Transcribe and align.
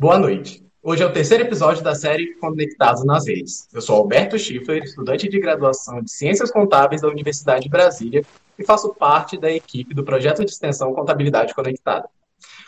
Boa 0.00 0.16
noite. 0.16 0.64
Hoje 0.80 1.02
é 1.02 1.06
o 1.06 1.12
terceiro 1.12 1.42
episódio 1.42 1.82
da 1.82 1.92
série 1.92 2.32
Conectados 2.36 3.04
nas 3.04 3.26
Redes. 3.26 3.66
Eu 3.74 3.82
sou 3.82 3.96
Alberto 3.96 4.38
Schiffer, 4.38 4.80
estudante 4.84 5.28
de 5.28 5.40
graduação 5.40 6.00
de 6.00 6.12
Ciências 6.12 6.52
Contábeis 6.52 7.02
da 7.02 7.08
Universidade 7.08 7.64
de 7.64 7.68
Brasília 7.68 8.24
e 8.56 8.64
faço 8.64 8.94
parte 8.94 9.36
da 9.36 9.50
equipe 9.50 9.92
do 9.92 10.04
projeto 10.04 10.44
de 10.44 10.52
extensão 10.52 10.94
Contabilidade 10.94 11.52
Conectada. 11.52 12.08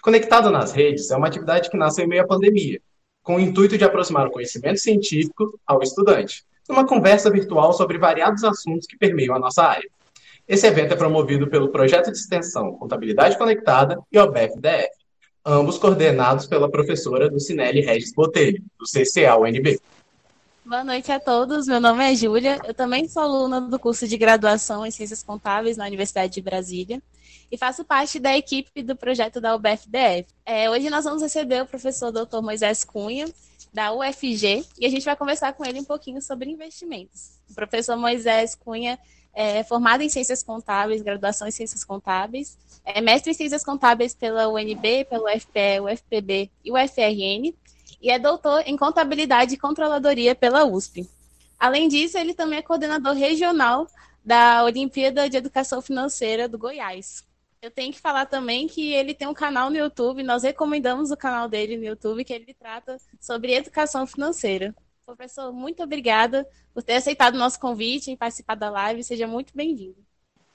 Conectado 0.02 0.50
nas 0.50 0.72
Redes 0.72 1.08
é 1.12 1.16
uma 1.16 1.28
atividade 1.28 1.70
que 1.70 1.76
nasceu 1.76 2.04
em 2.04 2.08
meio 2.08 2.24
à 2.24 2.26
pandemia, 2.26 2.80
com 3.22 3.36
o 3.36 3.40
intuito 3.40 3.78
de 3.78 3.84
aproximar 3.84 4.26
o 4.26 4.32
conhecimento 4.32 4.80
científico 4.80 5.56
ao 5.64 5.80
estudante, 5.84 6.44
numa 6.68 6.84
conversa 6.84 7.30
virtual 7.30 7.72
sobre 7.72 7.96
variados 7.96 8.42
assuntos 8.42 8.88
que 8.88 8.98
permeiam 8.98 9.36
a 9.36 9.38
nossa 9.38 9.62
área. 9.62 9.88
Esse 10.48 10.66
evento 10.66 10.94
é 10.94 10.96
promovido 10.96 11.46
pelo 11.46 11.68
projeto 11.68 12.10
de 12.10 12.18
extensão 12.18 12.72
Contabilidade 12.72 13.38
Conectada 13.38 14.00
e 14.10 14.18
o 14.18 14.26
BFDF 14.32 14.99
ambos 15.44 15.78
coordenados 15.78 16.46
pela 16.46 16.70
professora 16.70 17.28
do 17.28 17.40
Cinelli 17.40 17.80
Regis 17.80 18.12
Botelho, 18.12 18.62
do 18.78 18.84
CCA-UNB. 18.84 19.80
Boa 20.64 20.84
noite 20.84 21.10
a 21.10 21.18
todos, 21.18 21.66
meu 21.66 21.80
nome 21.80 22.04
é 22.04 22.14
Júlia, 22.14 22.60
eu 22.64 22.74
também 22.74 23.08
sou 23.08 23.22
aluna 23.22 23.60
do 23.60 23.78
curso 23.78 24.06
de 24.06 24.16
graduação 24.16 24.86
em 24.86 24.90
Ciências 24.90 25.22
Contábeis 25.22 25.76
na 25.76 25.86
Universidade 25.86 26.32
de 26.32 26.40
Brasília 26.40 27.02
e 27.50 27.58
faço 27.58 27.84
parte 27.84 28.20
da 28.20 28.36
equipe 28.36 28.82
do 28.82 28.94
projeto 28.94 29.40
da 29.40 29.56
UBFDF. 29.56 30.26
É, 30.46 30.70
hoje 30.70 30.88
nós 30.88 31.04
vamos 31.04 31.22
receber 31.22 31.62
o 31.62 31.66
professor 31.66 32.12
Dr. 32.12 32.40
Moisés 32.40 32.84
Cunha, 32.84 33.26
da 33.72 33.92
UFG, 33.92 34.64
e 34.78 34.86
a 34.86 34.88
gente 34.88 35.04
vai 35.04 35.16
conversar 35.16 35.52
com 35.54 35.64
ele 35.64 35.80
um 35.80 35.84
pouquinho 35.84 36.22
sobre 36.22 36.50
investimentos. 36.50 37.40
O 37.50 37.54
professor 37.54 37.96
Moisés 37.96 38.54
Cunha 38.54 38.98
é 39.32 39.62
formado 39.62 40.02
em 40.02 40.08
Ciências 40.08 40.42
Contábeis, 40.42 41.02
graduação 41.02 41.46
em 41.46 41.50
Ciências 41.50 41.84
Contábeis, 41.84 42.58
é 42.84 43.00
mestre 43.00 43.30
em 43.30 43.34
Ciências 43.34 43.64
Contábeis 43.64 44.14
pela 44.14 44.48
UNB, 44.48 45.04
pelo 45.04 45.24
UFPE, 45.24 45.80
UFPB 45.82 46.50
e 46.64 46.72
UFRN, 46.72 47.54
e 48.00 48.10
é 48.10 48.18
doutor 48.18 48.62
em 48.66 48.76
Contabilidade 48.76 49.54
e 49.54 49.58
Controladoria 49.58 50.34
pela 50.34 50.64
USP. 50.64 51.08
Além 51.58 51.88
disso, 51.88 52.16
ele 52.16 52.32
também 52.32 52.58
é 52.58 52.62
coordenador 52.62 53.14
regional 53.14 53.86
da 54.24 54.64
Olimpíada 54.64 55.28
de 55.28 55.36
Educação 55.36 55.82
Financeira 55.82 56.48
do 56.48 56.58
Goiás. 56.58 57.24
Eu 57.60 57.70
tenho 57.70 57.92
que 57.92 58.00
falar 58.00 58.24
também 58.24 58.66
que 58.66 58.92
ele 58.92 59.12
tem 59.12 59.28
um 59.28 59.34
canal 59.34 59.68
no 59.68 59.76
YouTube, 59.76 60.22
nós 60.22 60.42
recomendamos 60.42 61.10
o 61.10 61.16
canal 61.16 61.46
dele 61.46 61.76
no 61.76 61.84
YouTube, 61.84 62.24
que 62.24 62.32
ele 62.32 62.54
trata 62.54 62.96
sobre 63.20 63.52
educação 63.52 64.06
financeira. 64.06 64.74
Professor, 65.06 65.52
muito 65.52 65.82
obrigada 65.82 66.46
por 66.72 66.82
ter 66.82 66.94
aceitado 66.94 67.34
o 67.34 67.38
nosso 67.38 67.58
convite 67.58 68.10
e 68.10 68.16
participar 68.16 68.54
da 68.54 68.70
live. 68.70 69.02
Seja 69.02 69.26
muito 69.26 69.52
bem-vindo. 69.54 69.96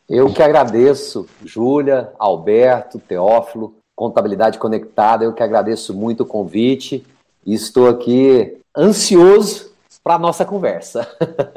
Eu 0.07 0.31
que 0.31 0.41
agradeço, 0.41 1.27
Júlia, 1.43 2.13
Alberto, 2.19 2.99
Teófilo, 2.99 3.75
Contabilidade 3.95 4.59
Conectada. 4.59 5.25
Eu 5.25 5.33
que 5.33 5.43
agradeço 5.43 5.93
muito 5.93 6.21
o 6.21 6.25
convite 6.25 7.05
e 7.45 7.53
estou 7.53 7.89
aqui 7.89 8.57
ansioso 8.77 9.73
para 10.03 10.16
a 10.16 10.19
nossa 10.19 10.45
conversa. 10.45 11.07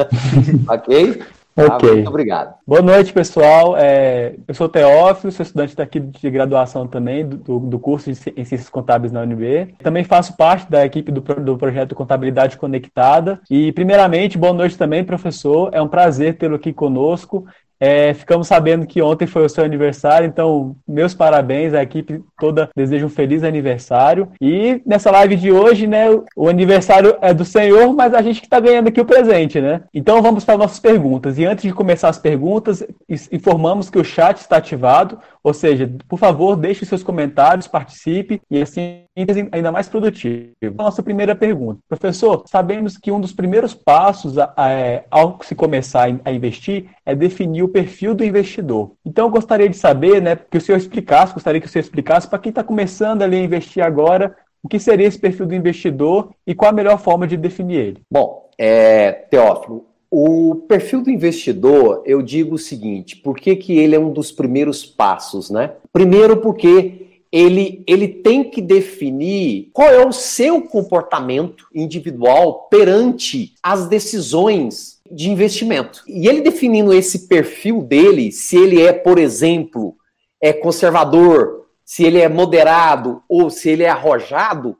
ok? 0.69 1.22
Tá, 1.67 1.77
ok. 1.77 1.92
Muito 1.92 2.09
obrigado. 2.09 2.55
Boa 2.64 2.81
noite, 2.81 3.12
pessoal. 3.12 3.77
É, 3.77 4.37
eu 4.47 4.55
sou 4.55 4.69
Teófilo, 4.69 5.33
sou 5.33 5.42
estudante 5.42 5.75
daqui 5.75 5.98
de 5.98 6.31
graduação 6.31 6.87
também, 6.87 7.27
do, 7.27 7.59
do 7.59 7.78
curso 7.81 8.11
em 8.11 8.15
Ciências 8.15 8.69
Contábeis 8.69 9.11
na 9.11 9.23
UNB. 9.23 9.75
Também 9.83 10.05
faço 10.05 10.37
parte 10.37 10.70
da 10.70 10.87
equipe 10.87 11.11
do, 11.11 11.20
do 11.20 11.59
projeto 11.59 11.97
Contabilidade 11.97 12.56
Conectada. 12.56 13.41
E, 13.50 13.73
primeiramente, 13.73 14.39
boa 14.39 14.53
noite 14.53 14.78
também, 14.78 15.03
professor. 15.03 15.70
É 15.73 15.83
um 15.83 15.89
prazer 15.89 16.39
tê-lo 16.39 16.55
aqui 16.55 16.73
conosco. 16.73 17.45
É, 17.81 18.12
ficamos 18.15 18.48
sabendo 18.48 18.87
que 18.87 19.01
ontem 19.01 19.27
foi 19.27 19.45
o 19.45 19.48
seu 19.48 19.65
aniversário, 19.65 20.27
então 20.27 20.77
meus 20.87 21.15
parabéns, 21.15 21.75
a 21.75 21.83
equipe 21.83 22.23
toda 22.39 22.69
deseja 22.75 23.07
um 23.07 23.11
feliz 23.11 23.45
aniversário. 23.45 24.29
E 24.41 24.83
nessa 24.84 25.11
live 25.11 25.37
de 25.37 25.53
hoje, 25.53 25.87
né, 25.87 26.06
o 26.37 26.49
aniversário 26.49 27.17
é 27.21 27.33
do 27.33 27.45
Senhor, 27.45 27.95
mas 27.95 28.15
a 28.15 28.23
gente 28.23 28.41
que 28.41 28.47
está 28.47 28.59
ganhando 28.59 28.89
aqui 28.89 29.01
o 29.01 29.05
presente, 29.05 29.61
né? 29.61 29.83
Então 29.95 30.21
vamos 30.23 30.45
para 30.45 30.59
nossas 30.59 30.81
perguntas. 30.81 31.39
E 31.39 31.45
antes 31.45 31.62
de 31.62 31.73
começar 31.73 32.09
as 32.09 32.19
perguntas, 32.19 32.84
informamos 33.31 33.91
que 33.91 33.99
o 33.99 34.05
chat 34.05 34.38
está 34.38 34.56
ativado, 34.56 35.19
ou 35.48 35.54
seja, 35.54 35.91
por 36.06 36.19
favor, 36.19 36.54
deixe 36.56 36.84
seus 36.84 37.03
comentários, 37.03 37.66
participe 37.66 38.41
e 38.50 38.60
assim 38.60 39.04
ainda 39.50 39.72
mais 39.72 39.88
produtivo. 39.88 40.53
Nossa 40.76 41.03
primeira 41.03 41.34
pergunta. 41.34 41.81
Professor, 41.88 42.44
sabemos 42.47 42.98
que 42.98 43.10
um 43.10 43.19
dos 43.19 43.32
primeiros 43.32 43.72
passos 43.72 44.38
a, 44.38 44.53
a, 44.54 44.70
é, 44.70 45.06
ao 45.10 45.38
se 45.42 45.54
começar 45.54 46.08
a 46.22 46.31
investir 46.31 46.91
é 47.04 47.14
definir 47.14 47.62
o 47.62 47.69
perfil 47.69 48.14
do 48.14 48.22
investidor. 48.22 48.92
Então, 49.04 49.25
eu 49.25 49.31
gostaria 49.31 49.69
de 49.70 49.76
saber, 49.76 50.20
né, 50.20 50.37
que 50.37 50.58
o 50.58 50.60
senhor 50.60 50.76
explicasse, 50.76 51.32
gostaria 51.32 51.60
que 51.60 51.66
o 51.66 51.70
senhor 51.70 51.82
explicasse 51.82 52.28
para 52.28 52.38
quem 52.38 52.50
está 52.50 52.62
começando 52.62 53.22
ali 53.22 53.37
a 53.37 53.42
investir 53.42 53.82
agora, 53.82 54.37
o 54.62 54.69
que 54.69 54.78
seria 54.78 55.06
esse 55.06 55.19
perfil 55.19 55.47
do 55.47 55.54
investidor 55.54 56.31
e 56.47 56.54
qual 56.54 56.70
a 56.70 56.75
melhor 56.75 56.98
forma 56.98 57.26
de 57.26 57.38
definir 57.38 57.76
ele? 57.76 58.03
Bom, 58.10 58.50
é, 58.58 59.12
Teófilo, 59.12 59.87
o 60.10 60.54
perfil 60.66 61.02
do 61.02 61.10
investidor, 61.10 62.02
eu 62.06 62.22
digo 62.22 62.54
o 62.54 62.58
seguinte, 62.58 63.16
por 63.16 63.36
que, 63.36 63.54
que 63.56 63.78
ele 63.78 63.94
é 63.94 63.98
um 63.98 64.12
dos 64.12 64.32
primeiros 64.32 64.84
passos, 64.84 65.50
né? 65.50 65.72
Primeiro 65.92 66.38
porque 66.38 67.08
ele, 67.30 67.82
ele 67.86 68.08
tem 68.08 68.42
que 68.42 68.62
definir 68.62 69.69
qual 69.72 69.88
é 69.88 70.06
o 70.06 70.12
seu 70.12 70.62
comportamento 70.62 71.66
individual 71.74 72.69
perante 72.70 73.52
as 73.62 73.86
decisões 73.86 74.98
de 75.10 75.30
investimento. 75.30 76.02
E 76.06 76.26
ele 76.26 76.40
definindo 76.40 76.92
esse 76.92 77.28
perfil 77.28 77.82
dele, 77.82 78.32
se 78.32 78.56
ele 78.56 78.80
é, 78.80 78.92
por 78.92 79.19
exemplo, 79.19 79.94
é 80.40 80.52
conservador, 80.52 81.66
se 81.84 82.04
ele 82.04 82.19
é 82.19 82.28
moderado 82.28 83.22
ou 83.28 83.50
se 83.50 83.69
ele 83.69 83.82
é 83.82 83.88
arrojado, 83.88 84.76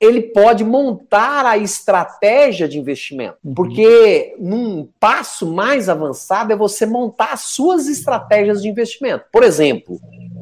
ele 0.00 0.22
pode 0.22 0.64
montar 0.64 1.44
a 1.44 1.58
estratégia 1.58 2.66
de 2.66 2.78
investimento. 2.78 3.36
Uhum. 3.44 3.52
Porque 3.52 4.34
num 4.38 4.88
passo 4.98 5.46
mais 5.46 5.90
avançado 5.90 6.52
é 6.52 6.56
você 6.56 6.86
montar 6.86 7.34
as 7.34 7.42
suas 7.42 7.86
estratégias 7.86 8.62
de 8.62 8.68
investimento. 8.68 9.26
Por 9.30 9.42
exemplo, 9.42 10.00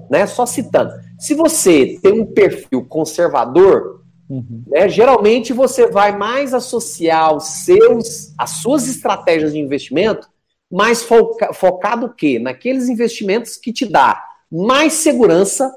né, 0.09 0.27
só 0.29 0.47
citando, 0.47 0.93
se 1.19 1.35
você 1.35 1.99
tem 2.01 2.21
um 2.21 2.27
perfil 2.27 2.85
conservador, 2.85 4.05
uhum. 4.31 4.63
né, 4.69 4.89
geralmente 4.89 5.53
você 5.53 5.89
vai 5.89 6.17
mais 6.17 6.55
associar 6.55 7.35
os 7.35 7.45
seus, 7.65 8.33
as 8.39 8.51
suas 8.51 8.87
estratégias 8.87 9.53
de 9.53 9.59
investimento 9.59 10.29
mais 10.71 11.03
foca, 11.03 11.53
focado 11.53 12.07
o 12.07 12.15
quê? 12.15 12.39
Naqueles 12.39 12.89
investimentos 12.89 13.57
que 13.57 13.73
te 13.73 13.87
dá 13.87 14.23
mais 14.53 14.93
segurança 14.95 15.75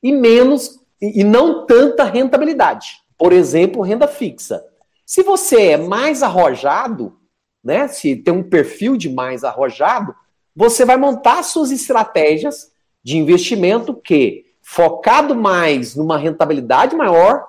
e 0.00 0.12
menos 0.12 0.78
e, 1.00 1.20
e 1.20 1.24
não 1.24 1.66
tanta 1.66 2.04
rentabilidade. 2.04 3.03
Por 3.18 3.32
exemplo, 3.32 3.82
renda 3.82 4.06
fixa. 4.06 4.64
Se 5.06 5.22
você 5.22 5.70
é 5.72 5.76
mais 5.76 6.22
arrojado, 6.22 7.16
né, 7.62 7.88
se 7.88 8.16
tem 8.16 8.32
um 8.32 8.42
perfil 8.42 8.96
de 8.96 9.08
mais 9.08 9.44
arrojado, 9.44 10.14
você 10.54 10.84
vai 10.84 10.96
montar 10.96 11.42
suas 11.42 11.70
estratégias 11.70 12.72
de 13.02 13.18
investimento 13.18 13.94
que 13.94 14.44
focado 14.62 15.34
mais 15.34 15.94
numa 15.94 16.16
rentabilidade 16.16 16.96
maior, 16.96 17.46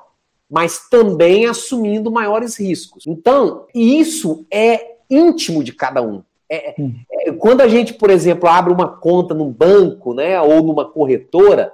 mas 0.50 0.90
também 0.90 1.46
assumindo 1.46 2.12
maiores 2.12 2.60
riscos. 2.60 3.08
Então, 3.08 3.66
isso 3.74 4.46
é 4.52 4.98
íntimo 5.10 5.64
de 5.64 5.74
cada 5.74 6.02
um. 6.02 6.24
É, 6.50 6.76
é, 7.12 7.32
quando 7.32 7.62
a 7.62 7.68
gente, 7.68 7.94
por 7.94 8.10
exemplo, 8.10 8.48
abre 8.50 8.72
uma 8.72 8.98
conta 8.98 9.34
num 9.34 9.52
banco, 9.52 10.14
né, 10.14 10.40
ou 10.42 10.62
numa 10.62 10.86
corretora, 10.86 11.74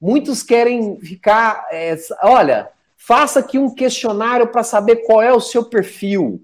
muitos 0.00 0.42
querem 0.42 1.00
ficar, 1.00 1.66
é, 1.72 1.96
olha, 2.22 2.70
faça 3.04 3.40
aqui 3.40 3.58
um 3.58 3.68
questionário 3.68 4.46
para 4.46 4.62
saber 4.62 4.96
qual 4.96 5.20
é 5.20 5.32
o 5.32 5.40
seu 5.40 5.64
perfil. 5.64 6.40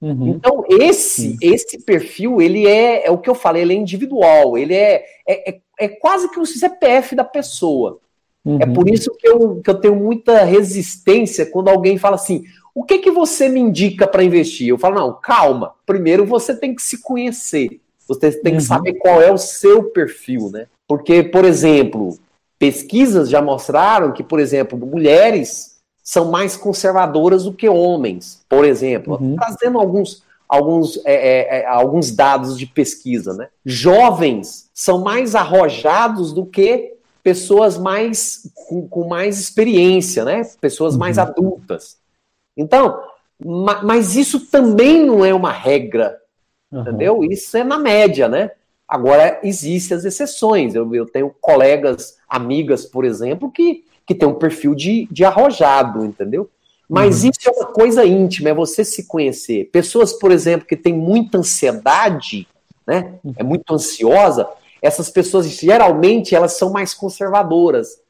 Uhum. 0.00 0.28
Então, 0.28 0.64
esse 0.68 1.36
esse 1.40 1.84
perfil, 1.84 2.40
ele 2.40 2.66
é, 2.66 3.06
é 3.06 3.10
o 3.10 3.18
que 3.18 3.30
eu 3.30 3.34
falei, 3.34 3.62
ele 3.62 3.74
é 3.74 3.76
individual, 3.76 4.58
ele 4.58 4.74
é, 4.74 5.04
é, 5.28 5.50
é, 5.50 5.60
é 5.78 5.88
quase 5.88 6.28
que 6.30 6.40
o 6.40 6.46
CPF 6.46 7.14
da 7.14 7.22
pessoa. 7.22 8.00
É 8.44 8.48
uhum. 8.48 8.58
É 8.60 8.66
por 8.66 8.88
isso 8.88 9.14
que 9.16 9.28
eu, 9.28 9.60
que 9.62 9.70
eu 9.70 9.80
tenho 9.80 9.94
muita 9.94 10.42
resistência 10.42 11.46
quando 11.46 11.68
alguém 11.68 11.96
fala 11.96 12.16
assim: 12.16 12.42
o 12.74 12.82
que, 12.82 12.98
que 12.98 13.10
você 13.10 13.48
me 13.48 13.60
indica 13.60 14.06
para 14.06 14.24
investir? 14.24 14.68
Eu 14.68 14.78
falo, 14.78 14.96
não, 14.96 15.12
calma. 15.12 15.74
Primeiro 15.86 16.24
você 16.24 16.56
tem 16.56 16.74
que 16.74 16.82
se 16.82 17.02
conhecer. 17.02 17.80
Você 18.08 18.32
tem 18.32 18.54
que 18.54 18.62
uhum. 18.62 18.66
saber 18.66 18.94
qual 18.94 19.22
é 19.22 19.30
o 19.30 19.38
seu 19.38 19.84
perfil, 19.84 20.50
né? 20.50 20.66
Porque, 20.88 21.22
por 21.22 21.44
exemplo, 21.44 22.18
pesquisas 22.58 23.28
já 23.28 23.40
mostraram 23.40 24.12
que, 24.12 24.24
por 24.24 24.40
exemplo, 24.40 24.76
mulheres 24.76 25.69
são 26.10 26.28
mais 26.28 26.56
conservadoras 26.56 27.44
do 27.44 27.52
que 27.52 27.68
homens, 27.68 28.44
por 28.48 28.64
exemplo. 28.64 29.16
Uhum. 29.20 29.36
Trazendo 29.36 29.78
alguns, 29.78 30.24
alguns, 30.48 30.96
é, 31.04 31.14
é, 31.14 31.60
é, 31.60 31.66
alguns 31.68 32.10
dados 32.10 32.58
de 32.58 32.66
pesquisa, 32.66 33.32
né? 33.32 33.46
Jovens 33.64 34.68
são 34.74 35.02
mais 35.02 35.36
arrojados 35.36 36.32
do 36.32 36.44
que 36.44 36.94
pessoas 37.22 37.78
mais 37.78 38.50
com, 38.52 38.88
com 38.88 39.06
mais 39.06 39.38
experiência, 39.38 40.24
né? 40.24 40.42
Pessoas 40.60 40.94
uhum. 40.94 40.98
mais 40.98 41.16
adultas. 41.16 41.98
Então, 42.56 43.00
ma, 43.40 43.80
mas 43.84 44.16
isso 44.16 44.50
também 44.50 45.06
não 45.06 45.24
é 45.24 45.32
uma 45.32 45.52
regra, 45.52 46.18
uhum. 46.72 46.80
entendeu? 46.80 47.22
Isso 47.22 47.56
é 47.56 47.62
na 47.62 47.78
média, 47.78 48.28
né? 48.28 48.50
Agora, 48.88 49.38
existem 49.44 49.96
as 49.96 50.04
exceções. 50.04 50.74
Eu, 50.74 50.92
eu 50.92 51.06
tenho 51.06 51.32
colegas, 51.40 52.18
amigas, 52.28 52.84
por 52.84 53.04
exemplo, 53.04 53.48
que 53.48 53.84
que 54.10 54.14
tem 54.16 54.28
um 54.28 54.34
perfil 54.34 54.74
de, 54.74 55.06
de 55.08 55.24
arrojado, 55.24 56.04
entendeu? 56.04 56.50
Mas 56.88 57.22
uhum. 57.22 57.30
isso 57.30 57.48
é 57.48 57.50
uma 57.52 57.66
coisa 57.66 58.04
íntima, 58.04 58.48
é 58.48 58.52
você 58.52 58.84
se 58.84 59.06
conhecer. 59.06 59.70
Pessoas, 59.70 60.12
por 60.12 60.32
exemplo, 60.32 60.66
que 60.66 60.76
têm 60.76 60.92
muita 60.92 61.38
ansiedade, 61.38 62.48
né? 62.84 63.14
É 63.36 63.44
muito 63.44 63.72
ansiosa, 63.72 64.48
essas 64.82 65.10
pessoas 65.10 65.48
geralmente 65.48 66.34
elas 66.34 66.58
são 66.58 66.72
mais 66.72 66.92
conservadoras. 66.92 68.00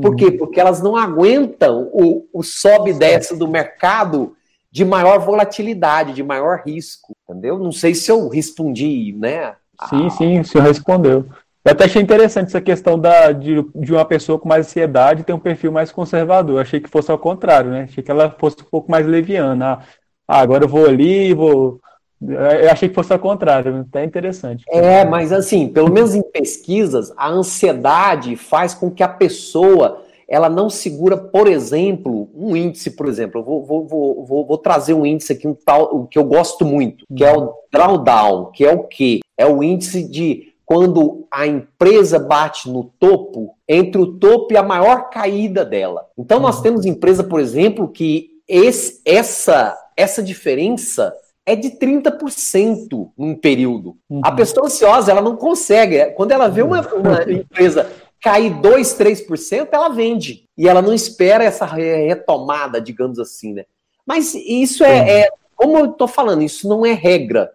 Por 0.00 0.14
quê? 0.14 0.26
Uhum. 0.26 0.38
Porque 0.38 0.60
elas 0.60 0.80
não 0.80 0.94
aguentam 0.94 1.90
o, 1.92 2.24
o 2.32 2.44
sobe 2.44 2.90
e 2.90 2.94
desce 2.94 3.36
do 3.36 3.48
mercado 3.48 4.36
de 4.70 4.84
maior 4.84 5.18
volatilidade, 5.18 6.12
de 6.12 6.22
maior 6.22 6.62
risco, 6.64 7.12
entendeu? 7.28 7.58
Não 7.58 7.72
sei 7.72 7.92
se 7.96 8.08
eu 8.08 8.28
respondi, 8.28 9.12
né? 9.18 9.56
Sim, 9.88 10.10
sim, 10.10 10.38
o 10.38 10.44
senhor 10.44 10.64
respondeu. 10.64 11.26
Eu 11.64 11.72
até 11.72 11.84
achei 11.84 12.00
interessante 12.00 12.48
essa 12.48 12.60
questão 12.60 12.98
da, 12.98 13.32
de, 13.32 13.62
de 13.74 13.92
uma 13.92 14.04
pessoa 14.04 14.38
com 14.38 14.48
mais 14.48 14.66
ansiedade 14.66 15.24
ter 15.24 15.32
um 15.32 15.38
perfil 15.38 15.70
mais 15.70 15.92
conservador. 15.92 16.56
Eu 16.56 16.62
achei 16.62 16.80
que 16.80 16.88
fosse 16.88 17.10
ao 17.10 17.18
contrário, 17.18 17.70
né? 17.70 17.82
Achei 17.82 18.02
que 18.02 18.10
ela 18.10 18.34
fosse 18.38 18.62
um 18.62 18.70
pouco 18.70 18.90
mais 18.90 19.06
leviana. 19.06 19.80
Ah, 20.26 20.40
agora 20.40 20.64
eu 20.64 20.68
vou 20.68 20.86
ali, 20.86 21.34
vou. 21.34 21.78
Eu 22.22 22.70
achei 22.70 22.88
que 22.88 22.94
fosse 22.94 23.12
ao 23.12 23.18
contrário, 23.18 23.86
até 23.88 24.04
interessante. 24.04 24.64
É, 24.68 25.04
mas 25.04 25.32
assim, 25.32 25.68
pelo 25.68 25.90
menos 25.90 26.14
em 26.14 26.22
pesquisas, 26.22 27.12
a 27.16 27.28
ansiedade 27.28 28.36
faz 28.36 28.74
com 28.74 28.90
que 28.90 29.02
a 29.02 29.08
pessoa 29.08 30.02
ela 30.30 30.48
não 30.48 30.70
segura, 30.70 31.16
por 31.16 31.48
exemplo, 31.48 32.30
um 32.32 32.56
índice, 32.56 32.92
por 32.92 33.08
exemplo, 33.08 33.40
eu 33.40 33.44
vou, 33.44 33.64
vou, 33.64 34.24
vou, 34.24 34.46
vou, 34.46 34.58
trazer 34.58 34.94
um 34.94 35.04
índice 35.04 35.32
aqui, 35.32 35.48
um 35.48 35.54
tal, 35.54 36.06
que 36.06 36.16
eu 36.16 36.24
gosto 36.24 36.64
muito, 36.64 37.04
que 37.16 37.24
é 37.24 37.36
o 37.36 37.52
drawdown, 37.72 38.52
que 38.52 38.64
é 38.64 38.72
o 38.72 38.84
quê? 38.84 39.18
É 39.36 39.44
o 39.44 39.60
índice 39.60 40.04
de 40.04 40.49
quando 40.70 41.26
a 41.32 41.48
empresa 41.48 42.16
bate 42.16 42.70
no 42.70 42.84
topo, 42.84 43.56
entre 43.68 44.00
o 44.00 44.06
topo 44.20 44.54
e 44.54 44.56
a 44.56 44.62
maior 44.62 45.10
caída 45.10 45.64
dela. 45.64 46.06
Então 46.16 46.38
nós 46.38 46.58
uhum. 46.58 46.62
temos 46.62 46.86
empresa, 46.86 47.24
por 47.24 47.40
exemplo, 47.40 47.88
que 47.88 48.40
esse, 48.46 49.02
essa, 49.04 49.76
essa 49.96 50.22
diferença 50.22 51.12
é 51.44 51.56
de 51.56 51.70
30% 51.70 53.10
num 53.18 53.34
período. 53.34 53.96
Uhum. 54.08 54.20
A 54.22 54.30
pessoa 54.30 54.66
ansiosa, 54.66 55.10
ela 55.10 55.20
não 55.20 55.34
consegue. 55.34 56.06
Quando 56.12 56.30
ela 56.30 56.46
vê 56.46 56.62
uma, 56.62 56.82
uma 56.94 57.24
empresa 57.28 57.90
cair 58.22 58.54
2, 58.60 58.96
3%, 58.96 59.68
ela 59.72 59.88
vende. 59.88 60.44
E 60.56 60.68
ela 60.68 60.80
não 60.80 60.94
espera 60.94 61.42
essa 61.42 61.66
retomada, 61.66 62.80
digamos 62.80 63.18
assim, 63.18 63.54
né? 63.54 63.64
Mas 64.06 64.36
isso 64.36 64.84
é, 64.84 65.22
é 65.22 65.28
como 65.56 65.76
eu 65.78 65.86
estou 65.86 66.06
falando, 66.06 66.44
isso 66.44 66.68
não 66.68 66.86
é 66.86 66.92
regra. 66.92 67.50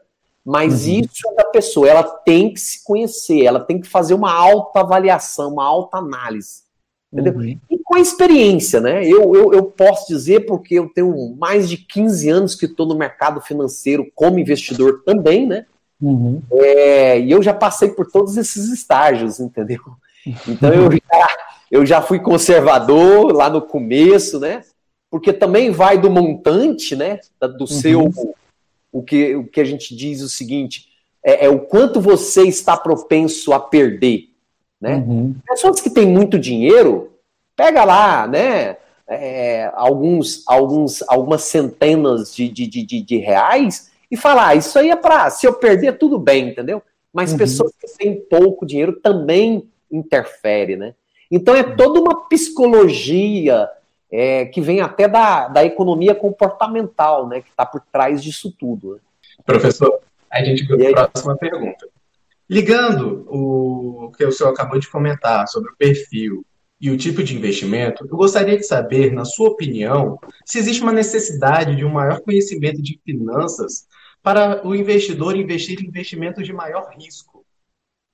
Mas 0.46 0.86
uhum. 0.86 1.00
isso 1.00 1.28
é 1.32 1.36
da 1.36 1.46
pessoa, 1.46 1.90
ela 1.90 2.04
tem 2.04 2.54
que 2.54 2.60
se 2.60 2.84
conhecer, 2.84 3.44
ela 3.44 3.60
tem 3.60 3.82
que 3.82 3.88
fazer 3.88 4.14
uma 4.14 4.32
alta 4.32 4.82
avaliação, 4.82 5.54
uma 5.54 5.66
alta 5.66 5.98
análise. 5.98 6.66
Entendeu? 7.12 7.34
Uhum. 7.34 7.58
E 7.70 7.80
com 7.84 7.96
a 7.96 8.00
experiência, 8.00 8.80
né? 8.80 9.06
Eu, 9.06 9.34
eu, 9.34 9.54
eu, 9.54 9.64
posso 9.64 10.08
dizer, 10.08 10.46
porque 10.46 10.76
eu 10.76 10.90
tenho 10.90 11.36
mais 11.40 11.70
de 11.70 11.78
15 11.78 12.30
anos 12.30 12.56
que 12.56 12.66
estou 12.66 12.86
no 12.86 12.96
mercado 12.96 13.40
financeiro 13.42 14.06
como 14.14 14.38
investidor 14.38 15.02
também, 15.06 15.48
né? 15.48 15.66
Uhum. 16.02 16.42
É, 16.52 17.20
e 17.20 17.32
eu 17.32 17.42
já 17.42 17.54
passei 17.54 17.90
por 17.90 18.12
todos 18.12 18.38
esses 18.38 18.70
estágios, 18.72 19.40
entendeu? 19.40 19.82
Então 20.48 20.74
eu 20.74 20.92
já, 20.92 21.28
eu 21.70 21.86
já 21.86 22.02
fui 22.02 22.18
conservador 22.18 23.32
lá 23.32 23.48
no 23.48 23.62
começo, 23.62 24.40
né? 24.40 24.64
Porque 25.08 25.32
também 25.32 25.70
vai 25.70 26.00
do 26.00 26.10
montante, 26.10 26.96
né? 26.96 27.20
Do 27.40 27.62
uhum. 27.62 27.68
seu. 27.68 28.12
O 28.96 29.04
que, 29.04 29.36
o 29.36 29.46
que 29.46 29.60
a 29.60 29.66
gente 29.66 29.94
diz 29.94 30.22
o 30.22 30.30
seguinte: 30.30 30.88
é, 31.22 31.48
é 31.48 31.50
o 31.50 31.60
quanto 31.60 32.00
você 32.00 32.44
está 32.44 32.78
propenso 32.78 33.52
a 33.52 33.60
perder. 33.60 34.30
Né? 34.80 34.96
Uhum. 34.96 35.36
Pessoas 35.46 35.82
que 35.82 35.90
têm 35.90 36.08
muito 36.08 36.40
dinheiro, 36.40 37.12
pega 37.58 37.84
lá, 37.84 38.26
né? 38.26 38.78
É, 39.06 39.70
alguns, 39.76 40.44
alguns, 40.48 41.04
algumas 41.10 41.42
centenas 41.42 42.34
de, 42.34 42.48
de, 42.48 42.68
de, 42.68 43.02
de 43.02 43.18
reais 43.18 43.92
e 44.10 44.16
falar, 44.16 44.48
ah, 44.48 44.56
isso 44.56 44.80
aí 44.80 44.90
é 44.90 44.96
para 44.96 45.30
se 45.30 45.46
eu 45.46 45.54
perder 45.54 45.98
tudo 45.98 46.18
bem, 46.18 46.48
entendeu? 46.50 46.82
Mas 47.14 47.34
uhum. 47.34 47.38
pessoas 47.38 47.74
que 47.78 47.98
têm 47.98 48.16
pouco 48.16 48.66
dinheiro 48.66 48.94
também 49.02 49.70
interfere, 49.92 50.78
né? 50.78 50.96
Então 51.30 51.54
é 51.54 51.64
toda 51.64 52.00
uma 52.00 52.30
psicologia 52.30 53.68
é, 54.16 54.46
que 54.46 54.62
vem 54.62 54.80
até 54.80 55.08
da, 55.08 55.50
da 55.50 55.66
economia 55.66 56.16
comportamental, 56.16 57.28
né? 57.28 57.42
Que 57.42 57.50
está 57.50 57.66
por 57.66 57.82
trás 57.92 58.24
disso 58.24 58.50
tudo. 58.58 58.94
Né? 58.94 59.00
Professor, 59.46 60.00
a 60.32 60.44
gente 60.44 60.66
vai 60.66 60.92
para 60.92 61.04
a 61.04 61.08
próxima 61.10 61.38
pergunta. 61.38 61.88
Ligando 62.50 63.26
o 63.28 64.12
que 64.16 64.24
o 64.24 64.32
senhor 64.32 64.52
acabou 64.52 64.80
de 64.80 64.90
comentar 64.90 65.48
sobre 65.48 65.72
o 65.72 65.76
perfil 65.76 66.46
e 66.80 66.90
o 66.90 66.98
tipo 66.98 67.24
de 67.24 67.36
investimento, 67.36 68.06
eu 68.06 68.16
gostaria 68.16 68.58
de 68.58 68.64
saber, 68.64 69.12
na 69.12 69.26
sua 69.26 69.50
opinião, 69.50 70.20
se 70.46 70.60
existe 70.60 70.82
uma 70.82 70.94
necessidade 70.94 71.76
de 71.76 71.84
um 71.84 71.92
maior 71.92 72.22
conhecimento 72.22 72.82
de 72.82 73.00
finanças 73.04 73.88
para 74.22 74.66
o 74.66 74.76
investidor 74.76 75.36
investir 75.36 75.82
em 75.82 75.88
investimentos 75.88 76.46
de 76.46 76.54
maior 76.54 76.90
risco. 76.98 77.46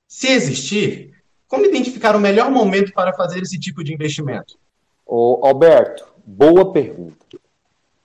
Se 0.07 0.27
existir, 0.27 1.13
como 1.47 1.65
identificar 1.65 2.15
o 2.15 2.19
melhor 2.19 2.49
momento 2.49 2.93
para 2.93 3.13
fazer 3.13 3.41
esse 3.41 3.59
tipo 3.59 3.83
de 3.83 3.93
investimento? 3.93 4.57
Ô, 5.13 5.45
Alberto, 5.45 6.07
boa 6.25 6.71
pergunta. 6.71 7.37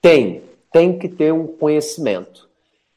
Tem, 0.02 0.42
tem 0.72 0.98
que 0.98 1.08
ter 1.08 1.32
um 1.32 1.46
conhecimento. 1.46 2.48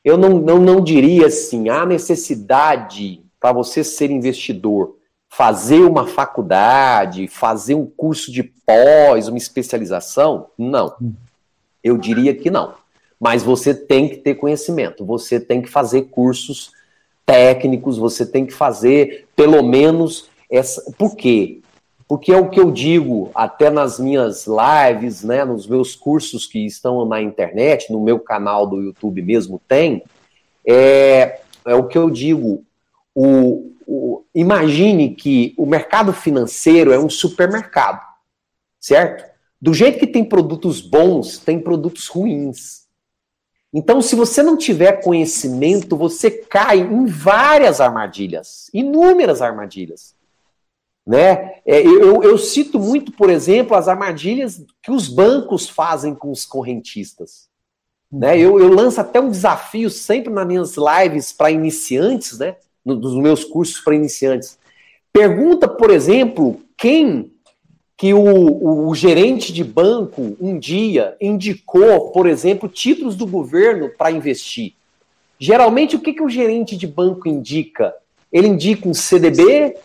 Eu 0.04 0.18
não, 0.18 0.40
não, 0.40 0.58
não 0.58 0.82
diria 0.82 1.28
assim, 1.28 1.70
há 1.70 1.86
necessidade 1.86 3.24
para 3.40 3.54
você 3.54 3.84
ser 3.84 4.10
investidor, 4.10 4.96
fazer 5.30 5.82
uma 5.82 6.08
faculdade, 6.08 7.28
fazer 7.28 7.76
um 7.76 7.86
curso 7.86 8.32
de 8.32 8.42
pós, 8.42 9.28
uma 9.28 9.38
especialização? 9.38 10.48
Não. 10.58 10.96
Eu 11.84 11.96
diria 11.96 12.34
que 12.34 12.50
não. 12.50 12.74
Mas 13.20 13.44
você 13.44 13.76
tem 13.76 14.10
que 14.10 14.18
ter 14.18 14.34
conhecimento, 14.34 15.06
você 15.06 15.40
tem 15.40 15.62
que 15.62 15.70
fazer 15.70 16.06
cursos 16.06 16.72
técnicos, 17.28 18.00
você 18.00 18.26
tem 18.26 18.44
que 18.44 18.54
fazer 18.54 19.28
pelo 19.36 19.62
menos 19.62 20.32
essa, 20.50 20.92
por 20.98 21.16
quê? 21.16 21.62
Porque 22.10 22.34
é 22.34 22.38
o 22.38 22.50
que 22.50 22.60
eu 22.60 22.72
digo 22.72 23.30
até 23.36 23.70
nas 23.70 24.00
minhas 24.00 24.48
lives, 24.48 25.24
né, 25.24 25.46
nos 25.46 25.68
meus 25.68 25.96
cursos 25.96 26.48
que 26.48 26.66
estão 26.66 27.06
na 27.06 27.22
internet, 27.22 27.94
no 27.94 28.02
meu 28.02 28.20
canal 28.20 28.66
do 28.66 28.82
YouTube 28.82 29.22
mesmo 29.22 29.62
tem, 29.68 30.04
é, 30.66 31.40
é 31.64 31.76
o 31.76 31.88
que 31.88 32.00
eu 32.00 32.10
digo. 32.10 32.66
O, 33.14 33.72
o, 33.86 34.24
imagine 34.34 35.14
que 35.14 35.54
o 35.56 35.68
mercado 35.68 36.12
financeiro 36.12 36.92
é 36.92 36.98
um 36.98 37.12
supermercado, 37.12 38.04
certo? 38.80 39.30
Do 39.62 39.72
jeito 39.72 40.00
que 40.00 40.08
tem 40.08 40.24
produtos 40.26 40.82
bons, 40.82 41.38
tem 41.38 41.60
produtos 41.60 42.08
ruins. 42.08 42.88
Então, 43.72 44.01
se 44.01 44.16
você 44.16 44.42
não 44.42 44.58
tiver 44.58 45.04
conhecimento, 45.04 45.96
você 45.96 46.32
cai 46.32 46.80
em 46.80 47.06
várias 47.06 47.80
armadilhas, 47.80 48.68
inúmeras 48.74 49.44
armadilhas. 49.44 50.18
Né? 51.10 51.56
É, 51.66 51.82
eu, 51.82 52.22
eu 52.22 52.38
cito 52.38 52.80
muito, 52.80 53.12
por 53.12 53.32
exemplo, 53.32 53.75
as 53.75 53.88
armadilhas 53.88 54.63
que 54.80 54.92
os 54.92 55.08
bancos 55.08 55.68
fazem 55.68 56.13
com 56.13 56.30
os 56.30 56.46
correntistas. 56.46 57.50
Né? 58.12 58.38
Eu, 58.38 58.60
eu 58.60 58.70
lanço 58.70 59.01
até 59.01 59.20
um 59.20 59.32
desafio 59.32 59.89
sempre 59.89 60.32
nas 60.32 60.46
minhas 60.46 60.75
lives 60.78 61.34
para 61.34 61.50
iniciantes, 61.50 62.38
né? 62.38 62.58
nos 62.86 63.16
meus 63.16 63.44
cursos 63.44 63.80
para 63.80 63.96
iniciantes. 63.96 64.60
Pergunta, 65.12 65.68
por 65.68 65.89
exemplo, 65.89 66.62
quem 66.78 67.32
que 67.98 68.13
o, 68.13 68.20
o, 68.22 68.88
o, 68.89 68.94
gerente 68.94 69.51
de 69.51 69.63
banco 69.63 70.38
um 70.39 70.60
dia 70.60 71.18
indicou, 71.20 72.12
por 72.12 72.28
exemplo, 72.28 72.70
títulos 72.70 73.16
do 73.16 73.25
governo 73.25 73.89
para 73.98 74.12
investir. 74.12 74.74
Geralmente, 75.39 75.96
o 75.96 76.00
que, 76.00 76.13
que 76.13 76.22
o 76.22 76.30
gerente 76.30 76.78
de 76.78 76.86
banco 76.86 77.28
indica? 77.28 77.96
Ele 78.32 78.48
indica 78.48 78.88
um 78.88 78.94
CDB, 78.94 79.75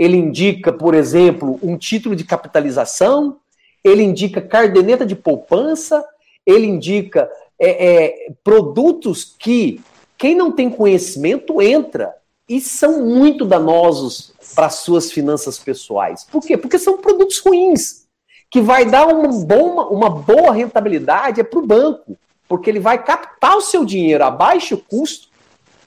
ele 0.00 0.16
indica, 0.16 0.72
por 0.72 0.94
exemplo, 0.94 1.60
um 1.62 1.76
título 1.76 2.16
de 2.16 2.24
capitalização, 2.24 3.36
ele 3.84 4.02
indica 4.02 4.40
cardeneta 4.40 5.04
de 5.04 5.14
poupança, 5.14 6.02
ele 6.46 6.66
indica 6.66 7.30
é, 7.58 8.04
é, 8.04 8.32
produtos 8.42 9.36
que 9.38 9.78
quem 10.16 10.34
não 10.34 10.52
tem 10.52 10.70
conhecimento 10.70 11.60
entra 11.60 12.14
e 12.48 12.62
são 12.62 13.04
muito 13.04 13.44
danosos 13.44 14.32
para 14.54 14.70
suas 14.70 15.12
finanças 15.12 15.58
pessoais. 15.58 16.24
Por 16.24 16.42
quê? 16.42 16.56
Porque 16.56 16.78
são 16.78 16.96
produtos 16.96 17.38
ruins, 17.38 18.06
que 18.50 18.62
vai 18.62 18.86
dar 18.86 19.06
uma, 19.06 19.28
bom, 19.44 19.86
uma 19.90 20.08
boa 20.08 20.50
rentabilidade 20.54 21.42
é 21.42 21.44
para 21.44 21.58
o 21.58 21.66
banco, 21.66 22.16
porque 22.48 22.70
ele 22.70 22.80
vai 22.80 23.04
captar 23.04 23.54
o 23.54 23.60
seu 23.60 23.84
dinheiro 23.84 24.24
a 24.24 24.30
baixo 24.30 24.78
custo 24.78 25.28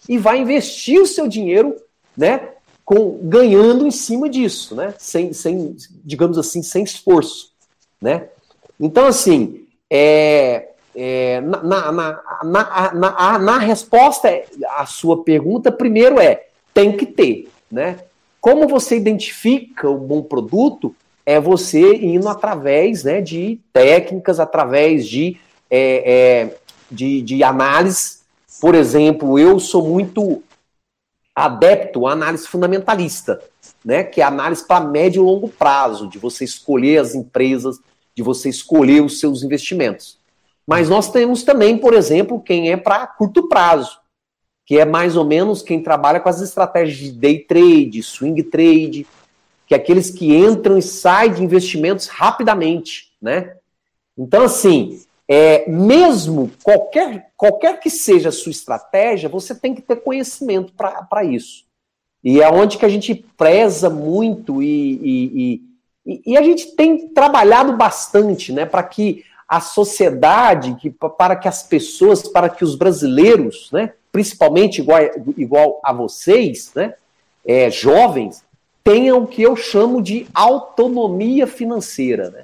e 0.08 0.20
vai 0.20 0.38
investir 0.38 1.01
o 1.01 1.08
seu 1.08 1.27
dinheiro 1.27 1.75
né, 2.15 2.50
com, 2.86 3.20
ganhando 3.24 3.86
em 3.88 3.92
cima 3.92 4.30
disso, 4.30 4.75
né? 4.75 4.94
Sem, 4.98 5.34
sem, 5.34 5.75
digamos 6.04 6.38
assim, 6.38 6.62
sem 6.62 6.84
esforço, 6.84 7.52
né? 8.02 8.28
Então, 8.80 9.06
assim, 9.06 9.66
é, 9.90 10.70
é, 10.96 11.42
na, 11.42 11.63
na, 11.63 11.92
na, 12.44 12.94
na, 12.94 13.40
na 13.40 13.58
resposta 13.58 14.30
à 14.78 14.86
sua 14.86 15.24
pergunta, 15.24 15.72
primeiro 15.72 16.20
é, 16.20 16.48
tem 16.74 16.96
que 16.96 17.06
ter, 17.06 17.50
né? 17.72 18.00
Como 18.42 18.68
você 18.68 18.98
identifica 18.98 19.90
o 19.90 19.98
bom 19.98 20.22
produto? 20.22 20.94
é 21.25 21.40
você 21.40 21.96
indo 21.96 22.28
através 22.28 23.04
né, 23.04 23.22
de 23.22 23.60
técnicas, 23.72 24.40
através 24.40 25.08
de, 25.08 25.38
é, 25.70 26.12
é, 26.12 26.56
de, 26.92 27.22
de 27.22 27.44
análise. 27.44 28.18
Por 28.60 28.75
exemplo, 28.75 29.40
eu 29.40 29.60
sou 29.60 29.88
muito 29.88 30.44
adepto 31.36 32.06
à 32.06 32.12
análise 32.12 32.48
fundamentalista, 32.48 33.42
né, 33.84 34.04
que 34.04 34.22
é 34.22 34.24
a 34.24 34.28
análise 34.28 34.66
para 34.66 34.86
médio 34.86 35.24
e 35.24 35.25
longo 35.25 35.50
prazo, 35.50 36.08
de 36.08 36.18
você 36.18 36.44
escolher 36.44 37.00
as 37.00 37.16
empresas, 37.16 37.80
de 38.16 38.22
você 38.22 38.50
escolher 38.50 39.04
os 39.04 39.20
seus 39.20 39.44
investimentos. 39.44 40.20
Mas 40.66 40.90
nós 40.90 41.12
temos 41.12 41.44
também, 41.44 41.78
por 41.78 41.94
exemplo, 41.94 42.42
quem 42.42 42.72
é 42.72 42.78
para 42.78 43.08
curto 43.08 43.50
prazo, 43.50 44.00
que 44.66 44.78
é 44.80 44.86
mais 44.86 45.18
ou 45.18 45.25
menos 45.25 45.62
quem 45.62 45.84
trabalha 45.84 46.20
com 46.20 46.30
as 46.30 46.40
estratégias 46.40 46.98
de 46.98 47.12
day 47.12 47.40
trade, 47.40 48.02
swing 48.02 48.42
trade, 48.44 49.06
que 49.68 49.74
é 49.74 49.78
aqueles 49.78 50.10
que 50.10 50.34
entram 50.34 50.78
e 50.78 50.82
saem 50.82 51.34
de 51.34 51.44
investimentos 51.44 52.08
rapidamente, 52.08 53.12
né? 53.22 53.56
Então, 54.18 54.44
assim, 54.44 55.02
é, 55.27 55.70
mesmo 55.70 56.51
qualquer, 56.63 57.32
qualquer 57.38 57.80
que 57.80 57.89
seja 57.89 58.30
a 58.30 58.32
sua 58.32 58.51
estratégia, 58.51 59.30
você 59.30 59.56
tem 59.56 59.74
que 59.74 59.82
ter 59.82 59.98
conhecimento 59.98 60.74
para 60.74 61.24
isso. 61.24 61.65
E 62.24 62.42
é 62.42 62.50
onde 62.50 62.77
que 62.77 62.86
a 62.86 62.89
gente 62.89 63.15
preza 63.38 63.89
muito 63.89 64.63
e, 64.63 65.00
e, 65.03 65.62
e, 66.06 66.22
e 66.27 66.38
a 66.38 66.42
gente 66.42 66.75
tem 66.75 67.10
trabalhado 67.10 67.75
bastante, 67.75 68.51
né, 68.51 68.65
para 68.65 68.84
que 68.84 69.25
a 69.48 69.60
sociedade, 69.60 70.75
que, 70.75 70.89
para 70.89 71.36
que 71.36 71.48
as 71.48 71.63
pessoas, 71.63 72.27
para 72.27 72.50
que 72.50 72.63
os 72.63 72.75
brasileiros, 72.75 73.70
né, 73.72 73.94
principalmente 74.12 74.80
igual, 74.80 75.00
igual 75.38 75.82
a 75.84 75.92
vocês, 75.92 76.72
né, 76.74 76.94
é, 77.46 77.70
jovens, 77.70 78.44
tenham 78.84 79.24
o 79.24 79.27
que 79.27 79.42
eu 79.42 79.56
chamo 79.56 80.01
de 80.01 80.27
autonomia 80.34 81.46
financeira. 81.46 82.30
Né? 82.30 82.44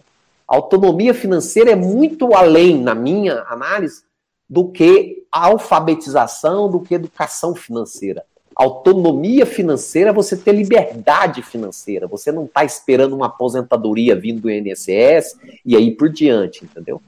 Autonomia 0.50 1.14
financeira 1.14 1.70
é 1.70 1.76
muito 1.76 2.34
além, 2.34 2.82
na 2.82 2.96
minha 2.96 3.44
análise, 3.48 4.02
do 4.50 4.72
que 4.72 5.24
alfabetização, 5.32 6.68
do 6.68 6.80
que 6.80 6.96
educação 6.96 7.54
financeira. 7.54 8.26
Autonomia 8.56 9.46
financeira 9.46 10.10
é 10.10 10.14
você 10.14 10.36
ter 10.36 10.54
liberdade 10.54 11.44
financeira. 11.44 12.08
Você 12.08 12.32
não 12.32 12.46
está 12.46 12.66
esperando 12.66 13.16
uma 13.16 13.28
aposentadoria 13.28 14.16
vindo 14.16 14.42
do 14.42 14.50
INSS 14.50 15.38
e 15.64 15.76
aí 15.76 15.92
por 15.92 16.10
diante, 16.10 16.66
entendeu? 16.66 17.00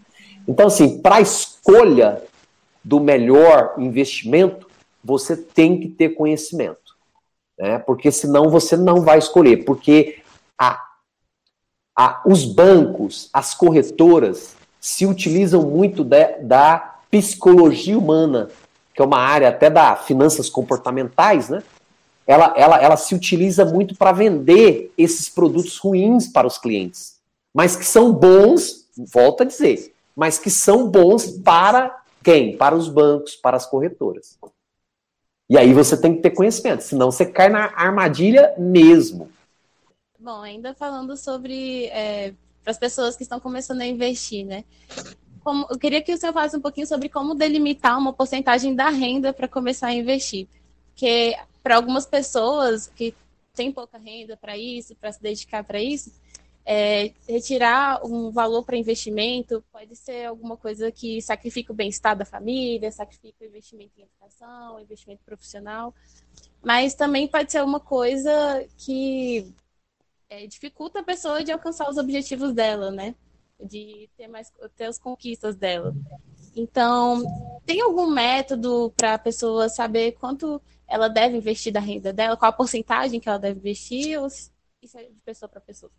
Então, 0.48 0.68
assim, 0.68 1.02
para 1.02 1.16
a 1.16 1.22
escolha 1.22 2.22
do 2.84 3.00
melhor 3.00 3.74
investimento, 3.80 4.68
você 5.04 5.36
tem 5.36 5.80
que 5.80 5.88
ter 5.88 6.10
conhecimento. 6.10 6.96
Né? 7.58 7.80
Porque 7.80 8.12
senão 8.12 8.50
você 8.52 8.78
não 8.78 9.02
vai 9.02 9.18
escolher. 9.18 9.66
Porque 9.66 10.22
a, 10.60 10.80
a, 12.02 12.20
os 12.26 12.44
bancos, 12.44 13.30
as 13.32 13.54
corretoras, 13.54 14.56
se 14.80 15.06
utilizam 15.06 15.62
muito 15.62 16.04
de, 16.04 16.40
da 16.40 16.96
psicologia 17.12 17.96
humana, 17.96 18.50
que 18.92 19.04
é 19.04 19.06
uma 19.06 19.20
área 19.20 19.50
até 19.50 19.70
da 19.70 19.96
finanças 19.96 20.50
comportamentais, 20.50 21.50
né? 21.50 21.62
Ela, 22.26 22.54
ela, 22.58 22.82
ela 22.82 22.98
se 22.98 23.14
utiliza 23.14 23.66
muito 23.66 23.96
para 23.96 24.12
vender 24.12 24.92
esses 24.98 25.30
produtos 25.30 25.78
ruins 25.78 26.28
para 26.28 26.48
os 26.48 26.58
clientes, 26.58 27.18
mas 27.54 27.76
que 27.76 27.86
são 27.86 28.12
bons, 28.12 28.88
volto 28.98 29.44
a 29.44 29.46
dizer, 29.46 29.94
mas 30.16 30.40
que 30.40 30.50
são 30.50 30.90
bons 30.90 31.30
para 31.30 32.02
quem? 32.24 32.58
Para 32.58 32.76
os 32.76 32.90
bancos, 32.90 33.36
para 33.36 33.58
as 33.58 33.68
corretoras. 33.68 34.40
E 35.48 35.56
aí 35.56 35.72
você 35.72 35.96
tem 35.96 36.16
que 36.16 36.22
ter 36.22 36.32
conhecimento, 36.32 36.82
senão 36.82 37.12
você 37.12 37.28
cai 37.28 37.50
na 37.50 37.72
armadilha 37.76 38.56
mesmo. 38.58 39.30
Bom, 40.22 40.40
ainda 40.44 40.76
falando 40.76 41.18
sobre 41.18 41.86
é, 41.88 42.36
para 42.64 42.70
as 42.70 42.78
pessoas 42.78 43.16
que 43.16 43.24
estão 43.24 43.40
começando 43.40 43.82
a 43.82 43.88
investir, 43.88 44.46
né? 44.46 44.64
Como, 45.44 45.66
eu 45.68 45.80
queria 45.80 46.00
que 46.00 46.14
o 46.14 46.18
senhor 46.18 46.32
falasse 46.32 46.56
um 46.56 46.62
pouquinho 46.62 46.86
sobre 46.86 47.10
como 47.10 47.34
delimitar 47.34 47.98
uma 47.98 48.14
porcentagem 48.14 48.76
da 48.76 48.90
renda 48.90 49.34
para 49.34 49.48
começar 49.48 49.88
a 49.88 49.94
investir. 49.96 50.48
Porque 50.90 51.36
para 51.64 51.76
algumas 51.76 52.06
pessoas 52.06 52.86
que 52.96 53.16
têm 53.56 53.72
pouca 53.72 53.98
renda 53.98 54.38
para 54.38 54.56
isso, 54.56 54.96
para 54.96 55.12
se 55.12 55.20
dedicar 55.20 55.64
para 55.64 55.82
isso, 55.82 56.12
é, 56.64 57.12
retirar 57.28 58.06
um 58.06 58.30
valor 58.30 58.64
para 58.64 58.78
investimento 58.78 59.64
pode 59.72 59.96
ser 59.96 60.26
alguma 60.26 60.56
coisa 60.56 60.92
que 60.92 61.20
sacrifica 61.20 61.74
o 61.74 61.76
bem-estar 61.76 62.16
da 62.16 62.26
família, 62.26 62.92
sacrifica 62.92 63.44
o 63.44 63.48
investimento 63.48 63.94
em 63.98 64.04
educação, 64.04 64.80
investimento 64.80 65.24
profissional, 65.26 65.96
mas 66.64 66.94
também 66.94 67.28
pode 67.28 67.52
ser 67.52 67.64
uma 67.64 67.80
coisa 67.80 68.64
que 68.78 69.52
é, 70.32 70.48
dificulta 70.48 71.00
a 71.00 71.04
pessoa 71.04 71.44
de 71.44 71.52
alcançar 71.52 71.90
os 71.90 71.98
objetivos 71.98 72.54
dela, 72.54 72.90
né? 72.90 73.14
De 73.60 74.10
ter 74.18 74.30
mais 74.30 74.50
ter 74.78 74.86
as 74.86 74.98
conquistas 74.98 75.58
dela. 75.58 75.94
Então, 76.56 77.22
tem 77.66 77.82
algum 77.82 78.08
método 78.10 78.94
para 78.96 79.16
a 79.16 79.20
pessoa 79.20 79.68
saber 79.68 80.14
quanto 80.14 80.62
ela 80.88 81.10
deve 81.10 81.36
investir 81.36 81.72
da 81.72 81.82
renda 81.82 82.14
dela, 82.14 82.38
qual 82.38 82.50
a 82.50 82.54
porcentagem 82.54 83.20
que 83.20 83.28
ela 83.28 83.38
deve 83.38 83.60
investir, 83.60 84.20
ou 84.20 84.28
isso 84.28 84.52
é 84.96 85.04
de 85.04 85.20
pessoa 85.24 85.50
para 85.50 85.60
pessoa? 85.60 85.92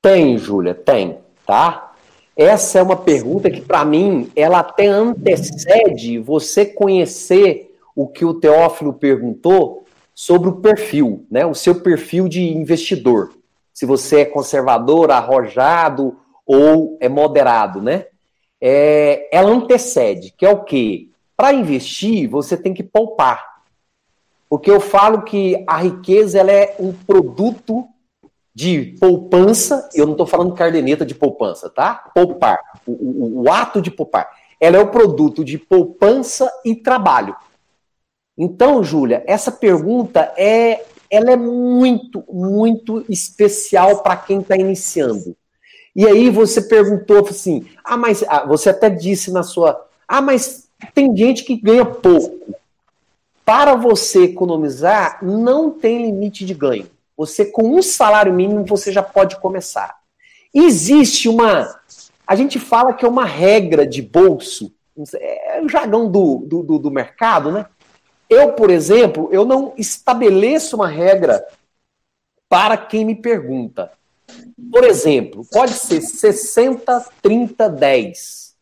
Tem, 0.00 0.36
Júlia, 0.36 0.74
tem, 0.74 1.18
tá? 1.46 1.94
Essa 2.36 2.80
é 2.80 2.82
uma 2.82 2.96
pergunta 2.96 3.50
que, 3.50 3.60
para 3.60 3.84
mim, 3.84 4.30
ela 4.34 4.58
até 4.58 4.86
antecede 4.86 6.18
você 6.18 6.66
conhecer 6.66 7.78
o 7.94 8.08
que 8.08 8.24
o 8.24 8.34
Teófilo 8.34 8.92
perguntou 8.92 9.81
sobre 10.14 10.48
o 10.48 10.56
perfil, 10.56 11.26
né? 11.30 11.44
O 11.46 11.54
seu 11.54 11.80
perfil 11.80 12.28
de 12.28 12.42
investidor. 12.42 13.32
Se 13.72 13.86
você 13.86 14.20
é 14.20 14.24
conservador, 14.24 15.10
arrojado 15.10 16.18
ou 16.46 16.98
é 17.00 17.08
moderado, 17.08 17.80
né? 17.80 18.06
É, 18.60 19.28
ela 19.36 19.50
antecede, 19.50 20.32
que 20.36 20.46
é 20.46 20.50
o 20.50 20.62
quê? 20.62 21.08
Para 21.36 21.52
investir, 21.52 22.28
você 22.28 22.56
tem 22.56 22.72
que 22.72 22.82
poupar. 22.82 23.52
Porque 24.48 24.70
eu 24.70 24.80
falo 24.80 25.22
que 25.22 25.64
a 25.66 25.78
riqueza 25.78 26.38
ela 26.38 26.52
é 26.52 26.76
um 26.78 26.92
produto 26.92 27.88
de 28.54 28.96
poupança, 29.00 29.88
eu 29.94 30.04
não 30.04 30.12
estou 30.12 30.26
falando 30.26 30.54
cardeneta 30.54 31.06
de 31.06 31.14
poupança, 31.14 31.70
tá? 31.70 31.94
Poupar, 32.14 32.58
o, 32.86 32.92
o, 32.92 33.42
o, 33.42 33.50
ato 33.50 33.80
de 33.80 33.90
poupar. 33.90 34.28
Ela 34.60 34.76
é 34.76 34.80
o 34.80 34.90
produto 34.90 35.42
de 35.42 35.56
poupança 35.56 36.52
e 36.64 36.74
trabalho. 36.74 37.34
Então, 38.44 38.82
Júlia, 38.82 39.22
essa 39.24 39.52
pergunta 39.52 40.34
é, 40.36 40.84
ela 41.08 41.30
é 41.30 41.36
muito, 41.36 42.24
muito 42.28 43.04
especial 43.08 44.02
para 44.02 44.16
quem 44.16 44.40
está 44.40 44.56
iniciando. 44.56 45.36
E 45.94 46.04
aí 46.04 46.28
você 46.28 46.60
perguntou 46.60 47.20
assim, 47.20 47.68
ah, 47.84 47.96
mas 47.96 48.24
ah, 48.26 48.44
você 48.44 48.70
até 48.70 48.90
disse 48.90 49.30
na 49.30 49.44
sua, 49.44 49.86
ah, 50.08 50.20
mas 50.20 50.66
tem 50.92 51.16
gente 51.16 51.44
que 51.44 51.54
ganha 51.54 51.84
pouco. 51.84 52.56
Para 53.44 53.76
você 53.76 54.24
economizar, 54.24 55.24
não 55.24 55.70
tem 55.70 56.04
limite 56.04 56.44
de 56.44 56.52
ganho. 56.52 56.88
Você, 57.16 57.44
com 57.44 57.76
um 57.76 57.80
salário 57.80 58.34
mínimo, 58.34 58.64
você 58.64 58.90
já 58.90 59.04
pode 59.04 59.36
começar. 59.36 59.98
Existe 60.52 61.28
uma. 61.28 61.78
A 62.26 62.34
gente 62.34 62.58
fala 62.58 62.92
que 62.92 63.04
é 63.04 63.08
uma 63.08 63.24
regra 63.24 63.86
de 63.86 64.02
bolso. 64.02 64.72
É 65.14 65.60
o 65.62 65.68
jargão 65.68 66.10
do, 66.10 66.38
do, 66.44 66.78
do 66.80 66.90
mercado, 66.90 67.52
né? 67.52 67.66
Eu, 68.32 68.54
por 68.54 68.70
exemplo, 68.70 69.28
eu 69.30 69.44
não 69.44 69.74
estabeleço 69.76 70.76
uma 70.76 70.88
regra 70.88 71.46
para 72.48 72.78
quem 72.78 73.04
me 73.04 73.14
pergunta. 73.14 73.92
Por 74.70 74.84
exemplo, 74.84 75.46
pode 75.52 75.74
ser 75.74 76.00
60, 76.00 77.08
30, 77.20 77.68
10. 77.68 78.54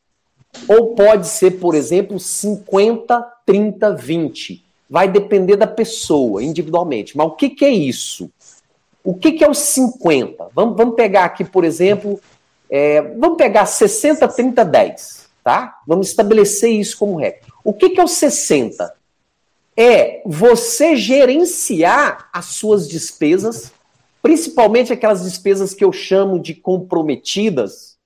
Ou 0.66 0.96
pode 0.96 1.28
ser, 1.28 1.52
por 1.60 1.76
exemplo, 1.76 2.18
50, 2.18 3.22
30, 3.46 3.94
20. 3.94 4.64
Vai 4.90 5.06
depender 5.06 5.54
da 5.54 5.68
pessoa, 5.68 6.42
individualmente. 6.42 7.16
Mas 7.16 7.28
o 7.28 7.36
que, 7.36 7.50
que 7.50 7.64
é 7.64 7.70
isso? 7.70 8.28
O 9.04 9.14
que, 9.14 9.30
que 9.30 9.44
é 9.44 9.48
os 9.48 9.58
50? 9.58 10.48
Vamos, 10.52 10.76
vamos 10.76 10.96
pegar 10.96 11.26
aqui, 11.26 11.44
por 11.44 11.64
exemplo, 11.64 12.20
é, 12.68 13.00
vamos 13.00 13.36
pegar 13.36 13.66
60, 13.66 14.26
30, 14.26 14.64
10, 14.64 15.28
tá? 15.44 15.78
Vamos 15.86 16.08
estabelecer 16.08 16.70
isso 16.70 16.98
como 16.98 17.18
regra. 17.18 17.38
O 17.62 17.72
que, 17.72 17.90
que 17.90 18.00
é 18.00 18.04
o 18.04 18.08
60? 18.08 18.98
É 19.82 20.20
você 20.26 20.94
gerenciar 20.94 22.28
as 22.34 22.44
suas 22.44 22.86
despesas, 22.86 23.72
principalmente 24.20 24.92
aquelas 24.92 25.24
despesas 25.24 25.72
que 25.72 25.82
eu 25.82 25.90
chamo 25.90 26.38
de 26.38 26.54
comprometidas, 26.54 27.96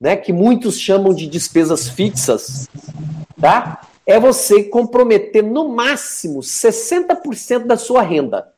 né? 0.00 0.16
Que 0.16 0.32
muitos 0.32 0.80
chamam 0.80 1.12
de 1.12 1.26
despesas 1.26 1.90
fixas, 1.90 2.70
tá? 3.38 3.86
É 4.06 4.18
você 4.18 4.64
comprometer 4.64 5.42
no 5.42 5.68
máximo 5.68 6.40
60% 6.40 7.66
da 7.66 7.76
sua 7.76 8.00
renda. 8.00 8.54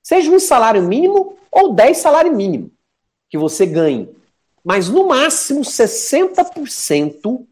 Seja 0.00 0.30
um 0.30 0.38
salário 0.38 0.84
mínimo 0.84 1.36
ou 1.50 1.74
10 1.74 1.98
salário 1.98 2.32
mínimo 2.32 2.70
que 3.28 3.36
você 3.36 3.66
ganhe. 3.66 4.08
Mas 4.62 4.88
no 4.88 5.08
máximo 5.08 5.62
60% 5.62 7.44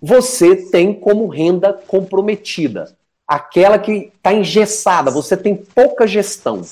você 0.00 0.54
tem 0.54 0.94
como 0.94 1.26
renda 1.26 1.72
comprometida. 1.72 2.96
Aquela 3.30 3.78
que 3.78 4.10
está 4.16 4.32
engessada, 4.34 5.08
você 5.08 5.36
tem 5.36 5.54
pouca 5.54 6.04
gestão. 6.04 6.62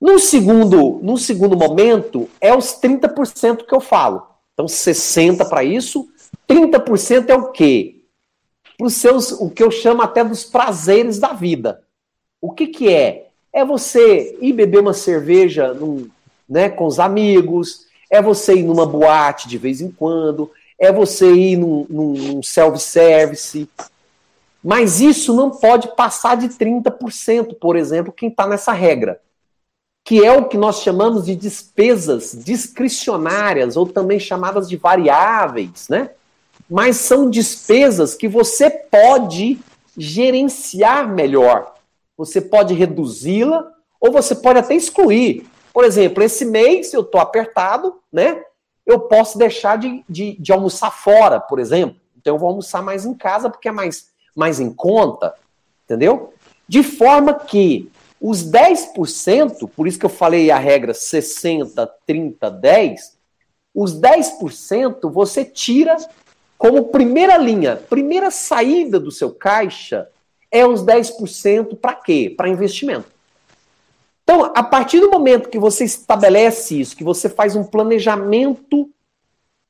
No 0.00 0.18
segundo, 0.18 0.98
no 1.00 1.16
segundo 1.16 1.56
momento, 1.56 2.28
é 2.40 2.52
os 2.52 2.80
30% 2.80 3.64
que 3.64 3.72
eu 3.72 3.78
falo. 3.78 4.26
Então, 4.52 4.66
60% 4.66 5.48
para 5.48 5.62
isso, 5.62 6.08
30% 6.48 7.28
é 7.28 7.36
o 7.36 7.52
quê? 7.52 8.00
Os 8.80 8.94
seus, 8.94 9.30
o 9.30 9.48
que 9.48 9.62
eu 9.62 9.70
chamo 9.70 10.02
até 10.02 10.24
dos 10.24 10.42
prazeres 10.42 11.20
da 11.20 11.32
vida. 11.32 11.84
O 12.40 12.50
que, 12.50 12.66
que 12.66 12.92
é? 12.92 13.28
É 13.52 13.64
você 13.64 14.36
ir 14.40 14.52
beber 14.52 14.80
uma 14.80 14.92
cerveja 14.92 15.72
num, 15.72 16.08
né, 16.48 16.68
com 16.68 16.84
os 16.84 16.98
amigos, 16.98 17.86
é 18.10 18.20
você 18.20 18.56
ir 18.56 18.64
numa 18.64 18.84
boate 18.84 19.46
de 19.46 19.56
vez 19.56 19.80
em 19.80 19.92
quando, 19.92 20.50
é 20.76 20.90
você 20.90 21.32
ir 21.32 21.56
num, 21.56 21.86
num 21.88 22.42
self-service. 22.42 23.68
Mas 24.62 25.00
isso 25.00 25.34
não 25.34 25.50
pode 25.50 25.94
passar 25.94 26.36
de 26.36 26.48
30%, 26.48 27.56
por 27.58 27.76
exemplo, 27.76 28.12
quem 28.12 28.28
está 28.28 28.46
nessa 28.46 28.72
regra. 28.72 29.20
Que 30.04 30.24
é 30.24 30.32
o 30.36 30.48
que 30.48 30.56
nós 30.56 30.80
chamamos 30.80 31.26
de 31.26 31.36
despesas 31.36 32.36
discricionárias, 32.44 33.76
ou 33.76 33.86
também 33.86 34.18
chamadas 34.18 34.68
de 34.68 34.76
variáveis, 34.76 35.88
né? 35.88 36.10
Mas 36.68 36.96
são 36.96 37.30
despesas 37.30 38.14
que 38.14 38.28
você 38.28 38.68
pode 38.70 39.58
gerenciar 39.96 41.08
melhor. 41.08 41.74
Você 42.16 42.40
pode 42.40 42.74
reduzi-la, 42.74 43.70
ou 44.00 44.12
você 44.12 44.34
pode 44.34 44.58
até 44.58 44.74
excluir. 44.74 45.46
Por 45.72 45.84
exemplo, 45.84 46.22
esse 46.22 46.44
mês 46.44 46.92
eu 46.92 47.02
estou 47.02 47.20
apertado, 47.20 47.98
né? 48.12 48.42
Eu 48.86 49.00
posso 49.00 49.36
deixar 49.36 49.76
de, 49.76 50.04
de, 50.08 50.36
de, 50.40 50.52
almoçar 50.52 50.90
fora, 50.90 51.38
por 51.38 51.58
exemplo. 51.58 51.96
Então 52.16 52.34
eu 52.34 52.38
vou 52.38 52.48
almoçar 52.48 52.82
mais 52.82 53.04
em 53.04 53.14
casa 53.14 53.50
porque 53.50 53.68
é 53.68 53.72
mais, 53.72 54.07
mais 54.38 54.60
em 54.60 54.72
conta, 54.72 55.34
entendeu? 55.84 56.32
De 56.66 56.82
forma 56.82 57.34
que 57.34 57.90
os 58.20 58.48
10%, 58.48 59.68
por 59.74 59.88
isso 59.88 59.98
que 59.98 60.06
eu 60.06 60.10
falei 60.10 60.50
a 60.50 60.58
regra 60.58 60.94
60, 60.94 61.86
30, 62.06 62.50
10, 62.50 63.18
os 63.74 64.00
10% 64.00 65.10
você 65.10 65.44
tira 65.44 65.96
como 66.56 66.88
primeira 66.88 67.36
linha, 67.36 67.76
primeira 67.76 68.30
saída 68.30 68.98
do 68.98 69.10
seu 69.10 69.30
caixa 69.30 70.08
é 70.50 70.66
os 70.66 70.82
10% 70.84 71.76
para 71.76 71.94
quê? 71.94 72.32
Para 72.36 72.48
investimento. 72.48 73.06
Então, 74.22 74.52
a 74.54 74.62
partir 74.62 75.00
do 75.00 75.10
momento 75.10 75.48
que 75.48 75.58
você 75.58 75.84
estabelece 75.84 76.80
isso, 76.80 76.96
que 76.96 77.04
você 77.04 77.28
faz 77.28 77.56
um 77.56 77.64
planejamento 77.64 78.90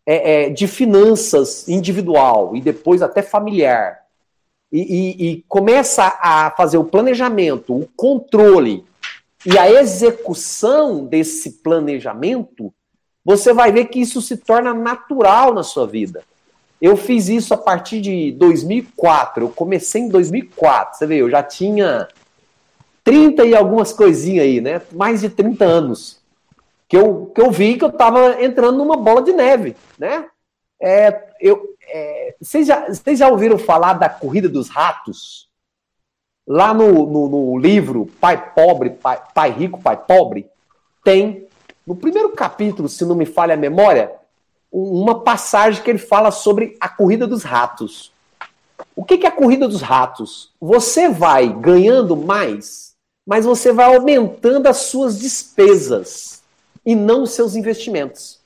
é, 0.05 0.47
é, 0.47 0.51
de 0.51 0.67
finanças 0.67 1.69
individual 1.69 2.57
e 2.57 2.61
depois 2.61 3.03
até 3.03 3.23
familiar, 3.23 4.08
e, 4.71 4.81
e, 4.81 5.31
e 5.31 5.45
começa 5.49 6.19
a 6.21 6.51
fazer 6.57 6.79
o 6.79 6.85
planejamento, 6.85 7.75
o 7.75 7.89
controle 7.97 8.85
e 9.47 9.57
a 9.57 9.71
execução 9.71 11.05
desse 11.05 11.63
planejamento, 11.63 12.73
você 13.25 13.53
vai 13.53 13.71
ver 13.73 13.87
que 13.87 14.01
isso 14.01 14.21
se 14.21 14.37
torna 14.37 14.75
natural 14.75 15.55
na 15.55 15.63
sua 15.63 15.87
vida. 15.87 16.23
Eu 16.81 16.97
fiz 16.97 17.29
isso 17.29 17.53
a 17.55 17.57
partir 17.57 18.01
de 18.01 18.33
2004. 18.33 19.45
Eu 19.45 19.51
comecei 19.51 20.03
em 20.03 20.09
2004. 20.09 20.99
Você 20.99 21.07
vê, 21.07 21.17
eu 21.17 21.31
já 21.31 21.43
tinha 21.43 22.09
30 23.03 23.47
e 23.47 23.55
algumas 23.55 23.93
coisinhas 23.93 24.45
aí, 24.45 24.61
né? 24.61 24.83
Mais 24.93 25.21
de 25.21 25.29
30 25.29 25.65
anos. 25.65 26.21
Que 26.89 26.97
eu, 26.97 27.33
que 27.35 27.41
eu 27.41 27.51
vi 27.51 27.77
que 27.77 27.85
eu 27.85 27.91
estava 27.91 28.43
entrando 28.43 28.79
numa 28.79 28.97
bola 28.97 29.23
de 29.23 29.33
neve, 29.33 29.77
né? 29.99 30.27
É, 30.81 31.25
eu, 31.41 31.77
é, 31.89 32.35
vocês, 32.41 32.67
já, 32.67 32.87
vocês 32.87 33.19
já 33.19 33.29
ouviram 33.29 33.59
falar 33.59 33.95
da 33.95 34.09
corrida 34.09 34.49
dos 34.49 34.69
ratos? 34.69 35.49
Lá 36.47 36.73
no, 36.73 37.07
no, 37.07 37.29
no 37.29 37.59
livro 37.59 38.07
Pai 38.21 38.53
Pobre, 38.55 38.91
Pai, 38.91 39.23
Pai 39.35 39.51
Rico, 39.51 39.81
Pai 39.81 39.97
Pobre, 39.97 40.49
tem, 41.05 41.47
no 41.87 41.95
primeiro 41.95 42.31
capítulo, 42.31 42.89
se 42.89 43.05
não 43.05 43.15
me 43.15 43.27
falha 43.27 43.55
a 43.55 43.59
memória, 43.59 44.13
uma 44.71 45.21
passagem 45.21 45.83
que 45.83 45.91
ele 45.91 45.99
fala 45.99 46.31
sobre 46.31 46.77
a 46.81 46.89
corrida 46.89 47.27
dos 47.27 47.43
ratos. 47.43 48.13
O 48.95 49.05
que 49.05 49.25
é 49.27 49.29
a 49.29 49.33
corrida 49.33 49.67
dos 49.67 49.83
ratos? 49.83 50.53
Você 50.61 51.09
vai 51.09 51.49
ganhando 51.49 52.17
mais 52.17 52.89
mas 53.29 53.45
você 53.45 53.75
vai 53.75 53.95
aumentando 53.95 54.67
as 54.69 54.79
suas 54.79 55.19
despesas 55.19 56.43
e 56.85 56.95
não 56.95 57.25
os 57.25 57.33
seus 57.33 57.55
investimentos. 57.55 58.38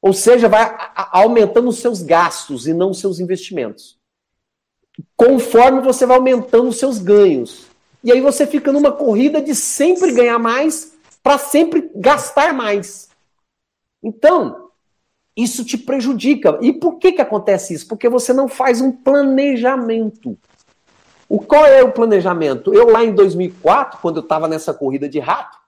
Ou 0.00 0.12
seja, 0.12 0.48
vai 0.48 0.76
aumentando 1.10 1.68
os 1.68 1.78
seus 1.78 2.02
gastos 2.02 2.66
e 2.66 2.74
não 2.74 2.90
os 2.90 3.00
seus 3.00 3.18
investimentos. 3.18 3.98
Conforme 5.16 5.80
você 5.80 6.06
vai 6.06 6.16
aumentando 6.16 6.68
os 6.68 6.78
seus 6.78 6.98
ganhos. 6.98 7.66
E 8.04 8.12
aí 8.12 8.20
você 8.20 8.46
fica 8.46 8.72
numa 8.72 8.92
corrida 8.92 9.42
de 9.42 9.54
sempre 9.54 10.12
ganhar 10.12 10.38
mais 10.38 10.96
para 11.22 11.38
sempre 11.38 11.90
gastar 11.94 12.54
mais. 12.54 13.08
Então, 14.02 14.70
isso 15.36 15.64
te 15.64 15.76
prejudica. 15.76 16.56
E 16.62 16.72
por 16.72 16.98
que, 16.98 17.12
que 17.12 17.20
acontece 17.20 17.74
isso? 17.74 17.88
Porque 17.88 18.08
você 18.08 18.32
não 18.32 18.46
faz 18.46 18.80
um 18.80 18.92
planejamento. 18.92 20.38
O 21.28 21.40
qual 21.40 21.66
é 21.66 21.82
o 21.82 21.90
planejamento? 21.90 22.72
Eu 22.72 22.88
lá 22.88 23.04
em 23.04 23.12
2004, 23.12 23.98
quando 24.00 24.18
eu 24.18 24.22
estava 24.22 24.46
nessa 24.46 24.72
corrida 24.72 25.08
de 25.08 25.18
rato, 25.18 25.58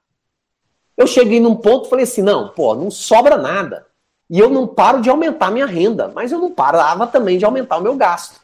eu 0.96 1.06
cheguei 1.06 1.40
num 1.40 1.56
ponto 1.56 1.86
e 1.86 1.90
falei 1.90 2.04
assim, 2.04 2.22
não, 2.22 2.50
pô, 2.50 2.74
não 2.74 2.90
sobra 2.90 3.36
nada. 3.36 3.87
E 4.30 4.38
eu 4.38 4.50
não 4.50 4.66
paro 4.66 5.00
de 5.00 5.08
aumentar 5.08 5.50
minha 5.50 5.66
renda, 5.66 6.12
mas 6.14 6.32
eu 6.32 6.38
não 6.38 6.50
parava 6.50 7.06
também 7.06 7.38
de 7.38 7.44
aumentar 7.44 7.78
o 7.78 7.82
meu 7.82 7.96
gasto. 7.96 8.40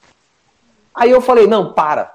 Aí 0.94 1.10
eu 1.10 1.20
falei, 1.20 1.46
não, 1.46 1.72
para. 1.72 2.14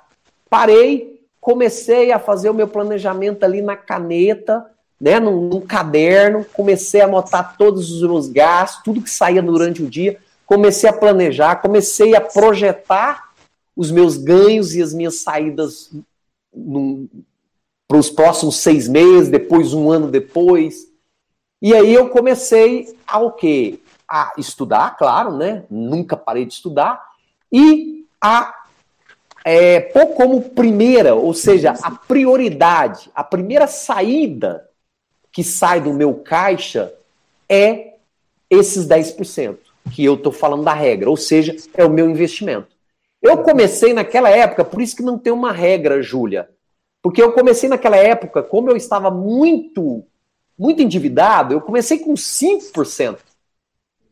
Parei, 0.49 1.21
comecei 1.39 2.11
a 2.11 2.19
fazer 2.19 2.49
o 2.49 2.53
meu 2.53 2.67
planejamento 2.67 3.43
ali 3.43 3.61
na 3.61 3.75
caneta, 3.75 4.65
né, 4.99 5.19
num, 5.19 5.47
num 5.47 5.61
caderno, 5.61 6.45
comecei 6.51 7.01
a 7.01 7.05
anotar 7.05 7.55
todos 7.57 7.91
os 7.91 8.01
meus 8.01 8.27
gastos, 8.27 8.83
tudo 8.83 9.01
que 9.01 9.09
saía 9.09 9.41
durante 9.41 9.81
o 9.81 9.89
dia, 9.89 10.17
comecei 10.45 10.89
a 10.89 10.93
planejar, 10.93 11.57
comecei 11.57 12.15
a 12.15 12.21
projetar 12.21 13.29
os 13.75 13.91
meus 13.91 14.17
ganhos 14.17 14.75
e 14.75 14.81
as 14.81 14.93
minhas 14.93 15.19
saídas 15.19 15.91
para 17.87 17.97
os 17.97 18.09
próximos 18.09 18.57
seis 18.57 18.87
meses, 18.87 19.29
depois 19.29 19.73
um 19.73 19.89
ano 19.89 20.07
depois. 20.07 20.88
E 21.61 21.73
aí 21.73 21.93
eu 21.93 22.09
comecei 22.09 22.95
a 23.05 23.19
o 23.19 23.31
quê? 23.31 23.79
A 24.07 24.33
estudar, 24.37 24.97
claro, 24.97 25.35
né? 25.35 25.63
Nunca 25.69 26.15
parei 26.15 26.45
de 26.45 26.53
estudar. 26.53 27.03
E 27.51 28.05
a 28.21 28.53
é, 29.43 29.79
pôr 29.79 30.07
como 30.07 30.41
primeira, 30.41 31.15
ou 31.15 31.33
seja, 31.33 31.73
a 31.81 31.91
prioridade, 31.91 33.09
a 33.15 33.23
primeira 33.23 33.67
saída 33.67 34.69
que 35.31 35.43
sai 35.43 35.79
do 35.79 35.93
meu 35.93 36.15
caixa 36.15 36.93
é 37.47 37.95
esses 38.49 38.87
10%, 38.87 39.57
que 39.93 40.03
eu 40.03 40.15
estou 40.15 40.31
falando 40.31 40.63
da 40.63 40.73
regra, 40.73 41.09
ou 41.09 41.17
seja, 41.17 41.55
é 41.73 41.85
o 41.85 41.89
meu 41.89 42.09
investimento. 42.09 42.67
Eu 43.21 43.39
comecei 43.39 43.93
naquela 43.93 44.29
época, 44.29 44.63
por 44.63 44.81
isso 44.81 44.95
que 44.95 45.03
não 45.03 45.17
tem 45.17 45.31
uma 45.31 45.51
regra, 45.51 46.01
Júlia. 46.01 46.49
Porque 47.01 47.21
eu 47.21 47.31
comecei 47.31 47.69
naquela 47.69 47.97
época, 47.97 48.41
como 48.43 48.69
eu 48.69 48.75
estava 48.75 49.11
muito, 49.11 50.03
muito 50.59 50.81
endividado, 50.81 51.53
eu 51.53 51.61
comecei 51.61 51.99
com 51.99 52.13
5%. 52.13 53.17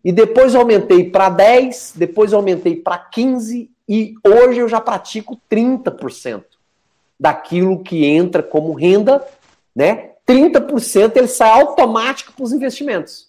E 0.03 0.11
depois 0.13 0.55
aumentei 0.55 1.09
para 1.09 1.29
10%, 1.29 1.97
depois 1.97 2.31
aumentei 2.31 2.77
para 2.77 2.97
15%, 2.97 3.67
e 3.89 4.15
hoje 4.25 4.59
eu 4.59 4.67
já 4.67 4.81
pratico 4.81 5.39
30% 5.49 6.43
daquilo 7.19 7.83
que 7.83 8.05
entra 8.05 8.43
como 8.43 8.73
renda, 8.73 9.25
né? 9.75 10.11
30% 10.27 11.15
ele 11.15 11.27
sai 11.27 11.49
automático 11.49 12.33
para 12.33 12.43
os 12.43 12.51
investimentos. 12.51 13.27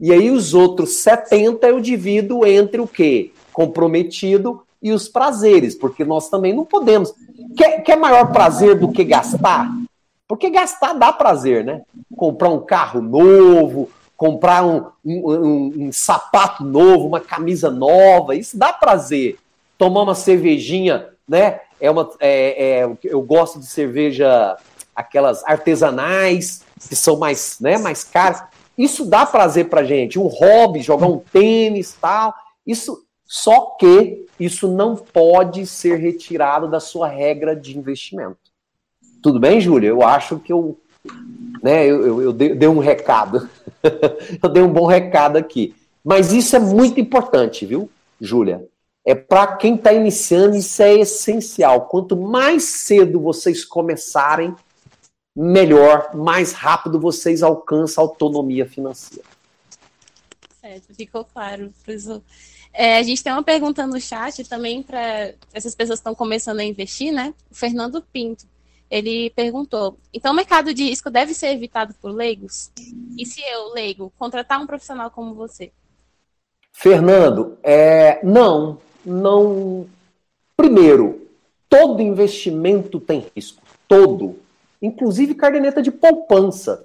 E 0.00 0.12
aí 0.12 0.30
os 0.30 0.52
outros 0.52 0.90
70% 1.04 1.58
eu 1.62 1.80
divido 1.80 2.46
entre 2.46 2.80
o 2.80 2.88
quê? 2.88 3.32
Comprometido 3.52 4.62
e 4.82 4.92
os 4.92 5.08
prazeres, 5.08 5.74
porque 5.74 6.04
nós 6.04 6.28
também 6.28 6.52
não 6.52 6.64
podemos. 6.64 7.12
Quer, 7.56 7.82
quer 7.82 7.96
maior 7.96 8.32
prazer 8.32 8.78
do 8.78 8.90
que 8.90 9.04
gastar? 9.04 9.68
Porque 10.28 10.50
gastar 10.50 10.92
dá 10.92 11.10
prazer, 11.10 11.64
né? 11.64 11.80
Comprar 12.14 12.50
um 12.50 12.60
carro 12.60 13.00
novo, 13.00 13.90
comprar 14.14 14.62
um, 14.62 14.86
um, 15.02 15.32
um, 15.32 15.72
um 15.86 15.92
sapato 15.92 16.62
novo, 16.62 17.06
uma 17.06 17.20
camisa 17.20 17.70
nova, 17.70 18.34
isso 18.34 18.58
dá 18.58 18.72
prazer. 18.72 19.38
Tomar 19.78 20.02
uma 20.02 20.14
cervejinha, 20.14 21.08
né? 21.26 21.60
É 21.80 21.90
uma, 21.90 22.10
é, 22.20 22.80
é, 22.80 22.96
eu 23.04 23.22
gosto 23.22 23.58
de 23.58 23.66
cerveja, 23.66 24.56
aquelas 24.94 25.42
artesanais, 25.44 26.62
que 26.88 26.94
são 26.94 27.16
mais, 27.16 27.58
né, 27.60 27.78
mais 27.78 28.04
caras. 28.04 28.42
Isso 28.76 29.06
dá 29.06 29.24
prazer 29.24 29.68
pra 29.68 29.84
gente. 29.84 30.18
Um 30.18 30.26
hobby, 30.26 30.82
jogar 30.82 31.06
um 31.06 31.18
tênis 31.18 31.96
tal. 32.00 32.34
Isso, 32.66 33.04
só 33.24 33.76
que 33.78 34.26
isso 34.38 34.68
não 34.68 34.94
pode 34.96 35.66
ser 35.66 35.96
retirado 35.96 36.68
da 36.68 36.80
sua 36.80 37.08
regra 37.08 37.56
de 37.56 37.78
investimento. 37.78 38.47
Tudo 39.22 39.40
bem, 39.40 39.60
Júlia? 39.60 39.88
Eu 39.88 40.02
acho 40.02 40.38
que 40.38 40.52
eu, 40.52 40.78
né, 41.62 41.86
eu, 41.86 42.06
eu, 42.06 42.22
eu 42.22 42.32
dei, 42.32 42.68
um 42.68 42.78
recado. 42.78 43.48
eu 44.42 44.48
dei 44.48 44.62
um 44.62 44.72
bom 44.72 44.86
recado 44.86 45.36
aqui. 45.36 45.74
Mas 46.04 46.32
isso 46.32 46.56
é 46.56 46.58
muito 46.58 47.00
importante, 47.00 47.66
viu, 47.66 47.90
Júlia? 48.20 48.66
É 49.04 49.14
para 49.14 49.56
quem 49.56 49.74
está 49.74 49.92
iniciando, 49.92 50.56
isso 50.56 50.82
é 50.82 50.94
essencial. 50.94 51.82
Quanto 51.86 52.16
mais 52.16 52.64
cedo 52.64 53.20
vocês 53.20 53.64
começarem, 53.64 54.54
melhor, 55.34 56.14
mais 56.14 56.52
rápido 56.52 57.00
vocês 57.00 57.42
alcançam 57.42 58.04
autonomia 58.04 58.66
financeira. 58.66 59.24
Certo, 60.60 60.94
ficou 60.94 61.24
claro. 61.24 61.72
É, 62.72 62.98
a 62.98 63.02
gente 63.02 63.22
tem 63.22 63.32
uma 63.32 63.42
pergunta 63.42 63.86
no 63.86 64.00
chat 64.00 64.44
também 64.44 64.82
para 64.82 65.32
essas 65.52 65.74
pessoas 65.74 65.98
que 65.98 66.02
estão 66.02 66.14
começando 66.14 66.60
a 66.60 66.64
investir, 66.64 67.12
né? 67.12 67.32
O 67.50 67.54
Fernando 67.54 68.02
Pinto. 68.12 68.46
Ele 68.90 69.30
perguntou: 69.30 69.98
então 70.12 70.32
o 70.32 70.36
mercado 70.36 70.72
de 70.72 70.84
risco 70.84 71.10
deve 71.10 71.34
ser 71.34 71.48
evitado 71.48 71.94
por 72.00 72.10
leigos? 72.10 72.70
E 73.18 73.26
se 73.26 73.40
eu, 73.42 73.72
leigo, 73.72 74.12
contratar 74.18 74.60
um 74.60 74.66
profissional 74.66 75.10
como 75.10 75.34
você? 75.34 75.70
Fernando, 76.72 77.58
é, 77.62 78.20
não, 78.22 78.78
não. 79.04 79.86
Primeiro, 80.56 81.28
todo 81.68 82.02
investimento 82.02 82.98
tem 82.98 83.26
risco, 83.34 83.62
todo, 83.86 84.36
inclusive 84.80 85.34
caderneta 85.34 85.82
de 85.82 85.90
poupança. 85.90 86.84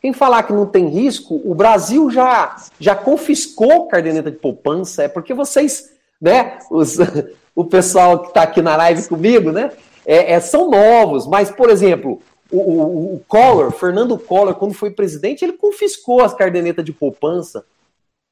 Quem 0.00 0.12
falar 0.12 0.42
que 0.42 0.52
não 0.52 0.66
tem 0.66 0.88
risco, 0.88 1.40
o 1.44 1.54
Brasil 1.54 2.10
já, 2.10 2.56
já 2.80 2.96
confiscou 2.96 3.86
caderneta 3.86 4.30
de 4.30 4.36
poupança, 4.36 5.04
é 5.04 5.08
porque 5.08 5.32
vocês, 5.32 5.92
né, 6.20 6.58
os, 6.70 6.96
o 7.54 7.64
pessoal 7.64 8.18
que 8.18 8.28
está 8.28 8.42
aqui 8.42 8.60
na 8.60 8.76
live 8.76 9.06
comigo, 9.08 9.52
né, 9.52 9.70
é, 10.04 10.32
é, 10.32 10.40
são 10.40 10.70
novos, 10.70 11.26
mas, 11.26 11.50
por 11.50 11.70
exemplo, 11.70 12.20
o, 12.50 12.58
o, 12.58 13.14
o 13.16 13.24
Collor, 13.26 13.70
Fernando 13.70 14.18
Collor, 14.18 14.54
quando 14.54 14.74
foi 14.74 14.90
presidente, 14.90 15.44
ele 15.44 15.54
confiscou 15.54 16.22
as 16.22 16.34
cadernetas 16.34 16.84
de 16.84 16.92
poupança. 16.92 17.64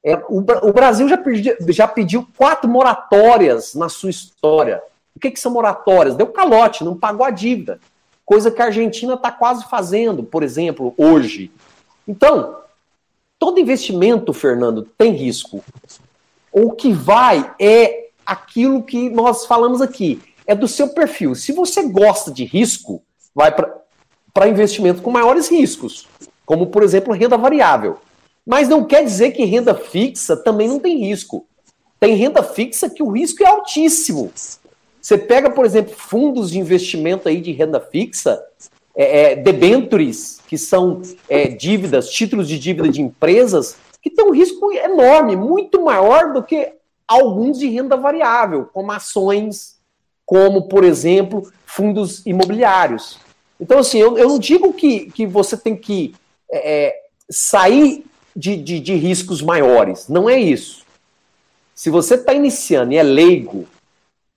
É, 0.05 0.17
o, 0.29 0.39
o, 0.39 0.73
Brasil 0.73 1.09
já, 1.09 1.19
já 1.69 1.87
pediu 1.87 2.27
quatro 2.37 2.69
moratórias 2.69 3.75
na 3.75 3.89
sua 3.89 4.11
história. 4.11 4.83
O 5.15 5.21
que, 5.21 5.31
que 5.31 5.41
são 5.41 5.53
moratórias? 5.53 6.17
Deu 6.17 6.27
calote, 6.29 6.85
não 6.85 6.97
pagou 6.97 7.25
a 7.25 7.31
dívida 7.31 7.79
coisa 8.31 8.49
que 8.49 8.63
a 8.63 8.67
Argentina 8.67 9.15
está 9.15 9.33
quase 9.33 9.65
fazendo, 9.65 10.23
por 10.23 10.45
exemplo, 10.45 10.95
hoje. 10.97 11.51
Então, 12.07 12.59
todo 13.41 13.59
investimento, 13.59 14.33
Fernando, 14.33 14.87
tem 14.97 15.11
risco. 15.11 15.65
O 16.53 16.71
que 16.71 16.93
vai 16.93 17.53
é 17.61 18.11
aquilo 18.25 18.85
que 18.85 19.11
nós 19.11 19.47
falamos 19.47 19.83
aqui, 19.83 20.23
é 20.51 20.55
do 20.55 20.67
seu 20.67 20.89
perfil. 20.89 21.37
Se 21.37 21.53
você 21.53 21.85
gosta 21.85 22.29
de 22.33 22.45
risco, 22.45 23.05
vai 23.33 23.55
para 23.55 24.49
investimento 24.49 25.01
com 25.01 25.09
maiores 25.09 25.49
riscos, 25.49 26.09
como, 26.45 26.67
por 26.67 26.83
exemplo, 26.83 27.15
renda 27.15 27.39
variável. 27.39 27.99
Mas 28.45 28.69
não 28.69 28.85
quer 28.85 29.05
dizer 29.05 29.31
que 29.31 29.45
renda 29.45 29.77
fixa 29.77 30.37
também 30.37 30.67
não 30.67 30.81
tem 30.81 30.99
risco. 30.99 31.47
Tem 32.01 32.17
renda 32.17 32.43
fixa 32.43 32.91
que 32.91 33.01
o 33.01 33.11
risco 33.13 33.45
é 33.45 33.47
altíssimo. 33.47 34.33
Você 35.01 35.17
pega, 35.17 35.51
por 35.51 35.65
exemplo, 35.65 35.95
fundos 35.97 36.51
de 36.51 36.59
investimento 36.59 37.29
aí 37.29 37.41
de 37.41 37.53
renda 37.53 37.79
fixa, 37.79 38.43
é, 38.97 39.21
é, 39.21 39.37
debentures, 39.37 40.41
que 40.49 40.59
são 40.59 41.01
é, 41.29 41.47
dívidas, 41.47 42.11
títulos 42.11 42.49
de 42.49 42.59
dívida 42.59 42.89
de 42.89 43.01
empresas, 43.01 43.77
que 44.03 44.11
tem 44.11 44.25
um 44.25 44.33
risco 44.33 44.73
enorme, 44.73 45.37
muito 45.37 45.81
maior 45.81 46.33
do 46.33 46.43
que 46.43 46.73
alguns 47.07 47.57
de 47.57 47.69
renda 47.69 47.97
variável, 47.97 48.69
como 48.73 48.91
ações, 48.91 49.80
como, 50.31 50.69
por 50.69 50.85
exemplo, 50.85 51.53
fundos 51.67 52.25
imobiliários. 52.25 53.19
Então, 53.59 53.81
assim, 53.81 53.99
eu, 53.99 54.17
eu 54.17 54.29
não 54.29 54.39
digo 54.39 54.73
que, 54.73 55.11
que 55.11 55.27
você 55.27 55.57
tem 55.57 55.75
que 55.75 56.15
é, 56.49 56.87
é, 56.87 57.03
sair 57.29 58.07
de, 58.37 58.57
de, 58.57 58.79
de 58.79 58.95
riscos 58.95 59.43
maiores, 59.43 60.07
não 60.09 60.31
é 60.31 60.39
isso. 60.39 60.85
Se 61.75 61.91
você 61.91 62.15
está 62.15 62.33
iniciando 62.33 62.93
e 62.93 62.97
é 62.97 63.03
leigo, 63.03 63.67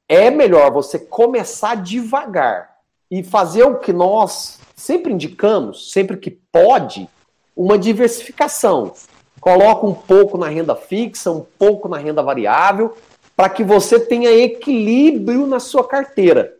é 0.09 0.31
melhor 0.31 0.71
você 0.71 0.97
começar 0.97 1.75
devagar 1.75 2.75
e 3.11 3.21
fazer 3.21 3.61
o 3.61 3.77
que 3.77 3.93
nós 3.93 4.57
sempre 4.75 5.13
indicamos, 5.13 5.91
sempre 5.91 6.17
que 6.17 6.31
pode, 6.31 7.07
uma 7.55 7.77
diversificação. 7.77 8.95
Coloca 9.39 9.85
um 9.85 9.93
pouco 9.93 10.39
na 10.39 10.47
renda 10.47 10.75
fixa, 10.75 11.29
um 11.29 11.45
pouco 11.59 11.87
na 11.87 11.97
renda 11.97 12.23
variável, 12.23 12.97
para 13.35 13.49
que 13.49 13.63
você 13.63 13.99
tenha 13.99 14.31
equilíbrio 14.31 15.47
na 15.47 15.59
sua 15.59 15.87
carteira. 15.87 16.55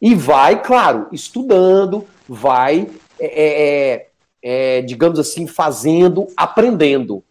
E 0.00 0.14
vai, 0.14 0.62
claro, 0.62 1.08
estudando, 1.12 2.06
vai, 2.26 2.90
é, 3.18 3.26
é, 3.26 4.08
é, 4.42 4.78
é 4.78 4.82
digamos 4.82 5.18
assim, 5.18 5.46
fazendo, 5.46 6.26
aprendendo. 6.36 7.22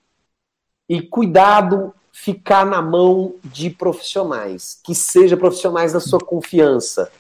E 0.87 1.01
cuidado 1.01 1.93
ficar 2.11 2.65
na 2.65 2.81
mão 2.81 3.35
de 3.43 3.69
profissionais, 3.69 4.79
que 4.83 4.93
seja 4.93 5.37
profissionais 5.37 5.93
da 5.93 5.99
sua 5.99 6.19
confiança. 6.19 7.11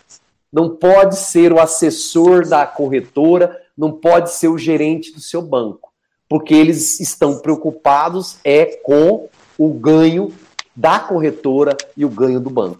Não 0.51 0.75
pode 0.75 1.15
ser 1.15 1.53
o 1.53 1.59
assessor 1.59 2.47
da 2.47 2.65
corretora, 2.65 3.61
não 3.77 3.91
pode 3.91 4.31
ser 4.33 4.49
o 4.49 4.57
gerente 4.57 5.13
do 5.13 5.21
seu 5.21 5.41
banco, 5.41 5.91
porque 6.27 6.53
eles 6.53 6.99
estão 6.99 7.39
preocupados 7.39 8.37
é 8.43 8.65
com 8.65 9.29
o 9.57 9.73
ganho 9.73 10.33
da 10.79 10.97
corretora 10.97 11.75
e 11.97 12.05
o 12.05 12.09
ganho 12.09 12.39
do 12.39 12.49
banco. 12.49 12.79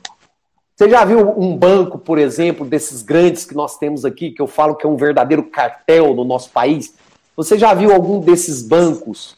Você 0.74 0.90
já 0.90 1.04
viu 1.04 1.38
um 1.38 1.58
banco, 1.58 2.00
por 2.00 2.18
exemplo, 2.18 2.66
desses 2.66 3.02
grandes 3.02 3.44
que 3.44 3.54
nós 3.54 3.78
temos 3.78 4.06
aqui, 4.06 4.32
que 4.32 4.42
eu 4.42 4.48
falo 4.48 4.76
que 4.76 4.86
é 4.86 4.90
um 4.90 4.96
verdadeiro 4.96 5.44
cartel 5.44 6.14
no 6.14 6.24
nosso 6.24 6.50
país? 6.52 6.96
Você 7.36 7.58
já 7.58 7.74
viu 7.74 7.92
algum 7.92 8.22
desses 8.22 8.62
bancos 8.62 9.36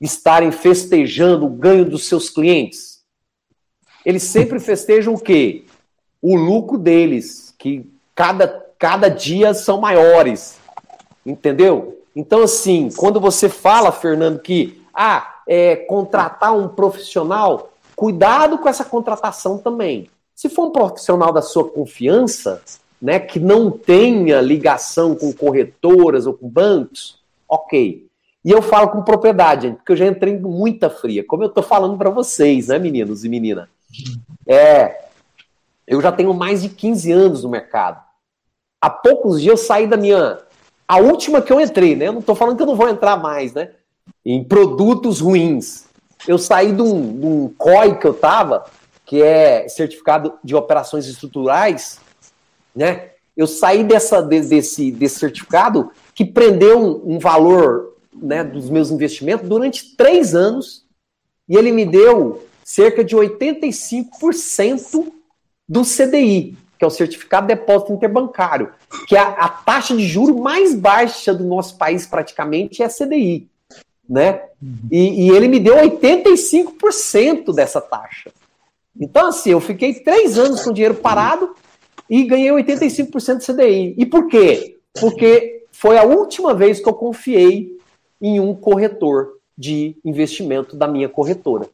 estarem 0.00 0.52
festejando 0.52 1.46
o 1.46 1.50
ganho 1.50 1.84
dos 1.84 2.06
seus 2.06 2.30
clientes. 2.30 3.00
Eles 4.04 4.22
sempre 4.22 4.60
festejam 4.60 5.14
o 5.14 5.20
quê? 5.20 5.64
O 6.22 6.36
lucro 6.36 6.78
deles, 6.78 7.52
que 7.58 7.90
cada, 8.14 8.46
cada 8.78 9.08
dia 9.08 9.52
são 9.52 9.80
maiores. 9.80 10.60
Entendeu? 11.24 12.00
Então, 12.14 12.42
assim, 12.42 12.88
quando 12.96 13.18
você 13.18 13.48
fala, 13.48 13.90
Fernando, 13.90 14.38
que 14.38 14.80
ah, 14.94 15.40
é, 15.48 15.74
contratar 15.74 16.56
um 16.56 16.68
profissional, 16.68 17.72
cuidado 17.96 18.58
com 18.58 18.68
essa 18.68 18.84
contratação 18.84 19.58
também. 19.58 20.08
Se 20.34 20.50
for 20.50 20.66
um 20.66 20.70
profissional 20.70 21.32
da 21.32 21.40
sua 21.40 21.68
confiança, 21.68 22.62
né, 23.00 23.18
que 23.18 23.40
não 23.40 23.70
tenha 23.70 24.40
ligação 24.40 25.16
com 25.16 25.32
corretoras 25.32 26.26
ou 26.26 26.34
com 26.34 26.48
bancos, 26.48 27.18
ok. 27.48 28.06
E 28.44 28.50
eu 28.50 28.62
falo 28.62 28.90
com 28.90 29.02
propriedade, 29.02 29.72
porque 29.72 29.92
eu 29.92 29.96
já 29.96 30.06
entrei 30.06 30.34
em 30.34 30.40
muita 30.40 30.90
fria, 30.90 31.24
como 31.24 31.42
eu 31.42 31.48
tô 31.48 31.62
falando 31.62 31.96
para 31.96 32.10
vocês, 32.10 32.68
né, 32.68 32.78
meninos 32.78 33.24
e 33.24 33.28
menina? 33.28 33.68
É, 34.46 35.06
eu 35.86 36.00
já 36.00 36.12
tenho 36.12 36.34
mais 36.34 36.62
de 36.62 36.68
15 36.68 37.12
anos 37.12 37.42
no 37.42 37.48
mercado. 37.48 38.04
Há 38.80 38.90
poucos 38.90 39.40
dias 39.40 39.58
eu 39.58 39.66
saí 39.66 39.86
da 39.86 39.96
minha. 39.96 40.38
A 40.86 40.98
última 40.98 41.40
que 41.42 41.52
eu 41.52 41.60
entrei, 41.60 41.96
né? 41.96 42.08
Eu 42.08 42.12
não 42.12 42.22
tô 42.22 42.34
falando 42.34 42.56
que 42.56 42.62
eu 42.62 42.66
não 42.66 42.76
vou 42.76 42.88
entrar 42.88 43.16
mais, 43.16 43.52
né? 43.54 43.70
Em 44.24 44.44
produtos 44.44 45.20
ruins. 45.20 45.85
Eu 46.26 46.38
saí 46.38 46.72
de 46.72 46.82
um, 46.82 47.18
de 47.18 47.26
um 47.26 47.48
COI 47.56 47.98
que 47.98 48.06
eu 48.06 48.14
tava, 48.14 48.64
que 49.04 49.22
é 49.22 49.68
certificado 49.68 50.34
de 50.42 50.54
operações 50.54 51.06
estruturais, 51.06 52.00
né? 52.74 53.10
Eu 53.36 53.46
saí 53.46 53.84
dessa, 53.84 54.22
desse, 54.22 54.90
desse 54.90 55.18
certificado 55.18 55.90
que 56.14 56.24
prendeu 56.24 56.80
um, 56.80 57.16
um 57.16 57.18
valor 57.18 57.94
né, 58.14 58.42
dos 58.42 58.70
meus 58.70 58.90
investimentos 58.90 59.46
durante 59.46 59.94
três 59.94 60.34
anos 60.34 60.86
e 61.48 61.56
ele 61.56 61.70
me 61.70 61.84
deu 61.84 62.46
cerca 62.64 63.04
de 63.04 63.14
85% 63.14 65.12
do 65.68 65.82
CDI, 65.82 66.56
que 66.78 66.84
é 66.84 66.86
o 66.86 66.90
Certificado 66.90 67.46
de 67.46 67.54
Depósito 67.54 67.92
Interbancário, 67.92 68.72
que 69.06 69.14
é 69.16 69.20
a, 69.20 69.28
a, 69.28 69.48
taxa 69.48 69.96
de 69.96 70.06
juro 70.06 70.38
mais 70.38 70.74
baixa 70.74 71.32
do 71.34 71.44
nosso 71.44 71.76
país 71.76 72.06
praticamente 72.06 72.82
é 72.82 72.86
a 72.86 72.90
CDI, 72.90 73.48
né? 74.08 74.42
E, 74.90 75.26
e 75.26 75.30
ele 75.30 75.48
me 75.48 75.58
deu 75.58 75.76
85% 75.76 77.54
dessa 77.54 77.80
taxa. 77.80 78.30
Então, 78.98 79.28
assim, 79.28 79.50
eu 79.50 79.60
fiquei 79.60 79.94
três 79.94 80.38
anos 80.38 80.62
com 80.62 80.72
dinheiro 80.72 80.94
parado 80.94 81.54
e 82.08 82.24
ganhei 82.24 82.50
85% 82.50 83.38
do 83.38 83.44
CDI. 83.44 83.94
E 83.98 84.06
por 84.06 84.28
quê? 84.28 84.78
Porque 84.98 85.64
foi 85.70 85.98
a 85.98 86.04
última 86.04 86.54
vez 86.54 86.80
que 86.80 86.88
eu 86.88 86.94
confiei 86.94 87.76
em 88.20 88.40
um 88.40 88.54
corretor 88.54 89.34
de 89.56 89.96
investimento 90.04 90.76
da 90.76 90.88
minha 90.88 91.08
corretora. 91.08 91.68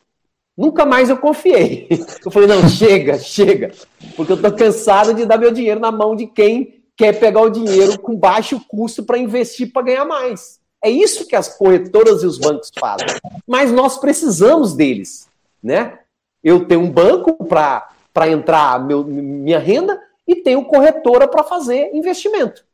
Nunca 0.57 0.85
mais 0.85 1.09
eu 1.09 1.17
confiei. 1.17 1.89
Eu 2.25 2.31
falei, 2.31 2.47
não, 2.47 2.69
chega, 2.69 3.19
chega. 3.19 3.73
Porque 4.15 4.33
eu 4.33 4.37
estou 4.37 4.53
cansado 4.53 5.15
de 5.15 5.25
dar 5.25 5.39
meu 5.39 5.51
dinheiro 5.51 5.81
na 5.81 5.91
mão 5.91 6.15
de 6.15 6.27
quem 6.27 6.83
quer 6.95 7.19
pegar 7.19 7.41
o 7.41 7.51
dinheiro 7.51 7.99
com 7.99 8.15
baixo 8.15 8.61
custo 8.69 9.03
para 9.03 9.19
investir 9.19 9.73
para 9.73 9.83
ganhar 9.83 10.05
mais. 10.05 10.61
É 10.83 10.91
isso 10.91 11.27
que 11.27 11.37
as 11.37 11.57
corretoras 11.57 12.23
e 12.23 12.27
os 12.27 12.39
bancos 12.39 12.71
fazem. 12.79 13.07
Mas 13.47 13.71
nós 13.71 13.99
precisamos 13.99 14.75
deles, 14.75 15.29
né? 15.63 15.99
Eu 16.43 16.67
tenho 16.67 16.81
um 16.81 16.91
banco 16.91 17.45
para 17.45 18.29
entrar 18.29 18.85
meu, 18.85 19.05
minha 19.05 19.59
renda 19.59 20.01
e 20.27 20.37
tenho 20.37 20.65
corretora 20.65 21.29
para 21.29 21.45
fazer 21.45 21.95
investimento 21.95 22.65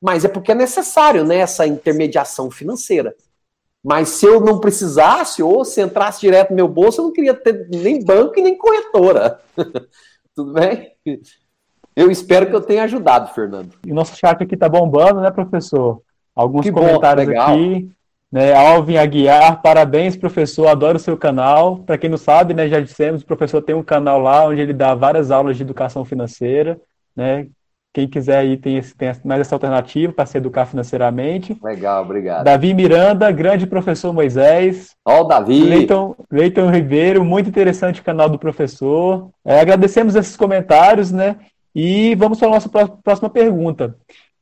mas 0.00 0.24
é 0.24 0.28
porque 0.28 0.52
é 0.52 0.54
necessário 0.54 1.24
né, 1.24 1.36
essa 1.36 1.66
intermediação 1.66 2.50
financeira. 2.50 3.14
Mas 3.84 4.10
se 4.10 4.26
eu 4.26 4.40
não 4.40 4.60
precisasse, 4.60 5.42
ou 5.42 5.64
se 5.64 5.80
entrasse 5.80 6.20
direto 6.20 6.50
no 6.50 6.56
meu 6.56 6.68
bolso, 6.68 7.00
eu 7.00 7.06
não 7.06 7.12
queria 7.12 7.34
ter 7.34 7.68
nem 7.68 8.04
banco 8.04 8.38
e 8.38 8.42
nem 8.42 8.56
corretora. 8.56 9.40
Tudo 10.34 10.52
bem? 10.52 10.92
Eu 11.94 12.10
espero 12.10 12.48
que 12.48 12.54
eu 12.54 12.60
tenha 12.60 12.84
ajudado, 12.84 13.32
Fernando. 13.34 13.72
E 13.84 13.92
nosso 13.92 14.16
chat 14.16 14.42
aqui 14.42 14.56
tá 14.56 14.68
bombando, 14.68 15.20
né, 15.20 15.30
professor? 15.30 16.02
Alguns 16.38 16.62
que 16.62 16.70
comentários 16.70 17.26
bom, 17.26 17.40
aqui. 17.40 17.90
Né, 18.30 18.54
Alvin 18.54 18.96
Aguiar, 18.96 19.60
parabéns, 19.60 20.16
professor, 20.16 20.68
adoro 20.68 20.96
o 20.96 21.00
seu 21.00 21.16
canal. 21.16 21.78
Para 21.78 21.98
quem 21.98 22.08
não 22.08 22.16
sabe, 22.16 22.54
né, 22.54 22.68
já 22.68 22.78
dissemos, 22.78 23.22
o 23.22 23.26
professor 23.26 23.60
tem 23.60 23.74
um 23.74 23.82
canal 23.82 24.20
lá 24.20 24.46
onde 24.46 24.60
ele 24.60 24.72
dá 24.72 24.94
várias 24.94 25.32
aulas 25.32 25.56
de 25.56 25.64
educação 25.64 26.04
financeira, 26.04 26.78
né? 27.16 27.48
Quem 27.92 28.06
quiser 28.06 28.36
aí 28.36 28.56
tem, 28.56 28.76
esse, 28.76 28.94
tem 28.94 29.10
mais 29.24 29.40
essa 29.40 29.56
alternativa 29.56 30.12
para 30.12 30.26
se 30.26 30.36
educar 30.36 30.66
financeiramente. 30.66 31.58
Legal, 31.60 32.04
obrigado. 32.04 32.44
Davi 32.44 32.72
Miranda, 32.72 33.32
grande 33.32 33.66
professor 33.66 34.12
Moisés. 34.12 34.94
Ó, 35.04 35.22
o 35.22 35.24
Davi. 35.24 35.64
Leiton, 35.64 36.14
Leiton 36.30 36.70
Ribeiro, 36.70 37.24
muito 37.24 37.48
interessante 37.48 38.00
o 38.00 38.04
canal 38.04 38.28
do 38.28 38.38
professor. 38.38 39.30
É, 39.44 39.58
agradecemos 39.58 40.14
esses 40.14 40.36
comentários, 40.36 41.10
né? 41.10 41.36
E 41.74 42.14
vamos 42.14 42.38
para 42.38 42.46
a 42.48 42.52
nossa 42.52 42.68
próxima 42.68 43.30
pergunta 43.30 43.96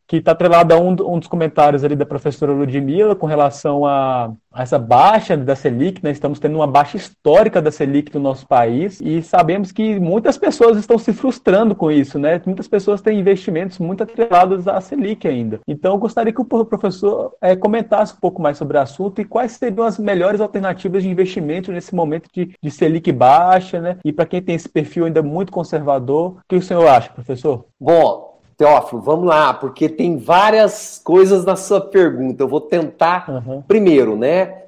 que 0.07 0.17
está 0.17 0.33
atrelado 0.33 0.73
a 0.73 0.79
um, 0.79 0.91
um, 0.91 1.19
dos 1.19 1.27
comentários 1.27 1.83
ali 1.83 1.97
da 1.97 2.07
professora 2.07 2.53
Ludmilla 2.53 3.17
com 3.17 3.27
relação 3.27 3.85
a, 3.85 4.33
a, 4.53 4.63
essa 4.63 4.79
baixa 4.79 5.37
da 5.37 5.57
Selic, 5.57 6.03
né? 6.03 6.13
Estamos 6.13 6.39
tendo 6.39 6.55
uma 6.55 6.67
baixa 6.67 6.97
histórica 6.97 7.61
da 7.61 7.73
Selic 7.73 8.15
no 8.15 8.21
nosso 8.21 8.47
país 8.47 9.01
e 9.01 9.21
sabemos 9.21 9.73
que 9.73 9.99
muitas 9.99 10.39
pessoas 10.39 10.79
estão 10.79 10.97
se 10.97 11.13
frustrando 11.13 11.75
com 11.75 11.91
isso, 11.91 12.19
né? 12.19 12.41
Muitas 12.47 12.69
pessoas 12.69 13.01
têm 13.01 13.19
investimentos 13.19 13.79
muito 13.79 14.05
atrelados 14.05 14.69
à 14.69 14.81
Selic 14.81 15.27
ainda. 15.27 15.61
Então, 15.67 15.99
gostaria 15.99 16.33
que 16.33 16.41
o 16.41 16.45
professor 16.45 17.35
é, 17.41 17.57
comentasse 17.57 18.15
um 18.15 18.21
pouco 18.21 18.41
mais 18.41 18.57
sobre 18.57 18.77
o 18.77 18.81
assunto 18.81 19.21
e 19.21 19.25
quais 19.25 19.53
seriam 19.53 19.85
as 19.85 19.99
melhores 19.99 20.41
alternativas 20.41 21.03
de 21.03 21.09
investimento 21.09 21.73
nesse 21.73 21.95
momento 21.95 22.29
de, 22.33 22.55
de 22.63 22.71
Selic 22.71 23.11
baixa, 23.11 23.81
né? 23.81 23.99
E 24.05 24.13
para 24.13 24.27
quem 24.27 24.41
tem 24.41 24.55
esse 24.55 24.69
perfil 24.69 25.07
ainda 25.07 25.23
muito 25.23 25.51
conservador, 25.51 26.37
o 26.37 26.41
que 26.49 26.57
o 26.57 26.63
senhor 26.63 26.87
acha, 26.87 27.13
professor? 27.13 27.67
Bom, 27.81 28.36
Teófilo, 28.57 29.03
vamos 29.03 29.27
lá, 29.27 29.53
porque 29.53 29.89
tem 29.89 30.17
várias 30.17 31.01
coisas 31.05 31.45
na 31.45 31.57
sua 31.57 31.81
pergunta. 31.81 32.43
Eu 32.43 32.49
vou 32.49 32.61
tentar 32.61 33.29
uhum. 33.29 33.63
primeiro, 33.63 34.17
né? 34.17 34.63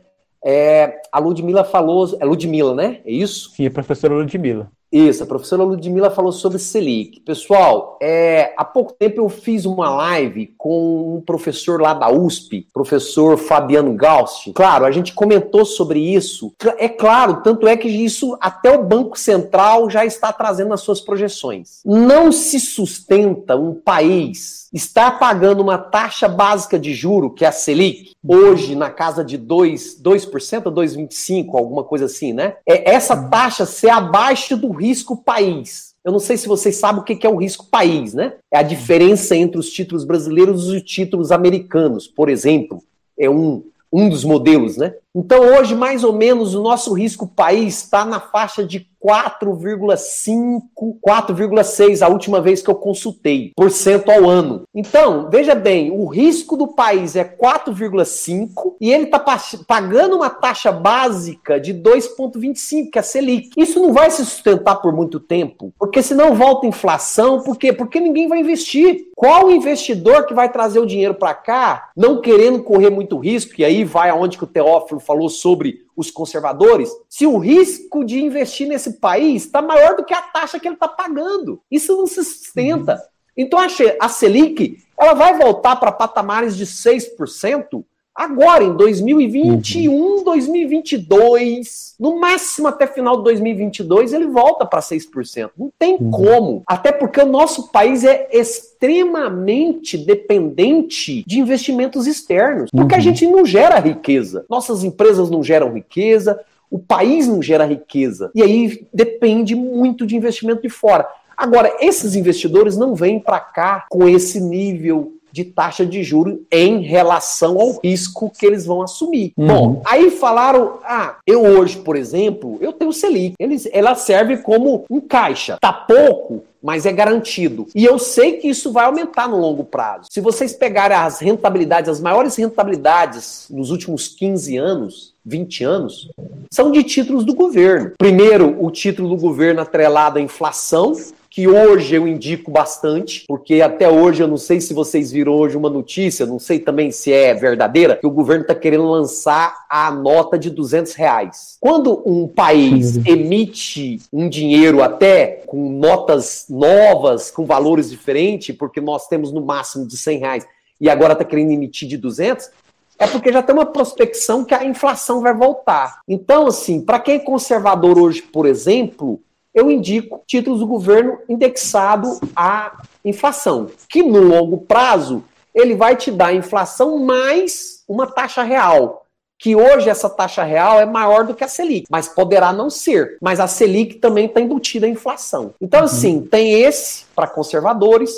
É, 0.45 1.01
a 1.11 1.19
Ludmilla 1.19 1.65
falou. 1.65 2.17
É 2.21 2.25
Ludmilla, 2.25 2.75
né? 2.75 3.01
É 3.05 3.11
isso? 3.11 3.51
Sim, 3.51 3.67
a 3.67 3.71
professora 3.71 4.15
Ludmilla. 4.15 4.71
Isso, 4.91 5.23
a 5.23 5.27
professora 5.27 5.63
Ludmilla 5.63 6.11
falou 6.11 6.33
sobre 6.33 6.59
Selic. 6.59 7.21
Pessoal, 7.21 7.99
é, 8.01 8.55
há 8.57 8.65
pouco 8.65 8.95
tempo 8.95 9.21
eu 9.21 9.29
fiz 9.29 9.67
uma 9.67 9.91
live 9.91 10.55
com 10.57 11.17
um 11.17 11.21
professor 11.21 11.81
lá 11.81 11.93
da 11.93 12.11
USP, 12.11 12.67
professor 12.73 13.37
Fabiano 13.37 13.95
Gausti. 13.95 14.53
Claro, 14.53 14.87
a 14.87 14.91
gente 14.91 15.13
comentou 15.13 15.67
sobre 15.67 16.01
isso. 16.01 16.55
É 16.79 16.89
claro, 16.89 17.43
tanto 17.43 17.69
é 17.69 17.77
que 17.77 17.89
isso 17.89 18.37
até 18.41 18.77
o 18.77 18.83
Banco 18.83 19.19
Central 19.19 19.91
já 19.91 20.07
está 20.07 20.33
trazendo 20.33 20.73
as 20.73 20.81
suas 20.81 21.01
projeções. 21.01 21.81
Não 21.85 22.33
se 22.33 22.59
sustenta 22.59 23.57
um 23.57 23.75
país 23.75 24.68
estar 24.73 25.19
pagando 25.19 25.61
uma 25.61 25.79
taxa 25.79 26.29
básica 26.29 26.79
de 26.79 26.93
juro, 26.93 27.31
que 27.31 27.45
é 27.45 27.49
a 27.49 27.53
Selic, 27.53 28.13
hoje 28.27 28.75
na 28.75 28.91
casa 28.91 29.25
de 29.25 29.39
2%, 29.39 30.03
2% 30.03 30.67
ou 30.67 30.73
2,25%, 30.73 31.55
alguma 31.55 31.85
coisa 31.85 32.05
assim, 32.05 32.33
né? 32.33 32.57
É 32.67 32.95
essa 32.95 33.29
taxa 33.29 33.65
ser 33.65 33.91
abaixo 33.91 34.57
do 34.57 34.71
risco 34.71 35.17
país. 35.17 35.95
Eu 36.05 36.13
não 36.13 36.19
sei 36.19 36.37
se 36.37 36.49
vocês 36.49 36.77
sabem 36.77 37.03
o 37.03 37.05
que 37.05 37.27
é 37.27 37.31
o 37.31 37.37
risco 37.37 37.67
país, 37.67 38.15
né? 38.15 38.35
É 38.51 38.59
a 38.59 38.63
diferença 38.63 39.37
entre 39.37 39.59
os 39.59 39.71
títulos 39.71 40.05
brasileiros 40.05 40.67
e 40.67 40.77
os 40.77 40.83
títulos 40.83 41.33
americanos, 41.33 42.07
por 42.07 42.29
exemplo. 42.29 42.83
É 43.19 43.29
um, 43.29 43.65
um 43.93 44.09
dos 44.09 44.25
modelos, 44.25 44.77
né? 44.77 44.95
Então, 45.19 45.41
hoje, 45.41 45.75
mais 45.75 46.05
ou 46.05 46.13
menos, 46.13 46.55
o 46.55 46.63
nosso 46.63 46.93
risco 46.93 47.27
país 47.27 47.83
está 47.83 48.05
na 48.05 48.21
faixa 48.21 48.65
de 48.65 48.87
4,5, 49.05 50.63
4,6 51.05 52.03
a 52.03 52.09
última 52.09 52.41
vez 52.41 52.61
que 52.61 52.69
eu 52.69 52.75
consultei, 52.75 53.53
por 53.57 53.71
cento 53.71 54.11
ao 54.11 54.29
ano. 54.29 54.63
Então, 54.75 55.29
veja 55.31 55.55
bem, 55.55 55.91
o 55.91 56.07
risco 56.07 56.57
do 56.57 56.69
país 56.69 57.17
é 57.17 57.25
4,5 57.25 58.75
e 58.81 58.93
ele 58.93 59.05
está 59.05 59.25
pagando 59.67 60.17
uma 60.17 60.31
taxa 60.31 60.73
básica 60.73 61.61
de 61.61 61.73
2,25, 61.75 62.91
que 62.91 62.99
é 62.99 63.01
a 63.01 63.03
Selic. 63.03 63.51
Isso 63.57 63.81
não 63.81 63.93
vai 63.93 64.11
se 64.11 64.25
sustentar 64.25 64.77
por 64.77 64.93
muito 64.93 65.21
tempo, 65.21 65.73
porque 65.79 66.03
senão 66.03 66.35
volta 66.35 66.67
inflação. 66.67 67.43
Por 67.43 67.57
quê? 67.57 67.73
Porque 67.73 68.01
ninguém 68.01 68.29
vai 68.29 68.41
investir. 68.41 69.09
Qual 69.15 69.51
investidor 69.51 70.27
que 70.27 70.35
vai 70.35 70.51
trazer 70.51 70.79
o 70.79 70.87
dinheiro 70.87 71.15
para 71.15 71.35
cá, 71.35 71.91
não 71.97 72.21
querendo 72.21 72.63
correr 72.63 72.91
muito 72.91 73.19
risco, 73.19 73.55
e 73.59 73.65
aí 73.65 73.85
vai 73.85 74.11
aonde 74.11 74.39
que 74.39 74.45
o 74.45 74.49
Teófilo 74.49 75.01
falou 75.09 75.31
sobre 75.31 75.87
os 75.97 76.11
conservadores, 76.11 76.91
se 77.09 77.27
o 77.27 77.39
risco 77.39 78.05
de 78.05 78.23
investir 78.23 78.69
nesse 78.69 79.01
país 79.01 79.47
está 79.47 79.63
maior 79.63 79.97
do 79.97 80.05
que 80.05 80.13
a 80.13 80.21
taxa 80.21 80.61
que 80.61 80.69
ele 80.69 80.75
está 80.75 80.87
pagando. 80.87 81.63
Isso 81.71 81.97
não 81.97 82.07
se 82.07 82.23
sustenta. 82.23 82.93
Uhum. 82.93 83.01
Então 83.39 83.59
a 83.59 84.09
Selic 84.09 84.85
ela 84.99 85.15
vai 85.15 85.39
voltar 85.39 85.77
para 85.77 85.93
patamares 85.93 86.57
de 86.57 86.67
6%, 86.67 87.85
agora, 88.19 88.65
em 88.65 88.75
2021, 88.75 89.93
uhum. 89.93 90.25
2022, 90.25 91.95
no 92.01 92.19
máximo 92.19 92.67
até 92.67 92.87
final 92.87 93.19
de 93.19 93.25
2022, 93.25 94.13
ele 94.13 94.27
volta 94.27 94.67
para 94.67 94.81
6%. 94.81 95.51
Não 95.57 95.71
tem 95.79 95.97
uhum. 96.01 96.11
como. 96.11 96.63
Até 96.67 96.91
porque 96.91 97.21
o 97.21 97.27
nosso 97.27 97.71
país 97.71 98.03
é 98.05 98.29
extremamente 98.33 99.97
dependente 99.97 101.25
de 101.25 101.39
investimentos 101.39 102.09
externos. 102.09 102.71
Porque 102.71 102.95
uhum. 102.95 103.01
a 103.01 103.03
gente 103.03 103.27
não 103.27 103.47
gera 103.47 103.79
riqueza. 103.79 104.45
Nossas 104.51 104.83
empresas 104.83 105.31
não 105.31 105.43
geram 105.43 105.73
riqueza, 105.73 106.41
o 106.69 106.79
país 106.79 107.29
não 107.29 107.41
gera 107.41 107.65
riqueza. 107.65 108.33
E 108.35 108.43
aí 108.43 108.87
depende 108.93 109.55
muito 109.55 110.05
de 110.05 110.17
investimento 110.17 110.63
de 110.63 110.69
fora. 110.69 111.07
Agora, 111.37 111.77
esses 111.79 112.17
investidores 112.17 112.77
não 112.77 112.97
vêm 112.97 113.21
para 113.21 113.39
cá 113.39 113.87
com 113.89 114.09
esse 114.09 114.41
nível 114.41 115.13
de 115.39 115.45
taxa 115.45 115.87
de 115.87 116.03
juro 116.03 116.45
em 116.51 116.81
relação 116.81 117.61
ao 117.61 117.79
risco 117.83 118.33
que 118.37 118.45
eles 118.45 118.67
vão 118.67 118.83
assumir. 118.83 119.33
Uhum. 119.37 119.47
Bom, 119.47 119.83
aí 119.87 120.11
falaram, 120.11 120.79
ah, 120.85 121.17
eu 121.25 121.43
hoje, 121.43 121.79
por 121.79 121.95
exemplo, 121.95 122.59
eu 122.61 122.73
tenho 122.73 122.93
Selic. 122.93 123.35
Eles, 123.39 123.69
ela 123.73 123.95
serve 123.95 124.39
como 124.39 124.85
um 124.91 125.01
caixa. 125.01 125.57
Tá 125.61 125.73
pouco, 125.73 126.43
mas 126.61 126.87
é 126.87 126.93
garantido. 126.93 127.69
E 127.73 127.85
eu 127.85 128.01
sei 128.01 128.39
que 128.39 128.49
isso 128.49 128.73
vai 128.73 128.87
aumentar 128.87 129.29
no 129.29 129.39
longo 129.39 129.63
prazo. 129.63 130.09
Se 130.11 130.21
vocês 130.21 130.53
pegarem 130.53 130.97
as 130.97 131.21
rentabilidades, 131.21 131.89
as 131.89 132.01
maiores 132.01 132.35
rentabilidades 132.35 133.47
nos 133.49 133.71
últimos 133.71 134.09
15 134.09 134.57
anos, 134.57 135.15
20 135.25 135.63
anos, 135.63 136.11
são 136.51 136.73
de 136.73 136.83
títulos 136.83 137.25
do 137.25 137.35
governo. 137.35 137.93
Primeiro, 137.97 138.57
o 138.65 138.71
título 138.71 139.11
do 139.11 139.17
governo 139.17 139.61
atrelado 139.61 140.19
à 140.19 140.23
inflação, 140.23 140.95
que 141.31 141.47
hoje 141.47 141.95
eu 141.95 142.09
indico 142.09 142.51
bastante, 142.51 143.25
porque 143.29 143.61
até 143.61 143.89
hoje 143.89 144.23
eu 144.23 144.29
não 144.29 144.37
sei 144.37 144.61
se 144.61 144.73
vocês 144.73 145.13
viram 145.13 145.35
hoje 145.35 145.57
uma 145.57 145.69
notícia, 145.69 146.25
não 146.25 146.39
sei 146.39 146.59
também 146.59 146.91
se 146.91 147.13
é 147.13 147.35
verdadeira, 147.35 147.97
que 147.97 148.07
o 148.07 148.11
governo 148.11 148.43
está 148.43 148.55
querendo 148.55 148.89
lançar 148.91 149.67
a 149.69 149.91
nota 149.91 150.39
de 150.39 150.51
200 150.51 150.95
reais. 150.95 151.57
Quando 151.61 152.03
um 152.07 152.27
país 152.27 152.97
emite 153.07 154.01
um 154.13 154.29
dinheiro 154.29 154.83
até 154.83 155.43
com 155.47 155.71
notas 155.71 156.47
novas, 156.49 157.31
com 157.31 157.45
valores 157.45 157.91
diferentes, 157.91 158.57
porque 158.57 158.81
nós 158.81 159.07
temos 159.07 159.31
no 159.31 159.41
máximo 159.41 159.87
de 159.87 159.97
100 159.97 160.19
reais 160.19 160.47
e 160.81 160.89
agora 160.89 161.13
está 161.13 161.25
querendo 161.25 161.51
emitir 161.51 161.89
de 161.89 161.97
200, 161.97 162.51
é 162.99 163.07
porque 163.07 163.33
já 163.33 163.43
tem 163.43 163.55
uma 163.55 163.67
prospecção 163.67 164.45
que 164.45 164.55
a 164.55 164.65
inflação 164.65 165.21
vai 165.21 165.33
voltar. 165.33 166.01
Então, 166.09 166.47
assim, 166.49 166.81
para 166.81 166.99
quem 166.99 167.15
é 167.15 167.19
conservador 167.19 167.99
hoje, 167.99 168.23
por 168.23 168.45
exemplo, 168.45 169.21
eu 169.59 169.71
indico 169.71 170.23
títulos 170.27 170.61
do 170.61 170.67
governo 170.67 171.19
indexado 171.29 172.21
à 172.35 172.81
inflação, 173.05 173.69
que 173.89 174.03
no 174.03 174.21
longo 174.21 174.59
prazo 174.59 175.25
ele 175.55 175.75
vai 175.75 175.97
te 175.97 176.11
dar 176.11 176.33
inflação 176.33 176.99
mais 176.99 177.83
uma 177.89 178.07
taxa 178.07 178.43
real. 178.43 179.05
Que 179.41 179.55
hoje 179.55 179.89
essa 179.89 180.11
taxa 180.11 180.43
real 180.43 180.81
é 180.81 180.87
maior 180.87 181.25
do 181.25 181.35
que 181.35 181.45
a 181.45 181.49
Selic, 181.49 181.87
mas 181.91 182.09
poderá 182.09 182.53
não 182.53 182.69
ser. 182.69 183.19
Mas 183.21 183.39
a 183.39 183.47
Selic 183.47 183.97
também 183.97 184.27
está 184.27 184.41
embutida 184.41 184.87
a 184.87 184.89
inflação. 184.89 185.55
Então, 185.61 185.81
uhum. 185.81 185.87
assim, 185.87 186.21
tem 186.23 186.61
esse 186.63 187.05
para 187.15 187.29
conservadores, 187.29 188.17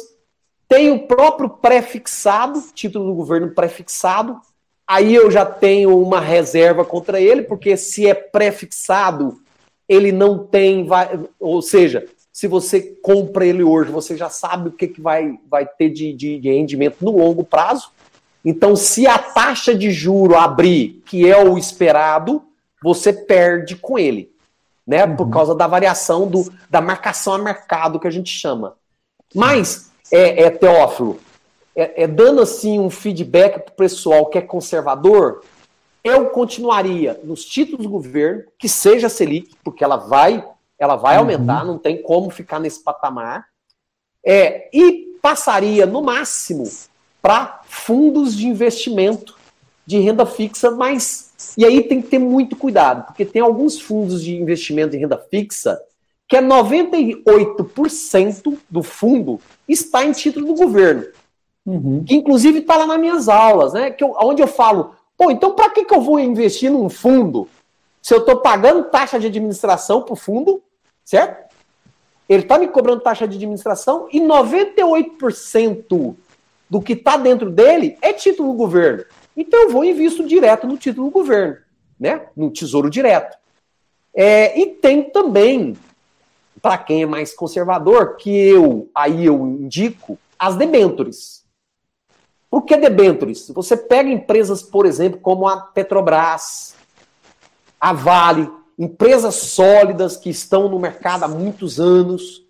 tem 0.69 0.91
o 0.91 1.07
próprio 1.07 1.51
pré-fixado, 1.51 2.63
título 2.75 3.07
do 3.07 3.15
governo 3.15 3.51
pré-fixado. 3.51 4.39
Aí 4.87 5.15
eu 5.15 5.31
já 5.31 5.45
tenho 5.45 5.99
uma 6.01 6.21
reserva 6.21 6.85
contra 6.85 7.21
ele, 7.21 7.43
porque 7.43 7.77
se 7.77 8.07
é 8.07 8.15
pré-fixado, 8.15 9.41
ele 9.91 10.13
não 10.13 10.39
tem, 10.39 10.87
vai, 10.87 11.19
ou 11.41 11.61
seja, 11.61 12.07
se 12.33 12.47
você 12.47 12.81
compra 13.03 13.45
ele 13.45 13.65
hoje, 13.65 13.91
você 13.91 14.17
já 14.17 14.31
sabe 14.31 14.69
o 14.69 14.73
que, 14.73 14.87
que 14.87 15.01
vai, 15.01 15.37
vai 15.51 15.67
ter 15.67 15.91
de, 15.91 16.13
de, 16.13 16.39
de 16.39 16.49
rendimento 16.49 17.05
no 17.05 17.11
longo 17.11 17.43
prazo. 17.43 17.91
Então, 18.45 18.77
se 18.77 19.09
a 19.09 19.19
taxa 19.19 19.75
de 19.75 19.91
juro 19.91 20.37
abrir, 20.37 21.03
que 21.05 21.29
é 21.29 21.37
o 21.37 21.59
esperado, 21.59 22.41
você 22.81 23.13
perde 23.13 23.75
com 23.75 23.99
ele, 23.99 24.31
né? 24.87 25.09
Por 25.09 25.27
uhum. 25.27 25.33
causa 25.33 25.57
da 25.57 25.67
variação 25.67 26.29
do, 26.29 26.51
da 26.71 26.81
marcação 26.81 27.35
a 27.35 27.39
mercado 27.39 27.99
que 27.99 28.07
a 28.07 28.13
gente 28.13 28.31
chama. 28.31 28.77
Mas, 29.35 29.91
é, 30.13 30.45
é 30.45 30.51
Teófilo, 30.51 31.19
é, 31.75 32.05
é, 32.05 32.07
dando 32.07 32.41
assim 32.41 32.79
um 32.79 32.89
feedback 32.89 33.59
para 33.59 33.73
o 33.73 33.77
pessoal 33.77 34.27
que 34.27 34.39
é 34.39 34.41
conservador, 34.41 35.43
eu 36.03 36.31
continuaria 36.31 37.21
nos 37.23 37.45
títulos 37.45 37.85
do 37.85 37.91
governo, 37.91 38.45
que 38.59 38.69
seja 38.69 39.09
Selic, 39.09 39.55
porque 39.63 39.85
ela 39.85 39.97
vai, 39.97 40.45
ela 40.79 40.97
vai 40.97 41.15
uhum. 41.15 41.21
aumentar, 41.21 41.65
não 41.65 41.79
tem 41.79 42.03
como 42.03 42.31
ficar 42.31 42.59
nesse 42.59 42.83
patamar. 42.83 43.47
É, 44.25 44.69
e 44.73 45.19
passaria, 45.21 45.87
no 45.87 46.03
máximo, 46.03 46.65
para 47.21 47.61
fundos 47.65 48.37
de 48.37 48.47
investimento 48.47 49.39
de 49.87 49.99
renda 49.99 50.25
fixa, 50.25 50.71
mas. 50.71 51.55
E 51.57 51.65
aí 51.65 51.83
tem 51.83 52.01
que 52.01 52.09
ter 52.09 52.19
muito 52.19 52.57
cuidado, 52.57 53.07
porque 53.07 53.25
tem 53.25 53.43
alguns 53.43 53.81
fundos 53.81 54.23
de 54.23 54.37
investimento 54.37 54.91
de 54.91 54.99
renda 54.99 55.19
fixa 55.31 55.81
que 56.31 56.37
é 56.37 56.43
98% 56.43 58.57
do 58.71 58.83
fundo 58.85 59.41
está 59.69 60.05
em 60.05 60.13
título 60.13 60.47
do 60.47 60.55
governo. 60.55 61.07
Uhum. 61.67 62.05
Que 62.05 62.15
inclusive 62.15 62.61
está 62.61 62.77
lá 62.77 62.87
nas 62.87 63.01
minhas 63.01 63.29
aulas, 63.29 63.73
né? 63.73 63.91
Que 63.91 64.05
eu, 64.05 64.15
onde 64.23 64.41
eu 64.41 64.47
falo, 64.47 64.95
pô, 65.21 65.31
então 65.31 65.55
para 65.55 65.69
que, 65.69 65.85
que 65.85 65.93
eu 65.93 66.01
vou 66.01 66.19
investir 66.19 66.73
num 66.73 66.89
fundo 66.89 67.47
se 68.01 68.15
eu 68.15 68.21
estou 68.21 68.39
pagando 68.39 68.85
taxa 68.85 69.21
de 69.21 69.27
administração 69.27 70.01
para 70.01 70.15
o 70.15 70.17
fundo, 70.17 70.63
certo? 71.05 71.55
Ele 72.27 72.43
está 72.43 72.59
me 72.59 72.67
cobrando 72.67 73.03
taxa 73.03 73.29
de 73.29 73.37
administração 73.37 74.09
e 74.11 74.19
98% 74.19 76.17
do 76.71 76.81
que 76.81 76.95
está 76.95 77.19
dentro 77.19 77.51
dele 77.51 77.99
é 78.01 78.15
título 78.15 78.53
do 78.53 78.57
governo. 78.57 79.05
Então 79.37 79.65
eu 79.65 79.69
vou 79.69 79.85
e 79.85 79.91
invisto 79.91 80.27
direto 80.27 80.67
no 80.67 80.79
título 80.79 81.09
do 81.09 81.13
governo, 81.13 81.59
né? 81.99 82.23
No 82.35 82.51
tesouro 82.51 82.89
direto. 82.89 83.37
É, 84.15 84.59
e 84.59 84.69
tem 84.69 85.03
também, 85.03 85.77
para 86.63 86.79
quem 86.79 87.03
é 87.03 87.07
mais 87.07 87.35
conservador, 87.35 88.17
que 88.17 88.31
eu 88.31 88.89
aí 88.95 89.27
eu 89.27 89.47
indico 89.47 90.19
as 90.39 90.57
debêntures. 90.57 91.40
Por 92.51 92.63
que 92.63 92.77
debêntures? 92.77 93.49
Você 93.55 93.77
pega 93.77 94.11
empresas, 94.11 94.61
por 94.61 94.85
exemplo, 94.85 95.21
como 95.21 95.47
a 95.47 95.57
Petrobras, 95.59 96.75
a 97.81 97.93
Vale, 97.93 98.51
empresas 98.77 99.37
sólidas 99.37 100.17
que 100.17 100.31
estão 100.31 100.69
no 100.69 100.79
mercado 100.79 101.25
há 101.25 101.29
muitos 101.29 101.79
anos, 101.79 102.43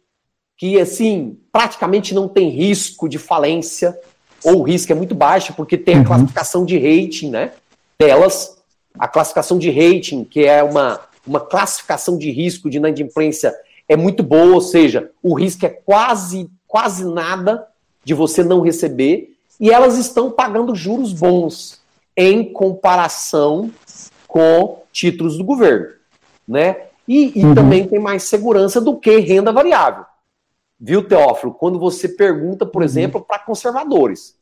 que 0.56 0.80
assim 0.80 1.38
praticamente 1.52 2.14
não 2.14 2.28
tem 2.28 2.48
risco 2.48 3.08
de 3.08 3.18
falência, 3.18 3.98
ou 4.42 4.60
o 4.60 4.62
risco 4.62 4.90
é 4.90 4.94
muito 4.94 5.14
baixo, 5.14 5.52
porque 5.52 5.76
tem 5.76 5.96
a 5.96 5.98
uhum. 5.98 6.04
classificação 6.04 6.64
de 6.64 6.78
rating, 6.78 7.28
né? 7.28 7.52
Delas, 7.98 8.56
a 8.98 9.06
classificação 9.06 9.58
de 9.58 9.70
rating, 9.70 10.24
que 10.24 10.44
é 10.44 10.62
uma, 10.62 11.00
uma 11.26 11.40
classificação 11.40 12.16
de 12.16 12.30
risco 12.30 12.70
de 12.70 12.78
inadimplência, 12.78 13.54
é 13.86 13.96
muito 13.96 14.22
boa, 14.22 14.54
ou 14.54 14.60
seja, 14.60 15.10
o 15.22 15.34
risco 15.34 15.66
é 15.66 15.68
quase, 15.68 16.48
quase 16.66 17.04
nada 17.04 17.66
de 18.04 18.14
você 18.14 18.42
não 18.42 18.60
receber, 18.60 19.36
e 19.60 19.70
elas 19.70 19.98
estão 19.98 20.30
pagando 20.30 20.74
juros 20.74 21.12
bons 21.12 21.80
em 22.16 22.52
comparação 22.52 23.70
com 24.26 24.82
títulos 24.92 25.36
do 25.36 25.44
governo 25.44 26.00
né? 26.50 26.88
E, 27.06 27.38
e 27.38 27.44
uhum. 27.44 27.54
também 27.54 27.86
tem 27.86 28.00
mais 28.00 28.24
segurança 28.24 28.80
do 28.80 28.98
que 28.98 29.18
renda 29.18 29.52
variável. 29.52 30.04
Viu, 30.78 31.06
Teófilo? 31.06 31.54
Quando 31.54 31.78
você 31.78 32.08
pergunta, 32.08 32.66
por 32.66 32.82
uhum. 32.82 32.86
exemplo, 32.86 33.20
para 33.20 33.38
conservadores. 33.38 34.36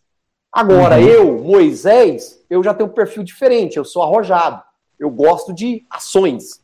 Agora, 0.50 0.96
uhum. 0.96 1.07
eu, 1.07 1.44
Moisés, 1.44 2.40
eu 2.48 2.62
já 2.62 2.72
tenho 2.72 2.88
um 2.88 2.92
perfil 2.92 3.22
diferente, 3.22 3.76
eu 3.76 3.85
sou 3.85 4.02
arrojado. 4.02 4.62
Eu 4.98 5.11
gosto 5.11 5.52
de 5.52 5.85
ações. 5.90 6.62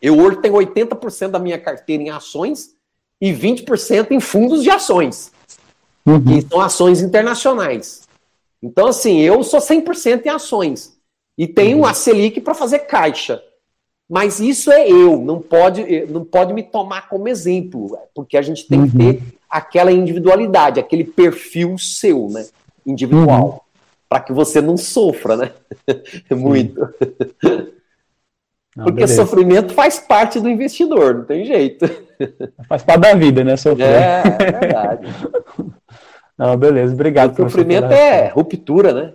Eu 0.00 0.18
hoje 0.18 0.40
tenho 0.40 0.54
80% 0.54 1.28
da 1.28 1.38
minha 1.38 1.58
carteira 1.58 2.02
em 2.02 2.10
ações 2.10 2.74
e 3.20 3.32
20% 3.32 4.12
em 4.12 4.20
fundos 4.20 4.62
de 4.62 4.70
ações. 4.70 5.32
Uhum. 6.04 6.22
Que 6.22 6.42
são 6.48 6.60
ações 6.60 7.00
internacionais. 7.00 8.02
Então, 8.62 8.86
assim, 8.86 9.20
eu 9.20 9.42
sou 9.42 9.60
100% 9.60 10.26
em 10.26 10.28
ações. 10.28 10.96
E 11.36 11.46
tenho 11.46 11.78
uhum. 11.78 11.86
a 11.86 11.94
Selic 11.94 12.40
para 12.40 12.54
fazer 12.54 12.80
caixa. 12.80 13.42
Mas 14.08 14.40
isso 14.40 14.70
é 14.70 14.90
eu, 14.90 15.18
não 15.22 15.40
pode, 15.40 16.04
não 16.06 16.22
pode 16.24 16.52
me 16.52 16.62
tomar 16.62 17.08
como 17.08 17.28
exemplo, 17.28 17.98
porque 18.14 18.36
a 18.36 18.42
gente 18.42 18.68
tem 18.68 18.80
uhum. 18.80 18.90
que 18.90 18.98
ter 18.98 19.22
aquela 19.48 19.90
individualidade, 19.90 20.78
aquele 20.78 21.04
perfil 21.04 21.78
seu, 21.78 22.28
né? 22.28 22.46
Individual. 22.84 23.44
Uhum. 23.44 23.60
Para 24.08 24.20
que 24.20 24.32
você 24.32 24.60
não 24.60 24.76
sofra, 24.76 25.36
né? 25.36 25.52
Muito. 26.30 26.78
Não, 28.76 28.84
porque 28.84 29.00
beleza. 29.00 29.24
sofrimento 29.24 29.72
faz 29.72 29.98
parte 29.98 30.38
do 30.40 30.50
investidor, 30.50 31.14
não 31.14 31.24
tem 31.24 31.46
jeito. 31.46 31.86
Faz 32.68 32.82
parte 32.82 33.00
da 33.00 33.14
vida, 33.14 33.44
né? 33.44 33.56
Sofrer. 33.56 33.86
É, 33.86 34.22
é 34.26 34.52
verdade. 34.52 35.06
Não, 36.38 36.56
beleza, 36.56 36.94
obrigado. 36.94 37.32
O 37.32 37.36
sofrimento 37.36 37.92
é 37.92 38.28
ruptura, 38.28 38.92
né? 38.92 39.12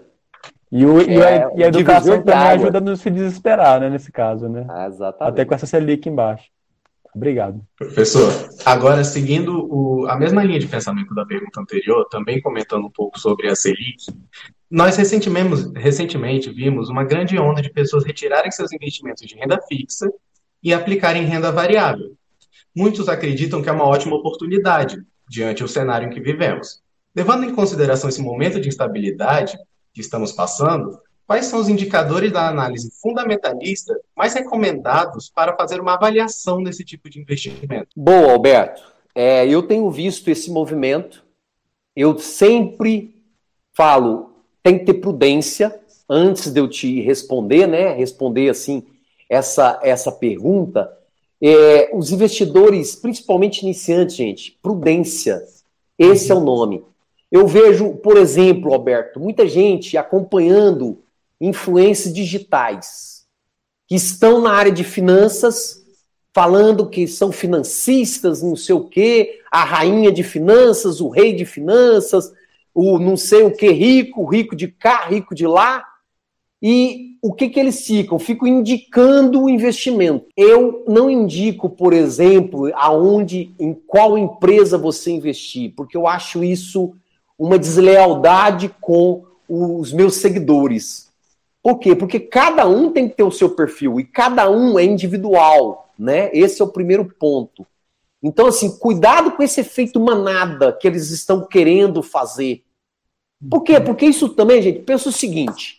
E, 0.72 0.86
o, 0.86 1.02
e, 1.02 1.22
a, 1.22 1.30
é, 1.30 1.50
e 1.56 1.64
a 1.64 1.68
educação 1.68 2.22
também 2.22 2.48
ajuda 2.50 2.78
a 2.78 2.82
não 2.82 2.96
se 2.96 3.10
desesperar, 3.10 3.80
né, 3.80 3.90
nesse 3.90 4.12
caso, 4.12 4.50
né? 4.50 4.66
Ah, 4.70 4.88
exatamente. 4.88 5.34
Até 5.34 5.46
com 5.46 5.56
essa 5.56 5.66
Selic 5.66 6.08
embaixo. 6.08 6.46
Obrigado. 7.16 7.62
Professor, 7.78 8.32
agora 8.66 9.04
seguindo 9.04 9.68
o, 9.74 10.08
a 10.08 10.18
mesma 10.18 10.44
linha 10.44 10.60
de 10.60 10.68
pensamento 10.68 11.16
da 11.16 11.26
pergunta 11.26 11.60
anterior, 11.60 12.06
também 12.10 12.42
comentando 12.42 12.86
um 12.86 12.92
pouco 12.92 13.18
sobre 13.20 13.48
a 13.48 13.56
Selic, 13.56 14.06
nós 14.70 14.98
recentemente, 14.98 15.72
recentemente 15.76 16.50
vimos 16.52 16.90
uma 16.90 17.04
grande 17.04 17.40
onda 17.40 17.62
de 17.62 17.72
pessoas 17.72 18.06
retirarem 18.06 18.52
seus 18.52 18.72
investimentos 18.74 19.26
de 19.26 19.36
renda 19.36 19.60
fixa 19.68 20.12
e 20.62 20.74
aplicarem 20.74 21.24
renda 21.24 21.52
variável. 21.52 22.16
Muitos 22.78 23.10
acreditam 23.10 23.60
que 23.60 23.70
é 23.70 23.72
uma 23.72 23.88
ótima 23.88 24.16
oportunidade 24.16 25.04
diante 25.28 25.64
do 25.64 25.68
cenário 25.68 26.08
em 26.08 26.12
que 26.12 26.20
vivemos. 26.20 26.80
Levando 27.16 27.44
em 27.44 27.56
consideração 27.56 28.08
esse 28.08 28.22
momento 28.22 28.62
de 28.62 28.68
instabilidade, 28.68 29.58
que 29.92 30.02
estamos 30.02 30.32
passando, 30.32 31.00
quais 31.26 31.48
são 31.48 31.60
os 31.60 31.70
indicadores 31.70 32.32
da 32.32 32.48
análise 32.48 32.92
fundamentalista 33.02 34.00
mais 34.16 34.36
recomendados 34.36 35.28
para 35.28 35.56
fazer 35.56 35.82
uma 35.82 35.96
avaliação 35.96 36.62
desse 36.62 36.86
tipo 36.86 37.10
de 37.10 37.20
investimento? 37.20 37.88
Bom, 37.96 38.30
Alberto, 38.30 38.84
é, 39.16 39.48
eu 39.48 39.64
tenho 39.64 39.90
visto 39.90 40.30
esse 40.30 40.52
movimento. 40.52 41.26
Eu 41.96 42.20
sempre 42.20 43.24
falo, 43.74 44.44
tem 44.62 44.78
que 44.78 44.86
ter 44.86 44.94
prudência 44.94 45.76
antes 46.08 46.52
de 46.52 46.60
eu 46.60 46.70
te 46.70 47.02
responder, 47.02 47.66
né? 47.66 47.92
Responder 47.94 48.50
assim 48.50 48.86
essa 49.28 49.80
essa 49.82 50.12
pergunta. 50.12 50.96
É, 51.42 51.92
os 51.94 52.12
investidores, 52.12 52.96
principalmente 52.96 53.62
iniciantes, 53.62 54.16
gente, 54.16 54.58
prudência. 54.62 55.44
Esse 55.98 56.32
é 56.32 56.36
o 56.36 56.40
nome. 56.40 56.84
Eu 57.32 57.46
vejo, 57.48 57.94
por 57.96 58.18
exemplo, 58.18 58.74
Alberto, 58.74 59.20
muita 59.20 59.48
gente 59.48 59.98
acompanhando 59.98 61.00
influências 61.40 62.14
digitais 62.14 63.26
que 63.88 63.96
estão 63.96 64.42
na 64.42 64.52
área 64.52 64.72
de 64.72 64.84
finanças, 64.84 65.86
falando 66.34 66.90
que 66.90 67.08
são 67.08 67.32
financistas, 67.32 68.42
não 68.42 68.56
sei 68.56 68.76
o 68.76 68.84
quê, 68.84 69.42
a 69.52 69.64
rainha 69.64 70.12
de 70.12 70.24
finanças, 70.24 71.02
o 71.02 71.10
rei 71.10 71.34
de 71.34 71.46
finanças, 71.46 72.32
o 72.74 73.00
não 73.00 73.18
sei 73.18 73.44
o 73.44 73.52
que 73.52 73.72
rico, 73.72 74.26
rico 74.26 74.56
de 74.56 74.68
cá, 74.68 75.06
rico 75.08 75.34
de 75.34 75.48
lá. 75.48 75.84
E 76.62 77.18
o 77.22 77.34
que, 77.34 77.50
que 77.50 77.60
eles 77.60 77.86
ficam? 77.86 78.18
Ficam 78.18 78.48
indicando 78.48 79.44
o 79.44 79.50
investimento. 79.50 80.26
Eu 80.36 80.84
não 80.88 81.10
indico, 81.10 81.70
por 81.70 81.94
exemplo, 81.94 82.72
aonde, 82.76 83.52
em 83.60 83.74
qual 83.74 84.18
empresa 84.18 84.78
você 84.78 85.12
investir, 85.12 85.74
porque 85.76 85.96
eu 85.96 86.08
acho 86.08 86.44
isso 86.44 86.94
uma 87.38 87.60
deslealdade 87.60 88.74
com 88.82 89.24
os 89.48 89.94
meus 89.94 90.16
seguidores. 90.16 91.12
Por 91.62 91.80
quê? 91.80 91.96
Porque 91.96 92.20
cada 92.20 92.68
um 92.68 92.92
tem 92.92 93.08
que 93.08 93.16
ter 93.16 93.24
o 93.24 93.32
seu 93.32 93.50
perfil 93.50 94.00
e 94.00 94.04
cada 94.04 94.50
um 94.50 94.80
é 94.80 94.84
individual, 94.84 95.92
né? 95.98 96.30
Esse 96.34 96.62
é 96.62 96.66
o 96.66 96.70
primeiro 96.70 97.06
ponto. 97.06 97.66
Então, 98.22 98.48
assim, 98.48 98.78
cuidado 98.78 99.32
com 99.32 99.44
esse 99.44 99.62
efeito 99.62 100.00
manada 100.00 100.72
que 100.72 100.88
eles 100.88 101.12
estão 101.12 101.46
querendo 101.46 102.02
fazer. 102.02 102.64
Por 103.50 103.62
quê? 103.62 103.80
Porque 103.80 104.06
isso 104.06 104.30
também, 104.30 104.62
gente, 104.62 104.80
pensa 104.80 105.10
o 105.10 105.14
seguinte: 105.14 105.77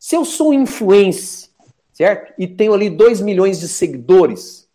se 0.00 0.16
eu 0.16 0.24
sou 0.24 0.54
influencer, 0.54 1.50
certo? 1.92 2.32
E 2.38 2.48
tenho 2.48 2.72
ali 2.72 2.88
2 2.88 3.20
milhões 3.20 3.60
de 3.60 3.68
seguidores, 3.68 4.66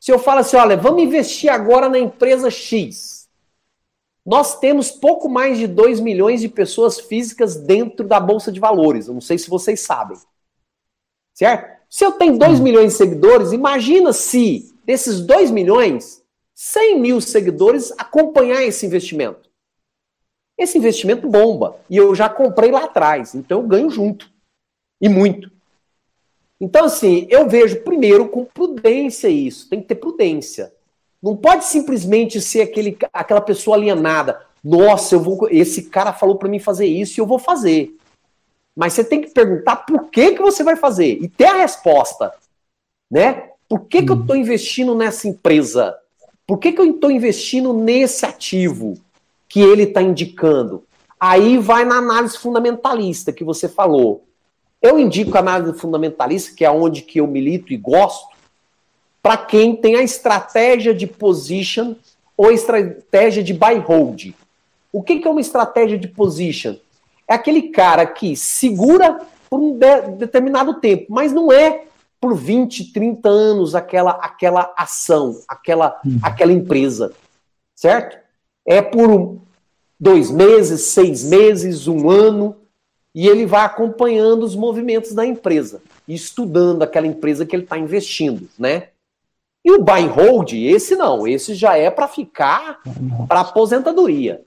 se 0.00 0.10
eu 0.10 0.18
falo 0.18 0.40
assim, 0.40 0.56
olha, 0.56 0.78
vamos 0.78 1.02
investir 1.02 1.52
agora 1.52 1.90
na 1.90 1.98
empresa 1.98 2.50
X, 2.50 3.28
nós 4.24 4.58
temos 4.58 4.90
pouco 4.90 5.28
mais 5.28 5.58
de 5.58 5.66
2 5.66 6.00
milhões 6.00 6.40
de 6.40 6.48
pessoas 6.48 6.98
físicas 6.98 7.56
dentro 7.56 8.08
da 8.08 8.18
Bolsa 8.18 8.50
de 8.50 8.58
Valores. 8.58 9.08
Eu 9.08 9.14
não 9.14 9.20
sei 9.20 9.36
se 9.36 9.50
vocês 9.50 9.80
sabem. 9.80 10.16
Certo? 11.34 11.78
Se 11.90 12.04
eu 12.04 12.12
tenho 12.12 12.38
2 12.38 12.60
milhões 12.60 12.92
de 12.92 12.98
seguidores, 12.98 13.52
imagina 13.52 14.12
se 14.12 14.74
desses 14.86 15.20
2 15.20 15.50
milhões, 15.50 16.22
100 16.54 16.98
mil 16.98 17.20
seguidores 17.20 17.92
acompanhar 17.98 18.62
esse 18.62 18.86
investimento. 18.86 19.49
Esse 20.60 20.76
investimento 20.76 21.26
bomba. 21.26 21.78
E 21.88 21.96
eu 21.96 22.14
já 22.14 22.28
comprei 22.28 22.70
lá 22.70 22.84
atrás. 22.84 23.34
Então 23.34 23.62
eu 23.62 23.66
ganho 23.66 23.88
junto. 23.88 24.30
E 25.00 25.08
muito. 25.08 25.50
Então, 26.60 26.84
assim, 26.84 27.26
eu 27.30 27.48
vejo 27.48 27.80
primeiro 27.80 28.28
com 28.28 28.44
prudência 28.44 29.28
isso. 29.28 29.70
Tem 29.70 29.80
que 29.80 29.88
ter 29.88 29.94
prudência. 29.94 30.70
Não 31.22 31.34
pode 31.34 31.64
simplesmente 31.64 32.42
ser 32.42 32.60
aquele, 32.60 32.98
aquela 33.10 33.40
pessoa 33.40 33.74
alienada. 33.74 34.42
Nossa, 34.62 35.14
eu 35.14 35.20
vou, 35.20 35.48
esse 35.50 35.84
cara 35.84 36.12
falou 36.12 36.36
para 36.36 36.50
mim 36.50 36.58
fazer 36.58 36.84
isso 36.84 37.18
e 37.18 37.20
eu 37.22 37.26
vou 37.26 37.38
fazer. 37.38 37.96
Mas 38.76 38.92
você 38.92 39.02
tem 39.02 39.22
que 39.22 39.30
perguntar 39.30 39.76
por 39.76 40.10
que, 40.10 40.34
que 40.34 40.42
você 40.42 40.62
vai 40.62 40.76
fazer 40.76 41.18
e 41.22 41.26
ter 41.26 41.46
a 41.46 41.56
resposta, 41.56 42.34
né? 43.10 43.48
Por 43.66 43.86
que, 43.86 44.02
que 44.02 44.12
eu 44.12 44.20
estou 44.20 44.36
investindo 44.36 44.94
nessa 44.94 45.26
empresa? 45.26 45.96
Por 46.46 46.58
que, 46.58 46.72
que 46.72 46.80
eu 46.80 46.90
estou 46.90 47.10
investindo 47.10 47.72
nesse 47.72 48.26
ativo 48.26 48.98
que 49.50 49.60
ele 49.60 49.82
está 49.82 50.00
indicando? 50.00 50.84
Aí 51.18 51.58
vai 51.58 51.84
na 51.84 51.96
análise 51.96 52.38
fundamentalista 52.38 53.32
que 53.32 53.44
você 53.44 53.68
falou. 53.68 54.24
Eu 54.80 54.98
indico 54.98 55.36
a 55.36 55.40
análise 55.40 55.78
fundamentalista, 55.78 56.56
que 56.56 56.64
é 56.64 56.70
onde 56.70 57.02
que 57.02 57.20
eu 57.20 57.26
milito 57.26 57.72
e 57.72 57.76
gosto, 57.76 58.34
para 59.20 59.36
quem 59.36 59.76
tem 59.76 59.96
a 59.96 60.02
estratégia 60.02 60.94
de 60.94 61.06
position 61.06 61.94
ou 62.36 62.50
estratégia 62.50 63.42
de 63.42 63.52
buy 63.52 63.76
hold. 63.78 64.32
O 64.90 65.02
que, 65.02 65.18
que 65.18 65.28
é 65.28 65.30
uma 65.30 65.42
estratégia 65.42 65.98
de 65.98 66.08
position? 66.08 66.76
É 67.28 67.34
aquele 67.34 67.68
cara 67.68 68.06
que 68.06 68.34
segura 68.34 69.20
por 69.50 69.60
um 69.60 69.76
de 69.76 70.00
determinado 70.12 70.74
tempo, 70.80 71.06
mas 71.10 71.32
não 71.32 71.52
é 71.52 71.84
por 72.20 72.34
20, 72.34 72.92
30 72.92 73.28
anos 73.28 73.74
aquela, 73.74 74.12
aquela 74.12 74.72
ação, 74.76 75.42
aquela, 75.48 76.00
hum. 76.06 76.18
aquela 76.22 76.52
empresa, 76.52 77.12
certo? 77.74 78.19
É 78.66 78.80
por 78.82 79.40
dois 79.98 80.30
meses, 80.30 80.82
seis 80.82 81.24
meses, 81.24 81.86
um 81.86 82.08
ano, 82.08 82.56
e 83.14 83.26
ele 83.26 83.44
vai 83.44 83.64
acompanhando 83.64 84.44
os 84.44 84.54
movimentos 84.54 85.12
da 85.12 85.26
empresa, 85.26 85.82
estudando 86.06 86.82
aquela 86.82 87.06
empresa 87.06 87.44
que 87.44 87.54
ele 87.54 87.64
está 87.64 87.76
investindo, 87.76 88.48
né? 88.58 88.88
E 89.64 89.72
o 89.72 89.82
buy 89.82 90.04
and 90.04 90.12
hold, 90.12 90.52
esse 90.52 90.96
não, 90.96 91.26
esse 91.26 91.54
já 91.54 91.76
é 91.76 91.90
para 91.90 92.08
ficar 92.08 92.80
para 93.28 93.40
aposentadoria. 93.40 94.42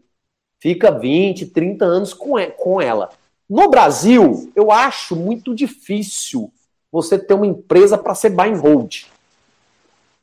Fica 0.59 0.91
20, 0.91 1.47
30 1.47 1.85
anos 1.85 2.13
com, 2.13 2.81
ela. 2.81 3.09
No 3.47 3.69
Brasil, 3.69 4.51
eu 4.55 4.71
acho 4.71 5.15
muito 5.15 5.53
difícil 5.53 6.51
você 6.91 7.19
ter 7.19 7.33
uma 7.33 7.45
empresa 7.45 7.97
para 7.97 8.15
ser 8.15 8.29
buy 8.29 8.49
and 8.49 8.59
hold. 8.59 9.03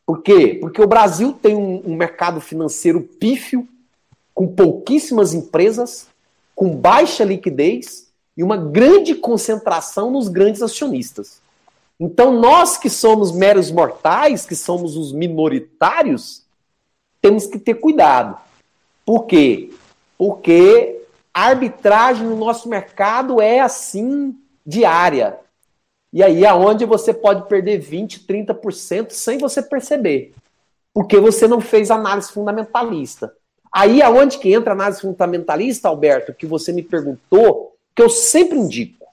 Por 0.05 0.23
quê? 0.23 0.59
Porque 0.61 0.83
o 0.83 0.89
Brasil 0.89 1.33
tem 1.35 1.55
um, 1.55 1.83
um 1.85 1.95
mercado 1.95 2.41
financeiro 2.41 3.01
pífio, 3.01 3.69
com 4.41 4.47
pouquíssimas 4.47 5.35
empresas, 5.35 6.09
com 6.55 6.75
baixa 6.75 7.23
liquidez 7.25 8.11
e 8.35 8.43
uma 8.43 8.57
grande 8.57 9.15
concentração 9.15 10.11
nos 10.11 10.29
grandes 10.29 10.63
acionistas. 10.63 11.43
Então, 12.01 12.33
nós 12.33 12.79
que 12.79 12.89
somos 12.89 13.33
meros 13.33 13.71
mortais, 13.71 14.47
que 14.47 14.57
somos 14.57 14.97
os 14.97 15.13
minoritários, 15.13 16.43
temos 17.21 17.47
que 17.47 17.59
ter 17.59 17.75
cuidado. 17.75 18.39
Por 19.05 19.27
quê? 19.27 19.75
Porque 20.17 21.03
a 21.35 21.49
arbitragem 21.49 22.27
no 22.27 22.37
nosso 22.37 22.67
mercado 22.67 23.43
é 23.43 23.61
assim 23.61 24.35
diária. 24.65 25.39
E 26.11 26.23
aí 26.23 26.47
é 26.47 26.55
onde 26.55 26.87
você 26.87 27.13
pode 27.13 27.47
perder 27.47 27.79
20, 27.79 28.21
30% 28.21 29.11
sem 29.11 29.37
você 29.37 29.61
perceber. 29.61 30.33
Porque 30.95 31.19
você 31.19 31.47
não 31.47 31.61
fez 31.61 31.91
análise 31.91 32.33
fundamentalista. 32.33 33.39
Aí 33.73 34.03
é 34.03 34.09
onde 34.09 34.39
que 34.39 34.53
entra 34.53 34.73
a 34.73 34.75
análise 34.75 35.01
fundamentalista, 35.01 35.89
Alberto, 35.89 36.35
que 36.35 36.47
você 36.47 36.73
me 36.73 36.83
perguntou, 36.83 37.77
que 37.95 38.03
eu 38.03 38.11
sempre 38.11 38.59
indico. 38.59 39.07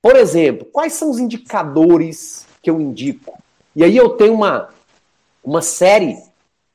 Por 0.00 0.14
exemplo, 0.14 0.66
quais 0.66 0.92
são 0.92 1.10
os 1.10 1.18
indicadores 1.18 2.46
que 2.62 2.70
eu 2.70 2.80
indico? 2.80 3.36
E 3.74 3.82
aí 3.82 3.96
eu 3.96 4.10
tenho 4.10 4.34
uma, 4.34 4.68
uma 5.42 5.60
série 5.60 6.16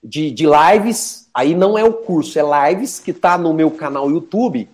de, 0.04 0.32
de 0.32 0.46
lives, 0.46 1.30
aí 1.34 1.56
não 1.56 1.78
é 1.78 1.84
o 1.84 1.94
curso, 1.94 2.38
é 2.38 2.70
lives 2.70 3.00
que 3.00 3.12
está 3.12 3.38
no 3.38 3.54
meu 3.54 3.72
canal 3.72 4.12
YouTube, 4.12 4.68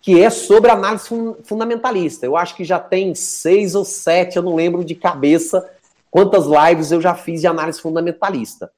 que 0.00 0.22
é 0.22 0.30
sobre 0.30 0.70
análise 0.70 1.08
fundamentalista. 1.42 2.24
Eu 2.24 2.36
acho 2.36 2.54
que 2.54 2.64
já 2.64 2.78
tem 2.78 3.12
seis 3.14 3.74
ou 3.74 3.84
sete, 3.84 4.36
eu 4.36 4.42
não 4.42 4.54
lembro 4.54 4.84
de 4.84 4.94
cabeça 4.94 5.68
quantas 6.10 6.44
lives 6.46 6.92
eu 6.92 7.00
já 7.00 7.14
fiz 7.14 7.40
de 7.40 7.46
análise 7.46 7.80
fundamentalista. 7.80 8.70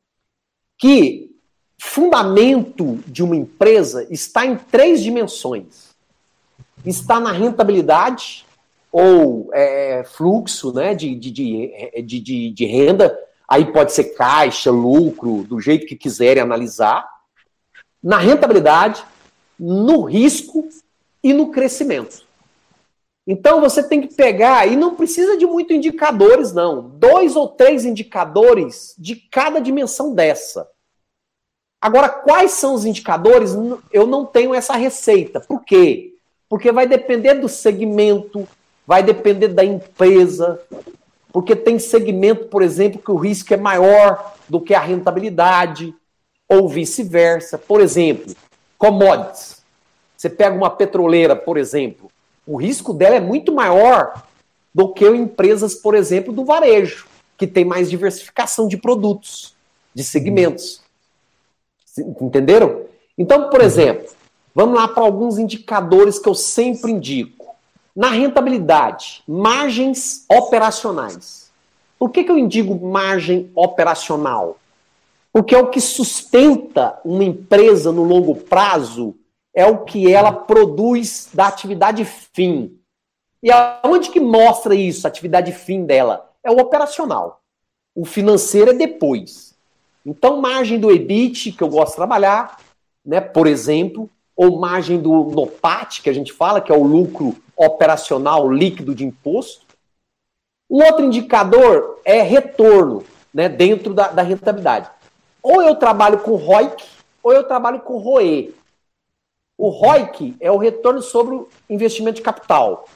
Que 0.78 1.37
fundamento 1.80 2.98
de 3.06 3.22
uma 3.22 3.36
empresa 3.36 4.06
está 4.10 4.44
em 4.44 4.56
três 4.56 5.02
dimensões. 5.02 5.88
Está 6.84 7.18
na 7.20 7.32
rentabilidade, 7.32 8.46
ou 8.90 9.50
é, 9.52 10.04
fluxo 10.04 10.72
né, 10.72 10.94
de, 10.94 11.14
de, 11.14 11.30
de, 11.30 12.20
de, 12.20 12.50
de 12.50 12.64
renda, 12.66 13.16
aí 13.46 13.72
pode 13.72 13.92
ser 13.92 14.14
caixa, 14.14 14.70
lucro, 14.70 15.44
do 15.44 15.60
jeito 15.60 15.86
que 15.86 15.96
quiserem 15.96 16.42
analisar, 16.42 17.08
na 18.02 18.18
rentabilidade, 18.18 19.04
no 19.58 20.02
risco 20.02 20.68
e 21.22 21.32
no 21.32 21.50
crescimento. 21.50 22.26
Então 23.26 23.60
você 23.60 23.82
tem 23.82 24.00
que 24.00 24.14
pegar, 24.14 24.66
e 24.66 24.74
não 24.74 24.94
precisa 24.94 25.36
de 25.36 25.44
muitos 25.44 25.76
indicadores, 25.76 26.52
não. 26.52 26.88
Dois 26.88 27.36
ou 27.36 27.48
três 27.48 27.84
indicadores 27.84 28.94
de 28.98 29.16
cada 29.16 29.60
dimensão 29.60 30.14
dessa. 30.14 30.66
Agora, 31.80 32.08
quais 32.08 32.52
são 32.52 32.74
os 32.74 32.84
indicadores? 32.84 33.52
Eu 33.92 34.06
não 34.06 34.26
tenho 34.26 34.54
essa 34.54 34.74
receita. 34.74 35.40
Por 35.40 35.64
quê? 35.64 36.14
Porque 36.48 36.72
vai 36.72 36.86
depender 36.86 37.34
do 37.34 37.48
segmento, 37.48 38.48
vai 38.86 39.02
depender 39.02 39.48
da 39.48 39.64
empresa, 39.64 40.60
porque 41.32 41.54
tem 41.54 41.78
segmento, 41.78 42.46
por 42.46 42.62
exemplo, 42.62 43.00
que 43.00 43.10
o 43.10 43.16
risco 43.16 43.52
é 43.54 43.56
maior 43.56 44.34
do 44.48 44.60
que 44.60 44.74
a 44.74 44.80
rentabilidade, 44.80 45.94
ou 46.48 46.68
vice-versa. 46.68 47.58
Por 47.58 47.80
exemplo, 47.80 48.34
commodities. 48.76 49.62
Você 50.16 50.28
pega 50.28 50.56
uma 50.56 50.70
petroleira, 50.70 51.36
por 51.36 51.56
exemplo, 51.56 52.10
o 52.44 52.56
risco 52.56 52.92
dela 52.92 53.14
é 53.14 53.20
muito 53.20 53.52
maior 53.52 54.24
do 54.74 54.92
que 54.92 55.06
empresas, 55.06 55.74
por 55.74 55.94
exemplo, 55.94 56.32
do 56.32 56.44
varejo, 56.44 57.06
que 57.36 57.46
tem 57.46 57.64
mais 57.64 57.90
diversificação 57.90 58.66
de 58.66 58.76
produtos, 58.76 59.54
de 59.94 60.02
segmentos. 60.02 60.82
Entenderam? 61.98 62.82
Então, 63.16 63.50
por 63.50 63.60
exemplo, 63.60 64.08
vamos 64.54 64.78
lá 64.78 64.88
para 64.88 65.02
alguns 65.02 65.38
indicadores 65.38 66.18
que 66.18 66.28
eu 66.28 66.34
sempre 66.34 66.92
indico. 66.92 67.56
Na 67.94 68.10
rentabilidade, 68.10 69.22
margens 69.26 70.24
operacionais. 70.30 71.50
Por 71.98 72.10
que, 72.10 72.22
que 72.22 72.30
eu 72.30 72.38
indico 72.38 72.74
margem 72.74 73.50
operacional? 73.56 74.56
Porque 75.32 75.54
é 75.54 75.58
o 75.58 75.68
que 75.68 75.80
sustenta 75.80 76.98
uma 77.04 77.24
empresa 77.24 77.90
no 77.90 78.04
longo 78.04 78.36
prazo, 78.36 79.16
é 79.54 79.66
o 79.66 79.84
que 79.84 80.12
ela 80.12 80.32
produz 80.32 81.28
da 81.34 81.48
atividade 81.48 82.04
fim. 82.04 82.78
E 83.42 83.50
aonde 83.50 84.10
que 84.10 84.20
mostra 84.20 84.74
isso, 84.74 85.06
a 85.06 85.10
atividade 85.10 85.52
fim 85.52 85.84
dela? 85.84 86.30
É 86.42 86.50
o 86.50 86.58
operacional. 86.58 87.40
O 87.94 88.04
financeiro 88.04 88.70
é 88.70 88.74
depois. 88.74 89.47
Então, 90.08 90.40
margem 90.40 90.80
do 90.80 90.90
EBIT, 90.90 91.52
que 91.52 91.62
eu 91.62 91.68
gosto 91.68 91.90
de 91.90 91.96
trabalhar, 91.96 92.58
né, 93.04 93.20
por 93.20 93.46
exemplo, 93.46 94.08
ou 94.34 94.58
margem 94.58 94.98
do 94.98 95.24
NOPAT, 95.24 96.00
que 96.00 96.08
a 96.08 96.14
gente 96.14 96.32
fala, 96.32 96.62
que 96.62 96.72
é 96.72 96.74
o 96.74 96.82
lucro 96.82 97.36
operacional 97.54 98.50
líquido 98.50 98.94
de 98.94 99.04
imposto. 99.04 99.66
Um 100.70 100.82
outro 100.82 101.04
indicador 101.04 102.00
é 102.06 102.22
retorno, 102.22 103.04
né, 103.34 103.50
dentro 103.50 103.92
da, 103.92 104.08
da 104.08 104.22
rentabilidade. 104.22 104.90
Ou 105.42 105.60
eu 105.60 105.76
trabalho 105.76 106.20
com 106.20 106.36
ROIC, 106.36 106.84
ou 107.22 107.34
eu 107.34 107.44
trabalho 107.44 107.80
com 107.80 107.98
ROE. 107.98 108.54
O 109.58 109.68
ROIC 109.68 110.36
é 110.40 110.50
o 110.50 110.56
retorno 110.56 111.02
sobre 111.02 111.34
o 111.34 111.48
investimento 111.68 112.16
de 112.16 112.22
capital, 112.22 112.88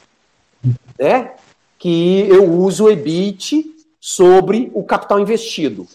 né? 0.98 1.34
Que 1.78 2.26
eu 2.28 2.50
uso 2.50 2.84
o 2.84 2.90
EBIT 2.90 3.66
sobre 4.00 4.70
o 4.72 4.82
capital 4.82 5.20
investido. 5.20 5.86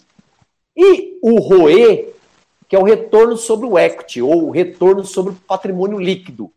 E 0.78 1.18
o 1.20 1.40
ROE, 1.40 2.14
que 2.68 2.76
é 2.76 2.78
o 2.78 2.84
retorno 2.84 3.36
sobre 3.36 3.66
o 3.66 3.76
equity, 3.76 4.22
ou 4.22 4.46
o 4.46 4.50
retorno 4.50 5.04
sobre 5.04 5.32
o 5.32 5.36
patrimônio 5.46 5.98
líquido 5.98 6.52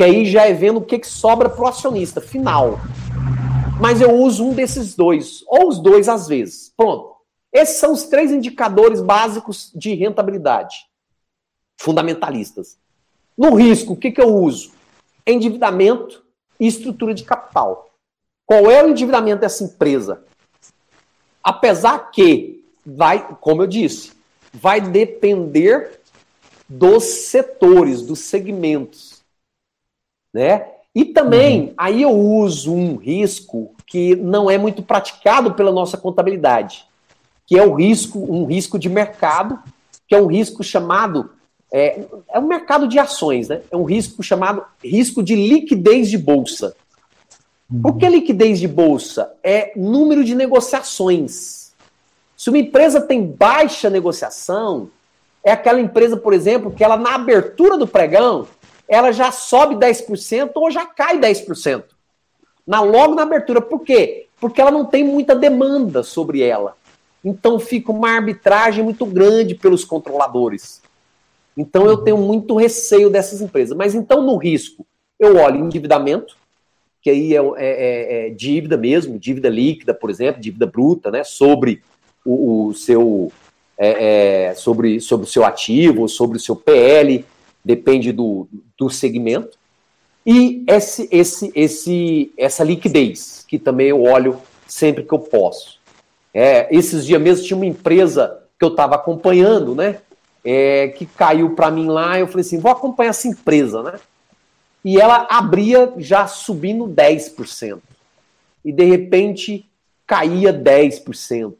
que 0.00 0.04
aí 0.04 0.24
já 0.24 0.46
é 0.46 0.54
vendo 0.54 0.78
o 0.78 0.84
que, 0.84 0.98
que 0.98 1.06
sobra 1.06 1.50
para 1.50 1.62
o 1.62 1.66
acionista 1.66 2.22
final. 2.22 2.78
Mas 3.78 4.00
eu 4.00 4.10
uso 4.14 4.46
um 4.46 4.54
desses 4.54 4.94
dois, 4.94 5.44
ou 5.46 5.68
os 5.68 5.78
dois 5.78 6.08
às 6.08 6.26
vezes. 6.26 6.72
Pronto. 6.74 7.16
Esses 7.52 7.76
são 7.76 7.92
os 7.92 8.04
três 8.04 8.32
indicadores 8.32 9.02
básicos 9.02 9.70
de 9.74 9.92
rentabilidade, 9.92 10.86
fundamentalistas. 11.78 12.78
No 13.36 13.54
risco, 13.54 13.92
o 13.92 13.96
que, 13.96 14.10
que 14.10 14.22
eu 14.22 14.34
uso? 14.34 14.72
Endividamento 15.26 16.24
e 16.58 16.66
estrutura 16.66 17.12
de 17.12 17.22
capital. 17.22 17.90
Qual 18.46 18.70
é 18.70 18.82
o 18.82 18.88
endividamento 18.88 19.42
dessa 19.42 19.64
empresa? 19.64 20.24
Apesar 21.44 22.10
que 22.10 22.59
vai, 22.84 23.36
como 23.40 23.62
eu 23.62 23.66
disse, 23.66 24.12
vai 24.52 24.80
depender 24.80 26.00
dos 26.68 27.04
setores, 27.04 28.02
dos 28.02 28.20
segmentos 28.20 29.20
né? 30.32 30.66
E 30.94 31.04
também, 31.04 31.60
uhum. 31.60 31.74
aí 31.76 32.02
eu 32.02 32.10
uso 32.10 32.72
um 32.72 32.96
risco 32.96 33.74
que 33.86 34.16
não 34.16 34.50
é 34.50 34.56
muito 34.58 34.82
praticado 34.82 35.54
pela 35.54 35.70
nossa 35.70 35.96
contabilidade, 35.96 36.84
que 37.46 37.58
é 37.58 37.62
o 37.64 37.74
risco, 37.74 38.18
um 38.18 38.44
risco 38.44 38.78
de 38.78 38.88
mercado, 38.88 39.58
que 40.08 40.14
é 40.14 40.20
um 40.20 40.26
risco 40.26 40.62
chamado 40.64 41.30
é, 41.72 42.00
é 42.28 42.38
um 42.40 42.48
mercado 42.48 42.88
de 42.88 42.98
ações, 42.98 43.48
né? 43.48 43.62
É 43.70 43.76
um 43.76 43.84
risco 43.84 44.22
chamado 44.22 44.64
risco 44.82 45.22
de 45.22 45.36
liquidez 45.36 46.10
de 46.10 46.18
bolsa. 46.18 46.74
Uhum. 47.70 47.82
Por 47.82 47.96
que 47.96 48.08
liquidez 48.08 48.58
de 48.58 48.66
bolsa? 48.66 49.32
É 49.42 49.72
número 49.76 50.24
de 50.24 50.34
negociações. 50.34 51.59
Se 52.40 52.48
uma 52.48 52.56
empresa 52.56 53.02
tem 53.02 53.22
baixa 53.22 53.90
negociação, 53.90 54.88
é 55.44 55.52
aquela 55.52 55.78
empresa, 55.78 56.16
por 56.16 56.32
exemplo, 56.32 56.70
que 56.70 56.82
ela 56.82 56.96
na 56.96 57.16
abertura 57.16 57.76
do 57.76 57.86
pregão, 57.86 58.48
ela 58.88 59.12
já 59.12 59.30
sobe 59.30 59.74
10% 59.74 60.52
ou 60.54 60.70
já 60.70 60.86
cai 60.86 61.20
10%. 61.20 61.84
Na, 62.66 62.80
logo 62.80 63.14
na 63.14 63.24
abertura. 63.24 63.60
Por 63.60 63.80
quê? 63.80 64.26
Porque 64.40 64.58
ela 64.58 64.70
não 64.70 64.86
tem 64.86 65.04
muita 65.04 65.34
demanda 65.34 66.02
sobre 66.02 66.40
ela. 66.42 66.78
Então 67.22 67.60
fica 67.60 67.92
uma 67.92 68.08
arbitragem 68.08 68.82
muito 68.82 69.04
grande 69.04 69.54
pelos 69.54 69.84
controladores. 69.84 70.80
Então 71.54 71.84
eu 71.84 71.98
tenho 71.98 72.16
muito 72.16 72.56
receio 72.56 73.10
dessas 73.10 73.42
empresas. 73.42 73.76
Mas 73.76 73.94
então 73.94 74.22
no 74.22 74.38
risco, 74.38 74.86
eu 75.18 75.36
olho 75.36 75.62
endividamento, 75.62 76.38
que 77.02 77.10
aí 77.10 77.36
é, 77.36 77.38
é, 77.38 77.50
é, 77.58 78.26
é 78.28 78.30
dívida 78.30 78.78
mesmo, 78.78 79.18
dívida 79.18 79.50
líquida, 79.50 79.92
por 79.92 80.08
exemplo, 80.08 80.40
dívida 80.40 80.64
bruta, 80.64 81.10
né, 81.10 81.22
sobre 81.22 81.82
o, 82.24 82.66
o 82.66 82.74
seu 82.74 83.32
é, 83.78 84.48
é, 84.48 84.54
sobre, 84.54 85.00
sobre 85.00 85.26
o 85.26 85.28
seu 85.28 85.42
ativo, 85.42 86.06
sobre 86.06 86.36
o 86.36 86.40
seu 86.40 86.54
PL, 86.54 87.24
depende 87.64 88.12
do, 88.12 88.46
do 88.78 88.90
segmento. 88.90 89.58
E 90.26 90.62
esse, 90.66 91.08
esse, 91.10 91.50
esse, 91.54 92.32
essa 92.36 92.62
liquidez, 92.62 93.42
que 93.48 93.58
também 93.58 93.88
eu 93.88 94.02
olho 94.02 94.38
sempre 94.68 95.02
que 95.02 95.12
eu 95.12 95.18
posso. 95.18 95.80
É, 96.32 96.68
esses 96.70 97.06
dias 97.06 97.20
mesmo 97.20 97.46
tinha 97.46 97.56
uma 97.56 97.66
empresa 97.66 98.42
que 98.58 98.64
eu 98.64 98.68
estava 98.68 98.96
acompanhando, 98.96 99.74
né? 99.74 99.98
É, 100.44 100.88
que 100.88 101.06
caiu 101.06 101.54
para 101.54 101.70
mim 101.70 101.86
lá, 101.88 102.18
eu 102.18 102.26
falei 102.26 102.42
assim, 102.42 102.58
vou 102.58 102.70
acompanhar 102.70 103.10
essa 103.10 103.28
empresa, 103.28 103.82
né? 103.82 103.98
E 104.84 105.00
ela 105.00 105.26
abria 105.30 105.92
já 105.96 106.26
subindo 106.26 106.86
10%. 106.86 107.78
E 108.64 108.72
de 108.72 108.84
repente 108.84 109.66
caía 110.06 110.52
10% 110.52 111.54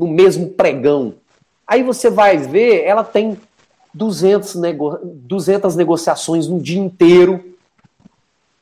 no 0.00 0.08
mesmo 0.08 0.48
pregão. 0.48 1.14
Aí 1.66 1.82
você 1.82 2.08
vai 2.08 2.38
ver, 2.38 2.82
ela 2.84 3.04
tem 3.04 3.36
200, 3.92 4.54
nego 4.54 4.98
200 5.04 5.76
negociações 5.76 6.48
no 6.48 6.58
dia 6.58 6.80
inteiro, 6.80 7.54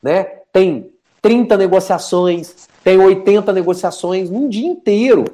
né? 0.03 0.23
Tem 0.51 0.91
30 1.21 1.55
negociações, 1.55 2.67
tem 2.83 2.97
80 2.97 3.53
negociações 3.53 4.29
num 4.29 4.49
dia 4.49 4.67
inteiro. 4.67 5.25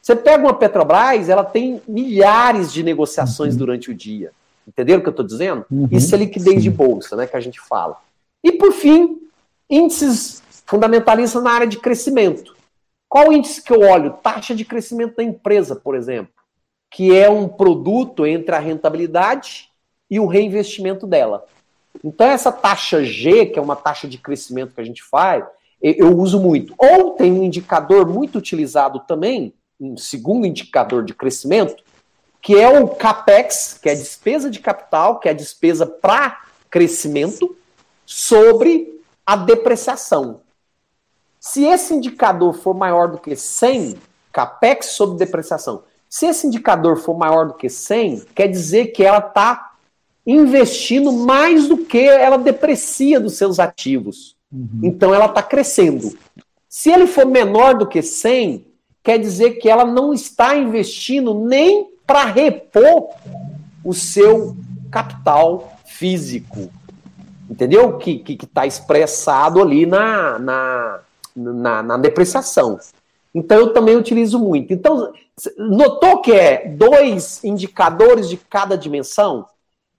Você 0.00 0.14
pega 0.14 0.44
uma 0.44 0.54
Petrobras, 0.54 1.28
ela 1.28 1.42
tem 1.42 1.82
milhares 1.88 2.72
de 2.72 2.84
negociações 2.84 3.54
uhum. 3.54 3.58
durante 3.58 3.90
o 3.90 3.94
dia. 3.94 4.30
Entenderam 4.66 5.00
o 5.00 5.02
que 5.02 5.08
eu 5.08 5.12
estou 5.12 5.26
dizendo? 5.26 5.66
Uhum. 5.70 5.88
Isso 5.90 6.14
é 6.14 6.18
liquidez 6.18 6.56
Sim. 6.56 6.62
de 6.62 6.70
bolsa, 6.70 7.16
né, 7.16 7.26
que 7.26 7.36
a 7.36 7.40
gente 7.40 7.60
fala. 7.60 7.96
E 8.44 8.52
por 8.52 8.72
fim, 8.72 9.20
índices 9.68 10.42
fundamentalistas 10.64 11.42
na 11.42 11.50
área 11.50 11.66
de 11.66 11.78
crescimento. 11.78 12.55
Qual 13.16 13.32
índice 13.32 13.62
que 13.62 13.72
eu 13.72 13.80
olho? 13.80 14.18
Taxa 14.22 14.54
de 14.54 14.62
crescimento 14.62 15.16
da 15.16 15.22
empresa, 15.22 15.74
por 15.74 15.94
exemplo, 15.94 16.34
que 16.90 17.16
é 17.16 17.30
um 17.30 17.48
produto 17.48 18.26
entre 18.26 18.54
a 18.54 18.58
rentabilidade 18.58 19.70
e 20.10 20.20
o 20.20 20.26
reinvestimento 20.26 21.06
dela. 21.06 21.46
Então, 22.04 22.26
essa 22.26 22.52
taxa 22.52 23.02
G, 23.02 23.46
que 23.46 23.58
é 23.58 23.62
uma 23.62 23.74
taxa 23.74 24.06
de 24.06 24.18
crescimento 24.18 24.74
que 24.74 24.82
a 24.82 24.84
gente 24.84 25.02
faz, 25.02 25.42
eu 25.80 26.14
uso 26.14 26.38
muito. 26.38 26.74
Ou 26.76 27.12
tem 27.12 27.32
um 27.32 27.42
indicador 27.42 28.06
muito 28.06 28.36
utilizado 28.36 29.00
também, 29.08 29.54
um 29.80 29.96
segundo 29.96 30.46
indicador 30.46 31.02
de 31.02 31.14
crescimento, 31.14 31.82
que 32.42 32.54
é 32.54 32.68
o 32.68 32.86
CAPEX, 32.86 33.78
que 33.80 33.88
é 33.88 33.92
a 33.92 33.96
despesa 33.96 34.50
de 34.50 34.60
capital, 34.60 35.20
que 35.20 35.28
é 35.28 35.30
a 35.30 35.34
despesa 35.34 35.86
para 35.86 36.42
crescimento, 36.68 37.56
sobre 38.04 39.00
a 39.24 39.36
depreciação. 39.36 40.44
Se 41.40 41.64
esse 41.64 41.94
indicador 41.94 42.54
for 42.54 42.74
maior 42.74 43.08
do 43.08 43.18
que 43.18 43.36
100, 43.36 43.96
CAPEX 44.32 44.86
sobre 44.86 45.18
depreciação, 45.18 45.82
se 46.08 46.26
esse 46.26 46.46
indicador 46.46 46.96
for 46.96 47.16
maior 47.16 47.46
do 47.46 47.54
que 47.54 47.68
100, 47.68 48.24
quer 48.34 48.48
dizer 48.48 48.86
que 48.86 49.04
ela 49.04 49.18
está 49.18 49.72
investindo 50.26 51.12
mais 51.12 51.68
do 51.68 51.78
que 51.78 51.98
ela 51.98 52.36
deprecia 52.36 53.20
dos 53.20 53.34
seus 53.34 53.58
ativos. 53.60 54.34
Uhum. 54.52 54.80
Então 54.82 55.14
ela 55.14 55.26
está 55.26 55.42
crescendo. 55.42 56.16
Se 56.68 56.90
ele 56.90 57.06
for 57.06 57.26
menor 57.26 57.74
do 57.76 57.86
que 57.86 58.02
100, 58.02 58.66
quer 59.02 59.18
dizer 59.18 59.52
que 59.52 59.68
ela 59.68 59.84
não 59.84 60.12
está 60.12 60.56
investindo 60.56 61.32
nem 61.32 61.88
para 62.06 62.24
repor 62.24 63.10
o 63.84 63.92
seu 63.92 64.56
capital 64.90 65.72
físico. 65.86 66.70
Entendeu? 67.48 67.96
Que 67.98 68.22
está 68.42 68.66
expressado 68.66 69.62
ali 69.62 69.86
na, 69.86 70.38
na, 70.38 71.00
na, 71.36 71.82
na 71.82 71.96
depreciação. 71.96 72.78
Então 73.34 73.58
eu 73.58 73.72
também 73.72 73.96
utilizo 73.96 74.38
muito. 74.38 74.72
Então, 74.72 75.12
notou 75.58 76.22
que 76.22 76.32
é 76.32 76.68
dois 76.68 77.44
indicadores 77.44 78.28
de 78.28 78.36
cada 78.38 78.76
dimensão? 78.76 79.46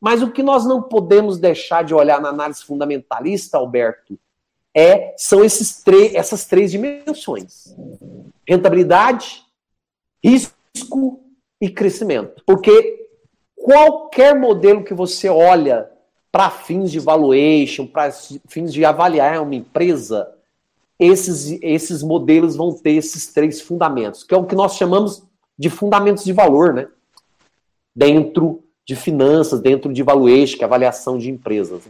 Mas 0.01 0.21
o 0.21 0.31
que 0.31 0.41
nós 0.41 0.65
não 0.65 0.81
podemos 0.81 1.37
deixar 1.37 1.83
de 1.83 1.93
olhar 1.93 2.19
na 2.19 2.29
análise 2.29 2.63
fundamentalista, 2.63 3.57
Alberto, 3.57 4.17
é 4.75 5.13
são 5.17 5.43
esses 5.43 5.83
essas 6.13 6.45
três 6.45 6.71
dimensões: 6.71 7.75
rentabilidade, 8.47 9.43
risco 10.23 11.19
e 11.61 11.69
crescimento. 11.69 12.43
Porque 12.45 13.07
qualquer 13.55 14.35
modelo 14.35 14.83
que 14.83 14.93
você 14.93 15.29
olha 15.29 15.89
para 16.31 16.49
fins 16.49 16.91
de 16.91 16.99
valuation, 16.99 17.87
para 17.87 18.11
fins 18.11 18.71
de 18.71 18.85
avaliar 18.85 19.41
uma 19.41 19.55
empresa, 19.55 20.31
esses, 20.99 21.59
esses 21.61 22.01
modelos 22.01 22.55
vão 22.55 22.73
ter 22.73 22.91
esses 22.91 23.27
três 23.27 23.61
fundamentos, 23.61 24.23
que 24.23 24.33
é 24.33 24.37
o 24.37 24.45
que 24.45 24.55
nós 24.55 24.75
chamamos 24.75 25.23
de 25.57 25.69
fundamentos 25.69 26.23
de 26.23 26.33
valor, 26.33 26.73
né? 26.73 26.87
Dentro 27.95 28.63
de 28.85 28.95
finanças, 28.95 29.59
dentro 29.59 29.91
de 29.91 30.01
valuation, 30.01 30.57
que 30.57 30.63
é 30.63 30.65
avaliação 30.65 31.17
de 31.17 31.29
empresas. 31.29 31.83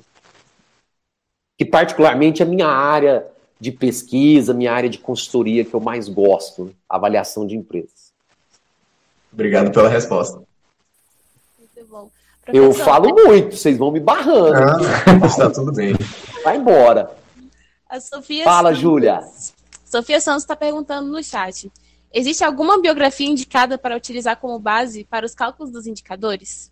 Que 1.58 1.66
particularmente 1.66 2.42
é 2.42 2.46
a 2.46 2.50
minha 2.50 2.68
área 2.68 3.28
de 3.60 3.72
pesquisa, 3.72 4.54
minha 4.54 4.72
área 4.72 4.90
de 4.90 5.00
consultoria 5.00 5.66
que 5.66 5.74
eu 5.74 5.80
mais 5.80 6.08
gosto, 6.08 6.66
né? 6.66 6.72
avaliação 6.88 7.46
de 7.46 7.56
empresas. 7.56 8.14
Obrigado 9.34 9.72
pela 9.72 9.90
resposta. 9.90 10.42
Muito 11.58 11.90
bom. 11.90 12.10
Professor, 12.44 12.66
eu 12.66 12.74
falo 12.74 13.14
muito, 13.14 13.58
vocês 13.58 13.78
vão 13.78 13.92
me 13.92 14.00
barrando. 14.00 14.56
Ah, 14.56 15.28
está 15.28 15.50
tudo 15.52 15.72
bem. 15.72 15.94
Vai 16.44 16.58
embora. 16.58 17.12
A 17.90 18.00
Sofia 18.02 18.44
Fala, 18.44 18.74
Júlia. 18.74 19.22
Sofia 19.86 20.20
Santos 20.20 20.44
está 20.44 20.56
perguntando 20.56 21.10
no 21.10 21.24
chat. 21.24 21.72
Existe 22.14 22.44
alguma 22.44 22.82
biografia 22.82 23.28
indicada 23.28 23.78
para 23.78 23.96
utilizar 23.96 24.38
como 24.38 24.60
base 24.60 25.06
para 25.06 25.26
os 25.26 25.34
cálculos 25.34 25.72
dos 25.72 25.88
indicadores? 25.88 26.72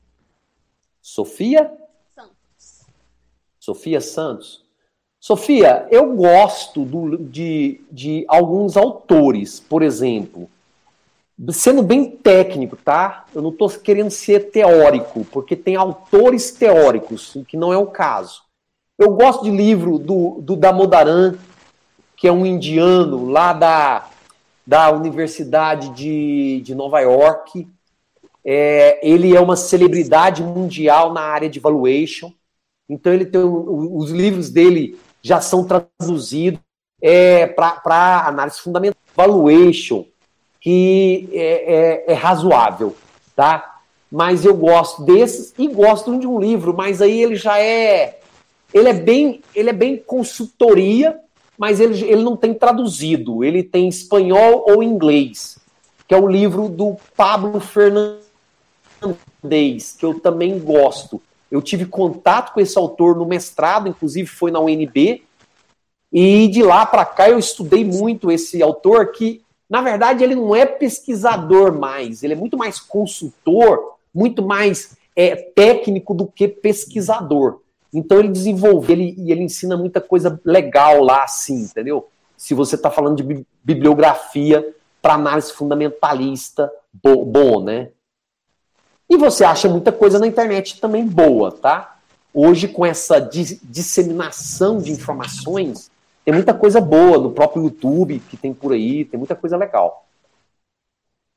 Sofia? 1.02 1.72
Santos. 2.14 2.86
Sofia 3.60 4.02
Santos. 4.02 4.66
Sofia, 5.20 5.88
eu 5.90 6.16
gosto 6.16 6.84
do, 6.84 7.18
de, 7.18 7.82
de 7.92 8.26
alguns 8.28 8.78
autores, 8.78 9.60
por 9.60 9.82
exemplo, 9.82 10.50
sendo 11.52 11.82
bem 11.82 12.12
técnico, 12.12 12.76
tá? 12.76 13.26
Eu 13.34 13.42
não 13.42 13.50
estou 13.50 13.70
querendo 13.70 14.12
ser 14.12 14.52
teórico, 14.52 15.26
porque 15.32 15.56
tem 15.56 15.76
autores 15.76 16.52
teóricos, 16.52 17.38
que 17.48 17.58
não 17.58 17.74
é 17.74 17.78
o 17.78 17.88
caso. 17.88 18.45
Eu 18.98 19.12
gosto 19.12 19.44
de 19.44 19.52
livro 19.52 20.00
do, 20.00 20.40
do 20.42 20.56
Damodaran, 20.56 21.36
que 22.16 22.30
é 22.30 22.32
um 22.32 22.46
indiano 22.46 23.30
lá 23.30 23.52
da, 23.52 24.08
da 24.66 24.90
Universidade 24.90 25.90
de, 25.90 26.62
de 26.62 26.74
Nova 26.74 27.02
York. 27.02 27.68
É, 28.44 29.06
ele 29.06 29.36
é 29.36 29.42
uma 29.42 29.58
celebridade 29.58 30.42
mundial 30.42 31.12
na 31.12 31.22
área 31.22 31.50
de 31.50 31.60
valuation. 31.60 32.32
Então 32.88 33.12
ele 33.12 33.26
tem 33.26 33.42
os 33.44 34.12
livros 34.12 34.50
dele 34.50 34.98
já 35.22 35.42
são 35.42 35.66
traduzidos 35.66 36.62
é, 37.02 37.48
para 37.48 38.28
análise 38.28 38.62
fundamental, 38.62 39.02
valuation, 39.14 40.06
que 40.62 41.28
é, 41.34 42.06
é, 42.08 42.12
é 42.12 42.14
razoável, 42.14 42.96
tá? 43.36 43.80
Mas 44.10 44.46
eu 44.46 44.56
gosto 44.56 45.04
desses 45.04 45.54
e 45.58 45.68
gosto 45.68 46.18
de 46.18 46.28
um 46.28 46.40
livro, 46.40 46.74
mas 46.74 47.02
aí 47.02 47.22
ele 47.22 47.36
já 47.36 47.60
é 47.60 48.22
ele 48.76 48.90
é 48.90 48.94
bem, 48.94 49.42
ele 49.56 49.70
é 49.70 49.74
bem 49.74 49.96
consultoria, 49.96 51.18
mas 51.58 51.80
ele, 51.80 52.04
ele 52.04 52.22
não 52.22 52.36
tem 52.36 52.54
traduzido. 52.54 53.42
Ele 53.42 53.64
tem 53.64 53.88
espanhol 53.88 54.66
ou 54.68 54.84
inglês, 54.84 55.58
que 56.06 56.14
é 56.14 56.18
o 56.20 56.28
livro 56.28 56.68
do 56.68 56.98
Pablo 57.16 57.62
Fernandes, 57.62 58.20
que 59.98 60.06
eu 60.06 60.20
também 60.20 60.60
gosto. 60.60 61.22
Eu 61.50 61.62
tive 61.62 61.86
contato 61.86 62.54
com 62.54 62.60
esse 62.60 62.78
autor 62.78 63.16
no 63.16 63.26
mestrado, 63.26 63.88
inclusive 63.88 64.28
foi 64.28 64.52
na 64.52 64.60
UNB, 64.60 65.24
e 66.12 66.50
de 66.50 66.62
lá 66.62 66.86
para 66.86 67.06
cá 67.06 67.30
eu 67.30 67.40
estudei 67.40 67.86
muito 67.86 68.30
esse 68.30 68.62
autor 68.62 69.14
que, 69.14 69.42
na 69.70 69.82
verdade, 69.82 70.22
ele 70.22 70.36
não 70.36 70.54
é 70.54 70.66
pesquisador 70.66 71.74
mais, 71.80 72.24
ele 72.24 72.34
é 72.34 72.36
muito 72.36 72.58
mais 72.58 72.78
consultor, 72.82 73.96
muito 74.14 74.44
mais 74.44 74.98
é, 75.16 75.34
técnico 75.34 76.14
do 76.14 76.28
que 76.28 76.46
pesquisador. 76.46 77.62
Então 77.98 78.20
ele 78.20 78.28
desenvolve, 78.28 78.92
ele, 78.92 79.16
e 79.18 79.32
ele 79.32 79.44
ensina 79.44 79.78
muita 79.78 80.02
coisa 80.02 80.40
legal 80.44 81.02
lá, 81.02 81.24
assim, 81.24 81.62
entendeu? 81.62 82.08
Se 82.36 82.54
você 82.54 82.76
está 82.76 82.92
falando 82.92 83.24
de 83.24 83.46
bibliografia 83.64 84.76
para 85.02 85.14
análise 85.14 85.54
fundamentalista 85.54 86.72
bo 86.92 87.24
bom, 87.24 87.64
né? 87.64 87.90
E 89.10 89.18
você 89.18 89.46
acha 89.46 89.70
muita 89.70 89.92
coisa 89.92 90.20
na 90.20 90.28
internet 90.28 90.82
também 90.82 91.06
boa, 91.06 91.52
tá? 91.52 91.98
Hoje, 92.34 92.68
com 92.68 92.86
essa 92.86 93.20
dis 93.20 93.60
disseminação 93.64 94.80
de 94.80 94.92
informações, 94.92 95.90
tem 96.26 96.34
muita 96.34 96.54
coisa 96.54 96.82
boa 96.82 97.18
no 97.18 97.32
próprio 97.32 97.64
YouTube 97.64 98.22
que 98.30 98.36
tem 98.36 98.54
por 98.54 98.74
aí, 98.74 99.06
tem 99.06 99.18
muita 99.18 99.36
coisa 99.36 99.56
legal. 99.56 100.06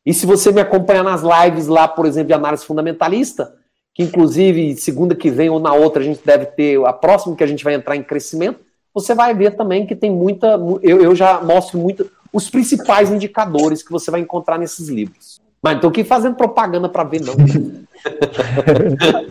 E 0.05 0.15
se 0.15 0.25
você 0.25 0.51
me 0.51 0.61
acompanhar 0.61 1.05
nas 1.05 1.21
lives 1.21 1.67
lá, 1.69 1.87
por 1.87 2.07
exemplo, 2.07 2.29
de 2.29 2.35
análise 2.35 2.65
fundamentalista, 2.65 3.55
que 3.99 4.05
inclusive 4.05 4.77
segunda 4.77 5.17
que 5.17 5.29
vem 5.29 5.51
ou 5.51 5.59
na 5.59 5.75
outra 5.75 6.01
a 6.01 6.05
gente 6.05 6.21
deve 6.25 6.47
ter, 6.47 6.79
a 6.87 6.93
próxima 6.93 7.35
que 7.35 7.43
a 7.43 7.47
gente 7.49 7.65
vai 7.65 7.75
entrar 7.75 7.97
em 7.97 8.03
crescimento, 8.03 8.61
você 8.95 9.13
vai 9.13 9.35
ver 9.35 9.57
também 9.57 9.85
que 9.87 9.97
tem 9.97 10.09
muita. 10.09 10.57
Eu, 10.83 11.03
eu 11.03 11.17
já 11.17 11.41
mostro 11.43 11.81
muito 11.81 12.09
os 12.33 12.49
principais 12.49 13.11
indicadores 13.11 13.83
que 13.83 13.91
você 13.91 14.09
vai 14.09 14.21
encontrar 14.21 14.57
nesses 14.57 14.89
livros. 14.89 15.41
Mas 15.61 15.73
não 15.73 15.79
estou 15.79 15.91
aqui 15.91 16.05
fazendo 16.05 16.37
propaganda 16.37 16.89
para 16.89 17.03
ver, 17.03 17.23
não. 17.23 17.35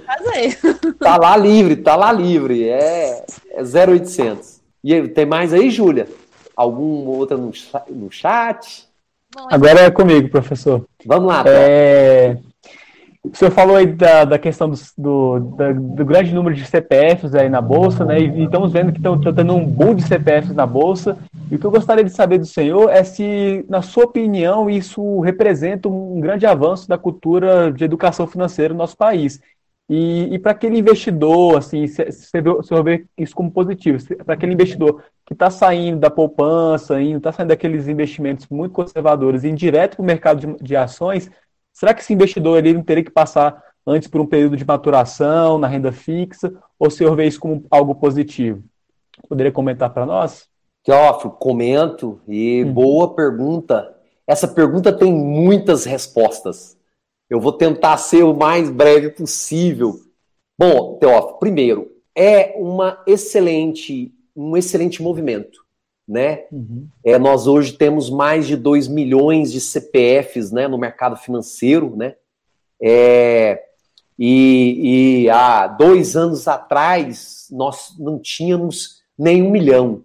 Fazer. 0.06 0.60
tá 1.00 1.16
lá 1.16 1.38
livre, 1.38 1.78
tá 1.78 1.96
lá 1.96 2.12
livre. 2.12 2.68
É, 2.68 3.24
é 3.52 3.62
0800. 3.64 4.60
E 4.84 5.08
tem 5.08 5.26
mais 5.26 5.54
aí, 5.54 5.72
Júlia? 5.72 6.10
Alguma 6.54 7.12
outra 7.12 7.38
no, 7.38 7.54
no 7.90 8.12
chat? 8.12 8.86
Agora 9.50 9.80
é 9.80 9.92
comigo, 9.92 10.30
professor. 10.30 10.86
Vamos 11.06 11.28
lá. 11.28 11.44
É... 11.46 12.38
O 13.32 13.36
senhor 13.36 13.52
falou 13.52 13.76
aí 13.76 13.86
da, 13.88 14.26
da 14.26 14.40
questão 14.40 14.70
do, 14.70 14.78
do, 14.98 15.40
da, 15.56 15.72
do, 15.72 16.06
grande 16.06 16.34
número 16.34 16.56
de 16.56 16.66
CPFs 16.66 17.34
aí 17.36 17.50
na 17.50 17.62
Bolsa, 17.62 18.06
né? 18.06 18.20
E, 18.20 18.30
e 18.30 18.44
estamos 18.46 18.72
vendo 18.72 18.92
que 18.92 19.00
estão 19.00 19.20
tendo 19.20 19.54
um 19.54 19.66
boom 19.66 19.96
de 19.96 20.04
CPFs 20.04 20.54
na 20.54 20.66
Bolsa. 20.66 21.18
E 21.52 21.56
o 21.56 21.60
que 21.60 21.66
eu 21.66 21.72
gostaria 21.72 22.04
de 22.04 22.12
saber 22.12 22.38
do 22.38 22.46
senhor 22.46 22.90
é 22.90 23.04
se, 23.04 23.66
na 23.70 23.82
sua 23.82 24.06
opinião, 24.06 24.70
isso 24.70 25.20
representa 25.22 25.88
um 25.88 26.20
grande 26.20 26.46
avanço 26.46 26.88
da 26.88 26.98
cultura 26.98 27.72
de 27.72 27.84
educação 27.84 28.28
financeira 28.28 28.74
no 28.74 28.80
nosso 28.80 28.98
país. 28.98 29.42
E, 29.90 30.34
e 30.34 30.40
para 30.40 30.52
aquele 30.52 30.78
investidor, 30.78 31.58
assim, 31.58 31.88
se, 31.88 32.12
se, 32.12 32.28
senhor 32.28 32.84
vê 32.84 33.06
isso 33.18 33.34
como 33.34 33.50
positivo, 33.50 33.98
para 34.26 34.34
aquele 34.34 34.54
investidor 34.54 35.02
que 35.26 35.34
está 35.34 35.50
saindo 35.50 36.00
da 36.00 36.10
poupança, 36.10 37.02
está 37.02 37.32
saindo 37.32 37.50
daqueles 37.50 37.88
investimentos 37.88 38.48
muito 38.50 38.74
conservadores 38.74 39.46
indo 39.46 39.56
direto 39.56 39.96
para 39.96 40.04
o 40.04 40.06
mercado 40.06 40.40
de, 40.40 40.64
de 40.64 40.76
ações, 40.76 41.32
Será 41.78 41.94
que 41.94 42.02
esse 42.02 42.12
investidor 42.12 42.58
ele 42.58 42.74
não 42.74 42.82
teria 42.82 43.04
que 43.04 43.12
passar 43.12 43.64
antes 43.86 44.08
por 44.08 44.20
um 44.20 44.26
período 44.26 44.58
de 44.58 44.66
maturação 44.66 45.60
na 45.60 45.68
renda 45.68 45.92
fixa, 45.92 46.52
ou 46.80 46.88
o 46.88 46.92
senhor 46.92 47.16
vê 47.16 47.28
isso 47.28 47.40
como 47.40 47.64
algo 47.70 47.94
positivo? 47.94 48.64
Poderia 49.30 49.52
comentar 49.52 49.94
para 49.94 50.04
nós? 50.04 50.50
Teófilo, 50.84 51.34
comento 51.34 52.20
e 52.28 52.64
hum. 52.66 52.74
boa 52.74 53.14
pergunta. 53.14 53.96
Essa 54.26 54.48
pergunta 54.48 54.92
tem 54.92 55.14
muitas 55.14 55.86
respostas. 55.86 56.76
Eu 57.30 57.40
vou 57.40 57.54
tentar 57.54 57.98
ser 57.98 58.24
o 58.24 58.34
mais 58.34 58.72
breve 58.72 59.12
possível. 59.12 60.00
Bom, 60.58 60.98
Teófilo, 60.98 61.38
primeiro, 61.38 61.92
é 62.18 62.56
uma 62.58 63.04
excelente, 63.06 64.12
um 64.36 64.58
excelente 64.58 65.04
movimento 65.04 65.67
né? 66.08 66.46
Uhum. 66.52 66.88
É, 67.04 67.20
nós 67.20 67.48
hoje 67.48 67.74
temos 67.74 68.10
mais 68.10 68.48
de 68.48 68.56
2 68.56 68.88
milhões 68.88 69.52
de 69.52 69.60
CPFs 69.60 70.52
né, 70.52 70.68
no 70.68 70.78
mercado 70.78 71.18
financeiro, 71.18 71.96
né? 71.98 72.16
É, 72.82 73.64
e, 74.18 75.24
e, 75.24 75.30
há 75.30 75.68
dois 75.68 76.16
anos 76.16 76.48
atrás 76.48 77.48
nós 77.52 77.96
não 78.00 78.18
tínhamos 78.20 79.02
nem 79.18 79.44
um 79.44 79.52
milhão, 79.52 80.04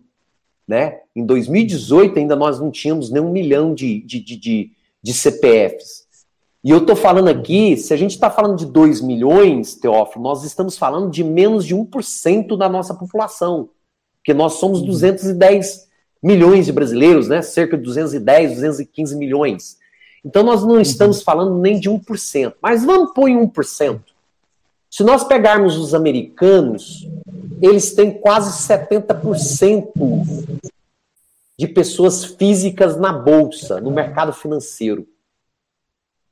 né? 0.67 1.01
Em 1.15 1.25
2018 1.25 2.19
ainda 2.19 2.35
nós 2.35 2.59
não 2.59 2.71
tínhamos 2.71 3.11
nem 3.11 3.23
um 3.23 3.31
milhão 3.31 3.75
de, 3.75 4.01
de, 4.01 4.21
de, 4.21 4.37
de, 4.37 4.71
de 5.03 5.15
CPFs. 5.15 6.03
E 6.65 6.71
eu 6.71 6.79
estou 6.79 6.97
falando 6.97 7.29
aqui, 7.29 7.77
se 7.77 7.93
a 7.93 7.97
gente 7.97 8.13
está 8.13 8.31
falando 8.31 8.57
de 8.57 8.67
2 8.67 9.01
milhões, 9.01 9.75
Teófilo, 9.75 10.23
nós 10.23 10.45
estamos 10.45 10.77
falando 10.77 11.11
de 11.11 11.23
menos 11.23 11.65
de 11.67 11.75
1% 11.75 12.57
da 12.57 12.69
nossa 12.69 12.95
população, 12.95 13.71
porque 14.19 14.33
nós 14.33 14.55
somos 14.55 14.83
210 14.83 15.77
uhum 15.77 15.92
milhões 16.23 16.67
de 16.67 16.73
brasileiros, 16.73 17.29
né? 17.29 17.43
Cerca 17.43 17.77
de 17.77 17.83
210, 17.83 18.55
215 18.55 19.17
milhões. 19.17 19.79
Então 20.25 20.43
nós 20.43 20.65
não 20.65 20.81
estamos 20.81 21.19
uhum. 21.19 21.25
falando 21.25 21.59
nem 21.59 21.81
de 21.81 21.91
1%. 21.91 22.55
Mas 22.63 22.85
vamos 22.85 23.13
pôr 23.13 23.29
em 23.29 23.37
1%. 23.37 24.01
Se 24.89 25.03
nós 25.03 25.25
pegarmos 25.25 25.77
os 25.77 25.95
americanos, 25.95 27.09
eles 27.61 27.95
têm 27.95 28.13
quase 28.13 28.67
70% 28.69 29.91
de 31.59 31.69
pessoas 31.69 32.25
físicas 32.25 32.97
na 32.97 33.13
bolsa, 33.13 33.81
no 33.81 33.91
mercado 33.91 34.33
financeiro. 34.33 35.07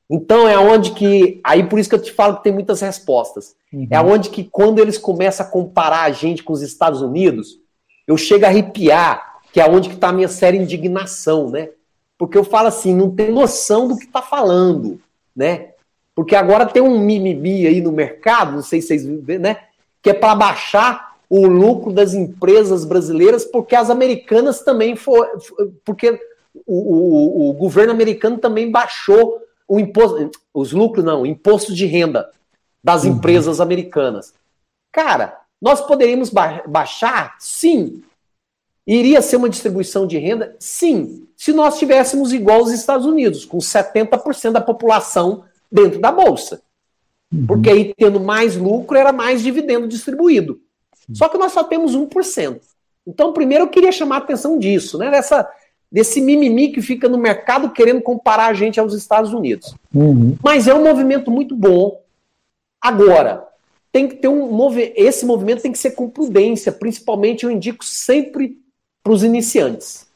Então 0.08 0.46
é 0.46 0.58
onde 0.58 0.90
que. 0.90 1.40
Aí 1.42 1.62
por 1.64 1.78
isso 1.78 1.88
que 1.88 1.94
eu 1.94 2.02
te 2.02 2.12
falo 2.12 2.36
que 2.36 2.44
tem 2.44 2.52
muitas 2.52 2.80
respostas. 2.80 3.54
Uhum. 3.72 3.86
É 3.90 4.00
onde 4.00 4.28
que 4.28 4.44
quando 4.44 4.80
eles 4.80 4.98
começam 4.98 5.46
a 5.46 5.48
comparar 5.48 6.02
a 6.02 6.10
gente 6.10 6.42
com 6.42 6.52
os 6.52 6.62
Estados 6.62 7.00
Unidos, 7.00 7.58
eu 8.06 8.16
chego 8.16 8.44
a 8.44 8.48
arrepiar 8.48 9.29
que 9.52 9.60
é 9.60 9.68
onde 9.68 9.88
que 9.88 9.94
está 9.94 10.08
a 10.08 10.12
minha 10.12 10.28
séria 10.28 10.58
indignação, 10.58 11.50
né? 11.50 11.70
Porque 12.16 12.36
eu 12.36 12.44
falo 12.44 12.68
assim, 12.68 12.94
não 12.94 13.10
tem 13.10 13.30
noção 13.30 13.88
do 13.88 13.96
que 13.96 14.04
está 14.04 14.22
falando, 14.22 15.00
né? 15.34 15.70
Porque 16.14 16.36
agora 16.36 16.66
tem 16.66 16.82
um 16.82 16.98
mimimi 16.98 17.66
aí 17.66 17.80
no 17.80 17.92
mercado, 17.92 18.52
não 18.52 18.62
sei 18.62 18.80
se 18.80 18.88
vocês 18.88 19.06
vêem, 19.06 19.38
né? 19.38 19.56
Que 20.02 20.10
é 20.10 20.14
para 20.14 20.34
baixar 20.34 21.16
o 21.28 21.46
lucro 21.46 21.92
das 21.92 22.12
empresas 22.12 22.84
brasileiras, 22.84 23.44
porque 23.44 23.76
as 23.76 23.88
americanas 23.88 24.62
também 24.62 24.96
foram. 24.96 25.38
Porque 25.84 26.20
o, 26.66 26.74
o, 26.74 27.50
o, 27.50 27.52
governo 27.54 27.92
americano 27.92 28.36
também 28.38 28.70
baixou 28.70 29.40
o 29.66 29.78
imposto. 29.78 30.30
Os 30.52 30.72
lucros, 30.72 31.04
não, 31.04 31.22
o 31.22 31.26
imposto 31.26 31.72
de 31.72 31.86
renda 31.86 32.28
das 32.82 33.04
uhum. 33.04 33.12
empresas 33.12 33.60
americanas. 33.60 34.34
Cara, 34.92 35.38
nós 35.62 35.80
poderíamos 35.80 36.30
ba 36.30 36.62
baixar? 36.66 37.36
Sim, 37.38 38.02
Iria 38.86 39.22
ser 39.22 39.36
uma 39.36 39.48
distribuição 39.48 40.06
de 40.06 40.18
renda? 40.18 40.56
Sim, 40.58 41.28
se 41.36 41.52
nós 41.52 41.78
tivéssemos 41.78 42.32
igual 42.32 42.60
aos 42.60 42.70
Estados 42.70 43.06
Unidos, 43.06 43.44
com 43.44 43.58
70% 43.58 44.52
da 44.52 44.60
população 44.60 45.44
dentro 45.70 46.00
da 46.00 46.10
bolsa. 46.10 46.62
Uhum. 47.32 47.46
Porque 47.46 47.70
aí, 47.70 47.94
tendo 47.96 48.18
mais 48.18 48.56
lucro, 48.56 48.96
era 48.96 49.12
mais 49.12 49.42
dividendo 49.42 49.86
distribuído. 49.86 50.60
Só 51.12 51.28
que 51.28 51.38
nós 51.38 51.52
só 51.52 51.64
temos 51.64 51.96
1%. 51.96 52.60
Então, 53.06 53.32
primeiro 53.32 53.64
eu 53.64 53.68
queria 53.68 53.92
chamar 53.92 54.16
a 54.16 54.18
atenção 54.18 54.58
disso, 54.58 54.98
né? 54.98 55.10
Dessa, 55.10 55.48
desse 55.90 56.20
mimimi 56.20 56.70
que 56.72 56.82
fica 56.82 57.08
no 57.08 57.18
mercado 57.18 57.70
querendo 57.70 58.00
comparar 58.00 58.46
a 58.46 58.54
gente 58.54 58.78
aos 58.78 58.94
Estados 58.94 59.32
Unidos. 59.32 59.74
Uhum. 59.94 60.36
Mas 60.42 60.68
é 60.68 60.74
um 60.74 60.84
movimento 60.84 61.30
muito 61.30 61.54
bom. 61.56 62.00
Agora, 62.80 63.46
tem 63.92 64.08
que 64.08 64.16
ter 64.16 64.28
um 64.28 64.50
esse 64.94 65.26
movimento 65.26 65.62
tem 65.62 65.72
que 65.72 65.78
ser 65.78 65.92
com 65.92 66.08
prudência, 66.08 66.70
principalmente 66.70 67.44
eu 67.44 67.50
indico 67.50 67.84
sempre 67.84 68.56
para 69.02 69.12
os 69.12 69.22
iniciantes. 69.22 70.06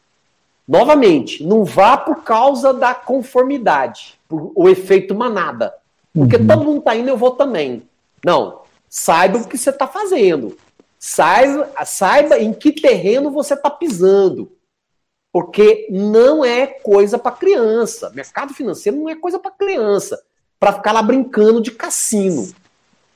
Novamente, 0.67 1.45
não 1.45 1.65
vá 1.65 1.97
por 1.97 2.23
causa 2.23 2.73
da 2.73 2.95
conformidade, 2.95 4.19
por 4.29 4.53
o 4.55 4.69
efeito 4.69 5.15
manada. 5.15 5.75
Porque 6.13 6.37
uhum. 6.37 6.47
todo 6.47 6.65
mundo 6.65 6.79
está 6.79 6.97
indo, 6.97 7.09
eu 7.09 7.17
vou 7.17 7.33
também. 7.33 7.83
Não. 8.25 8.63
Saiba 8.89 9.39
o 9.39 9.49
que 9.49 9.59
você 9.59 9.71
está 9.71 9.87
fazendo. 9.87 10.57
Saiba, 10.99 11.71
saiba 11.85 12.39
em 12.39 12.53
que 12.53 12.73
terreno 12.73 13.31
você 13.31 13.55
está 13.55 13.69
pisando. 13.69 14.51
Porque 15.33 15.89
não 15.91 16.45
é 16.45 16.67
coisa 16.67 17.19
para 17.19 17.33
criança. 17.33 18.11
Mercado 18.15 18.55
financeiro 18.55 18.99
não 18.99 19.09
é 19.09 19.17
coisa 19.17 19.39
para 19.39 19.51
criança. 19.51 20.23
Para 20.59 20.75
ficar 20.75 20.93
lá 20.93 21.03
brincando 21.03 21.61
de 21.61 21.73
cassino. 21.73 22.49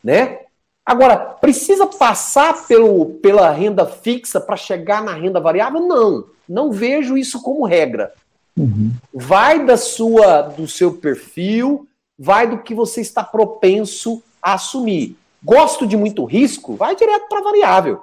Né? 0.02 0.40
Agora, 0.88 1.18
precisa 1.18 1.86
passar 1.86 2.66
pelo, 2.66 3.04
pela 3.16 3.50
renda 3.50 3.84
fixa 3.84 4.40
para 4.40 4.56
chegar 4.56 5.04
na 5.04 5.12
renda 5.12 5.38
variável? 5.38 5.80
Não, 5.86 6.24
não 6.48 6.72
vejo 6.72 7.14
isso 7.14 7.42
como 7.42 7.66
regra. 7.66 8.14
Uhum. 8.56 8.92
Vai 9.12 9.66
da 9.66 9.76
sua, 9.76 10.40
do 10.40 10.66
seu 10.66 10.94
perfil, 10.94 11.86
vai 12.18 12.48
do 12.48 12.62
que 12.62 12.74
você 12.74 13.02
está 13.02 13.22
propenso 13.22 14.22
a 14.40 14.54
assumir. 14.54 15.14
Gosto 15.44 15.86
de 15.86 15.94
muito 15.94 16.24
risco? 16.24 16.74
Vai 16.74 16.96
direto 16.96 17.28
para 17.28 17.42
variável. 17.42 18.00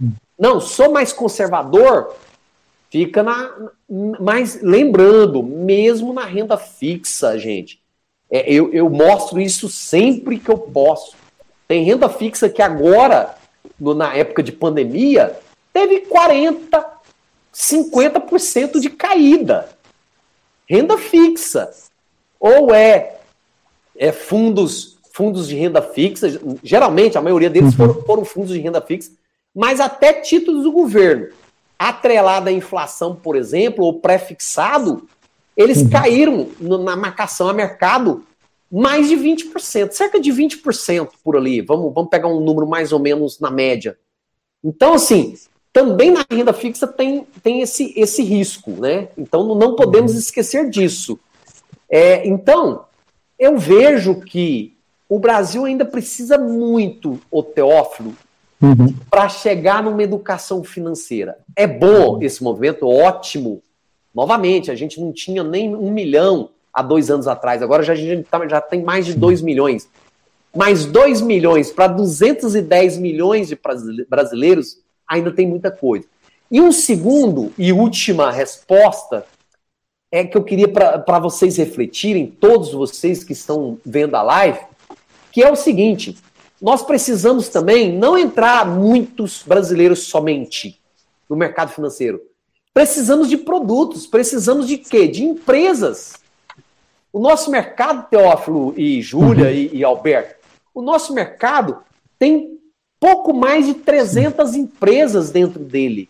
Uhum. 0.00 0.14
Não, 0.38 0.62
sou 0.62 0.90
mais 0.90 1.12
conservador? 1.12 2.16
Fica 2.88 3.22
na. 3.22 3.52
Mas 4.18 4.62
lembrando, 4.62 5.42
mesmo 5.42 6.14
na 6.14 6.24
renda 6.24 6.56
fixa, 6.56 7.38
gente, 7.38 7.82
é, 8.30 8.50
eu, 8.50 8.72
eu 8.72 8.88
mostro 8.88 9.38
isso 9.38 9.68
sempre 9.68 10.38
que 10.38 10.50
eu 10.50 10.56
posso. 10.56 11.22
Tem 11.66 11.84
renda 11.84 12.08
fixa 12.08 12.48
que 12.48 12.62
agora, 12.62 13.34
na 13.78 14.14
época 14.14 14.42
de 14.42 14.52
pandemia, 14.52 15.38
teve 15.72 16.00
40, 16.00 16.84
50% 17.52 18.80
de 18.80 18.90
caída. 18.90 19.68
Renda 20.68 20.96
fixa. 20.98 21.70
Ou 22.38 22.74
é, 22.74 23.16
é 23.96 24.12
fundos, 24.12 24.98
fundos 25.12 25.48
de 25.48 25.56
renda 25.56 25.80
fixa, 25.80 26.40
geralmente 26.62 27.16
a 27.16 27.22
maioria 27.22 27.48
deles 27.48 27.70
uhum. 27.72 27.76
foram, 27.76 28.02
foram 28.02 28.24
fundos 28.24 28.52
de 28.52 28.60
renda 28.60 28.80
fixa, 28.80 29.10
mas 29.54 29.80
até 29.80 30.12
títulos 30.12 30.64
do 30.64 30.72
governo, 30.72 31.28
atrelado 31.78 32.48
à 32.48 32.52
inflação, 32.52 33.14
por 33.14 33.36
exemplo, 33.36 33.84
ou 33.84 34.00
pré-fixado, 34.00 35.08
eles 35.56 35.78
uhum. 35.78 35.90
caíram 35.90 36.48
na 36.60 36.96
marcação 36.96 37.48
a 37.48 37.52
mercado 37.52 38.24
mais 38.70 39.08
de 39.08 39.16
20%, 39.16 39.92
cerca 39.92 40.20
de 40.20 40.30
20% 40.32 41.10
por 41.22 41.36
ali. 41.36 41.60
Vamos, 41.60 41.92
vamos 41.94 42.10
pegar 42.10 42.28
um 42.28 42.40
número 42.40 42.66
mais 42.66 42.92
ou 42.92 42.98
menos 42.98 43.38
na 43.38 43.50
média. 43.50 43.96
Então, 44.62 44.94
assim, 44.94 45.36
também 45.72 46.10
na 46.10 46.24
renda 46.30 46.52
fixa 46.52 46.86
tem, 46.86 47.26
tem 47.42 47.60
esse, 47.60 47.92
esse 47.96 48.22
risco, 48.22 48.70
né? 48.72 49.08
Então 49.18 49.54
não 49.54 49.74
podemos 49.74 50.12
uhum. 50.12 50.18
esquecer 50.18 50.70
disso. 50.70 51.18
É, 51.90 52.26
então, 52.26 52.84
eu 53.38 53.58
vejo 53.58 54.20
que 54.20 54.76
o 55.08 55.18
Brasil 55.18 55.64
ainda 55.64 55.84
precisa 55.84 56.38
muito, 56.38 57.20
o 57.30 57.42
Teófilo, 57.42 58.16
uhum. 58.60 58.94
para 59.10 59.28
chegar 59.28 59.82
numa 59.82 60.02
educação 60.02 60.64
financeira. 60.64 61.38
É 61.54 61.66
bom 61.66 62.22
esse 62.22 62.42
movimento, 62.42 62.88
ótimo. 62.88 63.62
Novamente, 64.14 64.70
a 64.70 64.74
gente 64.74 65.00
não 65.00 65.12
tinha 65.12 65.42
nem 65.42 65.74
um 65.74 65.92
milhão 65.92 66.50
há 66.74 66.82
dois 66.82 67.10
anos 67.10 67.28
atrás, 67.28 67.62
agora 67.62 67.82
já, 67.82 67.92
a 67.92 67.96
gente 67.96 68.24
tá, 68.24 68.46
já 68.48 68.60
tem 68.60 68.82
mais 68.82 69.06
de 69.06 69.14
dois 69.14 69.40
milhões. 69.40 69.88
Mais 70.54 70.84
dois 70.84 71.20
milhões 71.20 71.70
para 71.70 71.86
210 71.88 72.98
milhões 72.98 73.48
de 73.48 73.58
brasileiros 74.08 74.78
ainda 75.08 75.32
tem 75.32 75.46
muita 75.46 75.70
coisa. 75.70 76.06
E 76.50 76.60
um 76.60 76.70
segundo 76.70 77.52
e 77.58 77.72
última 77.72 78.30
resposta 78.30 79.26
é 80.12 80.24
que 80.24 80.36
eu 80.36 80.44
queria 80.44 80.68
para 80.68 81.18
vocês 81.18 81.56
refletirem, 81.56 82.26
todos 82.26 82.72
vocês 82.72 83.24
que 83.24 83.32
estão 83.32 83.78
vendo 83.84 84.14
a 84.14 84.22
live, 84.22 84.60
que 85.32 85.42
é 85.42 85.50
o 85.50 85.56
seguinte: 85.56 86.16
nós 86.62 86.82
precisamos 86.82 87.48
também 87.48 87.92
não 87.92 88.16
entrar 88.16 88.64
muitos 88.64 89.42
brasileiros 89.44 90.04
somente 90.04 90.80
no 91.28 91.34
mercado 91.34 91.72
financeiro. 91.72 92.20
Precisamos 92.72 93.28
de 93.28 93.36
produtos, 93.36 94.06
precisamos 94.06 94.68
de 94.68 94.78
quê? 94.78 95.08
De 95.08 95.24
empresas. 95.24 96.23
O 97.14 97.20
nosso 97.20 97.48
mercado, 97.48 98.08
Teófilo 98.10 98.74
e 98.76 99.00
Júlia 99.00 99.44
uhum. 99.44 99.52
e, 99.52 99.76
e 99.76 99.84
Alberto, 99.84 100.34
o 100.74 100.82
nosso 100.82 101.14
mercado 101.14 101.78
tem 102.18 102.58
pouco 102.98 103.32
mais 103.32 103.66
de 103.66 103.74
300 103.74 104.56
empresas 104.56 105.30
dentro 105.30 105.60
dele. 105.60 106.08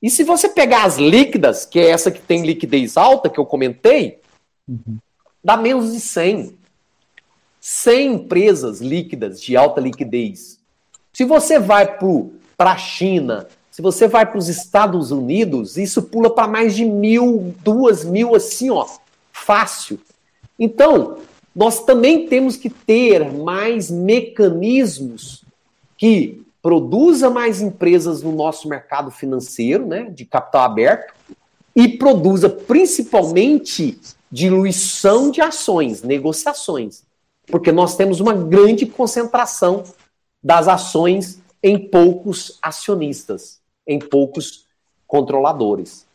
E 0.00 0.08
se 0.08 0.24
você 0.24 0.48
pegar 0.48 0.84
as 0.84 0.96
líquidas, 0.96 1.66
que 1.66 1.78
é 1.78 1.90
essa 1.90 2.10
que 2.10 2.22
tem 2.22 2.40
liquidez 2.40 2.96
alta, 2.96 3.28
que 3.28 3.38
eu 3.38 3.44
comentei, 3.44 4.18
uhum. 4.66 4.96
dá 5.44 5.58
menos 5.58 5.92
de 5.92 6.00
100. 6.00 6.56
100 7.60 8.14
empresas 8.14 8.80
líquidas 8.80 9.38
de 9.38 9.58
alta 9.58 9.78
liquidez. 9.78 10.58
Se 11.12 11.26
você 11.26 11.58
vai 11.58 11.98
para 12.56 12.72
a 12.72 12.78
China, 12.78 13.46
se 13.70 13.82
você 13.82 14.08
vai 14.08 14.24
para 14.24 14.38
os 14.38 14.48
Estados 14.48 15.10
Unidos, 15.10 15.76
isso 15.76 16.00
pula 16.04 16.34
para 16.34 16.48
mais 16.48 16.74
de 16.74 16.86
mil, 16.86 17.54
duas 17.62 18.06
mil, 18.06 18.34
assim, 18.34 18.70
ó, 18.70 18.86
fácil. 19.30 20.00
Então, 20.58 21.18
nós 21.54 21.84
também 21.84 22.26
temos 22.26 22.56
que 22.56 22.68
ter 22.68 23.32
mais 23.32 23.90
mecanismos 23.90 25.44
que 25.96 26.42
produza 26.62 27.28
mais 27.28 27.60
empresas 27.60 28.22
no 28.22 28.32
nosso 28.32 28.68
mercado 28.68 29.10
financeiro, 29.10 29.86
né, 29.86 30.10
de 30.10 30.24
capital 30.24 30.62
aberto, 30.62 31.14
e 31.76 31.88
produza 31.88 32.48
principalmente 32.48 34.00
diluição 34.30 35.30
de 35.30 35.40
ações, 35.40 36.02
negociações. 36.02 37.02
Porque 37.46 37.70
nós 37.70 37.96
temos 37.96 38.20
uma 38.20 38.32
grande 38.32 38.86
concentração 38.86 39.84
das 40.42 40.66
ações 40.66 41.38
em 41.62 41.78
poucos 41.78 42.58
acionistas, 42.62 43.60
em 43.86 43.98
poucos 43.98 44.64
controladores. 45.06 46.06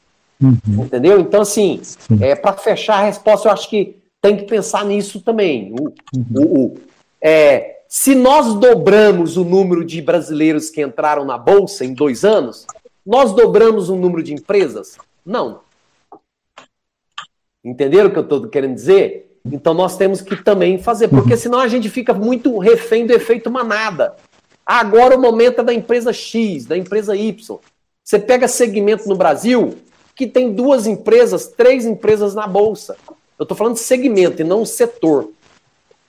Uhum. 0.41 0.57
Entendeu? 0.85 1.19
Então, 1.19 1.41
assim, 1.41 1.81
é, 2.21 2.35
para 2.35 2.53
fechar 2.53 2.95
a 2.95 3.05
resposta, 3.05 3.47
eu 3.47 3.51
acho 3.51 3.69
que 3.69 3.98
tem 4.22 4.38
que 4.38 4.43
pensar 4.43 4.86
nisso 4.86 5.22
também. 5.22 5.74
O, 5.74 5.93
uhum. 6.15 6.26
o, 6.36 6.65
o 6.65 6.78
é, 7.22 7.80
se 7.88 8.13
nós 8.13 8.53
dobramos 8.53 9.36
o 9.36 9.43
número 9.43 9.84
de 9.84 10.01
brasileiros 10.01 10.70
que 10.70 10.82
entraram 10.82 11.26
na 11.26 11.38
Bolsa 11.38 11.84
em 11.84 11.93
dois 11.93 12.24
anos, 12.24 12.65
nós 13.05 13.34
dobramos 13.34 13.89
o 13.89 13.95
número 13.95 14.22
de 14.22 14.34
empresas? 14.34 14.97
Não. 15.26 15.61
Entenderam 17.63 18.09
o 18.09 18.11
que 18.11 18.20
eu 18.20 18.24
estou 18.24 18.47
querendo 18.47 18.76
dizer? 18.76 19.38
Então 19.45 19.74
nós 19.74 19.97
temos 19.97 20.22
que 20.22 20.36
também 20.36 20.78
fazer, 20.78 21.07
porque 21.07 21.36
senão 21.36 21.59
a 21.59 21.67
gente 21.67 21.89
fica 21.89 22.13
muito 22.13 22.57
refém 22.59 23.05
do 23.05 23.13
efeito 23.13 23.49
manada. 23.49 24.15
Agora 24.65 25.17
o 25.17 25.22
momento 25.22 25.61
é 25.61 25.63
da 25.63 25.74
empresa 25.74 26.13
X, 26.13 26.65
da 26.65 26.78
empresa 26.78 27.15
Y. 27.15 27.59
Você 28.03 28.20
pega 28.20 28.47
segmento 28.47 29.09
no 29.09 29.15
Brasil 29.15 29.76
que 30.15 30.28
tem 30.28 30.53
duas 30.53 30.86
empresas, 30.86 31.47
três 31.47 31.86
empresas 31.86 32.36
na 32.36 32.45
bolsa. 32.45 32.95
Eu 33.39 33.43
estou 33.43 33.55
falando 33.57 33.75
de 33.75 33.79
segmento 33.79 34.41
e 34.41 34.45
não 34.45 34.65
setor 34.65 35.31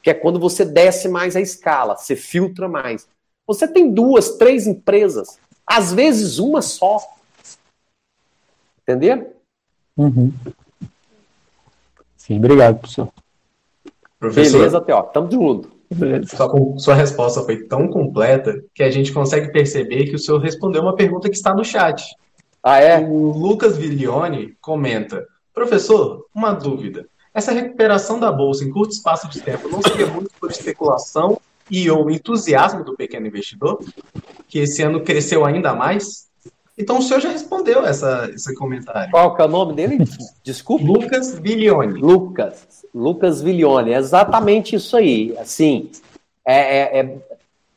que 0.02 0.10
é 0.10 0.14
quando 0.14 0.40
você 0.40 0.64
desce 0.64 1.08
mais 1.08 1.36
a 1.36 1.40
escala, 1.40 1.96
você 1.96 2.16
filtra 2.16 2.68
mais. 2.68 3.06
Você 3.46 3.68
tem 3.68 3.92
duas, 3.92 4.36
três 4.36 4.66
empresas, 4.66 5.38
às 5.66 5.92
vezes 5.92 6.38
uma 6.38 6.62
só. 6.62 6.98
Entendeu? 8.82 9.34
Uhum. 9.96 10.32
Sim, 12.16 12.38
obrigado, 12.38 12.78
professor. 12.78 13.08
Professor, 14.18 14.58
Beleza, 14.58 14.80
Teó, 14.80 15.02
tamo 15.02 15.30
junto. 15.30 15.70
Sua, 16.26 16.78
sua 16.78 16.94
resposta 16.94 17.42
foi 17.42 17.64
tão 17.64 17.88
completa 17.88 18.62
que 18.74 18.82
a 18.82 18.90
gente 18.90 19.12
consegue 19.12 19.50
perceber 19.50 20.04
que 20.04 20.14
o 20.14 20.18
senhor 20.18 20.38
respondeu 20.38 20.82
uma 20.82 20.94
pergunta 20.94 21.28
que 21.28 21.36
está 21.36 21.52
no 21.52 21.64
chat. 21.64 22.14
Ah, 22.62 22.78
é? 22.78 22.98
O 23.00 23.32
Lucas 23.32 23.76
Viglione 23.76 24.56
comenta: 24.60 25.26
Professor, 25.52 26.26
uma 26.34 26.52
dúvida. 26.52 27.09
Essa 27.32 27.52
recuperação 27.52 28.18
da 28.18 28.32
bolsa 28.32 28.64
em 28.64 28.70
curto 28.70 28.92
espaço 28.92 29.28
de 29.28 29.40
tempo 29.40 29.68
não 29.68 29.80
seria 29.82 30.06
muito 30.06 30.30
por 30.40 30.50
especulação 30.50 31.40
e 31.70 31.88
ou 31.88 32.10
entusiasmo 32.10 32.82
do 32.82 32.96
pequeno 32.96 33.26
investidor, 33.26 33.80
que 34.48 34.58
esse 34.58 34.82
ano 34.82 35.02
cresceu 35.02 35.44
ainda 35.44 35.72
mais? 35.72 36.28
Então 36.76 36.98
o 36.98 37.02
senhor 37.02 37.20
já 37.20 37.30
respondeu 37.30 37.84
essa, 37.84 38.28
esse 38.34 38.54
comentário. 38.54 39.10
Qual 39.10 39.36
que 39.36 39.42
é 39.42 39.44
o 39.44 39.48
nome 39.48 39.74
dele? 39.74 39.98
Desculpe. 40.42 40.84
Lucas 40.84 41.38
Viglione. 41.38 42.00
Lucas. 42.00 42.84
Lucas 42.92 43.40
Viglione. 43.40 43.92
É 43.92 43.98
exatamente 43.98 44.74
isso 44.74 44.96
aí. 44.96 45.36
Assim, 45.38 45.90
é, 46.44 46.78
é, 46.78 47.00
é... 47.00 47.18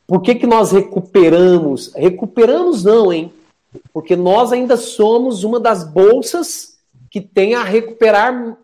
por 0.06 0.22
que, 0.22 0.34
que 0.34 0.46
nós 0.46 0.72
recuperamos? 0.72 1.92
Recuperamos 1.94 2.82
não, 2.82 3.12
hein? 3.12 3.32
Porque 3.92 4.16
nós 4.16 4.52
ainda 4.52 4.76
somos 4.76 5.44
uma 5.44 5.60
das 5.60 5.84
bolsas 5.84 6.78
que 7.10 7.20
tem 7.20 7.54
a 7.54 7.62
recuperar 7.62 8.56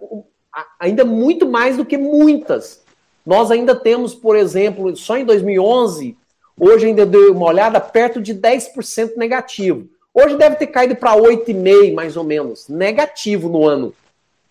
ainda 0.79 1.05
muito 1.05 1.49
mais 1.49 1.77
do 1.77 1.85
que 1.85 1.97
muitas. 1.97 2.83
Nós 3.25 3.51
ainda 3.51 3.75
temos, 3.75 4.15
por 4.15 4.37
exemplo, 4.37 4.97
só 4.97 5.17
em 5.17 5.25
2011, 5.25 6.17
hoje 6.59 6.87
ainda 6.87 7.07
deu 7.07 7.33
uma 7.33 7.47
olhada, 7.47 7.81
perto 7.81 8.21
de 8.21 8.35
10% 8.35 9.17
negativo. 9.17 9.89
Hoje 10.13 10.37
deve 10.37 10.57
ter 10.57 10.67
caído 10.67 10.97
para 10.97 11.15
8,5% 11.17 11.95
mais 11.95 12.17
ou 12.17 12.25
menos, 12.25 12.69
negativo 12.69 13.49
no 13.49 13.67
ano. 13.67 13.95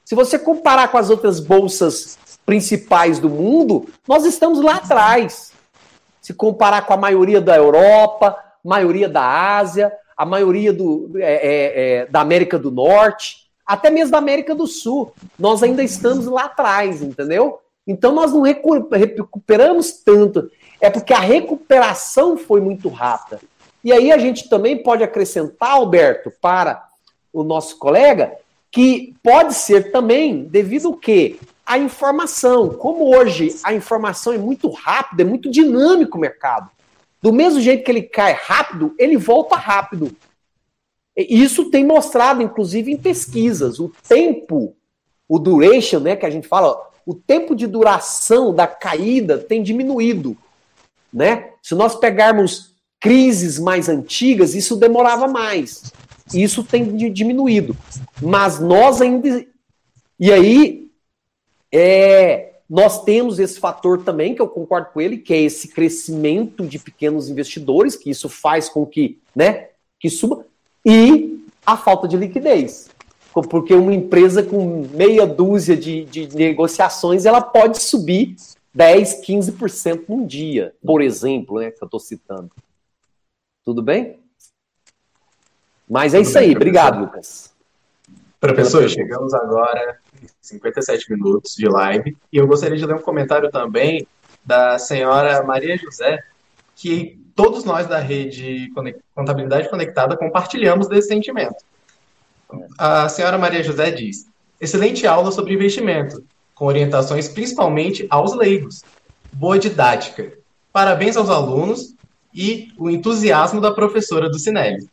Se 0.06 0.16
você 0.16 0.40
comparar 0.40 0.88
com 0.90 0.98
as 0.98 1.10
outras 1.10 1.40
bolsas 1.40 2.18
principais 2.46 3.20
do 3.20 3.30
mundo, 3.30 3.88
nós 4.08 4.26
estamos 4.26 4.62
lá 4.62 4.78
atrás. 4.78 5.52
Se 6.22 6.34
comparar 6.34 6.86
com 6.86 6.94
a 6.94 6.98
maioria 6.98 7.40
da 7.40 7.56
Europa, 7.56 8.36
maioria 8.64 9.08
da 9.08 9.58
Ásia, 9.58 9.92
a 10.18 10.26
maioria 10.26 10.74
do, 10.74 11.12
é, 11.18 11.22
é, 11.22 11.82
é, 12.02 12.06
da 12.08 12.22
América 12.22 12.58
do 12.58 12.72
Norte, 12.72 13.49
até 13.70 13.92
mesmo 13.92 14.14
da 14.14 14.18
América 14.18 14.56
do 14.56 14.66
Sul. 14.66 15.14
Nós 15.38 15.62
ainda 15.62 15.84
estamos 15.84 16.26
lá 16.26 16.46
atrás, 16.46 17.04
entendeu? 17.04 17.60
Então 17.86 18.12
nós 18.12 18.34
não 18.34 18.42
recuperamos 18.42 19.92
tanto. 19.92 20.50
É 20.82 20.90
porque 20.90 21.14
a 21.14 21.20
recuperação 21.20 22.36
foi 22.36 22.62
muito 22.62 22.90
rápida. 22.90 23.40
E 23.84 23.94
aí 23.94 24.12
a 24.12 24.18
gente 24.18 24.50
também 24.50 24.82
pode 24.82 25.04
acrescentar, 25.04 25.74
Alberto, 25.74 26.34
para 26.42 26.84
o 27.32 27.44
nosso 27.44 27.78
colega, 27.78 28.34
que 28.72 29.16
pode 29.22 29.54
ser 29.54 29.92
também 29.92 30.46
devido 30.46 30.88
ao 30.88 30.96
quê? 30.96 31.38
A 31.64 31.78
informação. 31.78 32.70
Como 32.70 33.16
hoje 33.16 33.56
a 33.64 33.72
informação 33.72 34.34
é 34.34 34.40
muito 34.40 34.68
rápida, 34.72 35.22
é 35.22 35.26
muito 35.26 35.48
dinâmico 35.48 36.18
o 36.18 36.22
mercado. 36.22 36.72
Do 37.22 37.32
mesmo 37.32 37.62
jeito 37.62 37.84
que 37.84 37.92
ele 37.92 38.02
cai 38.02 38.34
rápido, 38.34 38.96
ele 38.98 39.16
volta 39.16 39.56
rápido. 39.56 40.12
Isso 41.30 41.70
tem 41.70 41.86
mostrado, 41.86 42.42
inclusive, 42.42 42.92
em 42.92 42.98
pesquisas. 42.98 43.80
O 43.80 43.92
tempo, 44.08 44.76
o 45.28 45.40
duration, 45.40 46.00
né, 46.00 46.16
que 46.16 46.26
a 46.26 46.30
gente 46.30 46.48
fala, 46.48 46.90
o 47.06 47.14
tempo 47.14 47.56
de 47.56 47.66
duração 47.66 48.54
da 48.54 48.68
caída 48.68 49.38
tem 49.38 49.64
diminuído. 49.64 50.38
Né? 51.12 51.50
Se 51.62 51.74
nós 51.74 51.96
pegarmos 51.96 52.76
crises 53.00 53.58
mais 53.58 53.90
antigas, 53.90 54.54
isso 54.54 54.76
demorava 54.76 55.28
mais. 55.28 55.92
Isso 56.34 56.64
tem 56.64 56.96
diminuído. 57.12 57.76
Mas 58.22 58.60
nós 58.60 59.02
ainda. 59.02 59.44
E 60.20 60.32
aí, 60.32 60.92
é, 61.72 62.54
nós 62.70 63.04
temos 63.04 63.40
esse 63.40 63.60
fator 63.60 64.04
também, 64.04 64.36
que 64.36 64.42
eu 64.42 64.48
concordo 64.48 64.90
com 64.94 65.02
ele, 65.02 65.18
que 65.18 65.34
é 65.34 65.42
esse 65.42 65.70
crescimento 65.70 66.68
de 66.68 66.78
pequenos 66.78 67.30
investidores, 67.30 67.96
que 67.96 68.12
isso 68.12 68.30
faz 68.30 68.70
com 68.70 68.86
que, 68.86 69.20
né, 69.36 69.70
que 70.00 70.10
suba 70.10 70.46
e 70.86 71.46
a 71.66 71.78
falta 71.78 72.08
de 72.08 72.18
liquidez. 72.18 72.90
porque 73.50 73.74
uma 73.74 73.94
empresa 73.94 74.44
com 74.44 74.88
meia 74.92 75.26
dúzia 75.26 75.78
de, 75.78 76.04
de 76.06 76.36
negociações, 76.36 77.26
ela 77.26 77.42
pode 77.42 77.80
subir 77.80 78.36
10, 78.74 79.22
15% 79.26 80.06
num 80.08 80.26
dia, 80.26 80.74
por 80.86 81.02
exemplo, 81.02 81.60
né, 81.60 81.72
que 81.72 81.82
eu 81.82 81.86
estou 81.86 82.00
citando. 82.00 82.52
Tudo 83.64 83.82
bem? 83.82 84.20
Mas 85.88 86.14
é 86.14 86.18
Tudo 86.18 86.28
isso 86.28 86.34
bem, 86.34 86.44
aí. 86.44 86.56
Professor. 86.56 86.70
Obrigado, 86.70 87.00
Lucas. 87.02 87.54
Professor, 88.40 88.90
chegamos 88.90 89.34
agora 89.34 90.00
em 90.24 90.28
57 90.42 91.12
minutos 91.12 91.56
de 91.56 91.68
live 91.68 92.16
e 92.32 92.38
eu 92.38 92.48
gostaria 92.48 92.78
de 92.78 92.86
ler 92.86 92.96
um 92.96 93.02
comentário 93.02 93.52
também 93.52 94.08
da 94.46 94.80
senhora 94.80 95.44
Maria 95.44 95.78
José, 95.78 96.24
que 96.76 97.20
todos 97.40 97.64
nós 97.64 97.88
da 97.88 98.00
rede 98.00 98.70
Contabilidade 99.16 99.70
Conectada 99.70 100.18
compartilhamos 100.18 100.90
desse 100.90 101.08
sentimento. 101.08 101.56
A 102.78 103.08
senhora 103.08 103.38
Maria 103.38 103.64
José 103.64 103.92
diz: 103.92 104.28
excelente 104.60 105.08
aula 105.08 105.32
sobre 105.32 105.54
investimento, 105.54 106.22
com 106.54 106.66
orientações 106.66 107.30
principalmente 107.30 108.06
aos 108.10 108.36
leigos. 108.36 108.84
Boa 109.32 109.58
didática. 109.58 110.34
Parabéns 110.74 111.16
aos 111.16 111.30
alunos 111.30 111.96
e 112.36 112.74
o 112.78 112.90
entusiasmo 112.90 113.62
da 113.62 113.72
professora 113.72 114.30
do 114.30 114.38
Cinelli. 114.38 114.90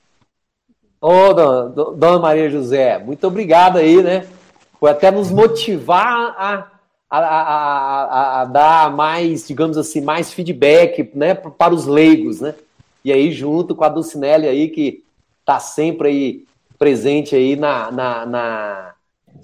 Ô, 1.01 1.09
oh, 1.09 1.35
dona, 1.35 1.69
dona, 1.97 2.19
Maria 2.21 2.49
José, 2.49 2.97
muito 2.97 3.27
obrigado 3.27 3.79
aí, 3.79 4.01
né? 4.01 4.25
Por 4.79 4.89
até 4.89 5.11
nos 5.11 5.33
motivar 5.33 6.35
a, 6.39 6.71
a, 7.09 7.19
a, 7.19 8.41
a, 8.41 8.45
dar 8.45 8.91
mais, 8.91 9.47
digamos 9.47 9.79
assim, 9.79 10.01
mais 10.01 10.33
feedback, 10.33 11.11
né, 11.15 11.35
para 11.35 11.75
os 11.75 11.87
leigos, 11.87 12.41
né? 12.41 12.55
E 13.05 13.13
aí, 13.13 13.31
junto 13.31 13.75
com 13.75 13.85
a 13.85 13.89
Dulcinelli 13.89 14.49
aí, 14.49 14.69
que 14.69 15.05
está 15.41 15.61
sempre 15.61 16.09
aí 16.09 16.45
presente 16.77 17.37
aí 17.37 17.55
na, 17.55 17.91
na, 17.91 18.27
na, 18.27 18.95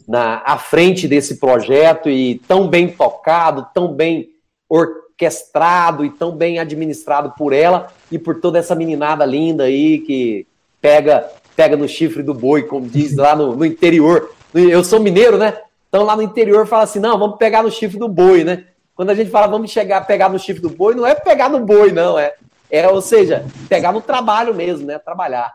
na 0.09 0.43
à 0.45 0.59
frente 0.59 1.07
desse 1.07 1.37
projeto 1.37 2.11
e 2.11 2.41
tão 2.47 2.67
bem 2.69 2.89
tocado, 2.89 3.69
tão 3.73 3.93
bem 3.93 4.31
orquestrado 4.69 6.05
e 6.05 6.11
tão 6.11 6.33
bem 6.33 6.59
administrado 6.59 7.33
por 7.39 7.53
ela 7.53 7.93
e 8.11 8.19
por 8.19 8.41
toda 8.41 8.59
essa 8.59 8.75
meninada 8.75 9.25
linda 9.25 9.65
aí 9.65 10.01
que 10.01 10.47
pega 10.81 11.31
pega 11.55 11.77
no 11.77 11.87
chifre 11.87 12.23
do 12.23 12.35
boi, 12.35 12.63
como 12.63 12.89
diz 12.89 13.15
lá 13.15 13.37
no, 13.37 13.55
no 13.55 13.65
interior. 13.65 14.31
Eu 14.55 14.83
sou 14.83 14.99
mineiro, 14.99 15.39
né? 15.39 15.59
Então 15.93 16.05
lá 16.05 16.17
no 16.17 16.23
interior 16.23 16.67
fala 16.67 16.85
assim: 16.85 16.99
não, 16.99 17.19
vamos 17.19 17.37
pegar 17.37 17.63
no 17.63 17.71
chifre 17.71 17.99
do 17.99 18.09
boi, 18.09 18.43
né? 18.45 18.67
Quando 18.95 19.11
a 19.11 19.15
gente 19.15 19.31
fala 19.31 19.47
vamos 19.47 19.71
chegar, 19.71 20.07
pegar 20.07 20.31
no 20.31 20.39
chifre 20.39 20.63
do 20.63 20.71
boi, 20.71 20.95
não 20.95 21.07
é 21.07 21.15
pegar 21.15 21.51
no 21.51 21.61
boi, 21.61 21.93
não, 21.93 22.19
é, 22.19 22.35
é 22.71 22.89
ou 22.89 23.03
seja, 23.03 23.45
pegar 23.69 23.93
no 23.93 24.01
trabalho 24.01 24.55
mesmo, 24.55 24.87
né? 24.87 24.99
Trabalhar. 24.99 25.53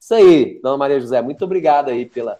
Isso 0.00 0.14
aí, 0.14 0.60
dona 0.62 0.76
Maria 0.76 1.00
José, 1.00 1.20
muito 1.20 1.44
obrigado 1.44 1.88
aí 1.88 2.06
pela. 2.06 2.38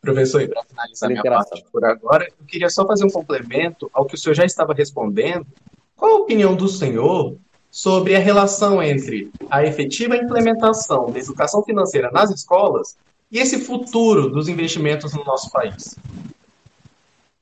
Professor, 0.00 0.40
e 0.40 0.48
para 0.48 0.62
finalizar 0.62 1.10
minha 1.10 1.22
parte 1.22 1.62
por 1.70 1.84
agora, 1.84 2.24
eu 2.24 2.46
queria 2.46 2.70
só 2.70 2.86
fazer 2.86 3.04
um 3.04 3.10
complemento 3.10 3.90
ao 3.92 4.06
que 4.06 4.14
o 4.14 4.18
senhor 4.18 4.34
já 4.34 4.44
estava 4.44 4.72
respondendo. 4.72 5.46
Qual 5.94 6.12
a 6.12 6.16
opinião 6.20 6.54
do 6.54 6.68
senhor 6.68 7.36
sobre 7.70 8.16
a 8.16 8.18
relação 8.18 8.82
entre 8.82 9.30
a 9.50 9.64
efetiva 9.64 10.16
implementação 10.16 11.10
da 11.10 11.18
educação 11.18 11.62
financeira 11.62 12.10
nas 12.10 12.30
escolas 12.30 12.96
e 13.30 13.38
esse 13.38 13.60
futuro 13.60 14.30
dos 14.30 14.48
investimentos 14.48 15.12
no 15.12 15.24
nosso 15.24 15.50
país? 15.50 15.96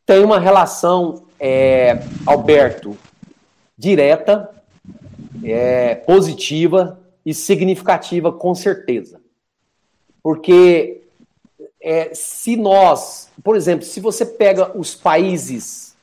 Tem 0.06 0.22
uma 0.22 0.38
relação, 0.38 1.24
é, 1.38 2.02
Alberto, 2.26 2.96
direta, 3.76 4.50
é, 5.42 5.94
positiva 5.94 7.00
e 7.24 7.32
significativa, 7.32 8.32
com 8.32 8.54
certeza. 8.54 9.20
Porque 10.22 11.02
é, 11.80 12.14
se 12.14 12.56
nós, 12.56 13.28
por 13.42 13.56
exemplo, 13.56 13.84
se 13.84 14.00
você 14.00 14.24
pega 14.24 14.76
os 14.76 14.94
países 14.94 15.94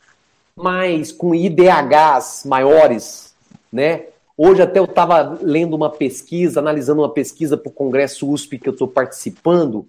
mais 0.55 1.11
com 1.11 1.33
IDHs 1.33 2.43
maiores, 2.45 3.33
né, 3.71 4.05
Hoje 4.37 4.61
até 4.61 4.79
eu 4.79 4.85
estava 4.85 5.39
lendo 5.41 5.75
uma 5.75 5.89
pesquisa, 5.89 6.59
analisando 6.59 7.01
uma 7.01 7.09
pesquisa 7.09 7.57
para 7.57 7.69
o 7.69 7.73
Congresso 7.73 8.29
USP 8.29 8.57
que 8.57 8.69
eu 8.69 8.73
estou 8.73 8.87
participando, 8.87 9.87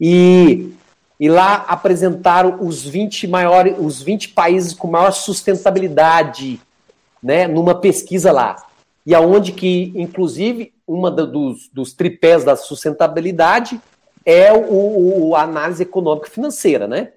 e, 0.00 0.72
e 1.18 1.28
lá 1.28 1.64
apresentaram 1.68 2.58
os 2.60 2.84
20 2.84 3.26
maiores, 3.26 3.74
os 3.78 4.02
20 4.02 4.30
países 4.30 4.74
com 4.74 4.88
maior 4.88 5.12
sustentabilidade, 5.12 6.60
né, 7.22 7.46
numa 7.46 7.74
pesquisa 7.74 8.30
lá. 8.32 8.66
E 9.06 9.14
aonde 9.14 9.52
que, 9.52 9.92
inclusive, 9.94 10.74
uma 10.86 11.10
dos, 11.10 11.68
dos 11.72 11.92
tripés 11.92 12.44
da 12.44 12.56
sustentabilidade 12.56 13.80
é 14.24 14.52
o, 14.52 15.28
o, 15.28 15.36
a 15.36 15.42
análise 15.42 15.82
econômica 15.82 16.28
financeira, 16.28 16.88
né? 16.88 17.12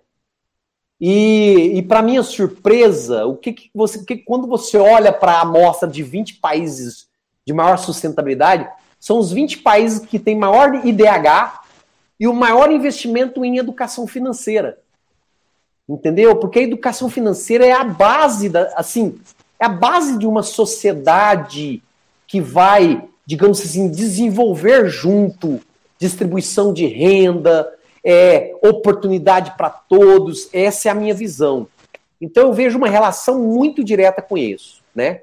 E, 1.00 1.78
e 1.78 1.82
para 1.82 2.02
minha 2.02 2.22
surpresa, 2.22 3.26
o 3.26 3.36
que, 3.36 3.54
que 3.54 3.70
você, 3.74 4.04
que, 4.04 4.18
quando 4.18 4.48
você 4.48 4.78
olha 4.78 5.14
para 5.14 5.34
a 5.34 5.42
amostra 5.42 5.88
de 5.88 6.04
20 6.04 6.36
países 6.36 7.08
de 7.46 7.54
maior 7.54 7.78
sustentabilidade, 7.78 8.68
são 9.00 9.18
os 9.18 9.32
20 9.32 9.60
países 9.60 10.06
que 10.06 10.20
têm 10.20 10.36
maior 10.36 10.86
IDH 10.86 11.62
e 12.20 12.28
o 12.28 12.34
maior 12.34 12.70
investimento 12.70 13.46
em 13.46 13.58
educação 13.58 14.06
financeira. 14.06 14.78
Entendeu? 15.88 16.36
Porque 16.36 16.60
a 16.60 16.64
educação 16.64 17.10
financeira 17.10 17.66
é 17.66 17.72
a 17.72 17.84
base 17.84 18.50
da, 18.50 18.72
assim, 18.76 19.18
é 19.60 19.66
a 19.66 19.70
base 19.70 20.18
de 20.18 20.28
uma 20.28 20.44
sociedade 20.44 21.82
que 22.28 22.42
vai, 22.42 23.08
digamos 23.26 23.62
assim, 23.62 23.90
desenvolver 23.90 24.88
junto 24.90 25.62
distribuição 25.98 26.72
de 26.74 26.86
renda, 26.86 27.68
é, 28.04 28.56
oportunidade 28.64 29.56
para 29.58 29.70
todos, 29.70 30.50
essa 30.54 30.88
é 30.88 30.92
a 30.92 30.96
minha 30.96 31.14
visão. 31.14 31.68
Então 32.22 32.48
eu 32.48 32.54
vejo 32.54 32.78
uma 32.78 32.90
relação 32.90 33.40
muito 33.40 33.84
direta 33.84 34.22
com 34.22 34.38
isso, 34.38 34.82
né? 34.94 35.22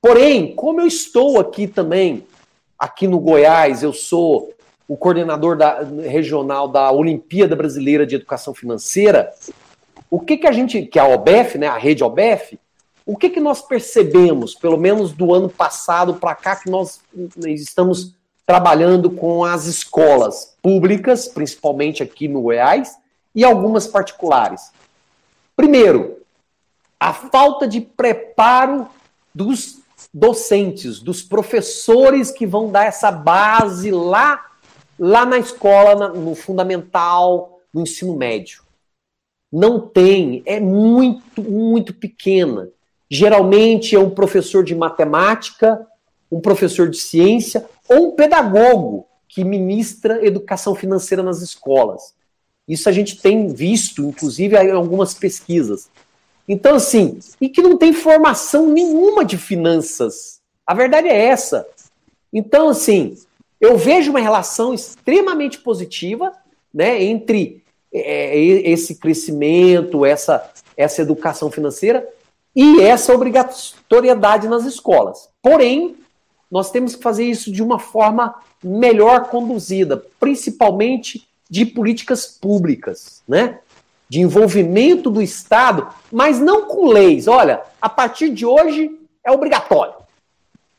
Porém, 0.00 0.54
como 0.54 0.80
eu 0.80 0.86
estou 0.86 1.40
aqui 1.40 1.66
também, 1.66 2.24
aqui 2.78 3.08
no 3.08 3.18
Goiás, 3.18 3.82
eu 3.82 3.92
sou 3.92 4.52
o 4.86 4.96
coordenador 4.96 5.56
da, 5.56 5.80
regional 5.82 6.68
da 6.68 6.92
Olimpíada 6.92 7.56
Brasileira 7.56 8.06
de 8.06 8.14
Educação 8.14 8.54
Financeira, 8.54 9.32
o 10.08 10.20
que 10.20 10.36
que 10.36 10.46
a 10.46 10.52
gente, 10.52 10.82
que 10.82 10.98
é 10.98 11.02
a 11.02 11.08
OBEF, 11.08 11.58
né, 11.58 11.66
a 11.66 11.76
rede 11.76 12.04
OBEF, 12.04 12.58
o 13.04 13.16
que 13.16 13.30
que 13.30 13.40
nós 13.40 13.62
percebemos, 13.62 14.54
pelo 14.54 14.76
menos 14.76 15.12
do 15.12 15.34
ano 15.34 15.48
passado 15.48 16.14
para 16.14 16.34
cá, 16.34 16.56
que 16.56 16.70
nós 16.70 17.00
estamos 17.38 18.14
trabalhando 18.46 19.10
com 19.10 19.44
as 19.44 19.66
escolas 19.66 20.56
públicas, 20.62 21.26
principalmente 21.26 22.02
aqui 22.02 22.28
no 22.28 22.42
Goiás, 22.42 22.96
e 23.34 23.44
algumas 23.44 23.88
particulares. 23.88 24.70
Primeiro, 25.56 26.18
a 26.98 27.12
falta 27.12 27.66
de 27.66 27.80
preparo 27.80 28.88
dos 29.34 29.80
docentes, 30.14 31.00
dos 31.00 31.22
professores 31.22 32.30
que 32.30 32.46
vão 32.46 32.70
dar 32.70 32.86
essa 32.86 33.10
base 33.10 33.90
lá, 33.90 34.46
lá 34.98 35.26
na 35.26 35.38
escola, 35.38 36.08
no 36.08 36.34
fundamental, 36.34 37.60
no 37.74 37.82
ensino 37.82 38.16
médio. 38.16 38.62
Não 39.52 39.80
tem, 39.80 40.42
é 40.46 40.60
muito, 40.60 41.42
muito 41.42 41.92
pequena. 41.92 42.68
Geralmente 43.10 43.94
é 43.94 43.98
um 43.98 44.10
professor 44.10 44.64
de 44.64 44.74
matemática, 44.74 45.86
um 46.30 46.40
professor 46.40 46.88
de 46.88 46.98
ciência 46.98 47.64
ou 47.88 48.08
um 48.08 48.12
pedagogo 48.12 49.06
que 49.28 49.44
ministra 49.44 50.24
educação 50.24 50.74
financeira 50.74 51.22
nas 51.22 51.42
escolas. 51.42 52.14
Isso 52.66 52.88
a 52.88 52.92
gente 52.92 53.20
tem 53.20 53.48
visto, 53.48 54.02
inclusive, 54.02 54.56
em 54.56 54.70
algumas 54.70 55.14
pesquisas. 55.14 55.88
Então, 56.48 56.76
assim, 56.76 57.18
e 57.40 57.48
que 57.48 57.62
não 57.62 57.76
tem 57.76 57.92
formação 57.92 58.68
nenhuma 58.68 59.24
de 59.24 59.36
finanças. 59.36 60.40
A 60.66 60.74
verdade 60.74 61.08
é 61.08 61.26
essa. 61.26 61.66
Então, 62.32 62.68
assim, 62.68 63.16
eu 63.60 63.76
vejo 63.76 64.10
uma 64.10 64.20
relação 64.20 64.74
extremamente 64.74 65.58
positiva 65.58 66.32
né, 66.72 67.02
entre 67.02 67.62
é, 67.92 68.38
esse 68.38 68.96
crescimento, 68.96 70.04
essa, 70.04 70.50
essa 70.76 71.02
educação 71.02 71.50
financeira 71.50 72.06
e 72.54 72.80
essa 72.80 73.14
obrigatoriedade 73.14 74.48
nas 74.48 74.64
escolas. 74.64 75.28
Porém, 75.42 75.96
nós 76.50 76.70
temos 76.70 76.94
que 76.94 77.02
fazer 77.02 77.24
isso 77.24 77.50
de 77.50 77.62
uma 77.62 77.78
forma 77.78 78.34
melhor 78.62 79.28
conduzida, 79.28 80.02
principalmente 80.18 81.26
de 81.48 81.64
políticas 81.64 82.26
públicas, 82.26 83.22
né? 83.26 83.60
De 84.08 84.20
envolvimento 84.20 85.10
do 85.10 85.20
Estado, 85.20 85.88
mas 86.12 86.38
não 86.38 86.66
com 86.66 86.86
leis. 86.86 87.26
Olha, 87.26 87.62
a 87.80 87.88
partir 87.88 88.30
de 88.30 88.46
hoje 88.46 88.90
é 89.24 89.30
obrigatório. 89.30 89.94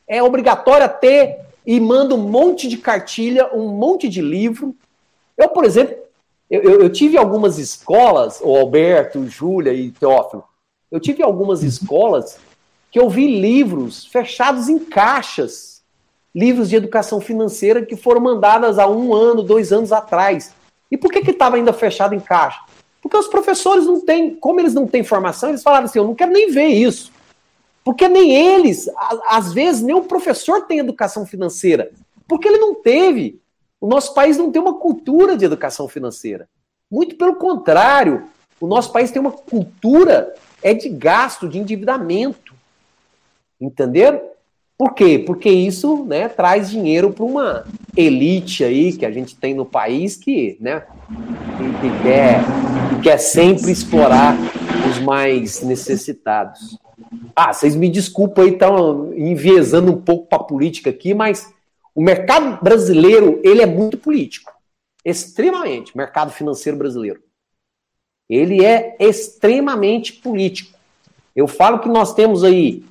É 0.06 0.22
obrigatório 0.22 0.88
ter 1.00 1.40
e 1.66 1.78
manda 1.78 2.14
um 2.14 2.28
monte 2.28 2.66
de 2.66 2.78
cartilha, 2.78 3.54
um 3.54 3.68
monte 3.68 4.08
de 4.08 4.22
livro. 4.22 4.74
Eu, 5.36 5.50
por 5.50 5.64
exemplo, 5.64 5.96
eu, 6.50 6.62
eu, 6.62 6.80
eu 6.82 6.90
tive 6.90 7.18
algumas 7.18 7.58
escolas, 7.58 8.40
o 8.42 8.56
Alberto, 8.56 9.26
Júlia 9.28 9.74
e 9.74 9.90
Teófilo, 9.90 10.44
eu 10.90 10.98
tive 10.98 11.22
algumas 11.22 11.62
escolas 11.62 12.38
que 12.90 12.98
eu 12.98 13.08
vi 13.08 13.40
livros 13.40 14.06
fechados 14.06 14.68
em 14.68 14.78
caixas, 14.78 15.82
livros 16.34 16.68
de 16.68 16.76
educação 16.76 17.20
financeira 17.20 17.84
que 17.84 17.96
foram 17.96 18.20
mandadas 18.20 18.78
há 18.78 18.86
um 18.86 19.14
ano, 19.14 19.42
dois 19.42 19.72
anos 19.72 19.92
atrás. 19.92 20.54
E 20.90 20.96
por 20.96 21.10
que 21.12 21.30
estava 21.30 21.56
ainda 21.56 21.72
fechado 21.72 22.14
em 22.14 22.20
caixa? 22.20 22.60
Porque 23.02 23.16
os 23.16 23.28
professores 23.28 23.86
não 23.86 24.00
têm, 24.00 24.34
como 24.34 24.60
eles 24.60 24.74
não 24.74 24.86
têm 24.86 25.02
formação, 25.02 25.48
eles 25.48 25.62
falaram 25.62 25.84
assim: 25.84 25.98
eu 25.98 26.04
não 26.04 26.14
quero 26.14 26.32
nem 26.32 26.50
ver 26.50 26.68
isso. 26.68 27.12
Porque 27.84 28.06
nem 28.06 28.34
eles, 28.34 28.86
às 29.28 29.52
vezes, 29.52 29.80
nem 29.80 29.94
o 29.94 30.02
professor 30.02 30.66
tem 30.66 30.78
educação 30.78 31.24
financeira. 31.24 31.90
Porque 32.26 32.46
ele 32.46 32.58
não 32.58 32.74
teve. 32.74 33.40
O 33.80 33.86
nosso 33.86 34.12
país 34.12 34.36
não 34.36 34.50
tem 34.50 34.60
uma 34.60 34.74
cultura 34.74 35.36
de 35.36 35.44
educação 35.44 35.88
financeira. 35.88 36.48
Muito 36.90 37.16
pelo 37.16 37.36
contrário, 37.36 38.24
o 38.60 38.66
nosso 38.66 38.92
país 38.92 39.10
tem 39.10 39.20
uma 39.20 39.30
cultura 39.30 40.34
é 40.62 40.74
de 40.74 40.88
gasto, 40.88 41.48
de 41.48 41.58
endividamento. 41.58 42.54
Entenderam? 43.60 44.20
Por 44.76 44.94
quê? 44.94 45.18
Porque 45.18 45.50
isso 45.50 46.04
né, 46.04 46.28
traz 46.28 46.70
dinheiro 46.70 47.12
para 47.12 47.24
uma 47.24 47.64
elite 47.96 48.62
aí 48.62 48.92
que 48.92 49.04
a 49.04 49.10
gente 49.10 49.34
tem 49.34 49.52
no 49.52 49.66
país 49.66 50.16
que, 50.16 50.56
né, 50.60 50.86
que, 51.80 52.02
quer, 52.02 52.40
que 52.90 53.02
quer 53.02 53.18
sempre 53.18 53.72
explorar 53.72 54.36
os 54.88 55.00
mais 55.00 55.62
necessitados. 55.62 56.78
Ah, 57.34 57.52
vocês 57.52 57.74
me 57.74 57.88
desculpem 57.88 58.44
aí, 58.44 58.50
estão 58.52 59.12
enviesando 59.14 59.90
um 59.90 60.00
pouco 60.00 60.28
para 60.28 60.38
a 60.38 60.44
política 60.44 60.90
aqui, 60.90 61.12
mas 61.12 61.52
o 61.92 62.00
mercado 62.00 62.62
brasileiro 62.62 63.40
ele 63.42 63.60
é 63.60 63.66
muito 63.66 63.98
político. 63.98 64.52
Extremamente, 65.04 65.96
mercado 65.96 66.30
financeiro 66.30 66.78
brasileiro. 66.78 67.20
Ele 68.30 68.64
é 68.64 68.94
extremamente 69.00 70.12
político. 70.12 70.78
Eu 71.34 71.48
falo 71.48 71.80
que 71.80 71.88
nós 71.88 72.14
temos 72.14 72.44
aí 72.44 72.84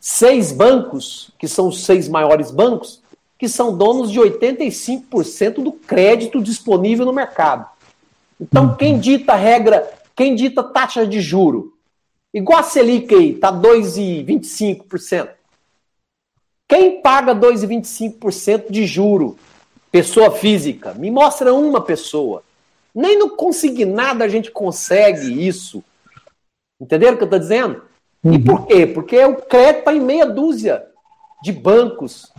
seis 0.00 0.52
bancos, 0.52 1.30
que 1.38 1.48
são 1.48 1.68
os 1.68 1.84
seis 1.84 2.08
maiores 2.08 2.50
bancos, 2.50 3.02
que 3.38 3.48
são 3.48 3.76
donos 3.76 4.10
de 4.10 4.18
85% 4.18 5.62
do 5.62 5.72
crédito 5.72 6.42
disponível 6.42 7.04
no 7.04 7.12
mercado. 7.12 7.66
Então, 8.40 8.76
quem 8.76 8.98
dita 8.98 9.34
regra, 9.34 9.88
quem 10.14 10.34
dita 10.34 10.62
taxa 10.62 11.06
de 11.06 11.20
juro? 11.20 11.74
Igual 12.32 12.60
a 12.60 12.62
Selic 12.62 13.14
aí, 13.14 13.32
está 13.32 13.52
2,25%. 13.52 15.30
Quem 16.68 17.00
paga 17.00 17.34
2,25% 17.34 18.70
de 18.70 18.86
juro? 18.86 19.38
Pessoa 19.90 20.30
física. 20.30 20.92
Me 20.94 21.10
mostra 21.10 21.54
uma 21.54 21.80
pessoa. 21.80 22.42
Nem 22.94 23.18
no 23.18 23.30
consignado 23.30 24.22
a 24.22 24.28
gente 24.28 24.50
consegue 24.50 25.46
isso. 25.46 25.82
Entenderam 26.80 27.14
o 27.14 27.16
que 27.16 27.22
eu 27.22 27.26
estou 27.26 27.38
dizendo? 27.38 27.82
Uhum. 28.26 28.34
E 28.34 28.38
por 28.40 28.66
quê? 28.66 28.86
Porque 28.88 29.24
o 29.24 29.36
crédito 29.36 29.78
está 29.78 29.94
em 29.94 30.00
meia 30.00 30.26
dúzia 30.26 30.84
de 31.44 31.52
bancos 31.52 32.32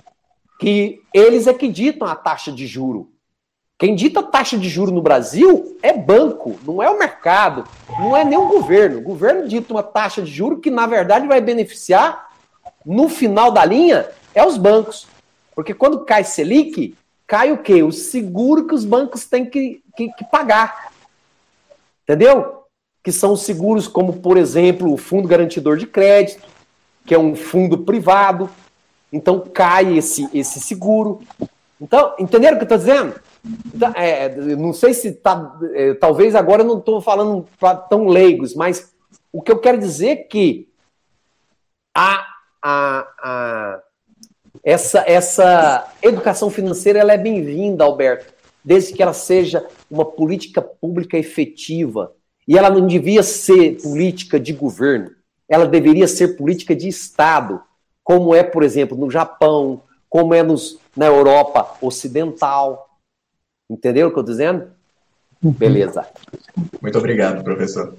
que 0.60 1.02
eles 1.14 1.48
é 1.48 1.54
que 1.54 1.70
ditam 1.70 2.06
a 2.06 2.14
taxa 2.14 2.52
de 2.52 2.68
juro. 2.68 3.10
Quem 3.80 3.96
dita 3.96 4.20
a 4.20 4.24
taxa 4.24 4.58
de 4.58 4.68
juro 4.68 4.92
no 4.92 5.02
Brasil 5.02 5.78
é 5.82 5.94
banco, 5.94 6.60
não 6.66 6.84
é 6.84 6.90
o 6.90 7.00
mercado, 7.00 7.64
não 8.00 8.18
é 8.18 8.26
nem 8.26 8.38
o 8.38 8.48
governo. 8.48 9.00
O 9.00 9.04
governo 9.04 9.48
dita 9.48 9.74
uma 9.74 9.84
taxa 9.84 10.22
de 10.22 10.32
juro 10.32 10.60
que, 10.60 10.70
na 10.70 10.88
verdade, 10.88 11.28
vai 11.28 11.40
beneficiar, 11.40 12.28
no 12.86 13.08
final 13.08 13.52
da 13.52 13.64
linha, 13.64 14.10
é 14.34 14.46
os 14.46 14.58
bancos. 14.58 15.08
Porque 15.56 15.74
quando 15.74 16.04
cai 16.04 16.24
Selic, 16.24 16.96
cai 17.26 17.52
o 17.52 17.60
quê? 17.60 17.82
O 17.84 17.92
seguro 17.92 18.68
que 18.68 18.74
os 18.74 18.84
bancos 18.84 19.26
têm 19.26 19.46
que, 19.46 19.82
que, 19.96 20.10
que 20.10 20.26
pagar. 20.26 20.92
Entendeu? 22.04 22.57
Que 23.08 23.12
são 23.14 23.38
seguros 23.38 23.88
como, 23.88 24.20
por 24.20 24.36
exemplo, 24.36 24.92
o 24.92 24.98
Fundo 24.98 25.30
Garantidor 25.30 25.78
de 25.78 25.88
Crédito, 25.88 26.46
que 27.06 27.16
é 27.16 27.18
um 27.18 27.38
fundo 27.38 27.78
privado. 27.78 28.50
Então 29.14 29.40
cai 29.40 29.98
esse, 29.98 30.30
esse 30.34 30.60
seguro. 30.60 31.22
Então, 31.80 32.14
entenderam 32.20 32.58
o 32.58 32.60
que 32.60 32.64
eu 32.64 32.76
estou 32.76 32.78
dizendo? 32.78 33.16
Então, 33.74 33.94
é, 33.96 34.36
não 34.58 34.74
sei 34.74 34.94
se 34.94 35.14
tá. 35.14 35.58
É, 35.74 35.94
talvez 35.94 36.36
agora 36.36 36.64
eu 36.64 36.68
não 36.68 36.80
estou 36.80 37.00
falando 37.00 37.48
para 37.58 37.78
tão 37.78 38.08
leigos, 38.08 38.54
mas 38.54 38.94
o 39.32 39.42
que 39.42 39.54
eu 39.54 39.60
quero 39.60 39.78
dizer 39.78 40.08
é 40.08 40.16
que 40.18 40.68
a, 41.96 42.26
a, 42.62 43.08
a, 43.24 43.82
essa, 44.62 45.02
essa 45.08 45.94
educação 46.02 46.50
financeira 46.50 47.00
ela 47.00 47.14
é 47.14 47.18
bem-vinda, 47.18 47.86
Alberto, 47.86 48.34
desde 48.66 48.92
que 48.92 49.02
ela 49.02 49.14
seja 49.14 49.66
uma 49.90 50.04
política 50.04 50.62
pública 50.62 51.18
efetiva, 51.18 52.17
e 52.48 52.58
ela 52.58 52.70
não 52.70 52.88
devia 52.88 53.22
ser 53.24 53.82
política 53.82 54.40
de 54.40 54.54
governo, 54.54 55.12
ela 55.50 55.66
deveria 55.66 56.08
ser 56.08 56.38
política 56.38 56.76
de 56.76 56.88
Estado, 56.88 57.62
como 58.04 58.34
é, 58.34 58.44
por 58.44 58.64
exemplo, 58.64 58.98
no 58.98 59.12
Japão, 59.12 59.82
como 60.10 60.34
é 60.34 60.42
nos, 60.42 60.80
na 60.96 61.06
Europa 61.06 61.78
Ocidental. 61.82 62.90
Entendeu 63.70 64.08
o 64.08 64.12
que 64.12 64.18
eu 64.18 64.22
estou 64.22 64.34
dizendo? 64.34 64.72
Uhum. 65.44 65.52
Beleza. 65.52 66.08
Muito 66.82 66.98
obrigado, 66.98 67.44
professor. 67.44 67.96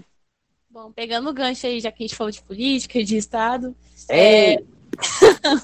Bom, 0.71 0.91
pegando 0.93 1.29
o 1.29 1.33
gancho 1.33 1.67
aí, 1.67 1.81
já 1.81 1.91
que 1.93 2.03
a 2.03 2.07
gente 2.07 2.17
falou 2.17 2.31
de 2.31 2.43
política, 2.43 3.03
de 3.03 3.17
Estado. 3.17 3.75
É... 4.09 4.55
é... 4.55 4.63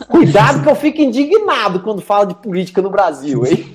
Cuidado 0.09 0.63
que 0.63 0.69
eu 0.69 0.77
fico 0.77 1.01
indignado 1.01 1.81
quando 1.81 2.01
fala 2.01 2.27
de 2.27 2.35
política 2.35 2.81
no 2.81 2.91
Brasil, 2.91 3.45
hein? 3.47 3.75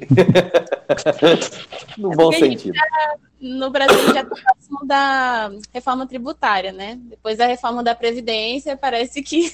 no 1.97 2.13
é 2.13 2.15
bom 2.15 2.31
sentido. 2.31 2.75
Já, 2.75 3.15
no 3.41 3.69
Brasil 3.69 4.13
já 4.13 4.21
está 4.21 4.35
próximo 4.35 4.85
da 4.85 5.51
reforma 5.73 6.07
tributária, 6.07 6.71
né? 6.71 6.97
Depois 7.01 7.37
da 7.37 7.45
reforma 7.45 7.83
da 7.83 7.93
Previdência, 7.93 8.77
parece 8.77 9.21
que. 9.21 9.51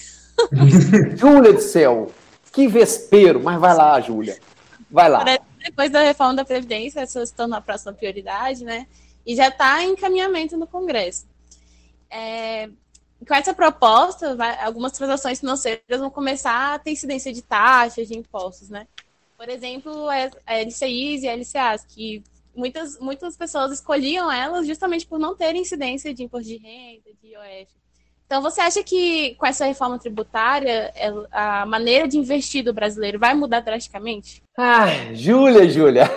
Júlia 1.15 1.53
do 1.53 1.61
céu, 1.61 2.11
que 2.51 2.67
vespeiro, 2.67 3.41
mas 3.43 3.59
vai 3.59 3.75
lá, 3.75 3.99
Júlia. 3.99 4.37
Vai 4.89 5.09
lá. 5.09 5.19
Parece 5.19 5.39
que 5.39 5.65
depois 5.65 5.91
da 5.91 6.01
reforma 6.01 6.35
da 6.35 6.45
Previdência, 6.45 7.01
essa 7.01 7.25
se 7.25 7.33
tornou 7.33 7.57
a 7.57 7.61
próxima 7.61 7.93
prioridade, 7.93 8.63
né? 8.63 8.85
E 9.25 9.35
já 9.35 9.47
está 9.47 9.83
em 9.83 9.91
encaminhamento 9.91 10.55
no 10.55 10.67
Congresso. 10.67 11.25
É, 12.09 12.69
com 13.25 13.33
essa 13.33 13.53
proposta, 13.53 14.35
vai, 14.35 14.63
algumas 14.63 14.91
transações 14.91 15.39
financeiras 15.39 15.99
vão 15.99 16.09
começar 16.09 16.75
a 16.75 16.79
ter 16.79 16.91
incidência 16.91 17.31
de 17.33 17.41
taxas, 17.41 18.07
de 18.07 18.17
impostos, 18.17 18.69
né? 18.69 18.87
Por 19.37 19.49
exemplo, 19.49 20.07
LCIs 20.47 21.23
e 21.23 21.27
LCAs, 21.27 21.85
que 21.85 22.23
muitas, 22.55 22.99
muitas 22.99 23.35
pessoas 23.35 23.71
escolhiam 23.71 24.31
elas 24.31 24.65
justamente 24.65 25.05
por 25.05 25.19
não 25.19 25.35
ter 25.35 25.55
incidência 25.55 26.13
de 26.13 26.23
imposto 26.23 26.47
de 26.47 26.57
renda, 26.57 27.09
de 27.21 27.29
IOF. 27.29 27.67
Então, 28.25 28.41
você 28.41 28.59
acha 28.59 28.83
que 28.83 29.35
com 29.35 29.45
essa 29.45 29.65
reforma 29.65 29.99
tributária, 29.99 30.91
a 31.31 31.65
maneira 31.65 32.07
de 32.07 32.17
investir 32.17 32.63
do 32.63 32.73
brasileiro 32.73 33.19
vai 33.19 33.35
mudar 33.35 33.59
drasticamente? 33.59 34.41
Ah, 34.57 35.13
Júlia, 35.13 35.69
Júlia. 35.69 36.09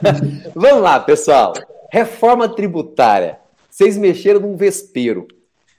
Vamos 0.54 0.82
lá, 0.82 0.98
pessoal. 1.00 1.52
Reforma 1.92 2.48
tributária. 2.48 3.38
Vocês 3.68 3.98
mexeram 3.98 4.40
num 4.40 4.56
vespeiro. 4.56 5.28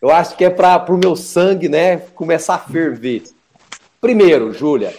Eu 0.01 0.09
acho 0.09 0.35
que 0.35 0.43
é 0.43 0.49
para 0.49 0.91
o 0.91 0.97
meu 0.97 1.15
sangue, 1.15 1.69
né, 1.69 1.97
começar 2.15 2.55
a 2.55 2.59
ferver. 2.59 3.23
Primeiro, 4.01 4.51
Júlia, 4.51 4.95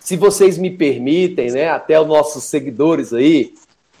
se 0.00 0.16
vocês 0.16 0.58
me 0.58 0.70
permitem, 0.70 1.52
né, 1.52 1.68
até 1.70 2.00
os 2.00 2.08
nossos 2.08 2.42
seguidores 2.42 3.12
aí, 3.12 3.54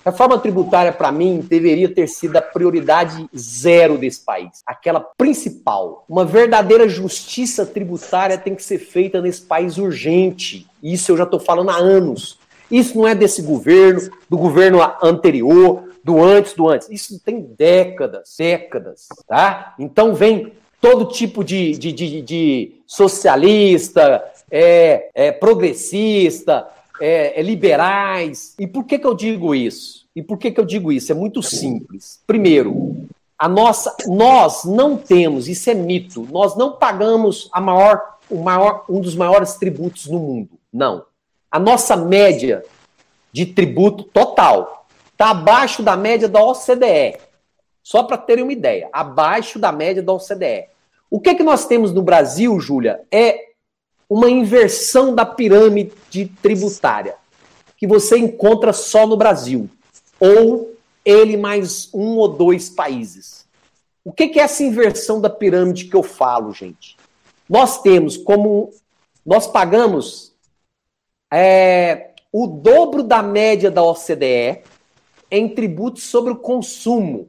a 0.04 0.10
reforma 0.10 0.38
tributária, 0.38 0.92
para 0.92 1.12
mim, 1.12 1.46
deveria 1.48 1.88
ter 1.88 2.08
sido 2.08 2.36
a 2.36 2.42
prioridade 2.42 3.28
zero 3.36 3.96
desse 3.96 4.24
país. 4.24 4.62
Aquela 4.66 4.98
principal. 4.98 6.04
Uma 6.08 6.24
verdadeira 6.24 6.88
justiça 6.88 7.64
tributária 7.64 8.36
tem 8.36 8.54
que 8.54 8.64
ser 8.64 8.78
feita 8.78 9.20
nesse 9.20 9.42
país 9.42 9.78
urgente. 9.78 10.66
Isso 10.82 11.12
eu 11.12 11.16
já 11.16 11.24
estou 11.24 11.38
falando 11.38 11.70
há 11.70 11.76
anos. 11.76 12.40
Isso 12.70 12.96
não 12.96 13.06
é 13.06 13.14
desse 13.14 13.42
governo, 13.42 14.10
do 14.28 14.38
governo 14.38 14.80
anterior, 15.02 15.89
do 16.02 16.22
antes, 16.22 16.54
do 16.54 16.68
antes. 16.68 16.88
Isso 16.90 17.20
tem 17.20 17.40
décadas, 17.40 18.34
décadas, 18.38 19.08
tá? 19.26 19.74
Então 19.78 20.14
vem 20.14 20.52
todo 20.80 21.06
tipo 21.06 21.44
de, 21.44 21.72
de, 21.72 21.92
de, 21.92 22.22
de 22.22 22.82
socialista, 22.86 24.24
é, 24.50 25.10
é, 25.14 25.32
progressista, 25.32 26.66
é, 27.00 27.38
é, 27.38 27.42
liberais. 27.42 28.54
E 28.58 28.66
por 28.66 28.84
que, 28.84 28.98
que 28.98 29.06
eu 29.06 29.14
digo 29.14 29.54
isso? 29.54 30.06
E 30.16 30.22
por 30.22 30.38
que, 30.38 30.50
que 30.50 30.60
eu 30.60 30.64
digo 30.64 30.90
isso? 30.90 31.12
É 31.12 31.14
muito 31.14 31.42
simples. 31.42 32.20
Primeiro, 32.26 33.06
a 33.38 33.48
nossa, 33.48 33.94
nós 34.06 34.64
não 34.64 34.96
temos, 34.96 35.48
isso 35.48 35.70
é 35.70 35.74
mito, 35.74 36.26
nós 36.30 36.56
não 36.56 36.72
pagamos 36.72 37.48
a 37.52 37.60
maior, 37.60 38.18
o 38.28 38.42
maior, 38.42 38.84
um 38.88 39.00
dos 39.00 39.14
maiores 39.14 39.54
tributos 39.54 40.06
no 40.06 40.18
mundo. 40.18 40.50
Não. 40.72 41.04
A 41.50 41.58
nossa 41.58 41.96
média 41.96 42.64
de 43.32 43.46
tributo 43.46 44.04
total 44.04 44.79
Está 45.20 45.32
abaixo 45.32 45.82
da 45.82 45.98
média 45.98 46.26
da 46.26 46.42
OCDE. 46.42 47.18
Só 47.82 48.04
para 48.04 48.16
terem 48.16 48.42
uma 48.42 48.54
ideia, 48.54 48.88
abaixo 48.90 49.58
da 49.58 49.70
média 49.70 50.02
da 50.02 50.14
OCDE. 50.14 50.70
O 51.10 51.20
que, 51.20 51.34
que 51.34 51.42
nós 51.42 51.66
temos 51.66 51.92
no 51.92 52.00
Brasil, 52.00 52.58
Júlia? 52.58 53.02
É 53.12 53.50
uma 54.08 54.30
inversão 54.30 55.14
da 55.14 55.26
pirâmide 55.26 55.92
tributária, 56.40 57.16
que 57.76 57.86
você 57.86 58.16
encontra 58.16 58.72
só 58.72 59.06
no 59.06 59.14
Brasil. 59.14 59.68
Ou 60.18 60.74
ele 61.04 61.36
mais 61.36 61.92
um 61.92 62.16
ou 62.16 62.26
dois 62.26 62.70
países. 62.70 63.46
O 64.02 64.14
que, 64.14 64.28
que 64.28 64.40
é 64.40 64.44
essa 64.44 64.62
inversão 64.62 65.20
da 65.20 65.28
pirâmide 65.28 65.84
que 65.84 65.96
eu 65.96 66.02
falo, 66.02 66.50
gente? 66.54 66.96
Nós 67.46 67.82
temos 67.82 68.16
como. 68.16 68.70
Nós 69.26 69.46
pagamos 69.46 70.32
é, 71.30 72.12
o 72.32 72.46
dobro 72.46 73.02
da 73.02 73.22
média 73.22 73.70
da 73.70 73.82
OCDE, 73.82 74.62
em 75.30 75.48
tributos 75.48 76.02
sobre 76.04 76.32
o 76.32 76.36
consumo 76.36 77.28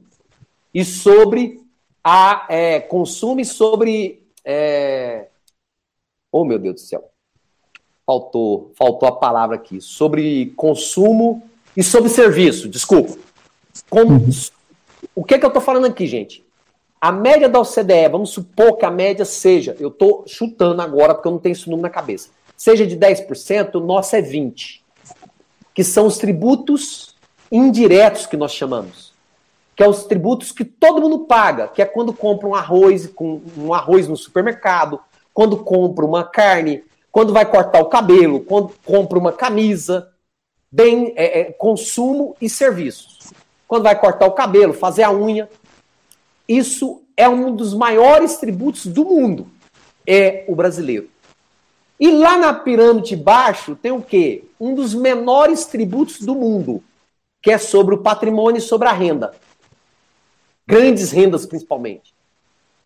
e 0.73 0.83
sobre 0.83 1.61
a 2.03 2.47
é, 2.49 2.79
consumo 2.79 3.39
e 3.39 3.45
sobre. 3.45 4.23
É... 4.43 5.27
Oh, 6.31 6.43
meu 6.43 6.57
Deus 6.57 6.75
do 6.75 6.81
céu. 6.81 7.11
Faltou, 8.05 8.71
faltou 8.75 9.07
a 9.07 9.11
palavra 9.11 9.55
aqui. 9.55 9.79
Sobre 9.79 10.53
consumo 10.55 11.43
e 11.77 11.83
sobre 11.83 12.09
serviço, 12.09 12.67
desculpa. 12.67 13.17
Uhum. 13.91 14.29
O 15.15 15.23
que, 15.23 15.35
é 15.35 15.39
que 15.39 15.45
eu 15.45 15.49
estou 15.49 15.61
falando 15.61 15.85
aqui, 15.85 16.07
gente? 16.07 16.43
A 16.99 17.11
média 17.11 17.49
da 17.49 17.59
OCDE, 17.59 18.09
vamos 18.11 18.29
supor 18.29 18.77
que 18.77 18.85
a 18.85 18.91
média 18.91 19.25
seja, 19.25 19.75
eu 19.79 19.89
estou 19.89 20.23
chutando 20.27 20.81
agora 20.81 21.15
porque 21.15 21.27
eu 21.27 21.31
não 21.31 21.39
tenho 21.39 21.53
esse 21.53 21.67
número 21.67 21.81
na 21.81 21.89
cabeça, 21.89 22.29
seja 22.55 22.85
de 22.85 22.95
10%, 22.95 23.75
o 23.75 23.79
nosso 23.79 24.15
é 24.15 24.21
20%, 24.21 24.81
que 25.73 25.83
são 25.83 26.05
os 26.05 26.19
tributos 26.19 27.10
indiretos 27.51 28.25
que 28.25 28.37
nós 28.37 28.53
chamamos, 28.53 29.13
que 29.75 29.83
é 29.83 29.87
os 29.87 30.05
tributos 30.05 30.51
que 30.51 30.63
todo 30.63 31.01
mundo 31.01 31.19
paga, 31.19 31.67
que 31.67 31.81
é 31.81 31.85
quando 31.85 32.13
compra 32.13 32.47
um 32.47 32.55
arroz, 32.55 33.07
com 33.07 33.41
um 33.57 33.73
arroz 33.73 34.07
no 34.07 34.15
supermercado, 34.15 34.99
quando 35.33 35.57
compra 35.57 36.05
uma 36.05 36.23
carne, 36.23 36.83
quando 37.11 37.33
vai 37.33 37.45
cortar 37.45 37.81
o 37.81 37.89
cabelo, 37.89 38.41
quando 38.41 38.73
compra 38.85 39.19
uma 39.19 39.33
camisa, 39.33 40.09
bem, 40.71 41.13
é, 41.15 41.41
é, 41.41 41.43
consumo 41.51 42.35
e 42.39 42.49
serviços. 42.49 43.33
Quando 43.67 43.83
vai 43.83 43.99
cortar 43.99 44.27
o 44.27 44.31
cabelo, 44.31 44.73
fazer 44.73 45.03
a 45.03 45.11
unha, 45.11 45.49
isso 46.47 47.01
é 47.17 47.27
um 47.27 47.55
dos 47.55 47.73
maiores 47.73 48.37
tributos 48.37 48.85
do 48.85 49.05
mundo, 49.05 49.47
é 50.07 50.45
o 50.47 50.55
brasileiro. 50.55 51.09
E 51.99 52.09
lá 52.11 52.37
na 52.37 52.53
pirâmide 52.53 53.15
baixo 53.15 53.75
tem 53.75 53.91
o 53.91 54.01
quê? 54.01 54.45
Um 54.59 54.73
dos 54.73 54.93
menores 54.93 55.65
tributos 55.65 56.19
do 56.19 56.33
mundo, 56.33 56.83
que 57.41 57.51
é 57.51 57.57
sobre 57.57 57.95
o 57.95 57.99
patrimônio 57.99 58.59
e 58.59 58.61
sobre 58.61 58.87
a 58.87 58.93
renda. 58.93 59.33
Grandes 60.67 61.11
rendas, 61.11 61.45
principalmente. 61.45 62.13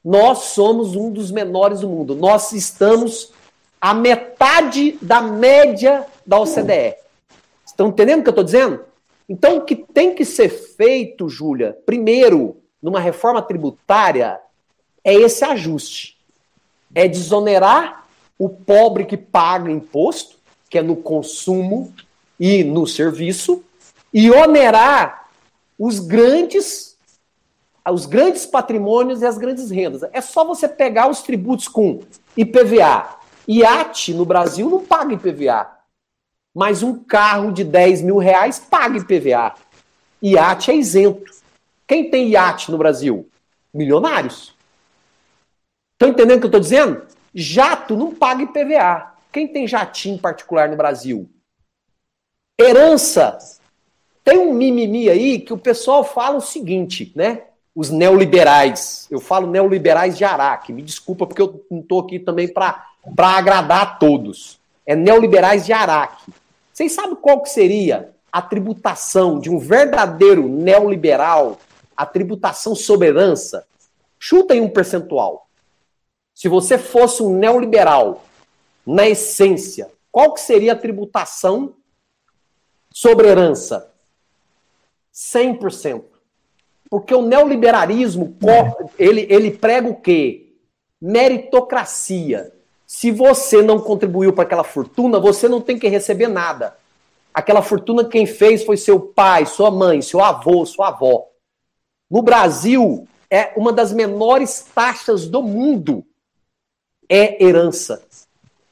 Nós 0.04 0.40
somos 0.54 0.96
um 0.96 1.12
dos 1.12 1.32
menores 1.32 1.82
do 1.82 1.90
mundo. 1.90 2.16
Nós 2.16 2.52
estamos 2.52 3.34
a 3.82 3.94
metade 3.94 4.98
da 5.02 5.22
média 5.22 6.06
da 6.26 6.40
OCDE. 6.40 6.96
Estão 7.66 7.90
entendendo 7.90 8.20
o 8.20 8.24
que 8.24 8.30
eu 8.30 8.32
estou 8.32 8.44
dizendo? 8.44 8.86
Então, 9.28 9.58
o 9.58 9.62
que 9.62 9.76
tem 9.76 10.14
que 10.14 10.24
ser 10.24 10.50
feito, 10.50 11.28
Júlia, 11.28 11.78
primeiro, 11.86 12.58
numa 12.82 13.00
reforma 13.00 13.42
tributária 13.42 14.40
é 15.04 15.14
esse 15.14 15.44
ajuste. 15.44 16.18
É 16.94 17.08
desonerar 17.08 18.06
o 18.38 18.48
pobre 18.48 19.06
que 19.06 19.18
paga 19.18 19.72
imposto, 19.72 20.38
que 20.70 20.78
é 20.78 20.82
no 20.82 20.96
consumo 20.96 21.94
e 22.40 22.64
no 22.64 22.86
serviço, 22.86 23.64
e 24.16 24.32
onerar 24.32 25.28
os 25.78 26.00
grandes 26.00 26.96
os 27.88 28.08
grandes 28.08 28.48
patrimônios 28.48 29.22
e 29.22 29.28
as 29.28 29.38
grandes 29.38 29.70
rendas. 29.70 30.02
É 30.12 30.20
só 30.20 30.44
você 30.44 30.68
pegar 30.68 31.08
os 31.08 31.22
tributos 31.22 31.68
com 31.68 32.02
IPVA. 32.36 33.20
IAT 33.48 34.16
no 34.16 34.26
Brasil 34.26 34.68
não 34.68 34.84
paga 34.84 35.14
IPVA. 35.14 35.70
Mas 36.52 36.82
um 36.82 36.98
carro 37.04 37.52
de 37.52 37.64
10 37.64 38.02
mil 38.02 38.18
reais 38.18 38.58
paga 38.58 38.98
IPVA. 38.98 39.54
IAT 40.24 40.72
é 40.72 40.76
isento. 40.76 41.32
Quem 41.86 42.10
tem 42.10 42.30
iate 42.30 42.72
no 42.72 42.78
Brasil? 42.80 43.30
Milionários. 43.72 44.56
Estão 45.94 46.10
entendendo 46.10 46.38
o 46.38 46.40
que 46.40 46.46
eu 46.46 46.48
estou 46.48 46.62
dizendo? 46.62 47.06
Jato 47.36 47.96
não 47.96 48.16
paga 48.16 48.42
IPVA. 48.42 49.14
Quem 49.32 49.48
tem 49.48 49.68
jatinho 49.68 50.18
particular 50.18 50.70
no 50.70 50.78
Brasil? 50.78 51.30
Herança. 52.60 53.38
Tem 54.26 54.38
um 54.38 54.54
mimimi 54.54 55.10
aí 55.10 55.40
que 55.40 55.54
o 55.54 55.58
pessoal 55.58 56.04
fala 56.04 56.36
o 56.36 56.42
seguinte, 56.42 57.14
né? 57.16 57.44
Os 57.74 57.90
neoliberais. 57.90 59.08
Eu 59.10 59.22
falo 59.22 59.48
neoliberais 59.48 60.18
de 60.18 60.26
Araque. 60.26 60.74
Me 60.74 60.82
desculpa 60.82 61.26
porque 61.26 61.42
eu 61.42 61.66
não 61.72 61.80
estou 61.80 62.02
aqui 62.02 62.20
também 62.20 62.50
para 62.50 62.86
agradar 63.18 63.82
a 63.82 63.86
todos. 63.86 64.60
É 64.86 64.96
neoliberais 64.96 65.66
de 65.66 65.72
Araque. 65.72 66.34
Vocês 66.74 66.92
sabem 66.92 67.16
qual 67.16 67.42
que 67.42 67.50
seria 67.50 68.10
a 68.30 68.42
tributação 68.42 69.40
de 69.40 69.50
um 69.50 69.58
verdadeiro 69.58 70.50
neoliberal 70.50 71.58
a 71.96 72.06
tributação 72.06 72.76
soberança, 72.76 73.66
chuta 74.20 74.56
em 74.56 74.62
um 74.62 74.70
percentual. 74.70 75.48
Se 76.34 76.50
você 76.50 76.78
fosse 76.78 77.24
um 77.24 77.38
neoliberal, 77.38 78.26
na 78.86 79.08
essência, 79.08 79.90
qual 80.12 80.34
que 80.34 80.42
seria 80.42 80.74
a 80.74 80.76
tributação 80.76 81.74
sobre 82.92 83.28
herança? 83.28 83.92
100%. 85.16 86.04
Porque 86.90 87.14
o 87.14 87.22
neoliberalismo, 87.22 88.36
ele, 89.00 89.26
ele 89.30 89.52
prega 89.52 89.88
o 89.88 89.96
quê? 89.96 90.54
Meritocracia. 91.02 92.52
Se 92.86 93.12
você 93.12 93.62
não 93.62 93.80
contribuiu 93.80 94.34
para 94.34 94.44
aquela 94.44 94.64
fortuna, 94.64 95.20
você 95.20 95.48
não 95.48 95.62
tem 95.62 95.80
que 95.80 95.88
receber 95.88 96.28
nada. 96.28 96.78
Aquela 97.34 97.62
fortuna 97.62 98.06
quem 98.06 98.26
fez 98.26 98.64
foi 98.64 98.78
seu 98.78 99.00
pai, 99.00 99.46
sua 99.46 99.72
mãe, 99.72 100.02
seu 100.02 100.22
avô, 100.22 100.66
sua 100.66 100.90
avó. 100.90 101.28
No 102.10 102.22
Brasil, 102.22 103.08
é 103.30 103.52
uma 103.58 103.74
das 103.74 103.92
menores 103.92 104.68
taxas 104.74 105.28
do 105.28 105.42
mundo 105.42 106.06
é 107.10 107.44
herança. 107.44 108.04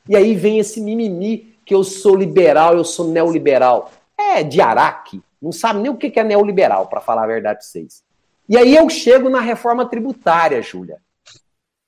E 0.07 0.15
aí 0.15 0.35
vem 0.35 0.59
esse 0.59 0.81
mimimi 0.81 1.55
que 1.65 1.73
eu 1.73 1.83
sou 1.83 2.15
liberal, 2.15 2.75
eu 2.75 2.83
sou 2.83 3.07
neoliberal. 3.07 3.91
É 4.17 4.43
de 4.43 4.61
Araque, 4.61 5.21
não 5.43 5.51
sabe 5.51 5.81
nem 5.81 5.91
o 5.91 5.97
que 5.97 6.17
é 6.17 6.23
neoliberal, 6.23 6.87
para 6.87 7.01
falar 7.01 7.23
a 7.23 7.27
verdade 7.27 7.59
para 7.59 7.67
vocês. 7.67 8.01
E 8.47 8.57
aí 8.57 8.75
eu 8.75 8.89
chego 8.89 9.29
na 9.29 9.41
reforma 9.41 9.85
tributária, 9.85 10.61
Júlia. 10.61 10.97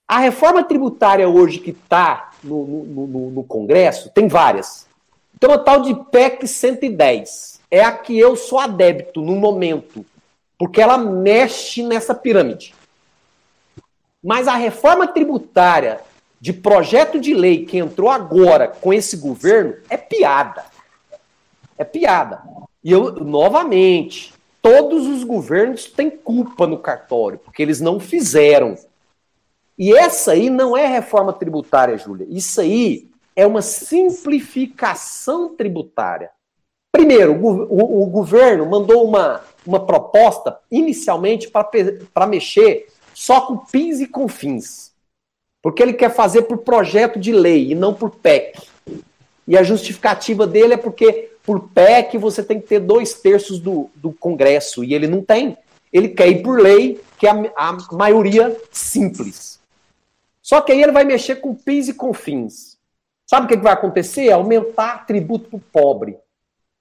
A 0.07 0.19
reforma 0.19 0.63
tributária 0.63 1.27
hoje 1.27 1.59
que 1.59 1.71
está 1.71 2.31
no, 2.43 2.65
no, 2.65 3.07
no, 3.07 3.31
no, 3.31 3.43
Congresso, 3.43 4.09
tem 4.09 4.27
várias. 4.27 4.85
Então 5.33 5.51
a 5.51 5.57
tal 5.57 5.81
de 5.81 5.95
PEC 6.11 6.47
110 6.47 7.61
é 7.71 7.81
a 7.81 7.91
que 7.91 8.17
eu 8.17 8.35
sou 8.35 8.59
adébito 8.59 9.21
no 9.21 9.35
momento 9.35 10.05
porque 10.57 10.81
ela 10.81 10.97
mexe 10.97 11.83
nessa 11.83 12.13
pirâmide. 12.13 12.73
Mas 14.23 14.47
a 14.47 14.55
reforma 14.55 15.07
tributária 15.07 16.01
de 16.39 16.53
projeto 16.53 17.19
de 17.19 17.33
lei 17.33 17.65
que 17.65 17.77
entrou 17.77 18.09
agora 18.09 18.67
com 18.67 18.93
esse 18.93 19.17
governo 19.17 19.75
é 19.89 19.97
piada. 19.97 20.65
É 21.77 21.83
piada. 21.83 22.41
E 22.85 22.91
eu, 22.91 23.15
novamente, 23.15 24.31
todos 24.61 25.07
os 25.07 25.23
governos 25.23 25.85
têm 25.85 26.07
culpa 26.07 26.67
no 26.67 26.77
cartório, 26.77 27.39
porque 27.39 27.63
eles 27.63 27.81
não 27.81 27.99
fizeram. 27.99 28.77
E 29.75 29.91
essa 29.91 30.33
aí 30.33 30.51
não 30.51 30.77
é 30.77 30.85
reforma 30.85 31.33
tributária, 31.33 31.97
Júlia. 31.97 32.27
Isso 32.29 32.61
aí 32.61 33.09
é 33.35 33.47
uma 33.47 33.63
simplificação 33.63 35.55
tributária. 35.55 36.29
Primeiro, 36.91 37.33
o, 37.33 37.63
o, 37.63 38.03
o 38.03 38.05
governo 38.05 38.67
mandou 38.67 39.03
uma, 39.03 39.41
uma 39.65 39.83
proposta 39.83 40.59
inicialmente 40.69 41.49
para 41.49 42.27
mexer 42.27 42.87
só 43.15 43.41
com 43.41 43.57
PIS 43.57 44.01
e 44.01 44.07
com 44.07 44.27
fins. 44.27 44.93
Porque 45.59 45.81
ele 45.81 45.93
quer 45.93 46.13
fazer 46.13 46.43
por 46.43 46.59
projeto 46.59 47.19
de 47.19 47.31
lei 47.31 47.71
e 47.71 47.75
não 47.75 47.95
por 47.95 48.11
PEC. 48.11 48.61
E 49.47 49.57
a 49.57 49.63
justificativa 49.63 50.45
dele 50.45 50.75
é 50.75 50.77
porque 50.77 51.34
por 51.45 51.69
PEC 51.69 52.17
você 52.17 52.43
tem 52.43 52.59
que 52.59 52.67
ter 52.67 52.79
dois 52.79 53.13
terços 53.13 53.59
do, 53.59 53.89
do 53.95 54.11
Congresso 54.11 54.83
e 54.83 54.93
ele 54.93 55.07
não 55.07 55.21
tem. 55.21 55.57
Ele 55.91 56.09
quer 56.09 56.27
ir 56.27 56.41
por 56.41 56.59
lei, 56.59 57.01
que 57.17 57.27
é 57.27 57.29
a, 57.29 57.69
a 57.69 57.77
maioria 57.93 58.55
simples. 58.71 59.59
Só 60.41 60.61
que 60.61 60.71
aí 60.71 60.81
ele 60.81 60.91
vai 60.91 61.03
mexer 61.03 61.37
com 61.37 61.55
PIS 61.55 61.89
e 61.89 61.93
com 61.93 62.13
fins. 62.13 62.77
Sabe 63.25 63.45
o 63.45 63.49
que 63.49 63.57
vai 63.57 63.73
acontecer? 63.73 64.31
Aumentar 64.31 65.05
tributo 65.05 65.49
para 65.49 65.57
o 65.57 65.61
pobre 65.71 66.17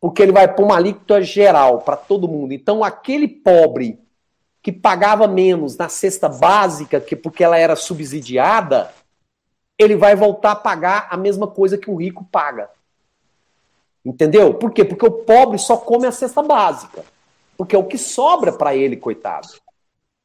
porque 0.04 0.22
ele 0.22 0.32
vai 0.32 0.46
pôr 0.54 0.64
uma 0.66 0.76
alíquota 0.76 1.22
geral 1.22 1.78
para 1.78 1.96
todo 1.96 2.28
mundo. 2.28 2.52
Então, 2.52 2.84
aquele 2.84 3.26
pobre 3.26 3.98
que 4.62 4.70
pagava 4.70 5.26
menos 5.26 5.78
na 5.78 5.88
cesta 5.88 6.28
básica, 6.28 7.00
que 7.00 7.16
porque 7.16 7.42
ela 7.42 7.56
era 7.56 7.74
subsidiada, 7.74 8.92
ele 9.78 9.96
vai 9.96 10.14
voltar 10.14 10.50
a 10.50 10.56
pagar 10.56 11.08
a 11.10 11.16
mesma 11.16 11.46
coisa 11.46 11.78
que 11.78 11.90
o 11.90 11.96
rico 11.96 12.22
paga. 12.30 12.68
Entendeu? 14.04 14.54
Por 14.54 14.70
quê? 14.70 14.84
Porque 14.84 15.06
o 15.06 15.10
pobre 15.10 15.58
só 15.58 15.76
come 15.76 16.06
a 16.06 16.12
cesta 16.12 16.42
básica. 16.42 17.04
Porque 17.56 17.74
é 17.74 17.78
o 17.78 17.84
que 17.84 17.96
sobra 17.96 18.52
para 18.52 18.76
ele, 18.76 18.96
coitado. 18.96 19.48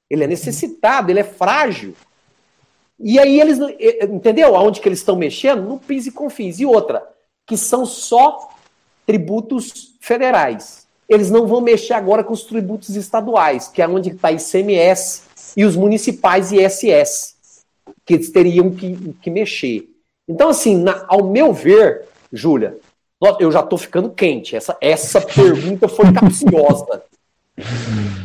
Ele 0.09 0.23
é 0.23 0.27
necessitado, 0.27 1.11
ele 1.11 1.19
é 1.19 1.23
frágil. 1.23 1.93
E 2.99 3.17
aí 3.17 3.39
eles, 3.39 3.59
entendeu? 4.09 4.55
Aonde 4.55 4.81
que 4.81 4.89
eles 4.89 4.99
estão 4.99 5.15
mexendo? 5.15 5.61
No 5.61 5.79
PIS 5.79 6.07
e 6.07 6.11
CONFINS. 6.11 6.59
E 6.59 6.65
outra, 6.65 7.07
que 7.45 7.55
são 7.55 7.85
só 7.85 8.49
tributos 9.05 9.95
federais. 10.01 10.87
Eles 11.07 11.31
não 11.31 11.47
vão 11.47 11.61
mexer 11.61 11.93
agora 11.93 12.23
com 12.23 12.33
os 12.33 12.43
tributos 12.43 12.95
estaduais, 12.95 13.67
que 13.67 13.81
é 13.81 13.87
onde 13.87 14.09
está 14.09 14.31
ICMS 14.31 15.23
e 15.55 15.65
os 15.65 15.75
municipais 15.75 16.51
ISS, 16.51 17.35
que 18.05 18.15
eles 18.15 18.29
teriam 18.29 18.69
que, 18.69 19.15
que 19.21 19.31
mexer. 19.31 19.89
Então, 20.27 20.49
assim, 20.49 20.77
na, 20.77 21.05
ao 21.07 21.23
meu 21.23 21.51
ver, 21.51 22.05
Júlia, 22.31 22.77
eu 23.39 23.51
já 23.51 23.59
estou 23.59 23.77
ficando 23.77 24.09
quente. 24.09 24.55
Essa, 24.55 24.77
essa 24.79 25.21
pergunta 25.21 25.87
foi 25.87 26.11
capciosa. 26.13 27.03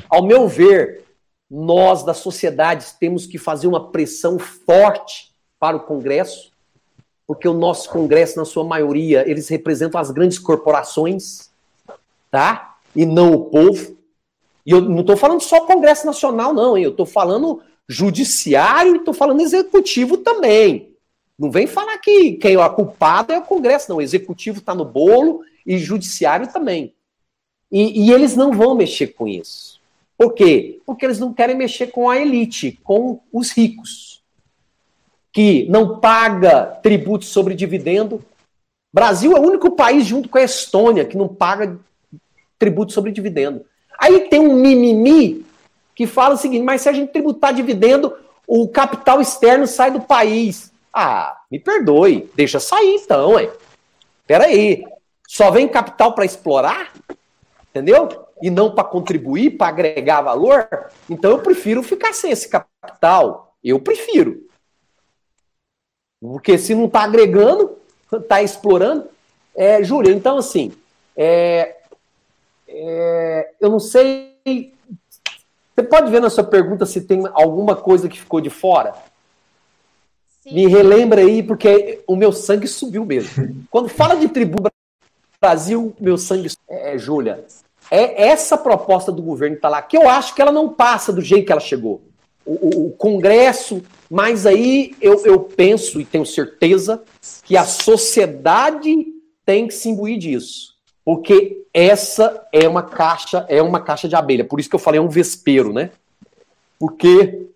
Ao 0.09 0.23
meu 0.23 0.47
ver, 0.47 1.05
nós 1.51 2.05
da 2.05 2.15
sociedade 2.15 2.87
temos 2.99 3.27
que 3.27 3.39
fazer 3.39 3.67
uma 3.67 3.91
pressão 3.91 4.39
forte 4.39 5.33
para 5.59 5.77
o 5.77 5.81
Congresso, 5.81 6.53
porque 7.27 7.49
o 7.49 7.55
nosso 7.55 7.89
Congresso, 7.91 8.37
na 8.37 8.45
sua 8.45 8.65
maioria, 8.65 9.29
eles 9.29 9.49
representam 9.49 10.01
as 10.01 10.11
grandes 10.11 10.39
corporações, 10.39 11.51
tá? 12.31 12.77
E 12.95 13.05
não 13.05 13.33
o 13.33 13.45
povo. 13.47 13.97
E 14.65 14.71
eu 14.71 14.81
não 14.81 15.01
estou 15.01 15.17
falando 15.17 15.41
só 15.41 15.61
Congresso 15.61 16.07
Nacional, 16.07 16.55
não, 16.55 16.77
hein? 16.77 16.85
Eu 16.85 16.91
estou 16.91 17.07
falando 17.07 17.61
judiciário 17.89 18.95
e 18.95 18.99
estou 18.99 19.13
falando 19.13 19.41
executivo 19.41 20.19
também. 20.19 20.94
Não 21.39 21.51
vem 21.51 21.67
falar 21.67 21.99
que 21.99 22.33
quem 22.33 22.57
é 22.57 22.69
culpado 22.69 23.33
é 23.33 23.39
o 23.39 23.43
Congresso, 23.43 23.91
não. 23.91 23.97
O 23.97 24.03
executivo 24.03 24.59
está 24.59 24.75
no 24.75 24.85
bolo 24.85 25.43
e 25.67 25.79
judiciário 25.79 26.53
também. 26.53 26.95
E, 27.71 28.07
e, 28.07 28.13
eles 28.13 28.37
não 28.37 28.53
vão 28.53 28.75
mexer 28.75 29.09
com 29.09 29.27
isso. 29.27 29.81
Por 30.17 30.33
quê? 30.33 30.81
Porque 30.87 31.05
eles 31.05 31.19
não 31.19 31.33
querem 31.33 31.57
mexer 31.57 31.89
com 31.89 32.09
a 32.09 32.17
elite, 32.17 32.79
com 32.85 33.21
os 33.33 33.51
ricos, 33.51 34.23
que 35.33 35.67
não 35.69 35.99
paga 35.99 36.67
tributo 36.83 37.25
sobre 37.25 37.55
dividendo. 37.55 38.25
Brasil 38.93 39.37
é 39.37 39.41
o 39.41 39.43
único 39.43 39.73
país, 39.73 40.07
junto 40.07 40.29
com 40.29 40.39
a 40.39 40.45
Estônia, 40.45 41.05
que 41.05 41.17
não 41.17 41.27
paga 41.27 41.77
tributo 42.59 42.93
sobre 42.93 43.11
dividendo. 43.11 43.65
Aí 43.99 44.29
tem 44.29 44.39
um 44.39 44.55
mimimi 44.55 45.45
que 45.97 46.07
fala 46.07 46.35
o 46.35 46.39
seguinte: 46.39 46.63
mas 46.63 46.83
se 46.83 46.89
a 46.89 46.93
gente 46.93 47.11
tributar 47.11 47.53
dividendo, 47.53 48.15
o 48.47 48.69
capital 48.69 49.21
externo 49.21 49.67
sai 49.67 49.91
do 49.91 50.01
país. 50.01 50.73
Ah, 50.97 51.43
me 51.51 51.59
perdoe, 51.59 52.31
deixa 52.37 52.61
sair 52.61 52.95
então, 52.95 53.33
ué. 53.33 53.51
Peraí, 54.29 54.85
só 55.27 55.51
vem 55.51 55.67
capital 55.67 56.15
para 56.15 56.25
explorar? 56.25 56.93
Entendeu? 57.71 58.09
E 58.41 58.49
não 58.49 58.73
para 58.73 58.85
contribuir, 58.85 59.59
para 59.59 59.67
agregar 59.67 60.21
valor? 60.21 60.69
Então 61.11 61.33
eu 61.33 61.41
prefiro 61.41 61.83
ficar 61.83 62.13
sem 62.13 62.31
esse 62.31 62.49
capital. 62.49 63.57
Eu 63.63 63.81
prefiro. 63.81 64.47
Porque 66.21 66.57
se 66.57 66.77
não 66.77 66.85
está 66.85 67.03
agregando, 67.03 67.77
está 68.13 68.41
explorando. 68.43 69.09
É, 69.53 69.83
Júlia, 69.83 70.13
então 70.13 70.39
assim, 70.39 70.73
é, 71.17 71.77
é, 72.69 73.51
eu 73.61 73.69
não 73.69 73.81
sei. 73.81 74.73
Você 75.75 75.83
pode 75.83 76.11
ver 76.11 76.21
na 76.21 76.31
sua 76.31 76.45
pergunta 76.45 76.87
se 76.87 77.01
tem 77.01 77.25
alguma 77.33 77.75
coisa 77.75 78.09
que 78.09 78.21
ficou 78.21 78.41
de 78.41 78.51
fora? 78.51 78.95
Sim. 80.45 80.55
Me 80.55 80.67
relembra 80.67 81.23
aí, 81.23 81.43
porque 81.43 82.03
o 82.07 82.15
meu 82.15 82.31
sangue 82.31 82.69
subiu 82.69 83.03
mesmo. 83.07 83.65
Quando 83.71 83.89
fala 83.89 84.15
de 84.15 84.29
tributo 84.29 84.71
Brasil, 85.41 85.95
meu 85.99 86.19
sangue. 86.19 86.51
É, 86.69 86.99
Júlia, 86.99 87.45
é 87.91 88.29
essa 88.29 88.57
proposta 88.57 89.11
do 89.11 89.23
governo 89.23 89.57
que 89.57 89.59
está 89.59 89.69
lá, 89.71 89.81
que 89.81 89.97
eu 89.97 90.09
acho 90.09 90.35
que 90.35 90.43
ela 90.43 90.53
não 90.53 90.69
passa 90.69 91.13
do 91.13 91.23
jeito 91.23 91.47
que 91.47 91.53
ela 91.53 91.61
chegou. 91.61 92.03
O, 92.45 92.53
o, 92.53 92.87
o 92.87 92.91
Congresso, 92.93 93.83
mas 94.11 94.45
aí 94.45 94.95
eu, 95.01 95.25
eu 95.25 95.41
penso 95.41 95.99
e 95.99 96.05
tenho 96.05 96.27
certeza 96.27 97.03
que 97.43 97.57
a 97.57 97.65
sociedade 97.65 99.07
tem 99.47 99.67
que 99.67 99.75
se 99.75 99.89
imbuir 99.89 100.19
disso. 100.19 100.75
Porque 101.03 101.67
essa 101.73 102.47
é 102.53 102.69
uma 102.69 102.83
caixa, 102.83 103.47
é 103.49 103.63
uma 103.63 103.81
caixa 103.81 104.09
de 104.09 104.15
abelha. 104.15 104.45
Por 104.45 104.61
isso 104.61 104.69
que 104.69 104.75
eu 104.75 104.81
falei 104.81 104.99
é 104.99 105.03
um 105.03 105.09
vespeiro, 105.09 105.73
né? 105.73 105.91
Porque 106.79 107.47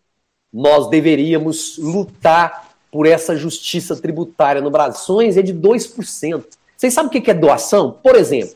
nós 0.52 0.88
deveríamos 0.88 1.78
lutar 1.78 2.67
por 2.90 3.06
essa 3.06 3.36
justiça 3.36 3.96
tributária 3.96 4.60
no 4.60 4.70
Brasil. 4.70 5.20
É 5.20 5.42
de 5.42 5.54
2%. 5.54 6.44
Vocês 6.76 6.94
sabem 6.94 7.08
o 7.08 7.22
que 7.22 7.30
é 7.30 7.34
doação? 7.34 7.98
Por 8.02 8.14
exemplo, 8.14 8.54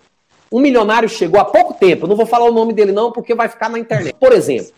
um 0.50 0.60
milionário 0.60 1.08
chegou 1.08 1.40
há 1.40 1.44
pouco 1.44 1.74
tempo, 1.74 2.04
eu 2.04 2.08
não 2.08 2.16
vou 2.16 2.26
falar 2.26 2.44
o 2.44 2.52
nome 2.52 2.72
dele 2.72 2.92
não, 2.92 3.10
porque 3.10 3.34
vai 3.34 3.48
ficar 3.48 3.70
na 3.70 3.78
internet. 3.78 4.14
Por 4.20 4.32
exemplo, 4.32 4.72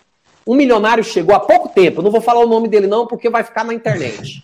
um 0.47 0.55
milionário 0.55 1.03
chegou 1.03 1.35
há 1.35 1.41
pouco 1.41 1.69
tempo, 1.69 1.99
eu 1.99 2.05
não 2.05 2.11
vou 2.11 2.21
falar 2.21 2.41
o 2.41 2.49
nome 2.49 2.69
dele 2.69 2.87
não, 2.87 3.07
porque 3.07 3.29
vai 3.29 3.43
ficar 3.43 3.65
na 3.65 3.75
internet. 3.75 4.43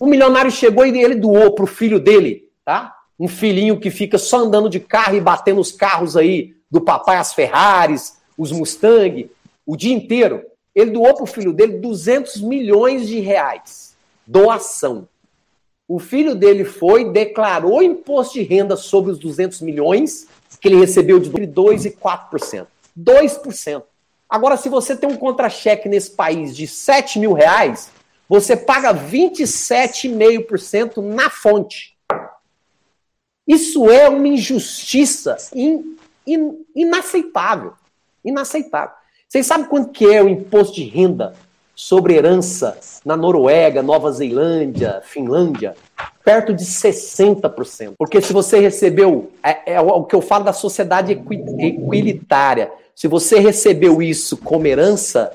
Um 0.00 0.06
milionário 0.06 0.50
chegou 0.50 0.86
e 0.86 1.02
ele 1.02 1.14
doou 1.14 1.52
pro 1.52 1.66
filho 1.66 2.00
dele, 2.00 2.48
tá? 2.64 2.96
Um 3.18 3.28
filhinho 3.28 3.78
que 3.78 3.90
fica 3.90 4.16
só 4.16 4.38
andando 4.38 4.70
de 4.70 4.80
carro 4.80 5.16
e 5.16 5.20
batendo 5.20 5.60
os 5.60 5.70
carros 5.70 6.16
aí 6.16 6.54
do 6.70 6.80
papai, 6.80 7.18
as 7.18 7.34
Ferraris, 7.34 8.16
os 8.38 8.50
Mustang, 8.50 9.30
o 9.66 9.76
dia 9.76 9.92
inteiro. 9.92 10.42
Ele 10.74 10.92
doou 10.92 11.14
pro 11.14 11.26
filho 11.26 11.52
dele 11.52 11.78
200 11.78 12.40
milhões 12.40 13.06
de 13.06 13.20
reais. 13.20 13.89
Doação. 14.30 15.06
O 15.88 15.98
filho 15.98 16.36
dele 16.36 16.64
foi, 16.64 17.10
declarou 17.10 17.82
imposto 17.82 18.34
de 18.34 18.42
renda 18.42 18.76
sobre 18.76 19.10
os 19.10 19.18
200 19.18 19.60
milhões, 19.60 20.28
que 20.60 20.68
ele 20.68 20.78
recebeu 20.78 21.18
de 21.18 21.28
2 21.28 21.86
e 21.86 21.90
4%. 21.90 22.68
2%. 22.96 23.82
Agora, 24.28 24.56
se 24.56 24.68
você 24.68 24.94
tem 24.94 25.10
um 25.10 25.16
contra-cheque 25.16 25.88
nesse 25.88 26.12
país 26.12 26.56
de 26.56 26.68
7 26.68 27.18
mil 27.18 27.32
reais, 27.32 27.90
você 28.28 28.56
paga 28.56 28.94
27,5% 28.94 30.98
na 30.98 31.28
fonte. 31.28 31.98
Isso 33.48 33.90
é 33.90 34.08
uma 34.08 34.28
injustiça 34.28 35.36
in, 35.52 35.96
in, 36.24 36.64
inaceitável. 36.72 37.72
Inaceitável. 38.24 38.94
Vocês 39.28 39.44
sabem 39.44 39.66
quanto 39.66 39.90
que 39.90 40.06
é 40.06 40.22
o 40.22 40.28
imposto 40.28 40.76
de 40.76 40.84
renda 40.84 41.34
sobre 41.80 42.14
herança 42.14 42.78
na 43.02 43.16
Noruega, 43.16 43.82
Nova 43.82 44.12
Zelândia, 44.12 45.00
Finlândia, 45.02 45.74
perto 46.22 46.52
de 46.52 46.62
60%. 46.62 47.94
Porque 47.96 48.20
se 48.20 48.34
você 48.34 48.60
recebeu, 48.60 49.30
é, 49.42 49.72
é 49.72 49.80
o 49.80 50.04
que 50.04 50.14
eu 50.14 50.20
falo 50.20 50.44
da 50.44 50.52
sociedade 50.52 51.12
equi, 51.12 51.42
equilitária, 51.58 52.70
se 52.94 53.08
você 53.08 53.38
recebeu 53.38 54.02
isso 54.02 54.36
como 54.36 54.66
herança, 54.66 55.32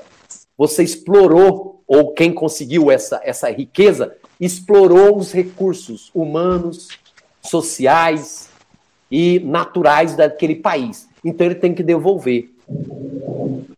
você 0.56 0.84
explorou, 0.84 1.82
ou 1.84 2.12
quem 2.12 2.32
conseguiu 2.32 2.92
essa, 2.92 3.20
essa 3.24 3.50
riqueza, 3.50 4.14
explorou 4.40 5.16
os 5.16 5.32
recursos 5.32 6.12
humanos, 6.14 6.88
sociais 7.42 8.48
e 9.10 9.40
naturais 9.40 10.14
daquele 10.14 10.54
país. 10.54 11.08
Então 11.24 11.44
ele 11.44 11.56
tem 11.56 11.74
que 11.74 11.82
devolver 11.82 12.54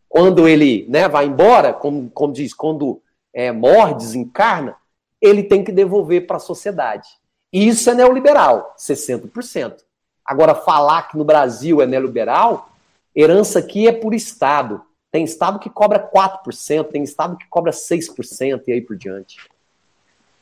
quando 0.09 0.49
ele 0.49 0.87
né, 0.89 1.09
vai 1.09 1.27
embora, 1.27 1.73
como, 1.73 2.09
como 2.11 2.33
diz, 2.33 2.55
quando 2.55 3.03
é, 3.33 3.53
morre, 3.53 3.95
desencarna, 3.95 4.77
ele 5.21 5.43
tem 5.43 5.63
que 5.63 5.73
devolver 5.73 6.27
para 6.27 6.37
a 6.37 6.41
sociedade. 6.41 7.09
E 7.53 7.67
isso 7.69 7.89
é 7.91 7.95
neoliberal, 7.95 8.75
60%. 8.79 9.77
Agora, 10.25 10.55
falar 10.55 11.09
que 11.09 11.17
no 11.17 11.25
Brasil 11.25 11.81
é 11.81 11.87
neoliberal, 11.87 12.71
herança 13.15 13.59
aqui 13.59 13.89
é 13.89 13.93
por 13.93 14.15
Estado. 14.15 14.83
Tem 15.11 15.25
Estado 15.25 15.59
que 15.59 15.71
cobra 15.71 15.99
4%, 15.99 16.85
tem 16.91 17.03
Estado 17.03 17.37
que 17.37 17.47
cobra 17.49 17.73
6% 17.73 18.63
e 18.67 18.73
aí 18.73 18.81
por 18.81 18.97
diante. 18.97 19.39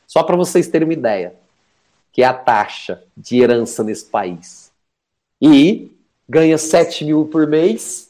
Só 0.05 0.23
para 0.23 0.35
vocês 0.35 0.67
terem 0.67 0.87
uma 0.87 0.93
ideia, 0.93 1.35
que 2.11 2.21
é 2.21 2.25
a 2.25 2.33
taxa 2.33 3.03
de 3.15 3.41
herança 3.41 3.83
nesse 3.83 4.05
país. 4.05 4.71
E 5.41 5.91
ganha 6.27 6.57
7 6.57 7.05
mil 7.05 7.25
por 7.25 7.47
mês, 7.47 8.06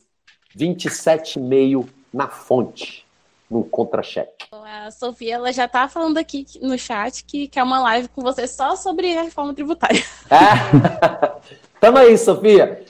27,5 0.57 1.87
na 2.13 2.27
fonte, 2.27 3.05
no 3.49 3.63
contra-cheque. 3.63 4.47
A 4.51 4.89
Sofia 4.91 5.35
ela 5.35 5.53
já 5.53 5.65
está 5.65 5.87
falando 5.87 6.17
aqui 6.17 6.45
no 6.61 6.77
chat 6.77 7.23
que 7.23 7.47
quer 7.47 7.63
uma 7.63 7.79
live 7.81 8.07
com 8.09 8.21
você 8.21 8.47
só 8.47 8.75
sobre 8.75 9.15
a 9.15 9.23
reforma 9.23 9.53
tributária. 9.53 10.03
É. 10.29 11.47
Tamo 11.79 11.97
aí, 11.99 12.17
Sofia. 12.17 12.83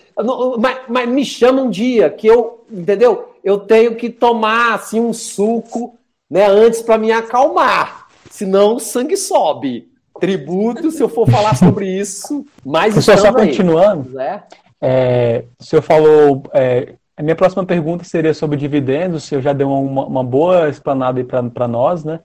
Mas, 0.58 0.78
mas, 0.88 1.10
me 1.10 1.24
chama 1.24 1.62
um 1.62 1.70
dia 1.70 2.10
que 2.10 2.26
eu, 2.26 2.66
entendeu? 2.72 3.36
Eu 3.44 3.60
tenho 3.60 3.96
que 3.96 4.10
tomar 4.10 4.74
assim 4.74 5.00
um 5.00 5.14
suco, 5.14 5.96
né, 6.30 6.48
antes 6.48 6.82
para 6.82 6.98
me 6.98 7.12
acalmar. 7.12 8.08
Senão 8.32 8.76
o 8.76 8.80
sangue 8.80 9.16
sobe. 9.16 9.92
Tributo, 10.20 10.90
se 10.90 11.02
eu 11.02 11.10
for 11.10 11.30
falar 11.30 11.56
sobre 11.56 11.88
isso, 11.88 12.44
mas 12.66 12.96
só 13.04 13.32
continuando, 13.32 14.10
né? 14.10 14.44
É, 14.82 15.44
o 15.60 15.64
senhor 15.64 15.82
falou 15.84 16.44
é, 16.54 16.94
a 17.18 17.24
minha 17.24 17.36
próxima 17.36 17.66
pergunta 17.66 18.04
seria 18.04 18.32
sobre 18.32 18.58
dividendos, 18.58 19.24
se 19.24 19.34
eu 19.34 19.42
já 19.42 19.52
deu 19.52 19.72
uma, 19.72 20.06
uma 20.06 20.24
boa 20.24 20.70
explanada 20.70 21.20
aí 21.20 21.24
para 21.24 21.68
nós, 21.68 22.04
né? 22.06 22.20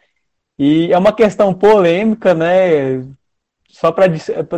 E 0.59 0.93
é 0.93 0.99
uma 0.99 1.15
questão 1.15 1.55
polêmica, 1.55 2.35
né? 2.35 3.03
Só 3.71 3.91
para 3.91 4.07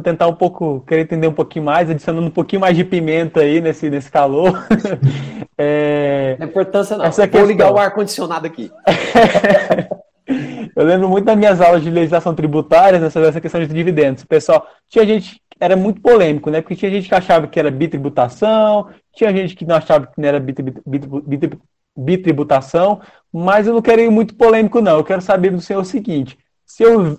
tentar 0.02 0.26
um 0.26 0.34
pouco, 0.34 0.80
querer 0.80 1.02
entender 1.02 1.28
um 1.28 1.32
pouquinho 1.32 1.64
mais, 1.64 1.88
adicionando 1.88 2.26
um 2.26 2.32
pouquinho 2.32 2.60
mais 2.60 2.76
de 2.76 2.84
pimenta 2.84 3.40
aí 3.40 3.60
nesse, 3.60 3.88
nesse 3.88 4.10
calor. 4.10 4.66
é... 5.56 6.36
Não 6.40 6.48
importância 6.48 6.96
não. 6.96 7.04
Essa 7.04 7.22
Vou 7.22 7.30
questão... 7.30 7.46
ligar 7.46 7.72
o 7.72 7.78
ar-condicionado 7.78 8.44
aqui. 8.44 8.72
eu 10.74 10.84
lembro 10.84 11.08
muito 11.08 11.26
das 11.26 11.36
minhas 11.36 11.60
aulas 11.60 11.84
de 11.84 11.90
legislação 11.90 12.34
tributária, 12.34 12.98
né, 12.98 13.08
sobre 13.08 13.28
essa 13.28 13.40
questão 13.40 13.60
de 13.60 13.68
dividendos. 13.68 14.24
Pessoal, 14.24 14.66
tinha 14.88 15.06
gente 15.06 15.40
era 15.60 15.76
muito 15.76 16.00
polêmico, 16.00 16.50
né? 16.50 16.60
Porque 16.60 16.74
tinha 16.74 16.90
gente 16.90 17.08
que 17.08 17.14
achava 17.14 17.46
que 17.46 17.58
era 17.60 17.70
bitributação, 17.70 18.88
tinha 19.14 19.34
gente 19.34 19.54
que 19.54 19.64
não 19.64 19.76
achava 19.76 20.06
que 20.06 20.20
não 20.20 20.28
era 20.28 20.42
bitributação, 21.96 23.00
mas 23.32 23.66
eu 23.66 23.74
não 23.74 23.82
quero 23.82 24.00
ir 24.00 24.10
muito 24.10 24.34
polêmico, 24.34 24.80
não. 24.80 24.96
Eu 24.96 25.04
quero 25.04 25.20
saber 25.20 25.50
do 25.50 25.60
senhor 25.60 25.80
o 25.80 25.84
seguinte: 25.84 26.38
se 26.66 26.82
eu. 26.82 27.18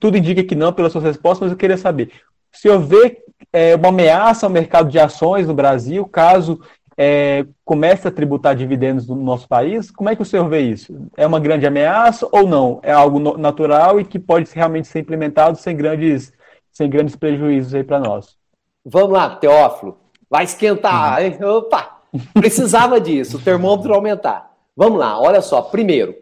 Tudo 0.00 0.16
indica 0.16 0.42
que 0.44 0.54
não, 0.54 0.72
pelas 0.72 0.92
suas 0.92 1.04
respostas, 1.04 1.42
mas 1.42 1.52
eu 1.52 1.58
queria 1.58 1.76
saber. 1.76 2.12
Se 2.50 2.68
eu 2.68 2.80
ver 2.80 3.18
é, 3.52 3.74
uma 3.74 3.88
ameaça 3.88 4.46
ao 4.46 4.50
mercado 4.50 4.88
de 4.88 4.98
ações 4.98 5.46
no 5.46 5.54
Brasil, 5.54 6.06
caso 6.06 6.60
é, 6.96 7.44
comece 7.64 8.06
a 8.06 8.10
tributar 8.10 8.54
dividendos 8.54 9.06
no 9.06 9.16
nosso 9.16 9.48
país? 9.48 9.90
Como 9.90 10.08
é 10.08 10.16
que 10.16 10.22
o 10.22 10.24
senhor 10.24 10.48
vê 10.48 10.60
isso? 10.60 11.08
É 11.16 11.26
uma 11.26 11.40
grande 11.40 11.66
ameaça 11.66 12.28
ou 12.30 12.46
não? 12.46 12.80
É 12.82 12.92
algo 12.92 13.36
natural 13.36 14.00
e 14.00 14.04
que 14.04 14.18
pode 14.18 14.48
realmente 14.54 14.88
ser 14.88 15.00
implementado 15.00 15.58
sem 15.58 15.76
grandes, 15.76 16.32
sem 16.70 16.88
grandes 16.88 17.16
prejuízos 17.16 17.74
aí 17.74 17.84
para 17.84 18.00
nós? 18.00 18.36
Vamos 18.84 19.10
lá, 19.10 19.36
Teófilo. 19.36 20.01
Vai 20.32 20.44
esquentar, 20.44 21.20
uhum. 21.20 21.26
hein? 21.26 21.44
Opa! 21.44 22.00
Precisava 22.32 22.98
disso, 22.98 23.36
o 23.36 23.40
termômetro 23.40 23.92
aumentar. 23.92 24.50
Vamos 24.74 24.98
lá, 24.98 25.20
olha 25.20 25.42
só. 25.42 25.60
Primeiro, 25.60 26.16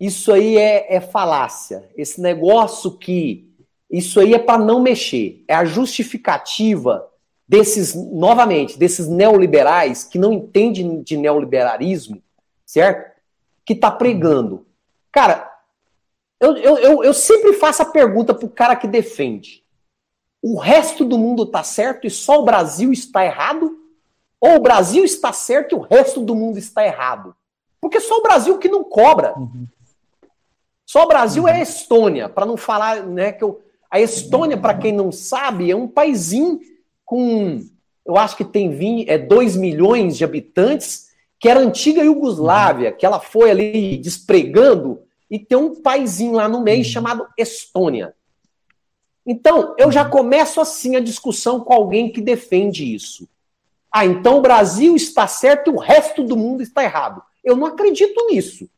isso 0.00 0.32
aí 0.32 0.58
é, 0.58 0.96
é 0.96 1.00
falácia. 1.00 1.88
Esse 1.96 2.20
negócio 2.20 2.90
que. 2.98 3.48
Isso 3.88 4.18
aí 4.18 4.34
é 4.34 4.40
para 4.40 4.58
não 4.58 4.82
mexer. 4.82 5.44
É 5.46 5.54
a 5.54 5.64
justificativa 5.64 7.08
desses, 7.46 7.94
novamente, 7.94 8.76
desses 8.76 9.06
neoliberais 9.06 10.02
que 10.02 10.18
não 10.18 10.32
entendem 10.32 11.00
de 11.00 11.16
neoliberalismo, 11.16 12.20
certo? 12.66 13.12
Que 13.64 13.76
tá 13.76 13.88
pregando. 13.88 14.66
Cara, 15.12 15.48
eu, 16.40 16.56
eu, 16.56 16.78
eu, 16.78 17.04
eu 17.04 17.14
sempre 17.14 17.52
faço 17.52 17.82
a 17.82 17.86
pergunta 17.86 18.34
pro 18.34 18.48
cara 18.48 18.74
que 18.74 18.88
defende. 18.88 19.61
O 20.42 20.58
resto 20.58 21.04
do 21.04 21.16
mundo 21.16 21.46
tá 21.46 21.62
certo 21.62 22.06
e 22.06 22.10
só 22.10 22.40
o 22.40 22.44
Brasil 22.44 22.92
está 22.92 23.24
errado? 23.24 23.78
Ou 24.40 24.56
o 24.56 24.60
Brasil 24.60 25.04
está 25.04 25.32
certo 25.32 25.72
e 25.72 25.78
o 25.78 25.80
resto 25.82 26.20
do 26.20 26.34
mundo 26.34 26.58
está 26.58 26.84
errado? 26.84 27.34
Porque 27.80 28.00
só 28.00 28.18
o 28.18 28.22
Brasil 28.22 28.58
que 28.58 28.68
não 28.68 28.82
cobra. 28.82 29.38
Uhum. 29.38 29.66
Só 30.84 31.04
o 31.04 31.08
Brasil 31.08 31.46
é 31.46 31.52
uhum. 31.52 31.56
é 31.56 31.60
a 31.60 31.62
Estônia, 31.62 32.28
para 32.28 32.44
não 32.44 32.56
falar, 32.56 33.06
né, 33.06 33.32
que 33.32 33.44
eu, 33.44 33.62
a 33.90 34.00
Estônia, 34.00 34.56
para 34.56 34.74
quem 34.74 34.92
não 34.92 35.12
sabe, 35.12 35.70
é 35.70 35.76
um 35.76 35.86
paísinho 35.86 36.60
com, 37.04 37.60
eu 38.04 38.16
acho 38.16 38.36
que 38.36 38.44
tem 38.44 38.70
20, 38.70 39.08
é 39.08 39.18
2 39.18 39.56
milhões 39.56 40.16
de 40.16 40.24
habitantes, 40.24 41.08
que 41.38 41.48
era 41.48 41.60
a 41.60 41.62
antiga 41.62 42.02
Iugoslávia, 42.02 42.90
que 42.90 43.04
ela 43.06 43.20
foi 43.20 43.50
ali 43.50 43.96
despregando, 43.98 45.02
e 45.30 45.38
tem 45.38 45.58
um 45.58 45.74
paísinho 45.80 46.32
lá 46.32 46.48
no 46.48 46.62
meio 46.62 46.78
uhum. 46.78 46.84
chamado 46.84 47.26
Estônia. 47.38 48.14
Então, 49.26 49.74
eu 49.78 49.90
já 49.90 50.04
uhum. 50.04 50.10
começo 50.10 50.60
assim 50.60 50.96
a 50.96 51.00
discussão 51.00 51.60
com 51.60 51.72
alguém 51.72 52.10
que 52.10 52.20
defende 52.20 52.94
isso. 52.94 53.28
Ah, 53.90 54.06
então 54.06 54.38
o 54.38 54.42
Brasil 54.42 54.96
está 54.96 55.26
certo 55.26 55.70
e 55.70 55.74
o 55.74 55.78
resto 55.78 56.24
do 56.24 56.36
mundo 56.36 56.62
está 56.62 56.82
errado. 56.82 57.22
Eu 57.44 57.56
não 57.56 57.66
acredito 57.66 58.26
nisso. 58.28 58.68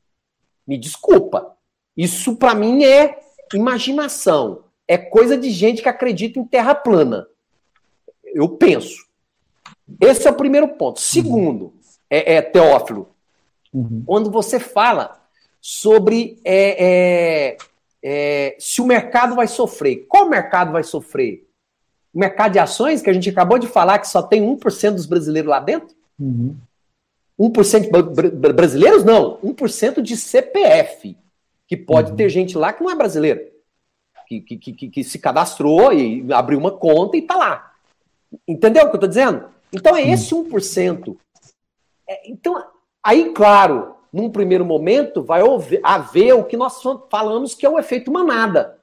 Me 0.66 0.76
desculpa. 0.76 1.56
Isso 1.96 2.36
para 2.36 2.54
mim 2.54 2.84
é 2.84 3.20
imaginação. 3.54 4.64
É 4.88 4.98
coisa 4.98 5.36
de 5.38 5.50
gente 5.50 5.82
que 5.82 5.88
acredita 5.88 6.38
em 6.38 6.44
terra 6.44 6.74
plana 6.74 7.28
eu 8.34 8.48
penso. 8.48 9.06
Esse 10.00 10.26
é 10.26 10.30
o 10.30 10.36
primeiro 10.36 10.68
ponto. 10.76 11.00
Segundo, 11.00 11.72
é, 12.10 12.34
é 12.34 12.42
Teófilo, 12.42 13.08
uhum. 13.72 14.02
quando 14.04 14.30
você 14.30 14.58
fala 14.58 15.22
sobre 15.60 16.40
é, 16.44 16.84
é, 16.84 17.56
é, 18.06 18.54
se 18.58 18.82
o 18.82 18.86
mercado 18.86 19.34
vai 19.34 19.48
sofrer. 19.48 20.04
Qual 20.06 20.28
mercado 20.28 20.72
vai 20.72 20.82
sofrer? 20.82 21.48
O 22.12 22.18
mercado 22.18 22.52
de 22.52 22.58
ações, 22.58 23.00
que 23.00 23.08
a 23.08 23.12
gente 23.14 23.30
acabou 23.30 23.58
de 23.58 23.66
falar 23.66 23.98
que 23.98 24.06
só 24.06 24.22
tem 24.22 24.42
1% 24.42 24.90
dos 24.92 25.06
brasileiros 25.06 25.48
lá 25.48 25.58
dentro? 25.58 25.96
Uhum. 26.20 26.54
1% 27.40 27.90
br 27.90 28.52
brasileiros? 28.52 29.02
Não, 29.04 29.38
1% 29.38 30.02
de 30.02 30.18
CPF. 30.18 31.16
Que 31.66 31.78
pode 31.78 32.10
uhum. 32.10 32.16
ter 32.16 32.28
gente 32.28 32.58
lá 32.58 32.74
que 32.74 32.84
não 32.84 32.90
é 32.90 32.94
brasileira. 32.94 33.42
Que, 34.28 34.40
que, 34.40 34.58
que, 34.58 34.88
que 34.90 35.04
se 35.04 35.18
cadastrou 35.18 35.90
e 35.92 36.30
abriu 36.30 36.58
uma 36.58 36.72
conta 36.72 37.16
e 37.16 37.20
está 37.20 37.36
lá. 37.36 37.74
Entendeu 38.46 38.82
o 38.82 38.86
que 38.86 38.92
eu 38.92 38.98
estou 38.98 39.08
dizendo? 39.08 39.46
Então 39.72 39.96
é 39.96 40.10
esse 40.10 40.34
1%. 40.34 41.16
É, 42.06 42.30
então, 42.30 42.62
aí, 43.02 43.32
claro, 43.32 43.93
num 44.14 44.30
primeiro 44.30 44.64
momento, 44.64 45.24
vai 45.24 45.40
haver 45.82 46.34
o 46.34 46.44
que 46.44 46.56
nós 46.56 46.80
falamos 47.10 47.52
que 47.52 47.66
é 47.66 47.68
o 47.68 47.80
efeito 47.80 48.12
manada. 48.12 48.78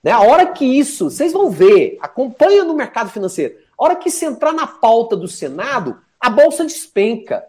Né? 0.00 0.12
A 0.12 0.20
hora 0.20 0.46
que 0.46 0.64
isso, 0.64 1.10
vocês 1.10 1.32
vão 1.32 1.50
ver, 1.50 1.98
acompanha 2.00 2.62
no 2.62 2.72
mercado 2.72 3.10
financeiro, 3.10 3.56
a 3.76 3.84
hora 3.84 3.96
que 3.96 4.08
isso 4.08 4.24
entrar 4.24 4.52
na 4.52 4.64
pauta 4.64 5.16
do 5.16 5.26
Senado, 5.26 5.98
a 6.20 6.30
bolsa 6.30 6.64
despenca. 6.64 7.44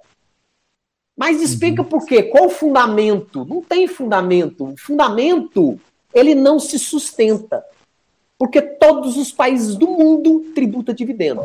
Mas 1.16 1.40
despenca 1.40 1.84
uhum. 1.84 1.88
por 1.88 2.04
quê? 2.04 2.24
Qual 2.24 2.48
o 2.48 2.50
fundamento? 2.50 3.46
Não 3.46 3.62
tem 3.62 3.88
fundamento. 3.88 4.66
O 4.66 4.78
fundamento, 4.78 5.80
ele 6.12 6.34
não 6.34 6.60
se 6.60 6.80
sustenta. 6.80 7.64
Porque 8.40 8.60
todos 8.60 9.18
os 9.18 9.32
países 9.32 9.76
do 9.76 9.86
mundo 9.86 10.52
tributam 10.56 10.96
dividendo. 10.96 11.44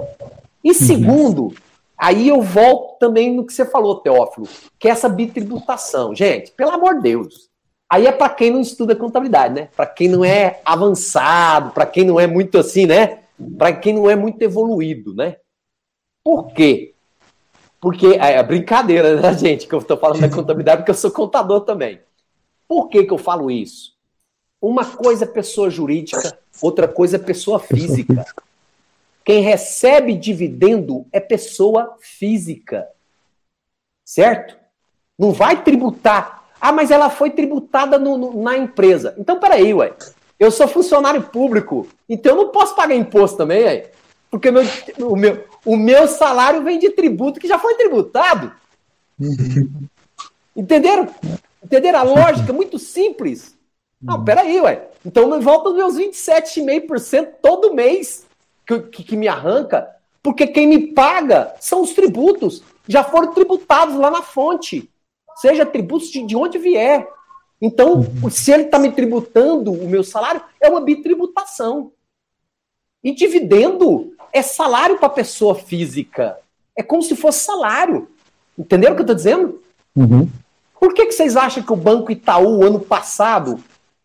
E 0.64 0.68
uhum. 0.68 0.74
segundo, 0.74 1.54
aí 2.02 2.26
eu 2.26 2.42
volto 2.42 2.98
também 2.98 3.32
no 3.32 3.46
que 3.46 3.52
você 3.52 3.64
falou, 3.64 4.00
Teófilo, 4.00 4.48
que 4.76 4.88
é 4.88 4.90
essa 4.90 5.08
bitributação. 5.08 6.12
Gente, 6.14 6.50
pelo 6.50 6.72
amor 6.72 6.96
de 6.96 7.02
Deus. 7.02 7.48
Aí 7.88 8.06
é 8.06 8.12
para 8.12 8.28
quem 8.30 8.50
não 8.50 8.60
estuda 8.60 8.96
contabilidade, 8.96 9.54
né? 9.54 9.68
Para 9.76 9.86
quem 9.86 10.08
não 10.08 10.24
é 10.24 10.60
avançado, 10.64 11.70
para 11.72 11.86
quem 11.86 12.04
não 12.04 12.18
é 12.18 12.26
muito 12.26 12.58
assim, 12.58 12.86
né? 12.86 13.20
Para 13.56 13.72
quem 13.72 13.94
não 13.94 14.10
é 14.10 14.16
muito 14.16 14.42
evoluído, 14.42 15.14
né? 15.14 15.36
Por 16.24 16.52
quê? 16.52 16.94
Porque 17.80 18.06
é, 18.06 18.32
é 18.32 18.42
brincadeira, 18.42 19.20
né, 19.20 19.34
gente, 19.38 19.68
que 19.68 19.74
eu 19.74 19.78
estou 19.78 19.96
falando 19.96 20.20
da 20.20 20.28
contabilidade, 20.30 20.78
porque 20.78 20.90
eu 20.90 20.96
sou 20.96 21.10
contador 21.10 21.60
também. 21.60 22.00
Por 22.66 22.88
que, 22.88 23.04
que 23.04 23.12
eu 23.12 23.18
falo 23.18 23.50
isso? 23.50 23.92
Uma 24.60 24.84
coisa 24.84 25.24
é 25.24 25.28
pessoa 25.28 25.68
jurídica, 25.68 26.38
outra 26.60 26.88
coisa 26.88 27.16
é 27.16 27.18
pessoa 27.18 27.58
física. 27.58 28.24
Quem 29.24 29.42
recebe 29.42 30.14
dividendo 30.14 31.06
é 31.12 31.20
pessoa 31.20 31.96
física. 32.00 32.88
Certo? 34.04 34.56
Não 35.18 35.32
vai 35.32 35.62
tributar. 35.62 36.44
Ah, 36.60 36.72
mas 36.72 36.90
ela 36.90 37.10
foi 37.10 37.30
tributada 37.30 37.98
no, 37.98 38.16
no, 38.16 38.42
na 38.42 38.56
empresa. 38.56 39.14
Então, 39.18 39.38
peraí, 39.38 39.72
ué. 39.72 39.94
Eu 40.38 40.50
sou 40.50 40.66
funcionário 40.66 41.22
público, 41.22 41.86
então 42.08 42.32
eu 42.32 42.44
não 42.44 42.48
posso 42.50 42.74
pagar 42.74 42.96
imposto 42.96 43.36
também, 43.36 43.64
ué. 43.64 43.90
Porque 44.28 44.50
meu, 44.50 44.64
o, 44.98 45.14
meu, 45.14 45.44
o 45.64 45.76
meu 45.76 46.08
salário 46.08 46.64
vem 46.64 46.78
de 46.78 46.90
tributo 46.90 47.38
que 47.38 47.46
já 47.46 47.58
foi 47.58 47.74
tributado. 47.74 48.52
Entenderam? 50.56 51.08
Entenderam 51.62 51.98
a 52.00 52.02
lógica? 52.02 52.52
Muito 52.52 52.78
simples. 52.78 53.56
Não, 54.00 54.16
uhum. 54.16 54.24
peraí, 54.24 54.60
ué. 54.60 54.88
Então 55.04 55.30
me 55.30 55.38
volta 55.38 55.68
os 55.68 55.76
meus 55.76 55.96
27,5% 55.96 57.28
todo 57.40 57.74
mês 57.74 58.21
que, 58.66 58.80
que, 58.80 59.04
que, 59.04 59.16
me 59.16 59.28
arranca, 59.28 59.88
porque 60.22 60.46
quem 60.46 60.66
me 60.66 60.88
paga 60.88 61.54
são 61.60 61.82
os 61.82 61.92
tributos. 61.92 62.62
Já 62.86 63.04
foram 63.04 63.32
tributados 63.32 63.96
lá 63.96 64.10
na 64.10 64.22
fonte. 64.22 64.90
Seja 65.36 65.66
tributos 65.66 66.08
de, 66.10 66.22
de 66.24 66.36
onde 66.36 66.58
vier. 66.58 67.06
Então, 67.60 67.94
uhum. 67.94 68.30
se 68.30 68.50
ele 68.52 68.64
está 68.64 68.78
me 68.78 68.90
tributando 68.90 69.72
o 69.72 69.88
meu 69.88 70.02
salário, 70.02 70.42
é 70.60 70.68
uma 70.68 70.80
bitributação. 70.80 71.92
E 73.02 73.12
dividendo 73.12 74.14
é 74.32 74.42
salário 74.42 74.98
para 74.98 75.08
pessoa 75.08 75.54
física. 75.54 76.38
É 76.76 76.82
como 76.82 77.02
se 77.02 77.14
fosse 77.14 77.40
salário. 77.40 78.08
Entenderam 78.58 78.94
o 78.94 78.96
que 78.96 79.02
eu 79.02 79.04
estou 79.04 79.16
dizendo? 79.16 79.62
Uhum. 79.94 80.28
Por 80.78 80.94
que, 80.94 81.06
que 81.06 81.12
vocês 81.12 81.36
acham 81.36 81.62
que 81.62 81.72
o 81.72 81.76
Banco 81.76 82.10
Itaú, 82.10 82.64
ano 82.64 82.80
passado, 82.80 83.62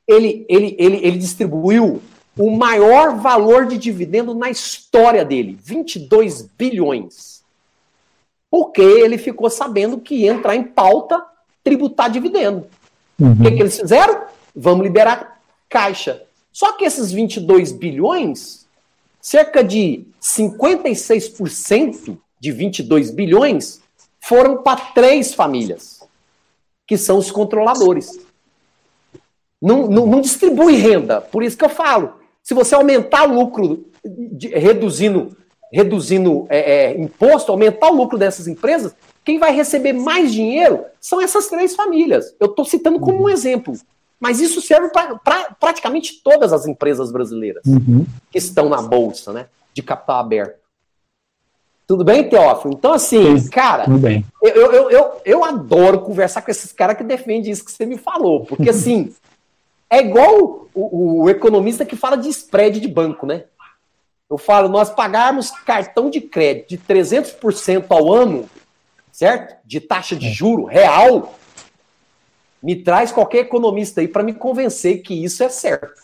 ele, 0.07 0.45
ele, 0.47 0.75
ele, 0.77 0.97
ele 0.97 1.17
distribuiu 1.17 2.01
o 2.37 2.51
maior 2.51 3.17
valor 3.17 3.65
de 3.65 3.77
dividendo 3.77 4.33
na 4.33 4.49
história 4.49 5.25
dele, 5.25 5.57
22 5.61 6.43
bilhões. 6.57 7.43
Porque 8.49 8.81
ele 8.81 9.17
ficou 9.17 9.49
sabendo 9.49 9.99
que 9.99 10.15
ia 10.15 10.31
entrar 10.31 10.55
em 10.55 10.63
pauta 10.63 11.21
tributar 11.63 12.09
dividendo. 12.09 12.67
Uhum. 13.19 13.33
O 13.33 13.41
que, 13.41 13.51
que 13.51 13.61
eles 13.61 13.77
fizeram? 13.77 14.23
Vamos 14.55 14.83
liberar 14.83 15.41
caixa. 15.67 16.23
Só 16.51 16.71
que 16.71 16.85
esses 16.85 17.11
22 17.11 17.71
bilhões, 17.71 18.65
cerca 19.19 19.63
de 19.63 20.05
56% 20.21 22.17
de 22.39 22.51
22 22.51 23.11
bilhões 23.11 23.81
foram 24.19 24.63
para 24.63 24.79
três 24.93 25.33
famílias, 25.33 26.03
que 26.85 26.97
são 26.97 27.17
os 27.17 27.29
controladores. 27.31 28.19
Não, 29.61 29.87
não, 29.87 30.05
não, 30.05 30.21
distribui 30.21 30.75
renda. 30.75 31.19
Por 31.19 31.43
isso 31.43 31.57
que 31.57 31.65
eu 31.65 31.69
falo. 31.69 32.13
Se 32.47 32.53
você 32.53 32.75
aumentar 32.75 33.27
o 33.27 33.33
lucro, 33.33 33.87
de, 34.05 34.47
reduzindo, 34.47 35.35
reduzindo 35.69 36.45
é, 36.47 36.59
é, 36.59 36.97
imposto, 36.97 37.51
aumentar 37.51 37.91
o 37.91 37.93
lucro 37.93 38.17
dessas 38.17 38.47
empresas, 38.47 38.95
quem 39.25 39.37
vai 39.37 39.53
receber 39.53 39.91
mais 39.91 40.31
dinheiro 40.31 40.85
são 41.01 41.19
essas 41.19 41.47
três 41.47 41.75
famílias. 41.75 42.33
Eu 42.39 42.47
estou 42.47 42.63
citando 42.63 43.01
como 43.01 43.17
um 43.17 43.23
uhum. 43.23 43.29
exemplo. 43.29 43.73
Mas 44.17 44.39
isso 44.39 44.61
serve 44.61 44.87
para 44.87 45.17
pra, 45.17 45.57
praticamente 45.59 46.21
todas 46.23 46.53
as 46.53 46.65
empresas 46.65 47.11
brasileiras 47.11 47.65
uhum. 47.65 48.05
que 48.31 48.37
estão 48.37 48.69
na 48.69 48.81
bolsa, 48.81 49.33
né? 49.33 49.47
De 49.73 49.83
capital 49.83 50.21
aberto. 50.21 50.57
Tudo 51.85 52.05
bem, 52.05 52.29
Teófilo? 52.29 52.73
Então, 52.73 52.93
assim, 52.93 53.39
Sim, 53.39 53.49
cara, 53.49 53.87
eu, 54.41 54.71
eu, 54.71 54.89
eu, 54.89 55.11
eu 55.25 55.43
adoro 55.43 55.99
conversar 55.99 56.41
com 56.41 56.51
esses 56.51 56.71
caras 56.71 56.95
que 56.95 57.03
defendem 57.03 57.51
isso 57.51 57.65
que 57.65 57.73
você 57.73 57.85
me 57.85 57.97
falou. 57.97 58.45
Porque, 58.45 58.69
assim, 58.71 59.13
é 59.89 59.99
igual 59.99 60.67
o, 60.73 61.23
o, 61.23 61.29
economista 61.29 61.85
que 61.85 61.95
fala 61.95 62.17
de 62.17 62.29
spread 62.29 62.79
de 62.79 62.87
banco, 62.87 63.25
né? 63.25 63.45
Eu 64.29 64.37
falo, 64.37 64.67
nós 64.67 64.89
pagarmos 64.89 65.51
cartão 65.51 66.09
de 66.09 66.19
crédito 66.19 66.69
de 66.69 66.77
300% 66.77 67.85
ao 67.89 68.13
ano, 68.13 68.49
certo? 69.11 69.55
De 69.65 69.79
taxa 69.79 70.15
de 70.15 70.29
juro 70.29 70.65
real, 70.65 71.33
me 72.61 72.75
traz 72.75 73.11
qualquer 73.11 73.39
economista 73.39 74.01
aí 74.01 74.07
para 74.07 74.23
me 74.23 74.33
convencer 74.33 75.01
que 75.01 75.13
isso 75.13 75.43
é 75.43 75.49
certo. 75.49 76.01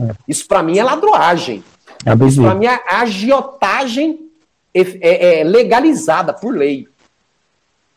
É. 0.00 0.14
Isso 0.26 0.46
para 0.46 0.62
mim 0.62 0.78
é 0.78 0.84
ladroagem. 0.84 1.62
É 2.06 2.26
isso 2.26 2.40
para 2.40 2.54
mim 2.54 2.66
é 2.66 2.80
agiotagem 2.88 4.30
é, 4.72 4.80
é, 4.80 5.40
é, 5.40 5.44
legalizada 5.44 6.32
por 6.32 6.54
lei. 6.54 6.88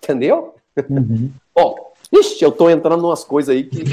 Entendeu? 0.04 0.56
Uhum. 0.90 1.32
Bom, 1.56 1.94
ixi, 2.12 2.44
eu 2.44 2.52
tô 2.52 2.70
entrando 2.70 3.06
umas 3.06 3.24
coisas 3.24 3.56
aí 3.56 3.64
que. 3.64 3.84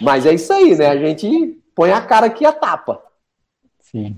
Mas 0.00 0.26
é 0.26 0.34
isso 0.34 0.52
aí, 0.52 0.76
né? 0.76 0.88
A 0.88 0.96
gente 0.96 1.60
põe 1.74 1.92
a 1.92 2.00
cara 2.00 2.26
aqui 2.26 2.44
a 2.44 2.52
tapa. 2.52 3.02
Sim. 3.80 4.16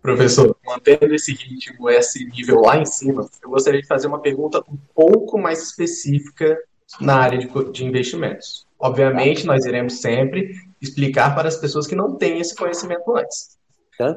Professor, 0.00 0.56
mantendo 0.66 1.14
esse 1.14 1.32
ritmo, 1.32 1.88
esse 1.88 2.24
nível 2.24 2.62
lá 2.62 2.76
em 2.76 2.84
cima, 2.84 3.28
eu 3.40 3.50
gostaria 3.50 3.80
de 3.80 3.86
fazer 3.86 4.08
uma 4.08 4.20
pergunta 4.20 4.58
um 4.68 4.76
pouco 4.94 5.38
mais 5.38 5.62
específica 5.62 6.58
na 7.00 7.16
área 7.16 7.38
de, 7.38 7.48
de 7.70 7.84
investimentos. 7.84 8.66
Obviamente, 8.78 9.46
nós 9.46 9.64
iremos 9.64 10.00
sempre 10.00 10.56
explicar 10.80 11.36
para 11.36 11.46
as 11.46 11.56
pessoas 11.56 11.86
que 11.86 11.94
não 11.94 12.16
têm 12.16 12.40
esse 12.40 12.56
conhecimento 12.56 13.16
antes. 13.16 13.56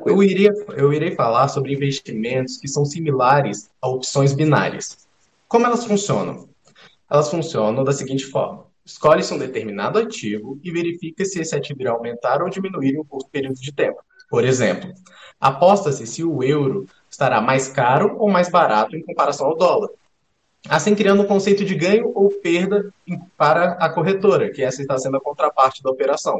Eu, 0.05 0.23
iria, 0.23 0.51
eu 0.75 0.91
irei 0.91 1.13
falar 1.15 1.47
sobre 1.49 1.73
investimentos 1.73 2.57
que 2.57 2.67
são 2.67 2.83
similares 2.83 3.69
a 3.79 3.87
opções 3.87 4.33
binárias. 4.33 5.07
Como 5.47 5.67
elas 5.67 5.85
funcionam? 5.85 6.49
Elas 7.09 7.29
funcionam 7.29 7.83
da 7.83 7.91
seguinte 7.91 8.25
forma: 8.25 8.64
escolhe-se 8.85 9.33
um 9.33 9.37
determinado 9.37 9.97
ativo 9.97 10.59
e 10.63 10.71
verifica 10.71 11.25
se 11.25 11.39
esse 11.39 11.55
ativo 11.55 11.81
irá 11.81 11.91
aumentar 11.91 12.41
ou 12.41 12.49
diminuir 12.49 12.93
em 12.93 12.99
um 12.99 13.03
curto 13.03 13.29
período 13.29 13.59
de 13.59 13.73
tempo. 13.73 13.99
Por 14.29 14.43
exemplo, 14.43 14.93
aposta-se 15.39 16.05
se 16.05 16.23
o 16.23 16.43
euro 16.43 16.87
estará 17.09 17.41
mais 17.41 17.67
caro 17.67 18.15
ou 18.19 18.29
mais 18.29 18.49
barato 18.49 18.95
em 18.95 19.01
comparação 19.01 19.47
ao 19.47 19.57
dólar. 19.57 19.89
Assim, 20.67 20.95
criando 20.95 21.21
um 21.21 21.27
conceito 21.27 21.63
de 21.63 21.75
ganho 21.75 22.11
ou 22.15 22.29
perda 22.29 22.91
para 23.37 23.73
a 23.73 23.89
corretora, 23.89 24.51
que 24.51 24.63
essa 24.63 24.81
está 24.81 24.97
sendo 24.97 25.17
a 25.17 25.21
contraparte 25.21 25.83
da 25.83 25.91
operação. 25.91 26.39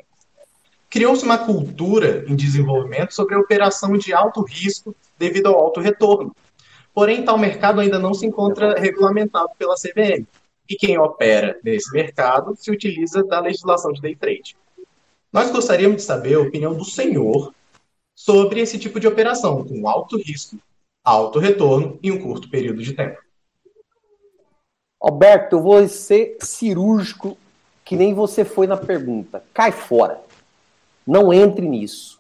Criou-se 0.90 1.24
uma 1.24 1.38
cultura 1.38 2.26
em 2.28 2.36
desenvolvimento 2.36 3.14
sobre 3.14 3.36
a 3.36 3.40
operação 3.40 3.98
de 3.98 4.14
alto 4.14 4.42
risco 4.44 4.96
devido 5.18 5.48
ao 5.48 5.60
alto 5.60 5.80
retorno. 5.80 6.36
Porém, 6.94 7.24
tal 7.24 7.38
mercado 7.38 7.82
ainda 7.82 8.00
não 8.00 8.14
se 8.14 8.26
encontra 8.26 8.80
regulamentado 8.80 9.50
pela 9.60 9.76
CVM. 9.76 10.26
E 10.70 10.76
quem 10.76 10.98
opera 10.98 11.60
nesse 11.64 11.92
mercado 11.92 12.56
se 12.56 12.72
utiliza 12.72 13.24
da 13.24 13.40
legislação 13.40 13.92
de 13.92 14.02
day 14.02 14.16
trade. 14.16 14.58
Nós 15.32 15.52
gostaríamos 15.52 15.98
de 15.98 16.04
saber 16.04 16.36
a 16.36 16.40
opinião 16.40 16.74
do 16.74 16.86
senhor 16.86 17.54
sobre 18.16 18.62
esse 18.62 18.80
tipo 18.80 19.00
de 19.00 19.08
operação, 19.08 19.64
com 19.64 19.88
alto 19.88 20.18
risco, 20.18 20.58
alto 21.04 21.40
retorno 21.40 22.00
em 22.02 22.12
um 22.12 22.22
curto 22.22 22.50
período 22.50 22.82
de 22.82 22.94
tempo. 22.94 23.20
Alberto, 25.00 25.58
eu 25.58 25.62
vou 25.62 25.88
ser 25.88 26.38
cirúrgico 26.40 27.38
que 27.84 27.96
nem 27.96 28.14
você 28.14 28.44
foi 28.44 28.66
na 28.66 28.78
pergunta. 28.78 29.44
Cai 29.54 29.72
fora. 29.72 30.20
Não 31.06 31.32
entre 31.32 31.68
nisso. 31.68 32.20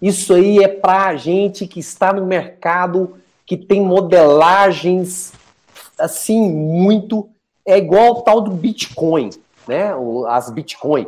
Isso 0.00 0.32
aí 0.32 0.58
é 0.58 0.68
para 0.68 1.14
gente 1.16 1.66
que 1.66 1.78
está 1.78 2.12
no 2.12 2.24
mercado, 2.24 3.18
que 3.44 3.56
tem 3.56 3.82
modelagens 3.82 5.32
assim 5.98 6.40
muito 6.50 7.28
é 7.64 7.78
igual 7.78 8.06
ao 8.06 8.22
tal 8.22 8.40
do 8.40 8.50
Bitcoin, 8.50 9.30
né? 9.66 9.92
As 10.28 10.50
Bitcoin, 10.50 11.06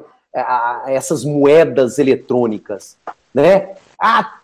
essas 0.87 1.25
moedas 1.25 1.99
eletrônicas, 1.99 2.97
né? 3.33 3.75
Ah, 3.99 4.41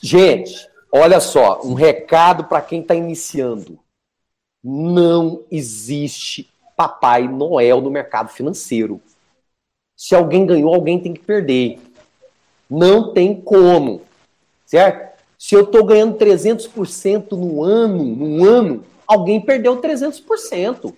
gente, 0.00 0.68
olha 0.92 1.20
só, 1.20 1.60
um 1.62 1.74
recado 1.74 2.44
para 2.44 2.60
quem 2.60 2.80
está 2.80 2.94
iniciando. 2.94 3.78
Não 4.62 5.42
existe 5.50 6.48
Papai 6.76 7.26
Noel 7.28 7.80
no 7.80 7.90
mercado 7.90 8.28
financeiro. 8.28 9.00
Se 9.96 10.14
alguém 10.14 10.46
ganhou, 10.46 10.74
alguém 10.74 10.98
tem 10.98 11.12
que 11.12 11.20
perder. 11.20 11.78
Não 12.68 13.12
tem 13.12 13.38
como, 13.40 14.02
certo? 14.64 15.10
Se 15.38 15.54
eu 15.54 15.62
estou 15.62 15.84
ganhando 15.84 16.18
300% 16.18 17.32
no 17.32 17.62
ano, 17.62 18.04
no 18.04 18.44
ano, 18.44 18.84
alguém 19.10 19.40
perdeu 19.40 19.80
300%. 19.80 20.94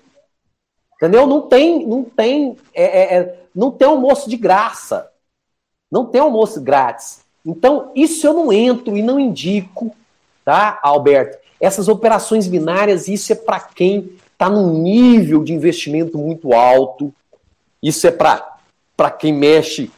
Entendeu? 0.96 1.26
Não 1.26 1.40
tem, 1.48 1.86
não 1.86 2.04
tem, 2.04 2.56
é, 2.74 2.84
é, 2.84 3.16
é, 3.16 3.40
não 3.54 3.70
tem 3.70 3.88
almoço 3.88 4.28
de 4.28 4.36
graça. 4.36 5.10
Não 5.90 6.04
tem 6.04 6.20
almoço 6.20 6.60
grátis. 6.60 7.22
Então, 7.44 7.90
isso 7.94 8.26
eu 8.26 8.34
não 8.34 8.52
entro 8.52 8.96
e 8.96 9.02
não 9.02 9.18
indico, 9.18 9.94
tá, 10.44 10.78
Alberto? 10.82 11.38
Essas 11.58 11.88
operações 11.88 12.46
binárias, 12.46 13.08
isso 13.08 13.32
é 13.32 13.36
para 13.36 13.58
quem 13.58 14.12
está 14.32 14.48
num 14.48 14.82
nível 14.82 15.42
de 15.42 15.52
investimento 15.52 16.18
muito 16.18 16.52
alto. 16.52 17.12
Isso 17.82 18.06
é 18.06 18.10
para 18.10 19.10
quem 19.18 19.32
mexe 19.32 19.90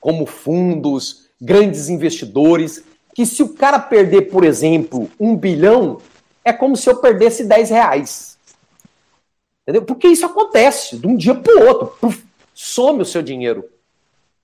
como 0.00 0.26
fundos, 0.26 1.28
grandes 1.40 1.88
investidores, 1.88 2.84
que 3.14 3.24
se 3.26 3.42
o 3.42 3.48
cara 3.48 3.78
perder, 3.78 4.30
por 4.30 4.44
exemplo, 4.44 5.10
um 5.18 5.36
bilhão, 5.36 5.98
é 6.48 6.52
como 6.52 6.76
se 6.76 6.88
eu 6.88 6.96
perdesse 6.96 7.44
10 7.44 7.70
reais. 7.70 8.38
Entendeu? 9.62 9.82
Porque 9.82 10.08
isso 10.08 10.24
acontece 10.24 10.96
de 10.96 11.06
um 11.06 11.14
dia 11.14 11.34
para 11.34 11.54
o 11.54 11.66
outro. 11.66 11.86
Puf, 12.00 12.24
some 12.54 13.02
o 13.02 13.04
seu 13.04 13.22
dinheiro. 13.22 13.64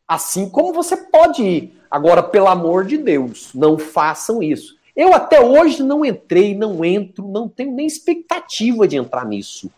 Assim 0.07 0.49
como 0.49 0.73
você 0.73 0.97
pode 0.97 1.43
ir. 1.43 1.81
Agora, 1.91 2.23
pelo 2.23 2.49
amor 2.49 2.85
de 2.85 2.99
Deus, 2.99 3.51
não 3.55 3.79
façam 3.79 4.43
isso. 4.43 4.77
Eu 4.95 5.15
até 5.15 5.41
hoje 5.41 5.83
não 5.83 6.05
entrei, 6.05 6.55
não 6.55 6.85
entro, 6.85 7.27
não 7.27 7.49
tenho 7.49 7.73
nem 7.73 7.87
expectativa 7.87 8.87
de 8.87 8.97
entrar 8.97 9.25
nisso. 9.25 9.71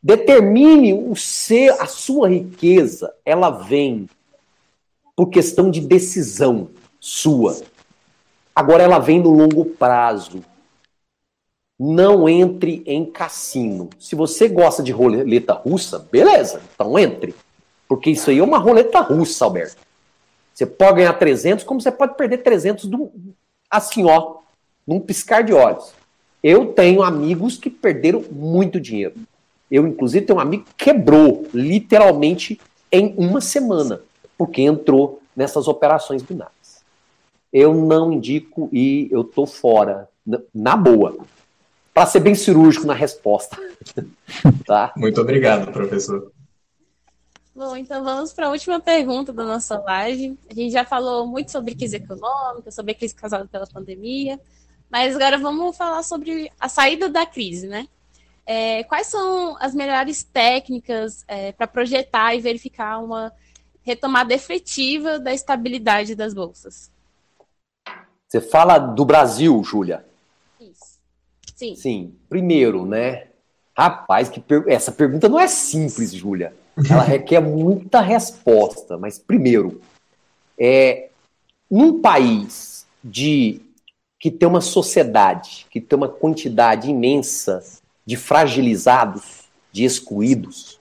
Determine 0.00 0.94
o 0.94 1.16
ser, 1.16 1.70
a 1.80 1.86
sua 1.86 2.28
riqueza, 2.28 3.12
ela 3.24 3.50
vem 3.50 4.08
por 5.16 5.30
questão 5.30 5.70
de 5.70 5.80
decisão 5.80 6.68
sua. 7.00 7.60
Agora 8.54 8.82
ela 8.84 8.98
vem 8.98 9.20
no 9.20 9.30
longo 9.30 9.64
prazo. 9.64 10.44
Não 11.78 12.28
entre 12.28 12.82
em 12.86 13.04
cassino. 13.04 13.90
Se 13.98 14.14
você 14.14 14.48
gosta 14.48 14.82
de 14.82 14.92
roleta 14.92 15.52
russa, 15.52 15.98
beleza, 16.10 16.62
então 16.74 16.98
entre. 16.98 17.34
Porque 17.86 18.10
isso 18.10 18.30
aí 18.30 18.38
é 18.38 18.42
uma 18.42 18.58
roleta 18.58 19.00
russa, 19.00 19.44
Alberto. 19.44 19.76
Você 20.54 20.64
pode 20.64 20.96
ganhar 20.96 21.12
300, 21.12 21.64
como 21.64 21.80
você 21.80 21.92
pode 21.92 22.16
perder 22.16 22.38
300 22.38 22.86
do, 22.86 23.12
assim, 23.70 24.04
ó, 24.06 24.36
num 24.86 24.98
piscar 24.98 25.42
de 25.42 25.52
olhos. 25.52 25.92
Eu 26.42 26.72
tenho 26.72 27.02
amigos 27.02 27.58
que 27.58 27.68
perderam 27.68 28.24
muito 28.30 28.80
dinheiro. 28.80 29.14
Eu, 29.70 29.86
inclusive, 29.86 30.24
tenho 30.24 30.38
um 30.38 30.42
amigo 30.42 30.64
que 30.64 30.84
quebrou, 30.84 31.46
literalmente, 31.52 32.58
em 32.90 33.14
uma 33.18 33.40
semana, 33.40 34.00
porque 34.38 34.62
entrou 34.62 35.20
nessas 35.36 35.68
operações 35.68 36.22
binárias. 36.22 36.82
Eu 37.52 37.74
não 37.74 38.12
indico 38.12 38.68
e 38.72 39.08
eu 39.10 39.24
tô 39.24 39.44
fora, 39.44 40.08
na 40.54 40.76
boa. 40.76 41.16
Para 41.96 42.04
ser 42.04 42.20
bem 42.20 42.34
cirúrgico 42.34 42.86
na 42.86 42.92
resposta. 42.92 43.56
tá? 44.66 44.92
Muito 44.98 45.18
obrigado, 45.18 45.72
professor. 45.72 46.30
Bom, 47.54 47.74
então 47.74 48.04
vamos 48.04 48.34
para 48.34 48.48
a 48.48 48.50
última 48.50 48.78
pergunta 48.78 49.32
da 49.32 49.42
nossa 49.42 49.78
live. 49.78 50.38
A 50.50 50.52
gente 50.52 50.72
já 50.72 50.84
falou 50.84 51.26
muito 51.26 51.50
sobre 51.50 51.74
crise 51.74 51.96
econômica, 51.96 52.70
sobre 52.70 52.92
a 52.92 52.94
crise 52.94 53.14
causada 53.14 53.46
pela 53.46 53.66
pandemia. 53.66 54.38
Mas 54.90 55.16
agora 55.16 55.38
vamos 55.38 55.74
falar 55.74 56.02
sobre 56.02 56.52
a 56.60 56.68
saída 56.68 57.08
da 57.08 57.24
crise, 57.24 57.66
né? 57.66 57.88
É, 58.44 58.84
quais 58.84 59.06
são 59.06 59.56
as 59.58 59.74
melhores 59.74 60.22
técnicas 60.22 61.24
é, 61.26 61.52
para 61.52 61.66
projetar 61.66 62.34
e 62.34 62.42
verificar 62.42 62.98
uma 62.98 63.32
retomada 63.80 64.34
efetiva 64.34 65.18
da 65.18 65.32
estabilidade 65.32 66.14
das 66.14 66.34
bolsas? 66.34 66.92
Você 68.28 68.42
fala 68.42 68.76
do 68.76 69.06
Brasil, 69.06 69.64
Júlia? 69.64 70.04
Sim. 71.54 71.74
Sim. 71.76 72.14
Primeiro, 72.28 72.84
né? 72.84 73.28
Rapaz, 73.76 74.28
que 74.28 74.40
per... 74.40 74.64
essa 74.68 74.90
pergunta 74.90 75.28
não 75.28 75.38
é 75.38 75.46
simples, 75.46 76.12
Júlia. 76.12 76.54
Ela 76.88 77.02
requer 77.04 77.40
muita 77.40 78.00
resposta. 78.00 78.96
Mas 78.96 79.18
primeiro, 79.18 79.80
é, 80.58 81.08
num 81.70 82.00
país 82.00 82.86
de 83.02 83.60
que 84.18 84.30
tem 84.30 84.48
uma 84.48 84.60
sociedade, 84.60 85.66
que 85.70 85.80
tem 85.80 85.96
uma 85.96 86.08
quantidade 86.08 86.90
imensa 86.90 87.62
de 88.04 88.16
fragilizados, 88.16 89.44
de 89.70 89.84
excluídos, 89.84 90.80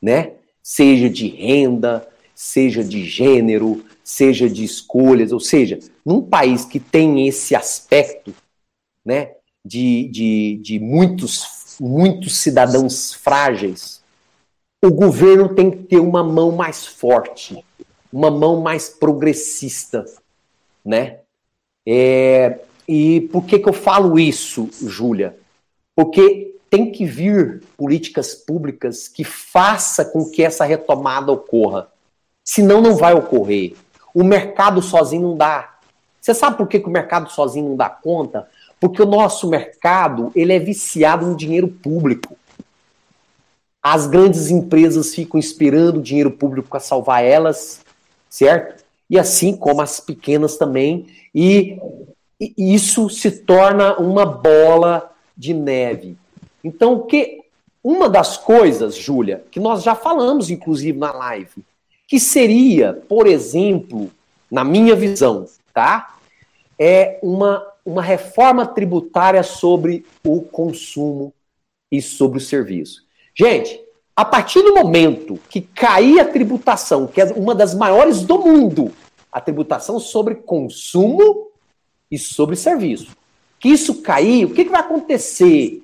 né? 0.00 0.32
Seja 0.62 1.10
de 1.10 1.28
renda, 1.28 2.08
seja 2.34 2.82
de 2.82 3.04
gênero, 3.04 3.84
seja 4.02 4.48
de 4.48 4.64
escolhas, 4.64 5.30
ou 5.30 5.40
seja, 5.40 5.78
num 6.04 6.22
país 6.22 6.64
que 6.64 6.80
tem 6.80 7.28
esse 7.28 7.54
aspecto, 7.54 8.34
né, 9.04 9.32
de, 9.64 10.08
de, 10.08 10.60
de 10.62 10.78
muitos, 10.78 11.76
muitos 11.80 12.38
cidadãos 12.38 13.12
frágeis, 13.12 14.02
o 14.82 14.90
governo 14.90 15.54
tem 15.54 15.70
que 15.70 15.84
ter 15.84 16.00
uma 16.00 16.24
mão 16.24 16.52
mais 16.52 16.86
forte, 16.86 17.62
uma 18.12 18.30
mão 18.30 18.60
mais 18.60 18.88
progressista, 18.88 20.04
né? 20.84 21.18
É, 21.86 22.60
e 22.88 23.22
por 23.32 23.44
que, 23.44 23.58
que 23.58 23.68
eu 23.68 23.72
falo 23.72 24.18
isso, 24.18 24.68
Júlia? 24.82 25.36
Porque 25.94 26.56
tem 26.70 26.90
que 26.90 27.04
vir 27.04 27.62
políticas 27.76 28.34
públicas 28.34 29.08
que 29.08 29.24
faça 29.24 30.04
com 30.04 30.30
que 30.30 30.42
essa 30.42 30.64
retomada 30.64 31.32
ocorra. 31.32 31.88
Senão 32.44 32.80
não 32.80 32.96
vai 32.96 33.12
ocorrer. 33.12 33.74
O 34.14 34.24
mercado 34.24 34.80
sozinho 34.80 35.22
não 35.22 35.36
dá. 35.36 35.78
Você 36.20 36.32
sabe 36.32 36.56
por 36.56 36.68
que, 36.68 36.78
que 36.78 36.86
o 36.86 36.92
mercado 36.92 37.30
sozinho 37.30 37.70
não 37.70 37.76
dá 37.76 37.88
conta? 37.88 38.48
Porque 38.80 39.02
o 39.02 39.06
nosso 39.06 39.48
mercado 39.48 40.32
ele 40.34 40.52
é 40.52 40.58
viciado 40.58 41.26
no 41.26 41.36
dinheiro 41.36 41.68
público. 41.68 42.36
As 43.82 44.06
grandes 44.06 44.50
empresas 44.50 45.14
ficam 45.14 45.38
esperando 45.38 45.98
o 45.98 46.02
dinheiro 46.02 46.30
público 46.30 46.68
para 46.68 46.80
salvar 46.80 47.22
elas, 47.22 47.82
certo? 48.28 48.82
E 49.08 49.18
assim 49.18 49.56
como 49.56 49.82
as 49.82 50.00
pequenas 50.00 50.56
também. 50.56 51.06
E, 51.34 51.78
e 52.40 52.74
isso 52.74 53.08
se 53.10 53.30
torna 53.30 53.98
uma 53.98 54.24
bola 54.24 55.12
de 55.36 55.54
neve. 55.54 56.16
Então, 56.62 57.06
que 57.06 57.40
uma 57.82 58.08
das 58.08 58.36
coisas, 58.36 58.94
Júlia, 58.94 59.44
que 59.50 59.58
nós 59.58 59.82
já 59.82 59.94
falamos, 59.94 60.50
inclusive, 60.50 60.98
na 60.98 61.12
live, 61.12 61.64
que 62.06 62.20
seria, 62.20 62.92
por 63.08 63.26
exemplo, 63.26 64.10
na 64.50 64.64
minha 64.64 64.94
visão, 64.94 65.46
tá? 65.72 66.16
É 66.78 67.18
uma, 67.22 67.64
uma 67.84 68.02
reforma 68.02 68.66
tributária 68.66 69.42
sobre 69.42 70.04
o 70.24 70.40
consumo 70.42 71.32
e 71.90 72.00
sobre 72.00 72.38
o 72.38 72.40
serviço. 72.40 73.04
Gente, 73.34 73.80
a 74.14 74.24
partir 74.24 74.62
do 74.62 74.74
momento 74.74 75.38
que 75.48 75.60
cair 75.60 76.20
a 76.20 76.24
tributação, 76.24 77.06
que 77.06 77.20
é 77.20 77.24
uma 77.32 77.54
das 77.54 77.74
maiores 77.74 78.22
do 78.22 78.38
mundo, 78.38 78.92
a 79.32 79.40
tributação 79.40 79.98
sobre 79.98 80.34
consumo 80.34 81.48
e 82.10 82.18
sobre 82.18 82.56
serviço, 82.56 83.16
que 83.58 83.68
isso 83.68 84.02
cair, 84.02 84.44
o 84.44 84.50
que, 84.50 84.64
que 84.64 84.70
vai 84.70 84.80
acontecer? 84.80 85.82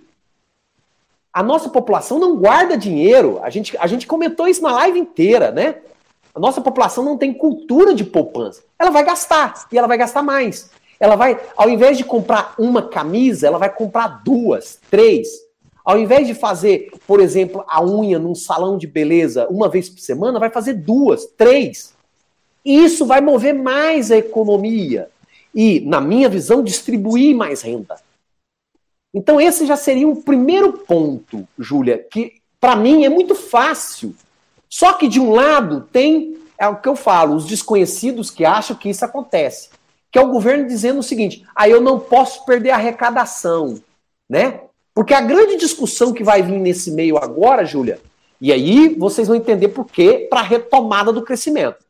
A 1.32 1.42
nossa 1.42 1.68
população 1.68 2.18
não 2.18 2.36
guarda 2.36 2.76
dinheiro. 2.78 3.38
A 3.42 3.50
gente, 3.50 3.76
a 3.78 3.86
gente 3.86 4.06
comentou 4.06 4.48
isso 4.48 4.62
na 4.62 4.72
live 4.72 4.98
inteira, 4.98 5.50
né? 5.50 5.76
A 6.34 6.40
nossa 6.40 6.60
população 6.60 7.04
não 7.04 7.16
tem 7.16 7.32
cultura 7.32 7.94
de 7.94 8.04
poupança. 8.04 8.62
Ela 8.78 8.90
vai 8.90 9.04
gastar 9.04 9.66
e 9.70 9.78
ela 9.78 9.86
vai 9.86 9.98
gastar 9.98 10.22
mais. 10.22 10.70
Ela 10.98 11.16
vai, 11.16 11.40
ao 11.56 11.68
invés 11.68 11.98
de 11.98 12.04
comprar 12.04 12.54
uma 12.58 12.82
camisa, 12.82 13.46
ela 13.46 13.58
vai 13.58 13.72
comprar 13.72 14.22
duas, 14.24 14.78
três. 14.90 15.28
Ao 15.84 15.98
invés 15.98 16.26
de 16.26 16.34
fazer, 16.34 16.90
por 17.06 17.20
exemplo, 17.20 17.64
a 17.68 17.84
unha 17.84 18.18
num 18.18 18.34
salão 18.34 18.76
de 18.76 18.86
beleza 18.86 19.46
uma 19.48 19.68
vez 19.68 19.88
por 19.88 20.00
semana, 20.00 20.40
vai 20.40 20.50
fazer 20.50 20.74
duas, 20.74 21.26
três. 21.36 21.94
E 22.64 22.84
isso 22.84 23.06
vai 23.06 23.20
mover 23.20 23.54
mais 23.54 24.10
a 24.10 24.16
economia. 24.16 25.08
E, 25.54 25.80
na 25.80 26.00
minha 26.00 26.28
visão, 26.28 26.62
distribuir 26.62 27.36
mais 27.36 27.62
renda. 27.62 27.96
Então, 29.14 29.40
esse 29.40 29.64
já 29.64 29.76
seria 29.76 30.08
um 30.08 30.20
primeiro 30.20 30.72
ponto, 30.72 31.46
Júlia, 31.58 32.04
que 32.10 32.34
para 32.60 32.74
mim 32.74 33.04
é 33.04 33.08
muito 33.08 33.34
fácil. 33.34 34.14
Só 34.68 34.92
que, 34.94 35.06
de 35.06 35.20
um 35.20 35.30
lado, 35.30 35.88
tem, 35.92 36.36
é 36.58 36.66
o 36.66 36.76
que 36.76 36.88
eu 36.88 36.96
falo, 36.96 37.36
os 37.36 37.46
desconhecidos 37.46 38.30
que 38.30 38.44
acham 38.44 38.76
que 38.76 38.90
isso 38.90 39.04
acontece. 39.04 39.70
Que 40.10 40.18
é 40.18 40.22
o 40.22 40.30
governo 40.30 40.66
dizendo 40.66 41.00
o 41.00 41.02
seguinte: 41.02 41.44
ah, 41.54 41.68
eu 41.68 41.80
não 41.80 41.98
posso 41.98 42.44
perder 42.44 42.70
a 42.70 42.76
arrecadação, 42.76 43.80
né? 44.28 44.60
Porque 44.94 45.12
a 45.14 45.20
grande 45.20 45.56
discussão 45.56 46.12
que 46.12 46.24
vai 46.24 46.42
vir 46.42 46.58
nesse 46.58 46.90
meio 46.90 47.18
agora, 47.18 47.64
Júlia, 47.64 48.00
e 48.40 48.52
aí 48.52 48.94
vocês 48.98 49.28
vão 49.28 49.36
entender 49.36 49.68
por 49.68 49.84
quê, 49.84 50.26
para 50.30 50.40
a 50.40 50.44
retomada 50.44 51.12
do 51.12 51.22
crescimento 51.22 51.86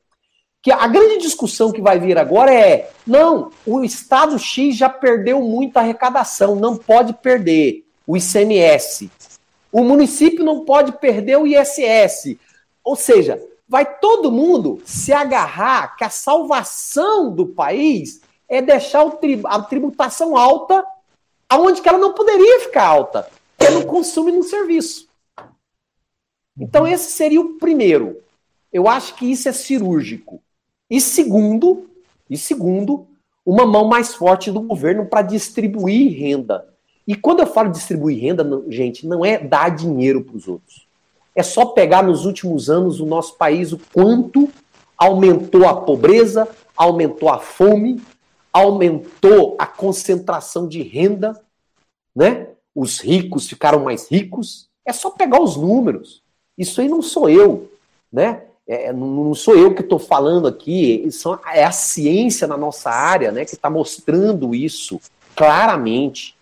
que 0.67 0.73
a 0.73 0.89
grande 0.89 1.19
discussão 1.19 1.71
que 1.71 1.81
vai 1.81 1.97
vir 1.97 2.19
agora 2.19 2.53
é: 2.53 2.91
não, 3.07 3.53
o 3.65 3.85
Estado 3.85 4.37
X 4.37 4.77
já 4.77 4.89
perdeu 4.89 5.41
muita 5.41 5.79
arrecadação, 5.79 6.57
não 6.57 6.77
pode 6.77 7.13
perder 7.13 7.85
o 8.05 8.17
ICMS. 8.17 9.09
O 9.71 9.85
município 9.85 10.45
não 10.45 10.65
pode 10.65 10.91
perder 10.99 11.39
o 11.39 11.47
ISS. 11.47 12.37
Ou 12.83 12.97
seja, 12.97 13.41
vai 13.69 13.99
todo 13.99 14.31
mundo 14.31 14.81
se 14.85 15.13
agarrar 15.13 15.97
que 15.97 16.05
a 16.05 16.11
salvação 16.11 17.35
do 17.35 17.47
país 17.47 18.21
é 18.49 18.63
deixar 18.63 19.05
a 19.45 19.63
tributação 19.63 20.37
alta 20.37 20.85
aonde 21.49 21.81
que 21.81 21.89
ela 21.89 21.99
não 21.99 22.13
poderia 22.13 22.61
ficar 22.61 22.87
alta, 22.87 23.29
que 23.59 23.67
é 23.67 23.71
no 23.71 23.87
consumo 23.87 24.29
e 24.29 24.33
no 24.33 24.43
serviço. 24.43 25.09
Então 26.59 26.87
esse 26.87 27.11
seria 27.11 27.41
o 27.41 27.59
primeiro. 27.59 28.23
Eu 28.73 28.89
acho 28.89 29.15
que 29.15 29.31
isso 29.31 29.49
é 29.49 29.53
cirúrgico. 29.53 30.43
E 30.89 31.01
segundo, 31.01 31.89
e 32.31 32.37
segundo, 32.37 33.07
uma 33.45 33.67
mão 33.67 33.87
mais 33.87 34.15
forte 34.15 34.51
do 34.51 34.61
governo 34.61 35.07
para 35.07 35.23
distribuir 35.23 36.19
renda. 36.19 36.67
E 37.07 37.15
quando 37.15 37.41
eu 37.41 37.47
falo 37.47 37.71
distribuir 37.71 38.21
renda, 38.21 38.45
gente, 38.69 39.07
não 39.07 39.25
é 39.25 39.39
dar 39.39 39.69
dinheiro 39.69 40.25
para 40.25 40.37
os 40.37 40.49
outros. 40.49 40.86
É 41.37 41.43
só 41.43 41.67
pegar 41.67 42.03
nos 42.03 42.25
últimos 42.25 42.71
anos 42.71 42.99
o 42.99 43.05
nosso 43.05 43.37
país 43.37 43.71
o 43.71 43.79
quanto 43.93 44.49
aumentou 44.97 45.69
a 45.69 45.83
pobreza, 45.83 46.49
aumentou 46.75 47.29
a 47.29 47.39
fome, 47.39 48.03
aumentou 48.51 49.55
a 49.59 49.67
concentração 49.67 50.67
de 50.67 50.83
renda, 50.83 51.39
né? 52.15 52.49
Os 52.75 53.01
ricos 53.01 53.47
ficaram 53.47 53.85
mais 53.85 54.11
ricos. 54.11 54.71
É 54.83 54.95
só 54.95 55.11
pegar 55.11 55.43
os 55.43 55.57
números. 55.57 56.23
Isso 56.57 56.81
aí 56.81 56.89
não 56.89 57.03
sou 57.03 57.29
eu, 57.29 57.71
né? 58.11 58.45
É, 58.67 58.93
não 58.93 59.35
sou 59.35 59.55
eu 59.57 59.75
que 59.75 59.83
estou 59.83 59.99
falando 59.99 60.49
aqui, 60.49 61.09
é 61.55 61.63
a 61.63 61.71
ciência 61.71 62.49
na 62.49 62.57
nossa 62.57 62.91
área 62.91 63.31
né, 63.31 63.45
que 63.45 63.55
está 63.55 63.71
mostrando 63.71 64.55
isso 64.55 65.01
claramente. 65.37 66.37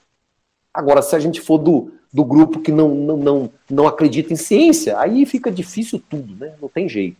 Agora, 0.73 1.03
se 1.03 1.15
a 1.15 1.19
gente 1.19 1.41
for 1.41 1.59
do, 1.59 1.93
do 2.15 2.24
grupo 2.24 2.61
que 2.61 2.70
não, 2.70 2.95
não, 2.95 3.16
não, 3.16 3.51
não 3.69 3.89
acredita 3.89 4.32
em 4.32 4.36
ciência, 4.36 4.97
aí 5.01 5.27
fica 5.27 5.51
difícil 5.51 6.01
tudo, 6.09 6.36
né? 6.36 6.55
Não 6.62 6.69
tem 6.69 6.89
jeito. 6.89 7.16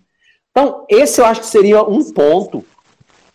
Então, 0.53 0.87
esse 0.89 1.21
eu 1.21 1.27
acho 1.27 1.41
que 1.41 1.49
seria 1.49 1.83
um 1.83 2.12
ponto, 2.12 2.65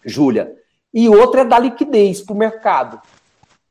Júlia. 0.06 0.56
E 0.94 1.10
outro 1.10 1.42
é 1.42 1.44
da 1.44 1.60
liquidez 1.60 2.22
para 2.22 2.34
o 2.34 2.38
mercado. 2.38 3.02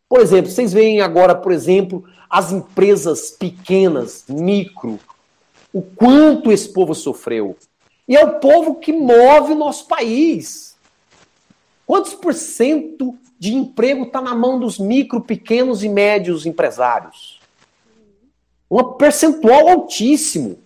Por 0.07 0.21
exemplo, 0.21 0.51
vocês 0.51 0.71
veem 0.71 1.01
agora, 1.01 1.35
por 1.35 1.51
exemplo, 1.51 2.05
as 2.29 2.53
empresas 2.53 3.31
pequenas, 3.31 4.27
micro, 4.29 5.01
o 5.73 5.81
quanto 5.81 6.53
esse 6.53 6.71
povo 6.71 6.95
sofreu. 6.95 7.57
E 8.07 8.15
é 8.15 8.23
o 8.23 8.39
povo 8.39 8.75
que 8.75 8.93
move 8.93 9.53
o 9.53 9.59
nosso 9.59 9.89
país. 9.89 10.77
Quantos 11.87 12.13
por 12.13 12.35
cento 12.35 13.17
de 13.39 13.55
emprego 13.55 14.05
está 14.05 14.21
na 14.21 14.35
mão 14.35 14.61
dos 14.61 14.79
micro, 14.79 15.23
pequenos 15.23 15.83
e 15.83 15.89
médios 15.89 16.45
empresários? 16.45 17.38
Um 18.71 18.83
percentual 18.95 19.69
altíssimo. 19.69 20.59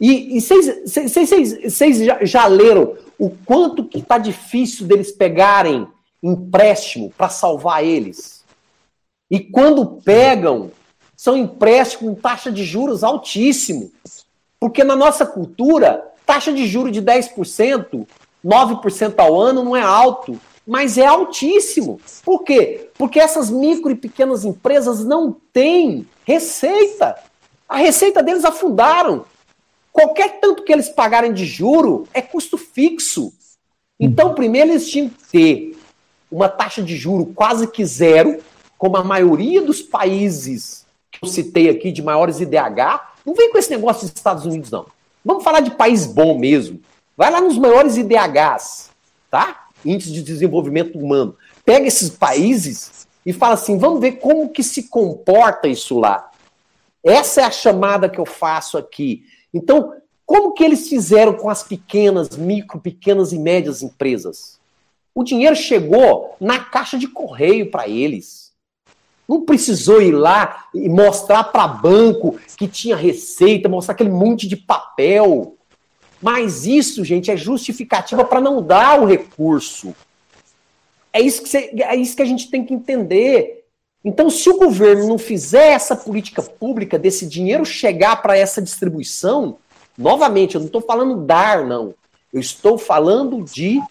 E 0.00 0.40
vocês 0.40 1.98
já, 1.98 2.24
já 2.24 2.46
leram 2.46 2.96
o 3.18 3.30
quanto 3.30 3.84
que 3.84 3.98
está 3.98 4.18
difícil 4.18 4.86
deles 4.86 5.10
pegarem 5.10 5.86
empréstimo 6.22 7.12
para 7.16 7.28
salvar 7.28 7.84
eles? 7.84 8.44
E 9.30 9.40
quando 9.40 10.02
pegam, 10.02 10.70
são 11.16 11.36
empréstimos 11.36 12.14
com 12.14 12.20
taxa 12.20 12.52
de 12.52 12.64
juros 12.64 13.02
altíssimo. 13.02 13.90
Porque 14.60 14.84
na 14.84 14.96
nossa 14.96 15.24
cultura, 15.24 16.12
Taxa 16.26 16.52
de 16.52 16.66
juro 16.66 16.90
de 16.90 17.00
10%, 17.00 18.04
9% 18.44 19.14
ao 19.18 19.40
ano 19.40 19.62
não 19.62 19.76
é 19.76 19.80
alto, 19.80 20.38
mas 20.66 20.98
é 20.98 21.06
altíssimo. 21.06 22.00
Por 22.24 22.42
quê? 22.42 22.90
Porque 22.98 23.20
essas 23.20 23.48
micro 23.48 23.92
e 23.92 23.94
pequenas 23.94 24.44
empresas 24.44 25.04
não 25.04 25.36
têm 25.52 26.04
receita. 26.24 27.14
A 27.68 27.76
receita 27.76 28.22
deles 28.22 28.44
afundaram. 28.44 29.24
Qualquer 29.92 30.40
tanto 30.40 30.62
que 30.62 30.72
eles 30.72 30.88
pagarem 30.88 31.32
de 31.32 31.44
juro 31.44 32.06
é 32.12 32.20
custo 32.20 32.58
fixo. 32.58 33.32
Então, 33.98 34.34
primeiro 34.34 34.70
eles 34.70 34.88
tinham 34.88 35.08
que 35.08 35.24
ter 35.30 35.78
uma 36.30 36.48
taxa 36.48 36.82
de 36.82 36.96
juro 36.96 37.26
quase 37.34 37.66
que 37.66 37.84
zero, 37.84 38.42
como 38.76 38.96
a 38.96 39.04
maioria 39.04 39.62
dos 39.62 39.80
países 39.80 40.84
que 41.10 41.24
eu 41.24 41.28
citei 41.28 41.70
aqui 41.70 41.90
de 41.90 42.02
maiores 42.02 42.40
IDH. 42.40 43.14
Não 43.24 43.34
vem 43.34 43.50
com 43.50 43.58
esse 43.58 43.70
negócio 43.70 44.02
dos 44.02 44.14
Estados 44.14 44.44
Unidos, 44.44 44.70
não. 44.70 44.86
Vamos 45.24 45.42
falar 45.42 45.60
de 45.60 45.70
país 45.70 46.06
bom 46.06 46.38
mesmo. 46.38 46.80
Vai 47.16 47.30
lá 47.30 47.40
nos 47.40 47.58
maiores 47.58 47.96
IDHs, 47.96 48.90
tá? 49.30 49.68
Índice 49.84 50.12
de 50.12 50.22
Desenvolvimento 50.22 50.98
Humano. 50.98 51.36
Pega 51.64 51.86
esses 51.86 52.10
países 52.10 53.06
e 53.24 53.32
fala 53.32 53.54
assim, 53.54 53.78
vamos 53.78 54.00
ver 54.00 54.12
como 54.12 54.50
que 54.50 54.62
se 54.62 54.84
comporta 54.84 55.66
isso 55.66 55.98
lá. 55.98 56.30
Essa 57.06 57.42
é 57.42 57.44
a 57.44 57.50
chamada 57.52 58.08
que 58.08 58.18
eu 58.18 58.26
faço 58.26 58.76
aqui. 58.76 59.24
Então, 59.54 59.94
como 60.26 60.52
que 60.52 60.64
eles 60.64 60.88
fizeram 60.88 61.34
com 61.34 61.48
as 61.48 61.62
pequenas, 61.62 62.36
micro, 62.36 62.80
pequenas 62.80 63.32
e 63.32 63.38
médias 63.38 63.80
empresas? 63.80 64.58
O 65.14 65.22
dinheiro 65.22 65.54
chegou 65.54 66.34
na 66.40 66.58
caixa 66.58 66.98
de 66.98 67.06
correio 67.06 67.70
para 67.70 67.88
eles. 67.88 68.52
Não 69.28 69.42
precisou 69.42 70.02
ir 70.02 70.10
lá 70.10 70.66
e 70.74 70.88
mostrar 70.88 71.44
para 71.44 71.68
banco 71.68 72.40
que 72.56 72.66
tinha 72.66 72.96
receita, 72.96 73.68
mostrar 73.68 73.94
aquele 73.94 74.10
monte 74.10 74.48
de 74.48 74.56
papel. 74.56 75.56
Mas 76.20 76.66
isso, 76.66 77.04
gente, 77.04 77.30
é 77.30 77.36
justificativa 77.36 78.24
para 78.24 78.40
não 78.40 78.60
dar 78.60 79.00
o 79.00 79.06
recurso. 79.06 79.94
É 81.12 81.20
isso 81.20 81.40
que, 81.40 81.48
você, 81.48 81.70
é 81.72 81.94
isso 81.94 82.16
que 82.16 82.22
a 82.22 82.26
gente 82.26 82.50
tem 82.50 82.64
que 82.64 82.74
entender. 82.74 83.64
Então, 84.06 84.30
se 84.30 84.48
o 84.48 84.56
governo 84.56 85.08
não 85.08 85.18
fizer 85.18 85.72
essa 85.72 85.96
política 85.96 86.40
pública 86.40 86.96
desse 86.96 87.26
dinheiro 87.26 87.64
chegar 87.64 88.22
para 88.22 88.38
essa 88.38 88.62
distribuição, 88.62 89.58
novamente, 89.98 90.54
eu 90.54 90.60
não 90.60 90.68
estou 90.68 90.80
falando 90.80 91.26
dar, 91.26 91.64
não. 91.64 91.92
Eu 92.32 92.38
estou 92.38 92.78
falando 92.78 93.42
de 93.42 93.82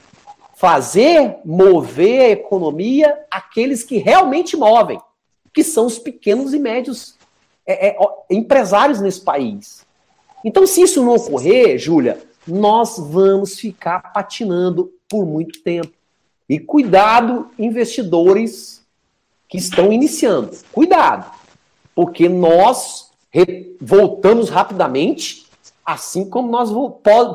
fazer 0.55 1.35
mover 1.43 2.21
a 2.21 2.29
economia 2.29 3.25
aqueles 3.29 3.83
que 3.83 3.97
realmente 3.97 4.55
movem, 4.55 5.01
que 5.53 5.65
são 5.65 5.85
os 5.85 5.99
pequenos 5.99 6.53
e 6.53 6.59
médios 6.59 7.15
é, 7.67 7.89
é, 7.89 7.97
empresários 8.29 9.01
nesse 9.01 9.19
país. 9.19 9.85
Então, 10.45 10.65
se 10.65 10.81
isso 10.81 11.03
não 11.03 11.15
ocorrer, 11.15 11.77
Júlia, 11.77 12.23
nós 12.47 12.97
vamos 12.97 13.59
ficar 13.59 14.13
patinando 14.13 14.93
por 15.09 15.25
muito 15.25 15.61
tempo. 15.61 15.91
E 16.47 16.57
cuidado, 16.57 17.49
investidores 17.59 18.84
que 19.47 19.57
estão 19.57 19.91
iniciando. 19.91 20.51
Cuidado, 20.71 21.31
porque 21.93 22.27
nós 22.27 23.11
voltamos 23.81 24.49
rapidamente, 24.49 25.45
assim 25.85 26.29
como 26.29 26.49
nós 26.49 26.69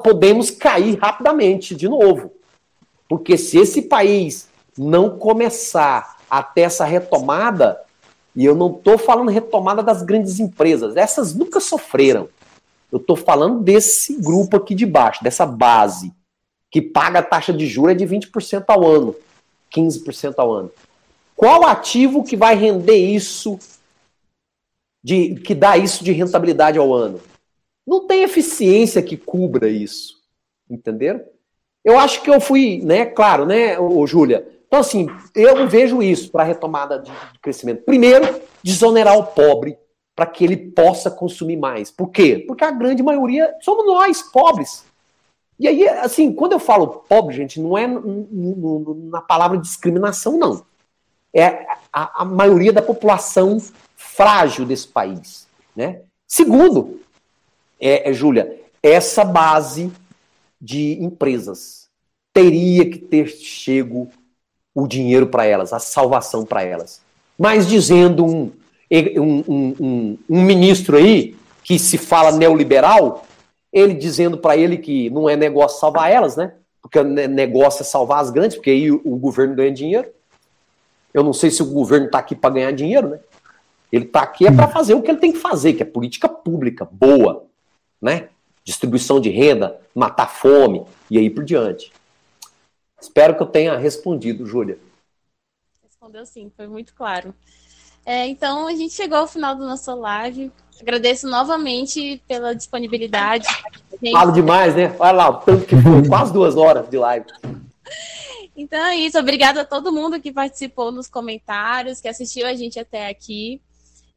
podemos 0.02 0.50
cair 0.50 0.98
rapidamente 0.98 1.74
de 1.74 1.88
novo. 1.88 2.32
Porque 3.08 3.36
se 3.36 3.58
esse 3.58 3.82
país 3.82 4.48
não 4.78 5.18
começar 5.18 6.16
a 6.30 6.42
ter 6.42 6.62
essa 6.62 6.84
retomada, 6.84 7.80
e 8.34 8.44
eu 8.44 8.54
não 8.54 8.70
estou 8.70 8.96
falando 8.96 9.30
retomada 9.30 9.82
das 9.82 10.02
grandes 10.02 10.38
empresas, 10.38 10.96
essas 10.96 11.34
nunca 11.34 11.60
sofreram. 11.60 12.28
Eu 12.90 12.98
estou 12.98 13.16
falando 13.16 13.60
desse 13.60 14.20
grupo 14.20 14.56
aqui 14.56 14.74
de 14.74 14.86
baixo, 14.86 15.22
dessa 15.22 15.44
base, 15.44 16.12
que 16.70 16.80
paga 16.80 17.18
a 17.18 17.22
taxa 17.22 17.52
de 17.52 17.66
juros 17.66 17.92
é 17.92 17.94
de 17.94 18.06
20% 18.06 18.64
ao 18.68 18.86
ano, 18.86 19.14
15% 19.74 20.34
ao 20.38 20.52
ano. 20.52 20.70
Qual 21.40 21.64
ativo 21.64 22.22
que 22.22 22.36
vai 22.36 22.54
render 22.54 22.98
isso, 22.98 23.58
de, 25.02 25.36
que 25.36 25.54
dá 25.54 25.74
isso 25.78 26.04
de 26.04 26.12
rentabilidade 26.12 26.78
ao 26.78 26.92
ano? 26.92 27.18
Não 27.86 28.06
tem 28.06 28.24
eficiência 28.24 29.02
que 29.02 29.16
cubra 29.16 29.66
isso. 29.66 30.20
Entenderam? 30.68 31.22
Eu 31.82 31.98
acho 31.98 32.20
que 32.20 32.28
eu 32.28 32.42
fui, 32.42 32.82
né, 32.84 33.06
claro, 33.06 33.46
né, 33.46 33.74
Júlia? 34.06 34.46
Então, 34.66 34.80
assim, 34.80 35.06
eu 35.34 35.66
vejo 35.66 36.02
isso 36.02 36.30
para 36.30 36.42
a 36.42 36.46
retomada 36.46 36.98
de 36.98 37.10
crescimento. 37.40 37.84
Primeiro, 37.84 38.42
desonerar 38.62 39.16
o 39.16 39.28
pobre 39.28 39.78
para 40.14 40.26
que 40.26 40.44
ele 40.44 40.58
possa 40.58 41.10
consumir 41.10 41.56
mais. 41.56 41.90
Por 41.90 42.10
quê? 42.10 42.44
Porque 42.46 42.64
a 42.64 42.70
grande 42.70 43.02
maioria 43.02 43.56
somos 43.62 43.86
nós, 43.86 44.20
pobres. 44.20 44.84
E 45.58 45.66
aí, 45.66 45.88
assim, 45.88 46.34
quando 46.34 46.52
eu 46.52 46.58
falo 46.58 47.02
pobre, 47.08 47.34
gente, 47.34 47.58
não 47.58 47.78
é 47.78 47.86
na 47.86 49.22
palavra 49.22 49.56
discriminação, 49.56 50.38
não. 50.38 50.68
É 51.32 51.66
a, 51.92 52.22
a 52.22 52.24
maioria 52.24 52.72
da 52.72 52.82
população 52.82 53.58
frágil 53.96 54.64
desse 54.64 54.88
país. 54.88 55.46
Né? 55.74 56.00
Segundo, 56.26 57.00
é, 57.80 58.10
é, 58.10 58.12
Júlia, 58.12 58.60
essa 58.82 59.24
base 59.24 59.92
de 60.60 61.02
empresas. 61.02 61.88
Teria 62.32 62.88
que 62.88 62.98
ter 62.98 63.28
chego 63.28 64.08
o 64.74 64.86
dinheiro 64.86 65.26
para 65.26 65.44
elas, 65.44 65.72
a 65.72 65.78
salvação 65.78 66.44
para 66.44 66.62
elas. 66.62 67.00
Mas 67.38 67.66
dizendo 67.66 68.24
um, 68.24 68.52
um, 69.16 69.44
um, 69.48 70.18
um, 70.28 70.42
ministro 70.42 70.96
aí, 70.96 71.34
que 71.64 71.78
se 71.78 71.98
fala 71.98 72.32
neoliberal, 72.32 73.24
ele 73.72 73.94
dizendo 73.94 74.38
para 74.38 74.56
ele 74.56 74.78
que 74.78 75.10
não 75.10 75.28
é 75.28 75.36
negócio 75.36 75.80
salvar 75.80 76.10
elas, 76.12 76.36
né? 76.36 76.52
Porque 76.80 77.02
negócio 77.02 77.82
é 77.82 77.84
salvar 77.84 78.20
as 78.20 78.30
grandes, 78.30 78.56
porque 78.56 78.70
aí 78.70 78.90
o, 78.90 79.00
o 79.04 79.16
governo 79.16 79.54
ganha 79.54 79.72
dinheiro. 79.72 80.08
Eu 81.12 81.24
não 81.24 81.32
sei 81.32 81.50
se 81.50 81.62
o 81.62 81.72
governo 81.72 82.06
está 82.06 82.18
aqui 82.18 82.34
para 82.34 82.54
ganhar 82.54 82.72
dinheiro, 82.72 83.08
né? 83.08 83.20
Ele 83.92 84.04
está 84.04 84.22
aqui 84.22 84.46
é 84.46 84.52
para 84.52 84.68
fazer 84.68 84.94
o 84.94 85.02
que 85.02 85.10
ele 85.10 85.18
tem 85.18 85.32
que 85.32 85.38
fazer, 85.38 85.72
que 85.72 85.82
é 85.82 85.86
política 85.86 86.28
pública 86.28 86.88
boa, 86.90 87.44
né? 88.00 88.28
distribuição 88.64 89.20
de 89.20 89.30
renda, 89.30 89.80
matar 89.94 90.28
fome 90.28 90.84
e 91.10 91.18
aí 91.18 91.28
por 91.28 91.44
diante. 91.44 91.92
Espero 93.00 93.34
que 93.36 93.42
eu 93.42 93.46
tenha 93.46 93.76
respondido, 93.76 94.46
Júlia. 94.46 94.78
Respondeu 95.82 96.24
sim, 96.26 96.50
foi 96.56 96.66
muito 96.66 96.94
claro. 96.94 97.34
É, 98.04 98.26
então, 98.26 98.66
a 98.66 98.74
gente 98.74 98.94
chegou 98.94 99.18
ao 99.18 99.26
final 99.26 99.54
do 99.54 99.66
nosso 99.66 99.94
live. 99.94 100.52
Agradeço 100.80 101.28
novamente 101.28 102.22
pela 102.26 102.54
disponibilidade. 102.54 103.46
Gente... 104.02 104.12
Falo 104.12 104.32
demais, 104.32 104.74
né? 104.74 104.94
Olha 104.98 105.12
lá, 105.12 105.30
o 105.30 105.34
tanto 105.38 105.66
que 105.66 105.76
foi, 105.76 106.06
quase 106.08 106.32
duas 106.32 106.56
horas 106.56 106.88
de 106.88 106.96
live. 106.96 107.26
Então 108.60 108.78
é 108.84 108.94
isso. 108.94 109.18
Obrigada 109.18 109.62
a 109.62 109.64
todo 109.64 109.90
mundo 109.90 110.20
que 110.20 110.30
participou 110.30 110.92
nos 110.92 111.08
comentários, 111.08 111.98
que 111.98 112.06
assistiu 112.06 112.46
a 112.46 112.52
gente 112.52 112.78
até 112.78 113.08
aqui. 113.08 113.58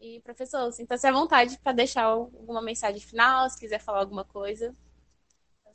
E, 0.02 0.20
professor, 0.20 0.70
sinta-se 0.74 1.08
à 1.08 1.14
vontade 1.14 1.58
para 1.64 1.72
deixar 1.72 2.04
alguma 2.04 2.62
mensagem 2.62 3.00
final, 3.00 3.50
se 3.50 3.58
quiser 3.58 3.80
falar 3.80 4.00
alguma 4.00 4.26
coisa. 4.26 4.76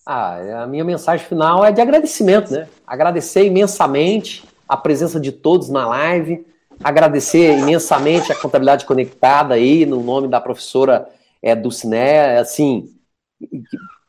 Ah, 0.05 0.65
a 0.65 0.67
minha 0.67 0.85
mensagem 0.85 1.27
final 1.27 1.65
é 1.65 1.73
de 1.73 1.81
agradecimento, 1.81 2.53
né? 2.53 2.69
Agradecer 2.87 3.47
imensamente 3.47 4.47
a 4.69 4.77
presença 4.77 5.19
de 5.19 5.33
todos 5.33 5.71
na 5.71 5.89
live, 5.89 6.47
agradecer 6.85 7.59
imensamente 7.59 8.31
a 8.31 8.39
contabilidade 8.39 8.85
conectada 8.85 9.55
aí, 9.55 9.87
no 9.87 10.03
nome 10.03 10.29
da 10.29 10.43
professora 10.43 11.09
é, 11.43 11.57
Dulciné, 11.57 12.37
assim, 12.37 12.95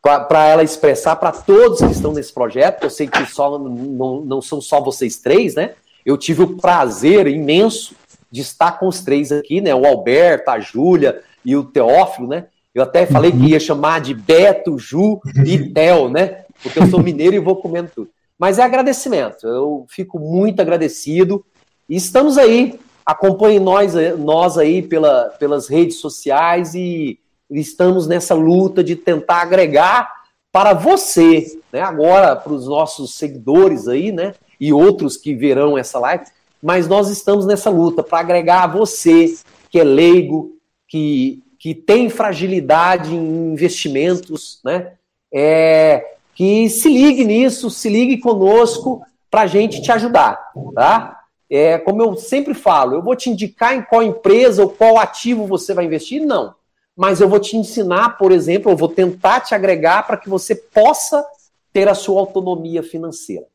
para 0.01 0.47
ela 0.47 0.63
expressar 0.63 1.15
para 1.17 1.31
todos 1.31 1.79
que 1.79 1.91
estão 1.91 2.13
nesse 2.13 2.33
projeto, 2.33 2.83
eu 2.83 2.89
sei 2.89 3.07
que 3.07 3.25
só, 3.25 3.59
não, 3.59 4.21
não 4.21 4.41
são 4.41 4.61
só 4.61 4.81
vocês 4.81 5.17
três, 5.17 5.55
né? 5.55 5.73
Eu 6.05 6.17
tive 6.17 6.43
o 6.43 6.57
prazer 6.57 7.27
imenso 7.27 7.93
de 8.31 8.41
estar 8.41 8.79
com 8.79 8.87
os 8.87 9.01
três 9.01 9.31
aqui, 9.31 9.59
né? 9.59 9.75
O 9.75 9.85
Alberto, 9.85 10.51
a 10.51 10.59
Júlia 10.59 11.21
e 11.43 11.55
o 11.55 11.63
Teófilo, 11.63 12.27
né? 12.27 12.45
Eu 12.73 12.83
até 12.83 13.05
falei 13.05 13.31
que 13.31 13.47
ia 13.47 13.59
chamar 13.59 13.99
de 13.99 14.13
Beto, 14.13 14.77
Ju 14.77 15.19
e 15.45 15.69
Theo, 15.73 16.07
né? 16.09 16.45
Porque 16.61 16.79
eu 16.79 16.87
sou 16.87 17.01
mineiro 17.01 17.35
e 17.35 17.39
vou 17.39 17.57
comendo 17.57 17.91
tudo. 17.93 18.09
Mas 18.37 18.57
é 18.57 18.63
agradecimento. 18.63 19.45
Eu 19.45 19.85
fico 19.89 20.17
muito 20.17 20.61
agradecido. 20.61 21.43
E 21.89 21.95
estamos 21.95 22.37
aí. 22.37 22.79
Acompanhe 23.05 23.59
nós, 23.59 23.93
nós 24.19 24.57
aí 24.57 24.81
pela, 24.81 25.25
pelas 25.39 25.67
redes 25.67 25.97
sociais 25.97 26.75
e 26.75 27.19
estamos 27.49 28.07
nessa 28.07 28.33
luta 28.33 28.83
de 28.83 28.95
tentar 28.95 29.41
agregar 29.41 30.19
para 30.51 30.73
você, 30.73 31.59
né? 31.71 31.81
Agora, 31.81 32.35
para 32.35 32.53
os 32.53 32.67
nossos 32.67 33.15
seguidores 33.15 33.87
aí, 33.87 34.11
né? 34.11 34.33
E 34.59 34.73
outros 34.73 35.15
que 35.17 35.33
verão 35.33 35.77
essa 35.77 35.99
live, 35.99 36.25
mas 36.61 36.87
nós 36.87 37.09
estamos 37.09 37.45
nessa 37.45 37.69
luta 37.69 38.03
para 38.03 38.19
agregar 38.19 38.63
a 38.63 38.67
você, 38.67 39.37
que 39.69 39.79
é 39.79 39.83
leigo, 39.83 40.57
que, 40.87 41.43
que 41.57 41.73
tem 41.73 42.09
fragilidade 42.09 43.13
em 43.13 43.53
investimentos, 43.53 44.59
né? 44.63 44.93
É, 45.31 46.15
que 46.33 46.69
se 46.69 46.89
ligue 46.89 47.23
nisso, 47.23 47.69
se 47.69 47.89
ligue 47.89 48.17
conosco 48.17 49.01
para 49.29 49.41
a 49.41 49.47
gente 49.47 49.81
te 49.81 49.91
ajudar, 49.91 50.51
tá? 50.73 51.19
É, 51.49 51.77
como 51.79 52.01
eu 52.01 52.15
sempre 52.15 52.53
falo, 52.53 52.95
eu 52.95 53.01
vou 53.01 53.15
te 53.15 53.29
indicar 53.29 53.75
em 53.75 53.81
qual 53.81 54.03
empresa 54.03 54.61
ou 54.61 54.69
qual 54.69 54.99
ativo 54.99 55.47
você 55.47 55.73
vai 55.73 55.85
investir? 55.85 56.21
Não. 56.23 56.53
Mas 56.99 57.21
eu 57.21 57.29
vou 57.29 57.39
te 57.39 57.55
ensinar, 57.55 58.17
por 58.17 58.29
exemplo, 58.29 58.69
eu 58.69 58.75
vou 58.75 58.89
tentar 58.89 59.39
te 59.39 59.55
agregar 59.55 60.05
para 60.05 60.17
que 60.17 60.27
você 60.27 60.53
possa 60.53 61.25
ter 61.71 61.87
a 61.87 61.95
sua 61.95 62.19
autonomia 62.19 62.83
financeira. 62.83 63.45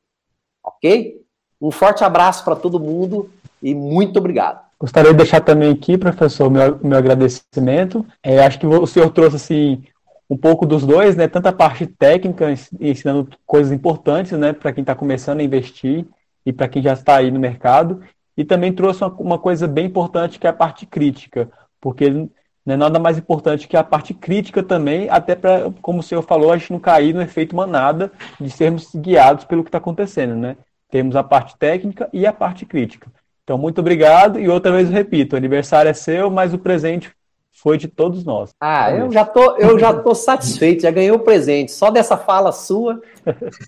Ok? 0.64 1.20
Um 1.60 1.70
forte 1.70 2.02
abraço 2.02 2.42
para 2.42 2.56
todo 2.56 2.80
mundo 2.80 3.28
e 3.62 3.74
muito 3.74 4.18
obrigado. 4.18 4.64
Gostaria 4.80 5.10
de 5.10 5.18
deixar 5.18 5.42
também 5.42 5.70
aqui, 5.70 5.98
professor, 5.98 6.50
meu, 6.50 6.78
meu 6.82 6.96
agradecimento. 6.96 8.06
É, 8.22 8.42
acho 8.42 8.58
que 8.58 8.66
o 8.66 8.86
senhor 8.86 9.10
trouxe 9.10 9.36
assim 9.36 9.84
um 10.30 10.38
pouco 10.38 10.64
dos 10.64 10.86
dois, 10.86 11.14
né? 11.14 11.28
Tanto 11.28 11.48
a 11.48 11.52
parte 11.52 11.86
técnica, 11.86 12.46
ensinando 12.80 13.28
coisas 13.44 13.70
importantes, 13.74 14.32
né, 14.32 14.54
para 14.54 14.72
quem 14.72 14.80
está 14.80 14.94
começando 14.94 15.40
a 15.40 15.44
investir 15.44 16.06
e 16.46 16.50
para 16.50 16.66
quem 16.66 16.82
já 16.82 16.94
está 16.94 17.16
aí 17.16 17.30
no 17.30 17.38
mercado, 17.38 18.00
e 18.38 18.42
também 18.42 18.72
trouxe 18.72 19.04
uma, 19.04 19.12
uma, 19.18 19.38
coisa 19.38 19.68
bem 19.68 19.84
importante 19.84 20.38
que 20.38 20.46
é 20.46 20.50
a 20.50 20.54
parte 20.54 20.86
crítica, 20.86 21.50
porque 21.78 22.26
não 22.64 22.74
é 22.74 22.76
nada 22.76 22.98
mais 22.98 23.18
importante 23.18 23.68
que 23.68 23.76
a 23.76 23.84
parte 23.84 24.14
crítica 24.14 24.62
também, 24.62 25.08
até 25.10 25.34
para, 25.34 25.70
como 25.82 26.00
o 26.00 26.02
senhor 26.02 26.22
falou, 26.22 26.50
a 26.50 26.56
gente 26.56 26.72
não 26.72 26.80
cair 26.80 27.14
no 27.14 27.20
efeito 27.20 27.54
manada 27.54 28.10
de 28.40 28.48
sermos 28.50 28.94
guiados 28.94 29.44
pelo 29.44 29.62
que 29.62 29.68
está 29.68 29.78
acontecendo, 29.78 30.34
né? 30.34 30.56
Temos 30.90 31.14
a 31.14 31.22
parte 31.22 31.56
técnica 31.58 32.08
e 32.12 32.26
a 32.26 32.32
parte 32.32 32.64
crítica. 32.64 33.10
Então, 33.42 33.58
muito 33.58 33.80
obrigado 33.80 34.40
e 34.40 34.48
outra 34.48 34.72
vez 34.72 34.88
eu 34.88 34.94
repito, 34.94 35.34
o 35.34 35.36
aniversário 35.36 35.90
é 35.90 35.94
seu, 35.94 36.30
mas 36.30 36.54
o 36.54 36.58
presente 36.58 37.12
foi 37.52 37.76
de 37.76 37.86
todos 37.86 38.24
nós. 38.24 38.50
Ah, 38.60 38.90
eu 38.90 39.12
já 39.12 39.24
tô, 39.24 39.56
eu 39.56 39.78
já 39.78 39.92
tô 39.92 40.14
satisfeito, 40.14 40.82
já 40.82 40.90
ganhei 40.90 41.10
o 41.10 41.18
presente. 41.18 41.70
Só 41.70 41.90
dessa 41.90 42.16
fala 42.16 42.50
sua 42.50 43.00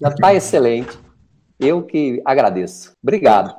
já 0.01 0.09
está 0.09 0.35
excelente. 0.35 0.99
Eu 1.61 1.83
que 1.83 2.21
agradeço. 2.25 2.93
Obrigado. 3.03 3.55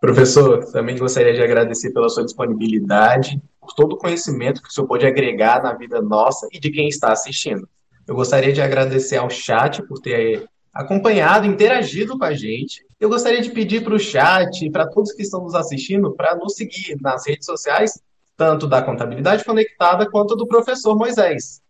Professor, 0.00 0.64
também 0.66 0.96
gostaria 0.96 1.32
de 1.32 1.42
agradecer 1.42 1.90
pela 1.90 2.08
sua 2.08 2.24
disponibilidade, 2.24 3.40
por 3.66 3.74
todo 3.74 3.94
o 3.94 3.98
conhecimento 3.98 4.62
que 4.62 4.68
o 4.68 4.72
senhor 4.72 4.86
pode 4.86 5.04
agregar 5.04 5.62
na 5.62 5.74
vida 5.74 6.00
nossa 6.00 6.46
e 6.52 6.60
de 6.60 6.70
quem 6.70 6.88
está 6.88 7.12
assistindo. 7.12 7.68
Eu 8.06 8.14
gostaria 8.14 8.52
de 8.52 8.62
agradecer 8.62 9.16
ao 9.16 9.28
chat 9.28 9.82
por 9.82 9.98
ter 9.98 10.48
acompanhado, 10.72 11.46
interagido 11.46 12.16
com 12.16 12.24
a 12.24 12.32
gente. 12.32 12.84
Eu 13.00 13.08
gostaria 13.08 13.40
de 13.40 13.50
pedir 13.50 13.82
para 13.82 13.94
o 13.94 13.98
chat, 13.98 14.70
para 14.70 14.88
todos 14.88 15.12
que 15.12 15.22
estão 15.22 15.42
nos 15.42 15.54
assistindo, 15.54 16.14
para 16.14 16.36
nos 16.36 16.54
seguir 16.54 16.96
nas 17.00 17.26
redes 17.26 17.46
sociais, 17.46 18.00
tanto 18.36 18.66
da 18.66 18.80
Contabilidade 18.80 19.44
Conectada 19.44 20.08
quanto 20.08 20.36
do 20.36 20.46
professor 20.46 20.96
Moisés. 20.96 21.60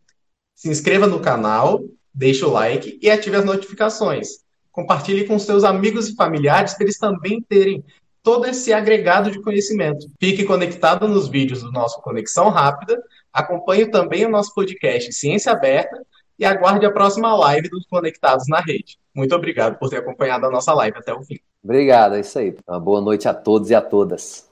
Se 0.54 0.68
inscreva 0.68 1.06
no 1.06 1.20
canal, 1.20 1.80
deixe 2.12 2.44
o 2.44 2.50
like 2.50 2.98
e 3.00 3.08
ative 3.08 3.36
as 3.36 3.44
notificações. 3.44 4.44
Compartilhe 4.70 5.24
com 5.24 5.38
seus 5.38 5.64
amigos 5.64 6.08
e 6.08 6.14
familiares 6.14 6.74
para 6.74 6.84
eles 6.84 6.98
também 6.98 7.40
terem 7.40 7.82
todo 8.26 8.44
esse 8.48 8.72
agregado 8.72 9.30
de 9.30 9.40
conhecimento. 9.40 10.08
Fique 10.18 10.42
conectado 10.42 11.06
nos 11.06 11.28
vídeos 11.28 11.62
do 11.62 11.70
nosso 11.70 12.02
Conexão 12.02 12.48
Rápida, 12.48 13.00
acompanhe 13.32 13.86
também 13.86 14.26
o 14.26 14.28
nosso 14.28 14.52
podcast 14.52 15.12
Ciência 15.12 15.52
Aberta 15.52 16.04
e 16.36 16.44
aguarde 16.44 16.84
a 16.84 16.90
próxima 16.90 17.36
live 17.36 17.68
dos 17.68 17.86
Conectados 17.86 18.48
na 18.48 18.58
Rede. 18.58 18.98
Muito 19.14 19.32
obrigado 19.32 19.78
por 19.78 19.88
ter 19.88 19.98
acompanhado 19.98 20.44
a 20.44 20.50
nossa 20.50 20.74
live 20.74 20.98
até 20.98 21.14
o 21.14 21.22
fim. 21.22 21.38
Obrigado, 21.62 22.16
é 22.16 22.20
isso 22.20 22.36
aí. 22.36 22.56
Uma 22.66 22.80
boa 22.80 23.00
noite 23.00 23.28
a 23.28 23.32
todos 23.32 23.70
e 23.70 23.76
a 23.76 23.80
todas. 23.80 24.50